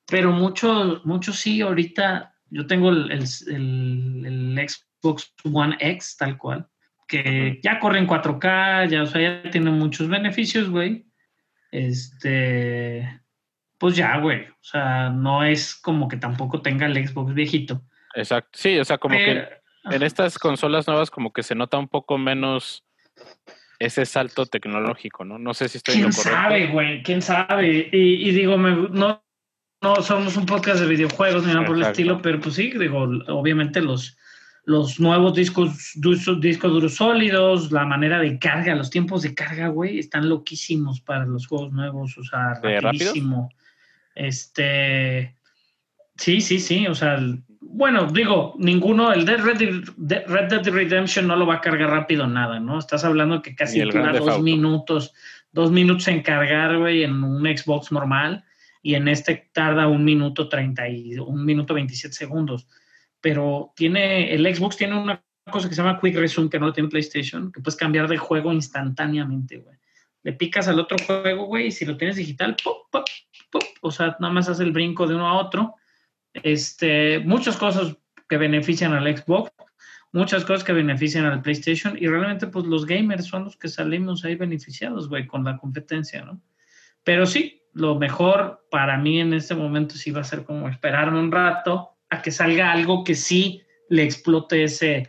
Pero 0.06 0.32
mucho, 0.32 1.00
mucho 1.04 1.32
sí, 1.32 1.60
ahorita 1.60 2.34
yo 2.50 2.66
tengo 2.66 2.90
el, 2.90 3.10
el- 3.10 3.24
el- 3.48 4.26
el 4.58 4.68
Xbox 4.68 5.32
One 5.44 5.76
X 5.80 6.16
tal 6.18 6.36
cual, 6.38 6.68
que 7.08 7.60
ya 7.62 7.78
corre 7.78 7.98
en 7.98 8.06
4K, 8.06 8.88
ya, 8.88 9.02
o 9.02 9.06
sea, 9.06 9.42
ya 9.42 9.50
tiene 9.50 9.70
muchos 9.70 10.08
beneficios, 10.08 10.68
güey. 10.70 11.06
Este, 11.70 13.20
pues 13.78 13.96
ya, 13.96 14.18
güey. 14.18 14.44
O 14.46 14.62
sea, 14.62 15.10
no 15.10 15.44
es 15.44 15.74
como 15.74 16.08
que 16.08 16.16
tampoco 16.16 16.62
tenga 16.62 16.86
el 16.86 17.06
Xbox 17.08 17.34
viejito. 17.34 17.82
Exacto. 18.14 18.50
Sí, 18.58 18.78
o 18.78 18.84
sea, 18.84 18.98
como 18.98 19.16
que 19.16 19.46
en 19.90 20.02
estas 20.02 20.38
consolas 20.38 20.86
nuevas 20.86 21.10
como 21.10 21.32
que 21.32 21.42
se 21.42 21.54
nota 21.54 21.78
un 21.78 21.88
poco 21.88 22.18
menos 22.18 22.84
ese 23.78 24.06
salto 24.06 24.46
tecnológico, 24.46 25.24
¿no? 25.24 25.38
No 25.38 25.52
sé 25.52 25.68
si 25.68 25.78
estoy 25.78 25.94
en 25.96 26.00
¿Quién 26.00 26.10
lo 26.10 26.16
correcto. 26.16 26.38
sabe, 26.42 26.66
güey? 26.68 27.02
¿Quién 27.02 27.22
sabe? 27.22 27.88
Y, 27.92 28.28
y 28.28 28.30
digo, 28.32 28.56
me- 28.56 28.88
no, 28.90 29.22
no 29.82 29.96
somos 29.96 30.36
un 30.36 30.46
podcast 30.46 30.80
de 30.80 30.86
videojuegos 30.86 31.44
ni 31.44 31.52
nada 31.52 31.66
por 31.66 31.76
el 31.76 31.82
estilo, 31.82 32.22
pero 32.22 32.40
pues 32.40 32.54
sí, 32.54 32.70
digo, 32.78 33.02
obviamente 33.28 33.82
los, 33.82 34.16
los 34.64 34.98
nuevos 35.00 35.34
discos, 35.34 35.92
discos 36.40 36.72
duros 36.72 36.94
sólidos, 36.94 37.70
la 37.72 37.84
manera 37.84 38.18
de 38.20 38.38
carga, 38.38 38.74
los 38.74 38.88
tiempos 38.90 39.22
de 39.22 39.34
carga, 39.34 39.68
güey, 39.68 39.98
están 39.98 40.28
loquísimos 40.28 41.00
para 41.00 41.26
los 41.26 41.46
juegos 41.46 41.72
nuevos, 41.72 42.16
o 42.16 42.22
sea, 42.24 42.54
rapidísimo. 42.62 43.50
Este, 44.14 45.36
sí, 46.16 46.40
sí, 46.40 46.60
sí, 46.60 46.86
o 46.86 46.94
sea, 46.94 47.18
bueno, 47.76 48.06
digo, 48.06 48.54
ninguno, 48.56 49.12
el 49.12 49.24
de 49.26 49.36
Red, 49.36 49.58
de- 49.96 50.20
Red 50.20 50.48
Dead 50.48 50.68
Redemption 50.68 51.26
no 51.26 51.34
lo 51.34 51.44
va 51.44 51.54
a 51.54 51.60
cargar 51.60 51.90
rápido 51.90 52.24
nada, 52.28 52.60
¿no? 52.60 52.78
Estás 52.78 53.04
hablando 53.04 53.42
que 53.42 53.56
casi 53.56 53.80
dura 53.90 54.12
dos 54.20 54.26
minutos, 54.44 55.12
dos 55.50 55.72
minutos 55.72 56.06
en 56.06 56.22
cargar, 56.22 56.78
güey, 56.78 57.02
en 57.02 57.24
un 57.24 57.42
Xbox 57.44 57.90
normal, 57.90 58.44
y 58.80 58.94
en 58.94 59.08
este 59.08 59.50
tarda 59.52 59.88
un 59.88 60.04
minuto 60.04 60.48
treinta 60.48 60.88
y 60.88 61.18
un 61.18 61.44
minuto 61.44 61.74
27 61.74 62.14
segundos. 62.14 62.68
Pero 63.20 63.72
tiene, 63.74 64.32
el 64.32 64.54
Xbox 64.54 64.76
tiene 64.76 64.96
una 64.96 65.20
cosa 65.50 65.68
que 65.68 65.74
se 65.74 65.82
llama 65.82 65.98
Quick 66.00 66.14
Resume, 66.16 66.48
que 66.48 66.60
no 66.60 66.66
lo 66.66 66.72
tiene 66.72 66.88
PlayStation, 66.88 67.50
que 67.50 67.60
puedes 67.60 67.76
cambiar 67.76 68.06
de 68.06 68.18
juego 68.18 68.52
instantáneamente, 68.52 69.58
güey. 69.58 69.76
Le 70.22 70.32
picas 70.32 70.68
al 70.68 70.78
otro 70.78 70.96
juego, 71.04 71.46
güey, 71.46 71.66
y 71.66 71.72
si 71.72 71.84
lo 71.84 71.96
tienes 71.96 72.16
digital, 72.16 72.56
pop, 72.62 72.86
pop, 72.90 73.04
pop, 73.50 73.62
o 73.80 73.90
sea, 73.90 74.16
nada 74.20 74.32
más 74.32 74.48
hace 74.48 74.62
el 74.62 74.70
brinco 74.70 75.08
de 75.08 75.16
uno 75.16 75.26
a 75.26 75.34
otro. 75.38 75.74
Este, 76.42 77.20
muchas 77.20 77.56
cosas 77.56 77.96
que 78.28 78.36
benefician 78.36 78.92
al 78.92 79.16
Xbox, 79.16 79.52
muchas 80.12 80.44
cosas 80.44 80.64
que 80.64 80.72
benefician 80.72 81.24
al 81.24 81.42
PlayStation, 81.42 81.96
y 81.98 82.06
realmente, 82.06 82.46
pues 82.46 82.66
los 82.66 82.86
gamers 82.86 83.26
son 83.26 83.44
los 83.44 83.56
que 83.56 83.68
salimos 83.68 84.24
ahí 84.24 84.34
beneficiados, 84.34 85.08
güey, 85.08 85.26
con 85.26 85.44
la 85.44 85.56
competencia, 85.56 86.24
¿no? 86.24 86.40
Pero 87.02 87.26
sí, 87.26 87.62
lo 87.72 87.96
mejor 87.96 88.66
para 88.70 88.96
mí 88.96 89.20
en 89.20 89.34
este 89.34 89.54
momento 89.54 89.94
sí 89.96 90.10
va 90.10 90.20
a 90.20 90.24
ser 90.24 90.44
como 90.44 90.68
esperarme 90.68 91.18
un 91.18 91.32
rato 91.32 91.96
a 92.10 92.22
que 92.22 92.30
salga 92.30 92.72
algo 92.72 93.04
que 93.04 93.14
sí 93.14 93.62
le 93.88 94.04
explote 94.04 94.64
ese, 94.64 95.08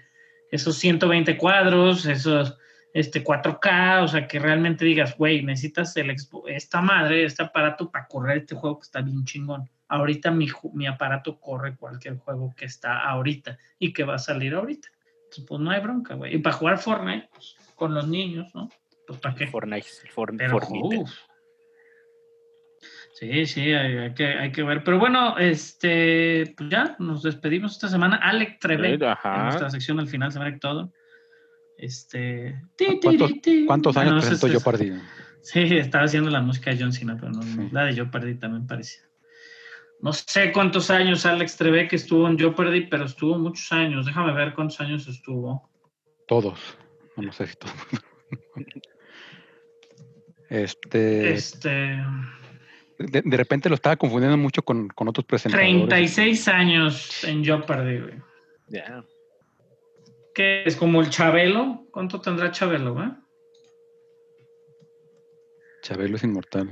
esos 0.51 0.77
120 0.77 1.37
cuadros, 1.37 2.05
esos 2.05 2.57
este 2.93 3.23
4K, 3.23 4.03
o 4.03 4.07
sea, 4.07 4.25
que 4.25 4.39
realmente 4.39 4.85
digas, 4.85 5.17
güey, 5.17 5.43
necesitas 5.43 5.95
el 5.97 6.11
Xbox- 6.11 6.49
esta 6.49 6.81
madre, 6.81 7.25
este 7.25 7.43
aparato 7.43 7.91
para 7.91 8.07
correr 8.07 8.37
este 8.37 8.55
juego 8.55 8.79
que 8.79 8.85
está 8.85 9.01
bien 9.01 9.25
chingón. 9.25 9.69
Ahorita 9.87 10.31
mi, 10.31 10.47
mi 10.73 10.87
aparato 10.87 11.39
corre 11.39 11.75
cualquier 11.75 12.17
juego 12.17 12.53
que 12.55 12.65
está 12.65 12.99
ahorita 13.07 13.57
y 13.79 13.93
que 13.93 14.03
va 14.03 14.15
a 14.15 14.19
salir 14.19 14.53
ahorita. 14.55 14.89
Entonces, 15.25 15.45
pues 15.47 15.61
no 15.61 15.69
hay 15.71 15.81
bronca, 15.81 16.15
güey. 16.15 16.35
Y 16.35 16.39
para 16.39 16.55
jugar 16.55 16.77
Fortnite, 16.79 17.29
pues, 17.33 17.55
con 17.75 17.93
los 17.93 18.07
niños, 18.07 18.53
¿no? 18.55 18.69
Pues 19.07 19.19
para 19.19 19.35
qué. 19.35 19.47
Fortnite, 19.47 19.87
For- 20.13 20.35
Pero, 20.35 20.51
Fortnite. 20.59 20.97
uf. 20.97 21.11
Sí, 23.13 23.45
sí, 23.45 23.61
hay, 23.71 23.97
hay 23.97 24.13
que, 24.13 24.25
hay 24.25 24.51
que 24.51 24.63
ver. 24.63 24.83
Pero 24.83 24.99
bueno, 24.99 25.37
este, 25.37 26.53
pues 26.57 26.69
ya 26.69 26.95
nos 26.99 27.23
despedimos 27.23 27.71
esta 27.73 27.87
semana. 27.87 28.17
Alec 28.17 28.59
Treve, 28.59 28.97
Sí, 28.97 29.03
en 29.03 29.43
nuestra 29.43 29.69
sección 29.69 29.99
al 29.99 30.07
final 30.07 30.31
se 30.31 30.39
ve 30.39 30.57
todo. 30.59 30.91
Este. 31.77 32.61
ti, 32.77 32.99
¿Cuántos, 33.01 33.31
ti, 33.33 33.39
ti. 33.41 33.65
cuántos 33.65 33.97
años 33.97 34.13
Bueno, 34.13 34.21
presentó 34.27 34.47
este- 34.47 34.59
yo 34.59 34.63
perdido? 34.71 34.97
Sí, 35.41 35.59
estaba 35.77 36.05
haciendo 36.05 36.29
la 36.29 36.41
música 36.41 36.71
de 36.71 36.77
John 36.81 36.91
Cena, 36.91 37.15
pero 37.19 37.31
no, 37.31 37.39
no, 37.41 37.63
Sí. 37.63 37.69
la 37.71 37.85
de 37.85 37.93
Yo 37.93 38.09
Perdí 38.11 38.35
también 38.35 38.65
parecía. 38.67 39.03
No 40.05 40.13
sé 40.13 40.51
cuántos 40.51 40.91
años 40.91 41.25
Alex 41.25 41.57
Trebek 41.57 41.91
estuvo 41.93 42.27
en 42.27 42.37
Yo 42.37 42.53
Perdí, 42.53 42.81
pero 42.81 43.05
estuvo 43.05 43.39
muchos 43.39 43.71
años. 43.71 44.05
Déjame 44.05 44.33
ver 44.33 44.53
cuántos 44.53 44.79
años 44.79 45.07
estuvo. 45.07 45.67
Todos. 46.27 46.77
No, 47.17 47.23
no 47.23 47.33
sé 47.33 47.47
si 47.47 47.55
todos. 47.55 47.73
Este, 50.47 51.33
Este, 51.33 51.69
de, 52.99 53.23
de 53.25 53.35
repente 53.35 53.67
lo 53.67 53.73
estaba 53.73 53.95
confundiendo 53.95 54.37
mucho 54.37 54.61
con, 54.61 54.89
con 54.89 55.07
otros 55.07 55.25
presentadores. 55.25 55.87
36 55.87 56.47
años 56.49 57.23
en 57.23 57.43
Yo 57.43 57.65
Perdí, 57.65 57.97
güey. 57.97 58.21
Ya. 58.67 59.03
¿Qué 60.35 60.65
es 60.65 60.75
como 60.75 61.01
el 61.01 61.09
Chabelo? 61.09 61.87
¿Cuánto 61.89 62.21
tendrá 62.21 62.51
Chabelo, 62.51 62.93
güey? 62.93 63.09
Chabelo 65.81 66.15
es 66.15 66.23
inmortal. 66.23 66.69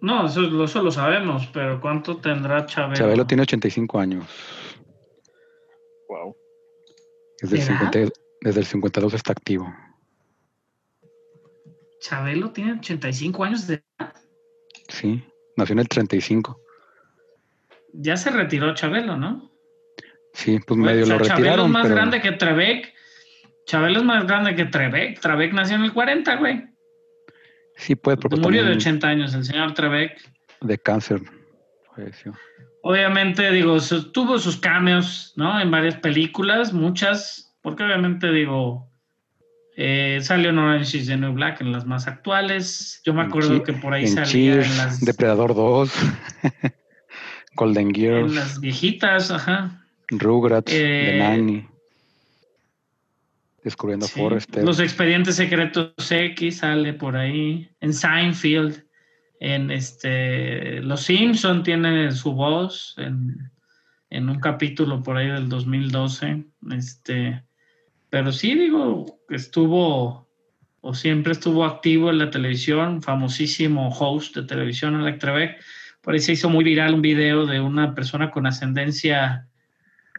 No, 0.00 0.26
eso, 0.26 0.42
lo- 0.42 0.64
eso 0.64 0.82
lo 0.82 0.90
sabemos, 0.90 1.46
pero 1.52 1.80
¿cuánto 1.80 2.18
tendrá 2.18 2.66
Chabelo? 2.66 2.94
Chabelo 2.96 3.26
tiene 3.26 3.42
85 3.44 3.98
años. 3.98 4.24
Wow. 6.08 6.36
Desde 7.40 7.56
el, 7.56 7.62
¿Edad? 7.62 7.92
50 7.92 8.12
desde 8.42 8.60
el 8.60 8.66
52 8.66 9.14
está 9.14 9.32
activo. 9.32 9.74
Chabelo 12.00 12.50
tiene 12.52 12.72
85 12.74 13.44
años 13.44 13.66
de 13.66 13.74
edad. 13.98 14.14
Sí, 14.88 15.24
nació 15.56 15.72
en 15.72 15.78
el 15.80 15.88
35. 15.88 16.60
Ya 17.94 18.16
se 18.16 18.30
retiró 18.30 18.74
Chabelo, 18.74 19.16
¿no? 19.16 19.50
Sí, 20.34 20.58
pues 20.66 20.78
medio 20.78 21.04
o 21.04 21.06
sea, 21.06 21.16
lo 21.18 21.24
Chabelo 21.24 21.38
retiraron. 21.46 21.66
es 21.66 21.72
más 21.72 21.82
pero 21.84 21.94
grande 21.94 22.20
que 22.20 22.32
Trebek. 22.32 22.94
Chabelo 23.64 23.98
es 24.00 24.04
más 24.04 24.26
grande 24.26 24.54
que 24.54 24.66
Trebek. 24.66 25.18
Trebek 25.20 25.52
nació 25.54 25.76
en 25.76 25.82
el 25.82 25.92
40, 25.92 26.36
güey. 26.36 26.64
Sí, 27.76 27.94
puede, 27.94 28.16
porque 28.16 28.36
Murió 28.36 28.62
de 28.62 28.70
también 28.70 28.78
80 28.78 29.08
años 29.08 29.34
el 29.34 29.44
señor 29.44 29.74
Trebek. 29.74 30.18
de 30.62 30.78
cáncer 30.78 31.20
falleció. 31.94 32.32
Obviamente, 32.82 33.50
digo, 33.50 33.78
tuvo 34.12 34.38
sus 34.38 34.56
cameos, 34.58 35.32
¿no? 35.36 35.60
En 35.60 35.70
varias 35.70 35.96
películas, 35.96 36.72
muchas. 36.72 37.54
porque 37.62 37.82
obviamente 37.82 38.30
digo, 38.30 38.88
eh, 39.76 40.20
salió 40.22 40.50
en 40.50 40.58
Orange 40.58 40.98
is 40.98 41.06
the 41.08 41.16
New 41.16 41.32
Black 41.32 41.60
en 41.60 41.72
las 41.72 41.84
más 41.84 42.06
actuales. 42.06 43.00
Yo 43.04 43.12
me 43.12 43.22
En 43.22 43.26
acuerdo 43.28 43.62
que 43.64 43.72
por 43.72 43.92
ahí 43.92 44.04
en 44.04 44.08
salía 44.08 44.26
Cheers, 44.30 44.70
en 44.70 44.76
las, 44.78 45.00
Depredador 45.04 45.54
2, 45.54 45.92
Golden 47.56 47.88
en 47.88 47.94
Gears, 47.94 48.34
las 48.34 48.60
viejitas, 48.60 49.30
ajá. 49.30 49.84
Rugrats, 50.10 50.70
The 50.70 51.16
Eh, 51.16 51.18
Nanny, 51.18 51.66
Descubriendo 53.66 54.06
Sí, 54.06 54.20
Forrester. 54.20 54.62
Los 54.62 54.78
expedientes 54.78 55.34
secretos 55.34 55.92
X 56.08 56.58
sale 56.58 56.92
por 56.92 57.16
ahí. 57.16 57.68
En 57.80 57.92
Seinfeld. 57.92 58.84
En 59.40 59.72
este. 59.72 60.80
Los 60.82 61.00
Simpson 61.02 61.64
tiene 61.64 62.12
su 62.12 62.32
voz 62.32 62.94
en, 62.96 63.50
en 64.08 64.28
un 64.28 64.38
capítulo 64.38 65.02
por 65.02 65.16
ahí 65.16 65.26
del 65.26 65.48
2012. 65.48 66.44
Este. 66.70 67.42
Pero 68.08 68.30
sí, 68.30 68.54
digo, 68.54 69.18
estuvo. 69.30 70.30
O 70.80 70.94
siempre 70.94 71.32
estuvo 71.32 71.64
activo 71.64 72.10
en 72.10 72.18
la 72.18 72.30
televisión, 72.30 73.02
famosísimo 73.02 73.88
host 73.88 74.36
de 74.36 74.44
televisión, 74.44 75.18
Trebek. 75.18 75.56
Por 76.02 76.14
ahí 76.14 76.20
se 76.20 76.34
hizo 76.34 76.48
muy 76.48 76.62
viral 76.62 76.94
un 76.94 77.02
video 77.02 77.46
de 77.46 77.58
una 77.60 77.96
persona 77.96 78.30
con 78.30 78.46
ascendencia 78.46 79.48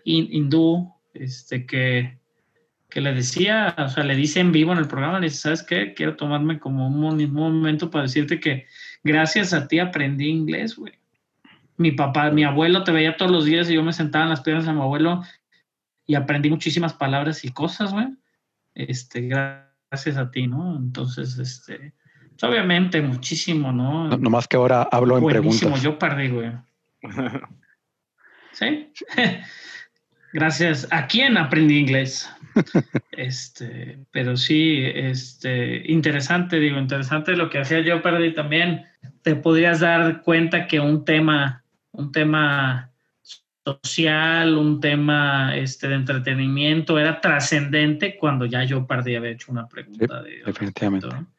hin- 0.04 0.28
hindú, 0.30 0.94
este, 1.14 1.66
que, 1.66 2.20
que 2.90 3.02
le 3.02 3.14
decía, 3.14 3.76
o 3.78 3.90
sea, 3.90 4.04
le 4.04 4.16
dice 4.16 4.40
en 4.40 4.52
vivo 4.52 4.72
en 4.72 4.78
el 4.78 4.88
programa, 4.88 5.20
le 5.20 5.28
dice, 5.28 5.40
¿sabes 5.40 5.64
qué? 5.64 5.94
Quiero 5.94 6.16
tomarme 6.16 6.60
como 6.60 6.88
un, 6.88 7.34
momento 7.34 7.92
para 7.92 8.04
decirte 8.04 8.40
que 8.40 8.66
gracias 9.04 9.54
a 9.54 9.68
ti 9.68 9.80
aprendí 9.80 10.30
inglés, 10.30 10.76
güey. 10.76 10.94
Mi 11.76 11.92
papá, 11.92 12.32
mi 12.32 12.44
abuelo 12.44 12.84
te 12.84 12.92
veía 12.92 13.18
todos 13.18 13.32
los 13.32 13.46
días 13.46 13.70
y 13.70 13.76
yo 13.76 13.84
me 13.84 13.94
sentaba 13.94 14.24
en 14.24 14.30
las 14.30 14.42
piernas 14.42 14.66
de 14.66 14.74
mi 14.74 14.82
abuelo 14.82 15.22
y 16.06 16.16
aprendí 16.16 16.50
muchísimas 16.50 16.94
palabras 16.94 17.44
y 17.44 17.52
cosas, 17.52 17.92
güey. 17.92 18.08
Este, 18.74 19.22
gracias 19.22 20.18
a 20.18 20.32
ti, 20.32 20.48
¿no? 20.48 20.76
Entonces, 20.78 21.38
este, 21.38 21.94
pues, 22.32 22.44
obviamente, 22.44 23.02
muchísimo, 23.02 23.72
¿no? 23.72 24.08
No, 24.08 24.18
nomás 24.18 24.48
que 24.48 24.58
ahora 24.58 24.88
hablo 24.92 25.18
en 25.18 25.24
Buenísimo, 25.24 25.72
preguntas. 25.74 25.84
yo 25.84 26.00
perdí, 26.00 26.30
güey. 26.30 26.52
¿Sí? 28.54 28.92
Gracias. 30.34 30.88
¿A 30.92 31.08
quién 31.08 31.38
aprendí 31.38 31.78
inglés? 31.78 32.30
Este, 33.12 34.00
pero 34.12 34.38
sí, 34.38 34.84
este, 34.84 35.84
interesante, 35.92 36.60
digo, 36.60 36.78
interesante 36.78 37.36
lo 37.36 37.50
que 37.50 37.60
hacía 37.60 37.82
yo 37.82 38.02
perdí 38.02 38.34
también. 38.34 38.86
Te 39.22 39.36
podrías 39.36 39.80
dar 39.80 40.22
cuenta 40.22 40.68
que 40.68 40.80
un 40.80 41.04
tema, 41.04 41.64
un 41.92 42.12
tema 42.12 42.92
social, 43.66 44.58
un 44.58 44.80
tema 44.80 45.56
este, 45.56 45.88
de 45.88 45.96
entretenimiento 45.96 47.00
era 47.00 47.20
trascendente 47.20 48.18
cuando 48.18 48.46
ya 48.46 48.64
yo 48.64 48.86
perdí 48.88 49.16
había 49.16 49.32
hecho 49.32 49.52
una 49.52 49.68
pregunta 49.68 50.22
de 50.22 50.44
definitivamente. 50.46 51.08
respecto, 51.08 51.30
¿no? 51.32 51.37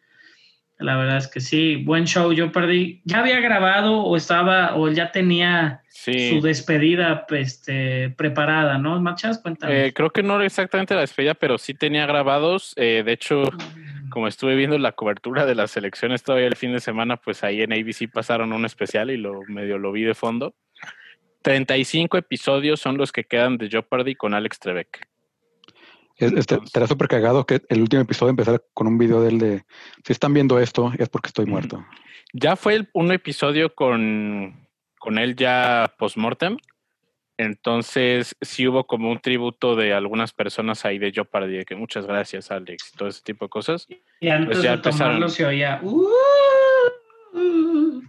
La 0.78 0.96
verdad 0.96 1.16
es 1.18 1.26
que 1.28 1.40
sí, 1.40 1.76
buen 1.76 2.04
show. 2.04 2.32
Yo 2.32 2.52
perdí. 2.52 3.00
Ya 3.04 3.20
había 3.20 3.40
grabado 3.40 4.00
o 4.00 4.16
estaba 4.16 4.76
o 4.76 4.88
ya 4.90 5.10
tenía 5.10 5.82
Sí. 5.88 6.30
su 6.30 6.40
despedida 6.40 7.26
este, 7.30 8.10
preparada, 8.10 8.78
¿no? 8.78 9.00
Machas, 9.00 9.38
cuéntame. 9.38 9.86
Eh, 9.86 9.92
creo 9.92 10.10
que 10.10 10.22
no 10.22 10.36
era 10.36 10.46
exactamente 10.46 10.94
la 10.94 11.00
despedida, 11.00 11.34
pero 11.34 11.58
sí 11.58 11.74
tenía 11.74 12.06
grabados. 12.06 12.72
Eh, 12.76 13.02
de 13.04 13.12
hecho, 13.12 13.42
como 14.08 14.28
estuve 14.28 14.54
viendo 14.54 14.78
la 14.78 14.92
cobertura 14.92 15.44
de 15.44 15.56
las 15.56 15.76
elecciones 15.76 16.22
todavía 16.22 16.46
el 16.46 16.54
fin 16.54 16.72
de 16.72 16.80
semana, 16.80 17.16
pues 17.16 17.42
ahí 17.42 17.62
en 17.62 17.72
ABC 17.72 18.08
pasaron 18.12 18.52
un 18.52 18.64
especial 18.64 19.10
y 19.10 19.16
lo 19.16 19.42
medio 19.48 19.78
lo 19.78 19.90
vi 19.90 20.04
de 20.04 20.14
fondo. 20.14 20.54
35 21.42 22.16
episodios 22.18 22.80
son 22.80 22.96
los 22.96 23.10
que 23.10 23.24
quedan 23.24 23.58
de 23.58 23.68
Jeopardy 23.68 24.14
con 24.14 24.34
Alex 24.34 24.60
Trebek. 24.60 25.08
Es- 26.18 26.32
Este, 26.32 26.56
estará 26.64 26.86
súper 26.86 27.08
cagado 27.08 27.46
que 27.46 27.62
el 27.68 27.80
último 27.80 28.02
episodio 28.02 28.30
empezara 28.30 28.60
con 28.74 28.86
un 28.86 28.98
video 28.98 29.22
de 29.22 29.28
él 29.28 29.38
de 29.38 29.64
si 30.04 30.12
están 30.12 30.34
viendo 30.34 30.58
esto 30.58 30.92
es 30.98 31.08
porque 31.08 31.28
estoy 31.28 31.46
muerto. 31.46 31.84
Ya 32.32 32.56
fue 32.56 32.74
el- 32.74 32.88
un 32.92 33.12
episodio 33.12 33.74
con, 33.74 34.68
con 34.98 35.18
él 35.18 35.36
ya 35.36 35.94
post-mortem. 35.98 36.56
Entonces 37.40 38.34
sí 38.40 38.66
hubo 38.66 38.84
como 38.88 39.12
un 39.12 39.20
tributo 39.20 39.76
de 39.76 39.94
algunas 39.94 40.32
personas 40.32 40.84
ahí 40.84 40.98
de 40.98 41.12
Jeopardy, 41.12 41.58
de 41.58 41.64
que 41.64 41.76
muchas 41.76 42.04
gracias 42.04 42.50
Alex 42.50 42.90
y 42.92 42.96
todo 42.96 43.08
ese 43.08 43.22
tipo 43.22 43.44
de 43.44 43.48
cosas. 43.48 43.86
y 44.20 44.28
antes 44.28 44.56
pues 44.56 44.62
ya 44.62 44.72
de 44.76 44.82
tomarlo 44.82 45.26
empezaron. 45.26 45.30
se 45.30 45.46
oía. 45.46 45.78
"Uh, 45.82 46.08
uh". 47.34 48.02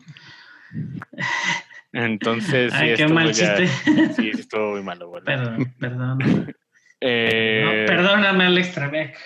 Entonces 1.94 2.72
sí, 2.74 2.78
Ay, 2.80 2.88
qué 2.96 3.04
estuvo 3.04 3.14
mal 3.16 3.32
ya- 3.34 3.56
chiste. 3.58 4.14
sí, 4.16 4.32
sí 4.34 4.40
estuvo 4.42 4.72
muy 4.72 4.84
malo. 4.84 5.10
bueno. 5.10 5.26
Perdón, 5.26 5.74
perdón. 5.80 6.18
Eh, 7.02 7.62
No, 7.64 7.86
perdóname, 7.96 8.46
Alex 8.46 8.74
Trebek. 8.74 9.18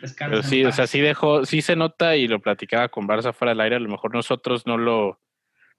Descansa 0.00 0.30
Pero 0.30 0.42
sí, 0.42 0.64
o 0.64 0.72
sea, 0.72 0.86
sí 0.86 1.00
dejó, 1.00 1.44
sí 1.44 1.62
se 1.62 1.76
nota 1.76 2.16
y 2.16 2.26
lo 2.26 2.40
platicaba 2.40 2.88
con 2.88 3.06
Barça 3.06 3.32
fuera 3.32 3.52
del 3.52 3.60
aire. 3.60 3.76
A 3.76 3.80
lo 3.80 3.88
mejor 3.88 4.12
nosotros 4.12 4.66
no 4.66 4.76
lo, 4.76 5.20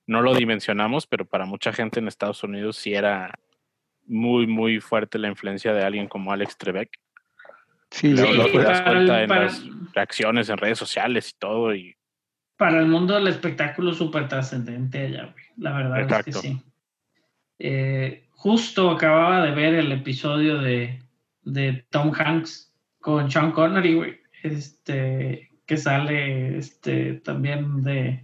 no 0.07 0.21
lo 0.21 0.33
dimensionamos, 0.33 1.07
pero 1.07 1.25
para 1.25 1.45
mucha 1.45 1.73
gente 1.73 1.99
en 1.99 2.07
Estados 2.07 2.43
Unidos 2.43 2.77
sí 2.77 2.93
era 2.93 3.37
muy, 4.05 4.47
muy 4.47 4.79
fuerte 4.79 5.17
la 5.19 5.27
influencia 5.27 5.73
de 5.73 5.83
alguien 5.83 6.07
como 6.07 6.31
Alex 6.31 6.57
Trebek. 6.57 6.89
Sí, 7.91 8.13
lo 8.15 8.45
te 8.49 8.57
das 8.59 8.81
para 8.81 8.99
el- 8.99 9.05
cuenta 9.07 9.21
en 9.23 9.27
para- 9.29 9.43
las 9.43 9.63
reacciones 9.93 10.49
en 10.49 10.57
redes 10.57 10.79
sociales 10.79 11.29
y 11.29 11.37
todo. 11.39 11.75
Y 11.75 11.95
para 12.57 12.79
el 12.79 12.87
mundo 12.87 13.15
del 13.15 13.27
espectáculo 13.27 13.93
súper 13.93 14.29
trascendente 14.29 14.99
allá, 15.05 15.23
güey. 15.33 15.45
La 15.57 15.73
verdad 15.73 16.19
es 16.19 16.25
que 16.25 16.31
sí. 16.33 16.61
Eh, 17.59 18.27
justo 18.31 18.89
acababa 18.89 19.45
de 19.45 19.51
ver 19.51 19.73
el 19.75 19.91
episodio 19.91 20.59
de, 20.59 21.01
de 21.43 21.85
Tom 21.89 22.11
Hanks 22.13 22.73
con 22.99 23.29
Sean 23.29 23.51
Connery, 23.51 23.93
güey. 23.95 24.17
Este, 24.43 25.49
que 25.65 25.77
sale 25.77 26.57
este, 26.57 27.15
también 27.15 27.83
de, 27.83 28.23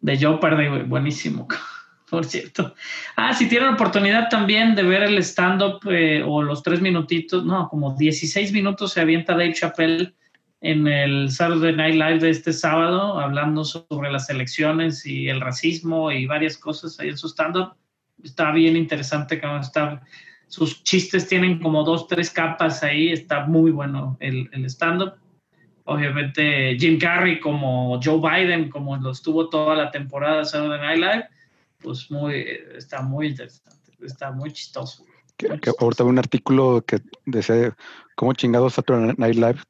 de 0.00 0.16
Jeopardy, 0.16 0.68
güey. 0.68 0.82
Buenísimo, 0.84 1.46
por 2.10 2.24
cierto. 2.24 2.74
Ah, 3.16 3.32
si 3.34 3.48
tienen 3.48 3.74
oportunidad 3.74 4.28
también 4.28 4.74
de 4.74 4.82
ver 4.82 5.02
el 5.02 5.18
stand-up 5.18 5.80
eh, 5.90 6.22
o 6.26 6.42
los 6.42 6.62
tres 6.62 6.80
minutitos, 6.80 7.44
no, 7.44 7.68
como 7.68 7.96
16 7.96 8.52
minutos 8.52 8.92
se 8.92 9.00
avienta 9.00 9.32
Dave 9.32 9.54
Chappelle 9.54 10.14
en 10.62 10.86
el 10.86 11.30
Saturday 11.30 11.74
Night 11.74 11.94
Live 11.94 12.18
de 12.18 12.30
este 12.30 12.52
sábado, 12.52 13.18
hablando 13.18 13.64
sobre 13.64 14.10
las 14.12 14.28
elecciones 14.28 15.06
y 15.06 15.28
el 15.28 15.40
racismo 15.40 16.12
y 16.12 16.26
varias 16.26 16.58
cosas 16.58 16.98
ahí 17.00 17.08
en 17.08 17.18
su 17.18 17.28
stand-up. 17.28 17.74
Está 18.22 18.52
bien 18.52 18.76
interesante, 18.76 19.40
cabrón, 19.40 19.62
está, 19.62 20.02
sus 20.50 20.82
chistes 20.82 21.28
tienen 21.28 21.60
como 21.60 21.84
dos, 21.84 22.08
tres 22.08 22.28
capas 22.28 22.82
ahí, 22.82 23.12
está 23.12 23.46
muy 23.46 23.70
bueno 23.70 24.16
el, 24.18 24.48
el 24.52 24.64
stand-up. 24.64 25.14
Obviamente 25.84 26.76
Jim 26.78 26.98
Carrey 26.98 27.38
como 27.38 28.00
Joe 28.02 28.18
Biden, 28.20 28.68
como 28.68 28.96
lo 28.96 29.12
estuvo 29.12 29.48
toda 29.48 29.76
la 29.76 29.92
temporada 29.92 30.38
de 30.38 30.44
Saturday 30.44 30.80
Night 30.80 30.98
Live, 30.98 31.28
pues 31.78 32.10
muy, 32.10 32.44
está 32.76 33.00
muy 33.00 33.28
interesante, 33.28 33.92
está 34.02 34.32
muy 34.32 34.52
chistoso. 34.52 35.04
que, 35.36 35.48
muy 35.48 35.58
que 35.60 35.70
chistoso. 35.70 35.84
ahorita 35.84 36.04
un 36.04 36.18
artículo 36.18 36.84
que 36.84 36.98
decía 37.26 37.76
cómo 38.16 38.32
chingados 38.32 38.74
Saturday 38.74 39.14
Night 39.18 39.36
Live 39.36 39.60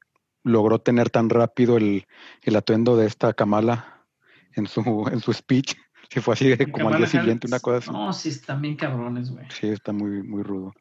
logró 0.44 0.78
tener 0.78 1.10
tan 1.10 1.28
rápido 1.28 1.76
el, 1.76 2.06
el 2.42 2.56
atuendo 2.56 2.96
de 2.96 3.06
esta 3.06 3.34
Kamala 3.34 4.06
en 4.54 4.66
su, 4.66 5.06
en 5.12 5.20
su 5.20 5.34
speech. 5.34 5.76
Si 6.10 6.20
fue 6.20 6.34
así 6.34 6.48
de 6.48 6.70
como 6.70 6.88
al 6.88 6.98
día 6.98 7.06
siguiente, 7.06 7.46
una 7.46 7.60
cosa 7.60 7.78
así. 7.78 7.90
No, 7.90 8.12
sí, 8.12 8.30
están 8.30 8.60
bien 8.60 8.76
cabrones, 8.76 9.30
güey. 9.30 9.46
Sí, 9.50 9.68
está 9.68 9.92
muy, 9.92 10.22
muy 10.22 10.42
rudo. 10.42 10.74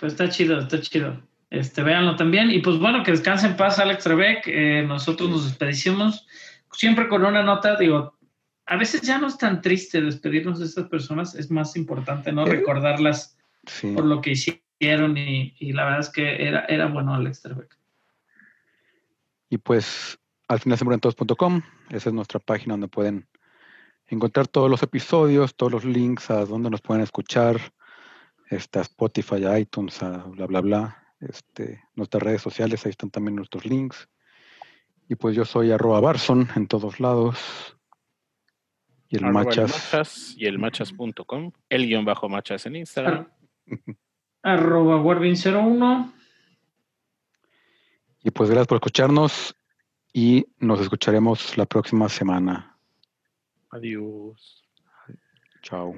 Pues 0.00 0.12
está 0.12 0.28
chido, 0.28 0.58
está 0.58 0.80
chido. 0.80 1.22
Este, 1.50 1.82
véanlo 1.82 2.16
también. 2.16 2.50
Y 2.50 2.58
pues 2.60 2.78
bueno, 2.78 3.04
que 3.04 3.12
descanse 3.12 3.46
en 3.46 3.56
paz, 3.56 3.78
Alex 3.78 4.02
Trebek. 4.02 4.42
Eh, 4.46 4.84
nosotros 4.86 5.30
nos 5.30 5.44
despedimos 5.44 6.26
siempre 6.72 7.08
con 7.08 7.24
una 7.24 7.42
nota, 7.42 7.76
digo, 7.76 8.18
a 8.66 8.76
veces 8.76 9.02
ya 9.02 9.18
no 9.18 9.28
es 9.28 9.38
tan 9.38 9.60
triste 9.60 10.00
despedirnos 10.00 10.58
de 10.58 10.64
estas 10.66 10.88
personas, 10.88 11.34
es 11.34 11.50
más 11.50 11.76
importante, 11.76 12.32
¿no? 12.32 12.46
Eh. 12.46 12.50
Recordarlas 12.50 13.36
Sí. 13.66 13.92
por 13.92 14.04
lo 14.04 14.20
que 14.20 14.32
hicieron 14.32 15.16
y, 15.16 15.54
y 15.60 15.72
la 15.72 15.84
verdad 15.84 16.00
es 16.00 16.08
que 16.08 16.44
era, 16.48 16.64
era 16.64 16.86
bueno 16.86 17.14
Alex 17.14 17.42
Trebek. 17.42 17.78
Y 19.50 19.58
pues 19.58 20.18
al 20.48 20.58
final 20.58 21.00
todos.com, 21.00 21.62
esa 21.90 22.08
es 22.08 22.14
nuestra 22.14 22.40
página 22.40 22.72
donde 22.72 22.88
pueden 22.88 23.28
encontrar 24.14 24.46
todos 24.46 24.70
los 24.70 24.82
episodios, 24.82 25.56
todos 25.56 25.72
los 25.72 25.84
links 25.84 26.30
a 26.30 26.44
donde 26.44 26.70
nos 26.70 26.82
pueden 26.82 27.02
escuchar, 27.02 27.58
este, 28.50 28.78
a 28.78 28.82
Spotify, 28.82 29.44
a 29.44 29.58
iTunes, 29.58 30.02
a 30.02 30.24
bla, 30.24 30.46
bla, 30.46 30.60
bla. 30.60 30.98
Este, 31.20 31.82
nuestras 31.94 32.22
redes 32.22 32.42
sociales, 32.42 32.84
ahí 32.84 32.90
están 32.90 33.10
también 33.10 33.36
nuestros 33.36 33.64
links. 33.64 34.08
Y 35.08 35.14
pues 35.14 35.34
yo 35.34 35.44
soy 35.44 35.70
arroba 35.70 36.00
Barson 36.00 36.48
en 36.56 36.66
todos 36.66 37.00
lados. 37.00 37.38
Y 39.08 39.16
el 39.16 39.24
arroba 39.24 39.40
el 39.40 39.46
machas. 39.46 39.70
machas 39.70 40.34
y 40.36 40.46
el 40.46 40.58
machas.com, 40.58 41.52
el 41.68 41.86
guion 41.86 42.04
bajo 42.04 42.28
machas 42.28 42.66
en 42.66 42.76
Instagram. 42.76 43.28
Arroba 44.42 45.00
Warvin01. 45.00 46.12
Y 48.24 48.30
pues 48.30 48.50
gracias 48.50 48.66
por 48.66 48.76
escucharnos 48.76 49.56
y 50.12 50.46
nos 50.58 50.80
escucharemos 50.80 51.56
la 51.56 51.66
próxima 51.66 52.08
semana. 52.08 52.71
Adiós. 53.72 54.62
Chao. 55.62 55.96